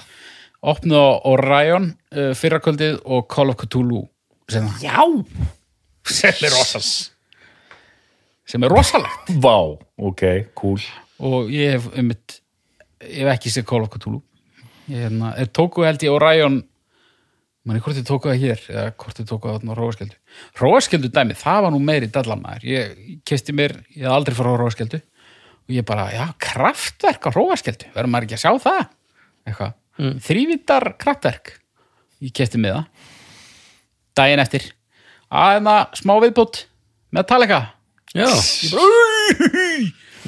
Opnuð 0.74 1.02
á 1.04 1.10
Orion 1.32 1.88
uh, 1.92 2.30
fyrrakvöldið 2.38 3.00
og 3.04 3.26
Call 3.34 3.52
of 3.52 3.58
Cthulhu 3.60 4.04
sem, 4.52 4.68
já. 4.80 5.02
Sem 6.04 6.46
er 6.46 6.52
rosalegt 6.54 7.10
sem 8.44 8.64
er 8.64 8.72
rosalegt. 8.72 9.32
Vá, 9.40 9.56
ok, 9.96 10.22
cool. 10.58 10.82
Og 11.24 11.50
ég 11.52 11.76
hef 11.76 11.88
um 11.94 12.10
mitt 12.10 12.38
ég 13.04 13.24
hef 13.24 13.34
ekki 13.36 13.52
séð 13.52 13.68
Call 13.70 13.86
of 13.86 13.92
Cthulhu. 13.94 14.20
Ég 14.92 15.06
hérna, 15.06 15.32
er 15.40 15.48
tóku 15.48 15.84
held 15.86 16.04
í 16.04 16.10
Orion 16.12 16.60
manni 17.64 17.80
hvort 17.84 17.98
ég 17.98 18.06
tóku 18.08 18.30
það 18.30 18.42
hér 18.42 18.62
eða 18.72 18.84
hvort 19.00 19.20
ég 19.20 19.28
tóku 19.28 19.48
það 19.48 19.58
þarna 19.58 19.74
á 19.74 19.80
Róaskjöldu? 19.80 20.16
Róaskjöldu 20.60 21.10
dæmi, 21.14 21.36
það 21.40 21.60
var 21.64 21.74
nú 21.74 21.80
meiri 21.84 22.10
dallamæður 22.12 22.66
ég, 22.68 22.94
kesti 23.28 23.54
mér, 23.56 23.76
ég 23.96 24.06
hef 24.06 24.14
aldrei 24.14 24.36
fara 24.36 24.54
á 24.54 24.60
Róaskjöldu. 24.60 25.00
Og 25.64 25.72
ég 25.72 25.86
bara, 25.88 26.10
já, 26.12 26.24
kraftverk 26.44 27.24
á 27.24 27.30
Róaskjöldu, 27.32 27.88
verður 27.94 28.12
maður 28.12 28.28
ekki 28.28 28.36
að 28.36 28.44
sjá 28.44 28.52
það? 28.66 28.82
Mm. 29.94 30.16
þrývindar 30.26 30.88
kraftverk. 31.00 31.54
Ég 32.24 32.34
kesti 32.36 32.60
með 32.60 32.80
það. 32.80 33.06
Daginn 34.18 34.42
eftir. 34.44 34.66
Aðeina 35.34 35.78
smá 35.96 36.14
viðbútt 36.22 36.66
Metallica 37.14 37.62
Já. 38.14 38.28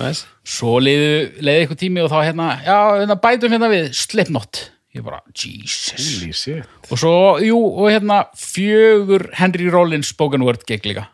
Næs 0.01 0.25
svo 0.47 0.77
leiði, 0.83 1.13
leiði 1.43 1.63
eitthvað 1.63 1.79
tími 1.81 2.03
og 2.05 2.11
þá 2.11 2.17
hérna, 2.21 2.49
já, 2.63 2.79
hérna 3.01 3.17
bætum 3.23 3.55
hérna 3.55 3.69
við 3.71 3.87
Slipknot, 3.99 4.61
ég 4.97 5.05
bara, 5.07 5.21
Jesus. 5.37 6.07
Holy 6.21 6.33
shit. 6.37 6.73
Og 6.91 7.01
svo, 7.01 7.15
jú, 7.45 7.59
og 7.59 7.91
hérna 7.93 8.23
fjögur 8.39 9.29
Henry 9.37 9.69
Rollins 9.73 10.11
spoken 10.15 10.45
word 10.47 10.67
gegn 10.69 10.91
líka. 10.91 11.07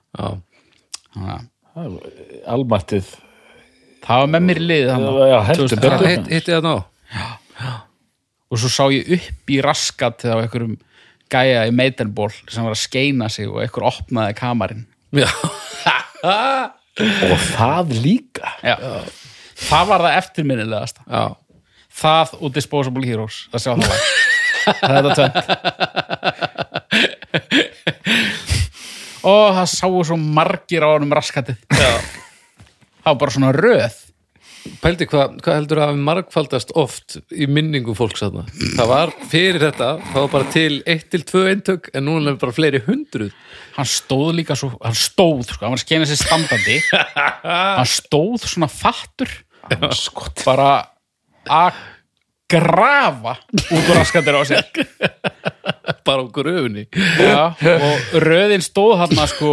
Almattið. 2.47 3.13
Það 4.03 4.25
var 4.25 4.33
með 4.35 4.49
mér 4.49 4.59
í 4.59 4.67
liðið 4.67 4.89
Já, 4.89 4.93
þannig 4.97 5.31
já, 5.31 5.39
heldur 5.51 5.69
2000. 5.71 5.85
betur. 5.87 6.09
Hitt, 6.11 6.33
hitti 6.33 6.57
það 6.57 6.67
ná 6.67 6.75
og 8.53 8.61
svo 8.61 8.69
sá 8.69 8.85
ég 8.93 9.09
upp 9.17 9.53
í 9.53 9.59
raskat 9.65 10.25
þegar 10.27 10.43
einhverjum 10.45 10.75
gæja 11.33 11.63
í 11.69 11.73
Maidenból 11.73 12.29
sem 12.37 12.67
var 12.67 12.75
að 12.75 12.83
skeina 12.83 13.31
sig 13.33 13.49
og 13.49 13.63
einhver 13.63 13.87
opnaði 13.89 14.37
kamarinn. 14.37 14.85
Og 17.33 17.39
það 17.55 17.95
líka. 18.05 18.53
Já. 18.61 18.77
það 19.63 19.89
var 19.89 20.05
það 20.05 20.19
eftirminnilegasta. 20.19 21.07
Já 21.09 21.25
það 21.97 22.29
og 22.41 22.55
Disposable 22.57 23.07
Heroes. 23.07 23.37
Það 23.53 23.61
sjá 23.65 23.73
það. 23.73 23.89
Var 23.89 23.99
það 24.81 24.97
er 24.97 25.03
þetta 25.03 25.17
tvennt. 25.19 25.39
Og 29.23 29.55
það 29.55 29.69
sáu 29.71 29.99
svo 30.07 30.17
margir 30.19 30.83
á 30.83 30.89
honum 30.95 31.13
raskatið. 31.15 31.59
Það 31.73 33.11
var 33.11 33.21
bara 33.21 33.35
svona 33.35 33.53
röð. 33.55 33.95
Pældi 34.83 35.09
hvað 35.11 35.41
hva 35.43 35.55
heldur 35.57 35.81
að 35.83 35.89
hafi 35.91 36.03
margfaldast 36.07 36.71
oft 36.79 37.17
í 37.35 37.49
minningu 37.51 37.97
fólks 37.99 38.23
þarna? 38.23 38.45
Það 38.77 38.91
var 38.93 39.13
fyrir 39.31 39.59
þetta, 39.65 39.89
það 40.13 40.19
var 40.21 40.31
bara 40.37 40.47
til 40.55 40.77
1-2 40.87 41.43
eintök 41.51 41.89
en 41.99 42.07
núna 42.07 42.31
er 42.31 42.39
bara 42.39 42.55
fleiri 42.55 42.81
hundruð. 42.87 43.33
Hann 43.75 43.91
stóð 43.91 44.31
líka 44.39 44.55
svo, 44.59 44.71
hann 44.79 44.99
stóð 44.99 45.49
sko, 45.49 45.65
hann 45.65 45.75
var 45.75 45.81
að 45.81 45.87
skeina 45.87 46.07
sér 46.07 46.21
standandi. 46.21 46.79
Hann 47.79 47.91
stóð 47.91 48.47
svona 48.47 48.71
fattur. 48.71 49.31
Bara 50.45 50.71
að 51.51 51.81
grafa 52.53 53.37
út 53.73 53.73
úr 53.89 53.97
raskatir 53.97 54.37
á 54.37 54.43
sér. 54.45 54.67
Bara 56.07 56.25
á 56.25 56.27
gröfunni. 56.35 56.85
Já, 56.93 57.55
og 57.55 58.17
röðin 58.23 58.65
stóð 58.65 58.97
þarna 59.01 59.27
sko 59.31 59.53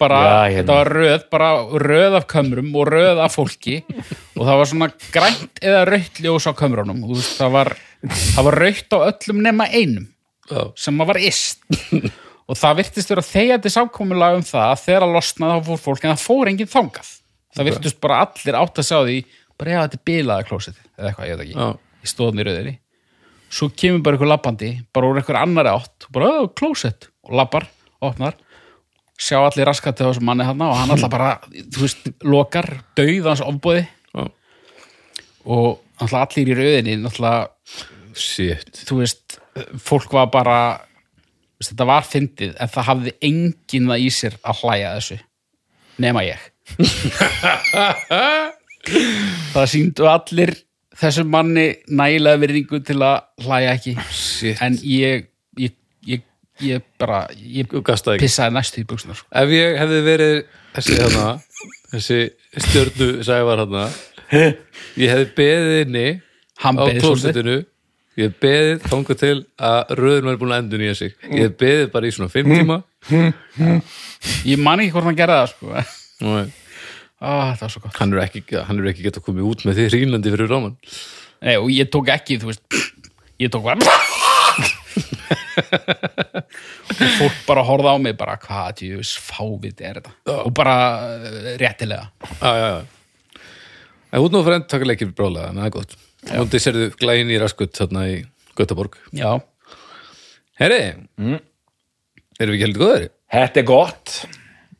bara, 0.00 0.18
Já, 0.18 0.34
hérna. 0.50 0.58
þetta 0.58 0.76
var 0.76 0.90
röð 0.98 1.24
bara 1.30 1.48
röð 1.84 2.16
af 2.18 2.26
kömrum 2.30 2.72
og 2.76 2.90
röð 2.90 3.22
af 3.24 3.36
fólki. 3.36 3.76
Og 4.34 4.42
það 4.42 4.60
var 4.60 4.70
svona 4.70 4.88
grænt 5.14 5.62
eða 5.62 5.84
rautt 5.88 6.20
ljós 6.24 6.48
á 6.50 6.52
kömrunum 6.58 7.04
þú 7.06 7.16
veist, 7.16 7.36
það 7.38 7.54
var, 7.54 7.72
það 8.34 8.48
var 8.48 8.58
rautt 8.64 8.96
á 8.96 8.98
öllum 9.06 9.42
nema 9.46 9.68
einum 9.70 10.08
Já. 10.50 10.60
sem 10.76 11.00
að 11.00 11.12
var 11.14 11.20
ist 11.22 11.62
og 12.44 12.58
það 12.60 12.80
virtist 12.82 13.12
vera 13.14 13.24
þegjandi 13.24 13.70
sákomulag 13.72 14.40
um 14.40 14.44
það 14.44 14.66
að 14.74 14.82
þegar 14.82 15.06
að 15.06 15.14
losna 15.16 15.52
þá 15.54 15.68
fór 15.70 15.80
fólk 15.86 16.04
en 16.04 16.12
það 16.12 16.24
fór 16.26 16.50
enginn 16.50 16.72
þangað. 16.74 17.12
Það 17.54 17.70
virtist 17.70 18.00
bara 18.02 18.20
allir 18.26 18.58
átt 18.58 18.82
að 18.82 18.88
sjá 18.90 18.98
því 19.06 19.18
bara 19.58 19.70
já, 19.76 19.80
þetta 19.86 20.04
bilaða 20.10 20.48
klósið 20.48 20.80
eða 20.98 21.10
eitthvað, 21.10 21.28
ég 21.28 21.38
veit 21.38 21.46
ekki, 21.46 21.58
Já. 21.58 21.68
í 22.04 22.10
stóðum 22.10 22.40
í 22.40 22.46
röðinni. 22.48 22.74
Svo 23.54 23.68
kemur 23.70 24.02
bara 24.02 24.16
eitthvað 24.16 24.32
lappandi 24.32 24.70
bara 24.92 25.10
úr 25.10 25.20
eitthvað 25.20 25.42
annari 25.42 25.70
átt 25.74 26.08
bara, 26.10 26.30
"Ó, 26.42 26.46
klósett. 26.54 27.08
Og 27.24 27.32
lappar, 27.38 27.68
opnar 28.02 28.34
sjá 29.20 29.38
allir 29.38 29.66
raskat 29.68 29.96
til 29.98 30.08
þessum 30.08 30.26
manni 30.28 30.46
hann 30.46 30.62
og 30.64 30.74
hann 30.76 30.90
alltaf 30.94 31.12
bara, 31.12 31.34
þú 31.52 31.84
veist, 31.84 32.08
lokar 32.26 32.66
dauðans 32.98 33.42
ofbóði 33.44 33.84
Já. 33.84 34.24
og 35.46 35.68
alltaf 36.02 36.24
allir 36.34 36.50
í 36.50 36.56
röðinni 36.58 36.96
alltaf 37.04 37.52
Shit. 38.14 38.82
þú 38.86 38.94
veist, 39.02 39.38
fólk 39.82 40.10
var 40.14 40.28
bara 40.34 40.58
veist, 41.58 41.70
þetta 41.72 41.86
var 41.90 42.04
fyndið 42.06 42.52
en 42.58 42.68
það 42.74 42.88
hafði 42.90 43.12
enginn 43.30 43.88
það 43.92 44.02
í 44.02 44.10
sér 44.18 44.34
að 44.42 44.54
hlæja 44.62 44.94
þessu 44.98 45.18
nema 46.02 46.20
ég 46.26 46.40
það 49.54 49.68
síndu 49.72 50.08
allir 50.10 50.54
þessum 50.98 51.30
manni 51.32 51.66
nægilega 51.90 52.40
virðingu 52.42 52.80
til 52.86 53.00
að 53.02 53.46
hlæja 53.46 53.74
ekki. 53.74 53.96
Shit. 54.14 54.60
En 54.64 54.76
ég 54.86 55.28
ég, 55.60 55.74
ég, 56.06 56.24
ég 56.62 56.84
bara 57.00 57.24
ég 57.34 57.70
pissaði 58.20 58.54
næstu 58.54 58.82
í 58.82 58.88
buksuna 58.88 59.16
sko. 59.18 59.28
Ef 59.34 59.54
ég 59.54 59.78
hefði 59.80 60.00
verið 60.06 60.36
þessi 60.76 60.98
hana 61.02 61.28
þessi 61.94 62.20
stjörnu 62.66 63.10
sævar 63.26 63.64
hana 63.64 63.86
ég 64.34 65.10
hefði 65.10 65.30
beðið 65.38 65.78
inni 65.84 66.08
Hann 66.62 66.78
á 66.78 66.84
klósettinu. 67.00 67.62
Ég 68.14 68.28
hefði 68.30 68.40
beðið 68.44 68.84
þangað 68.86 69.18
til 69.24 69.36
að 69.58 69.94
röðin 69.98 70.28
var 70.30 70.36
búin 70.38 70.52
að 70.54 70.60
endur 70.62 70.82
nýja 70.84 70.98
sig. 71.00 71.16
Ég 71.26 71.48
hefði 71.48 71.56
beðið 71.64 71.88
bara 71.96 72.06
í 72.06 72.12
svona 72.14 72.30
fimm 72.30 72.52
tíma. 72.54 72.76
Ég 74.46 74.60
man 74.62 74.82
ekki 74.84 74.94
hvort 74.94 75.08
hann 75.08 75.18
gerði 75.18 75.40
það 75.40 75.50
sko. 75.50 75.72
Ah, 77.20 77.52
það 77.54 77.66
var 77.66 77.74
svo 77.74 77.84
gott 77.84 78.00
hann 78.00 78.14
er 78.14 78.24
ekki, 78.24 78.44
hann 78.56 78.80
er 78.80 78.90
ekki 78.92 79.06
gett 79.06 79.20
að 79.20 79.26
koma 79.28 79.46
út 79.46 79.66
með 79.66 79.80
því 79.80 79.86
rínlandi 79.94 80.34
fyrir 80.34 80.50
ráman 80.50 80.76
Nei, 81.44 81.56
og 81.60 81.68
ég 81.74 81.90
tók 81.92 82.08
ekki, 82.14 82.40
þú 82.40 82.52
veist 82.52 82.64
ég 83.42 83.52
tók 83.52 83.66
bara 83.66 83.78
og 86.94 87.14
fólk 87.18 87.38
bara 87.46 87.64
horfði 87.66 87.94
á 87.94 87.96
mig 88.00 88.16
bara, 88.18 88.38
hvað 88.40 88.80
djúvis 88.80 89.14
fáviti 89.20 89.86
er 89.86 90.00
þetta 90.00 90.40
og 90.46 90.52
bara 90.56 90.76
eh, 91.18 91.54
réttilega 91.60 92.10
Já, 92.40 92.52
já, 92.54 92.68
já. 92.74 92.84
En 94.14 94.22
út 94.22 94.30
nú 94.30 94.44
fyrir 94.46 94.60
enn 94.60 94.68
taka 94.70 94.86
leikir 94.86 95.08
brálega, 95.10 95.48
en 95.50 95.56
það 95.58 95.66
er 95.66 95.72
gott. 95.74 95.94
Múndi 96.28 96.58
sérðu 96.62 96.84
glæðin 97.00 97.32
í 97.34 97.38
raskut 97.42 97.74
þarna 97.74 98.04
í 98.12 98.20
Götaborg. 98.54 98.94
já, 99.10 99.42
Herri, 100.60 100.78
mm. 101.18 101.40
erum 102.38 102.54
við 102.54 102.54
ekki 102.54 102.66
heldur 102.68 102.84
góðari? 102.84 103.08
Þetta 103.34 103.60
er 103.60 103.66
gott 103.66 104.12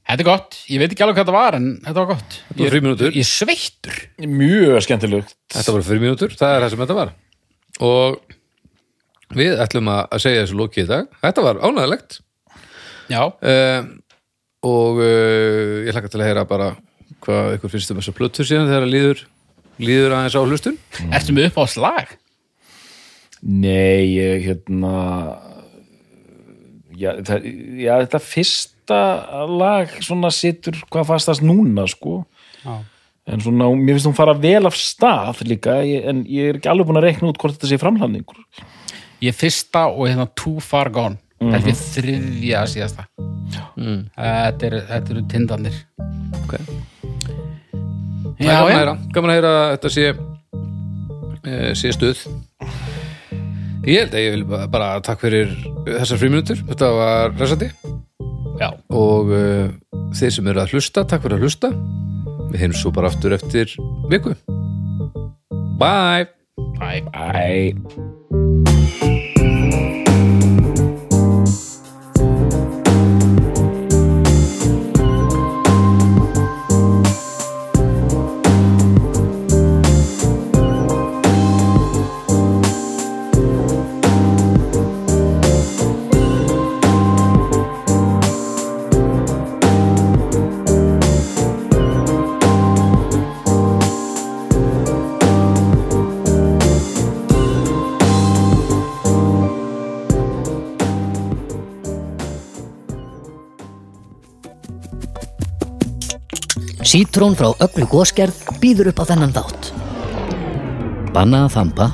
þetta 0.05 0.21
er 0.25 0.29
gott 0.29 0.57
ég 0.71 0.81
veit 0.83 0.93
ekki 0.95 1.05
alveg 1.07 1.17
hvað 1.19 1.25
þetta 1.27 1.37
var, 1.39 1.57
en 1.59 1.69
þetta 1.85 2.01
var 2.03 2.09
gott 2.15 2.37
Þetta 2.51 2.63
var 2.65 2.73
frímínútur. 2.75 3.11
ég, 3.11 3.19
ég 3.23 3.29
sveittur 3.31 3.99
Mjög 4.39 4.79
skemmtilegt 4.87 5.35
Þetta 5.55 5.75
var 5.77 5.85
fyrir 5.89 6.03
mínútur, 6.05 6.35
það 6.39 6.55
er 6.57 6.65
það 6.67 6.73
sem 6.75 6.83
þetta 6.85 6.97
var. 7.01 7.13
Og 7.85 8.35
við 9.35 9.61
ætlum 9.65 9.89
að 9.91 10.21
segja 10.23 10.43
þessu 10.45 10.57
lóki 10.61 10.83
í 10.85 10.89
dag. 10.89 11.09
Þetta 11.25 11.43
var 11.49 11.61
ánægilegt. 11.65 12.19
já, 13.11 13.23
Uh, 13.43 13.89
og 14.65 15.01
uh, 15.03 15.85
ég 15.85 15.93
hlakka 15.93 16.09
til 16.13 16.21
að 16.23 16.29
heyra 16.31 16.45
bara 16.49 16.69
hvað 17.25 17.57
ykkur 17.59 17.73
finnst 17.73 17.91
um 17.93 17.99
þessar 18.01 18.17
plötur 18.17 18.47
síðan 18.49 18.69
þegar 18.71 18.87
líður, 18.89 19.25
líður 19.83 20.15
aðeins 20.17 20.37
á 20.37 20.43
hlustun. 20.45 20.79
ertu 21.13 21.35
með 21.37 21.51
upp 21.51 21.59
á 21.61 21.65
slag 21.69 22.15
Nei, 23.45 24.15
ég 24.17 24.47
hérna 24.47 24.93
já, 26.97 27.11
það, 27.27 27.45
já, 27.85 27.93
þetta 28.07 28.21
fyrsta 28.85 29.47
lag 29.49 29.89
svona 30.03 30.31
situr 30.31 30.77
hvað 30.91 31.07
fastast 31.09 31.43
núna 31.43 31.87
sko. 31.89 32.25
Já. 32.65 32.85
en 33.27 33.41
svona, 33.41 33.71
mér 33.73 33.97
finnst 33.97 34.07
hún 34.07 34.17
fara 34.17 34.35
vel 34.37 34.67
af 34.67 34.75
stað 34.77 35.47
líka, 35.49 35.81
ég, 35.81 36.05
en 36.05 36.27
ég 36.29 36.51
er 36.51 36.57
ekki 36.59 36.69
alveg 36.69 36.87
búin 36.87 36.99
að 37.01 37.07
reikna 37.07 37.31
út 37.31 37.39
hvort 37.41 37.55
þetta 37.57 37.71
sé 37.71 37.79
framhaldningur. 37.81 38.37
Ég 39.25 39.33
fyrsta 39.33 39.87
og 39.89 40.11
hérna 40.11 40.27
Too 40.37 40.61
Far 40.61 40.91
Gone. 40.93 41.17
Þetta 41.41 41.71
er 41.73 41.79
þriðja 41.79 42.67
síðasta. 42.69 43.07
Mm. 43.81 44.03
þetta 44.13 44.67
eru 44.69 44.83
þetta 44.91 45.15
eru 45.15 45.25
tindarnir. 45.33 45.81
Ok. 46.43 46.53
já, 48.37 48.45
gaman, 48.45 48.53
að 48.53 48.69
já, 48.69 48.77
heyra, 48.77 48.95
gaman 49.17 49.35
að 49.39 49.49
þetta 49.73 49.95
sé 49.97 50.07
e, 51.49 51.75
sé 51.81 51.97
stuð. 51.97 52.27
Ég 53.89 54.05
held 54.05 54.13
að 54.13 54.27
ég 54.27 54.37
vil 54.37 54.49
bara, 54.53 54.69
bara 54.69 54.95
takk 55.05 55.25
fyrir 55.25 55.57
þessar 55.89 56.21
fríminútur, 56.21 56.61
þetta 56.69 56.93
var 57.01 57.39
resandi 57.41 57.73
já, 58.61 58.71
og 58.95 59.33
uh, 59.35 59.71
þeir 60.17 60.37
sem 60.39 60.53
eru 60.53 60.65
að 60.65 60.77
hlusta, 60.77 61.07
takk 61.09 61.25
fyrir 61.27 61.39
að 61.39 61.49
hlusta 61.49 61.73
við 62.53 62.61
heim 62.63 62.77
svo 62.77 62.93
bara 62.95 63.11
aftur 63.13 63.35
eftir 63.37 63.75
viku 64.13 64.37
Bye! 65.75 66.29
Bye. 66.79 67.03
Æ, 67.13 67.75
Sítrón 106.95 107.33
frá 107.35 107.49
öllu 107.59 107.89
góskerð 107.91 108.37
býður 108.63 108.93
upp 108.93 109.01
á 109.03 109.05
þennan 109.09 109.33
þátt. 109.35 109.71
Banna 111.11 111.41
að 111.49 111.57
þampa 111.57 111.89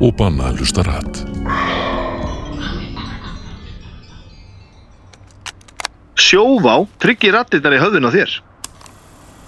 og 0.00 0.14
banna 0.16 0.46
að 0.48 0.62
hlusta 0.62 0.84
rætt. 0.86 1.20
Sjóvá 6.16 6.78
tryggir 6.96 7.36
rattirnar 7.36 7.76
í 7.76 7.82
höfðun 7.82 8.08
á 8.08 8.10
þér. 8.16 8.32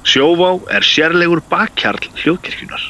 Sjóvá 0.05 0.51
er 0.77 0.85
sérlegur 0.85 1.41
bakkjarl 1.49 2.13
hljóðkirkjunar. 2.21 2.85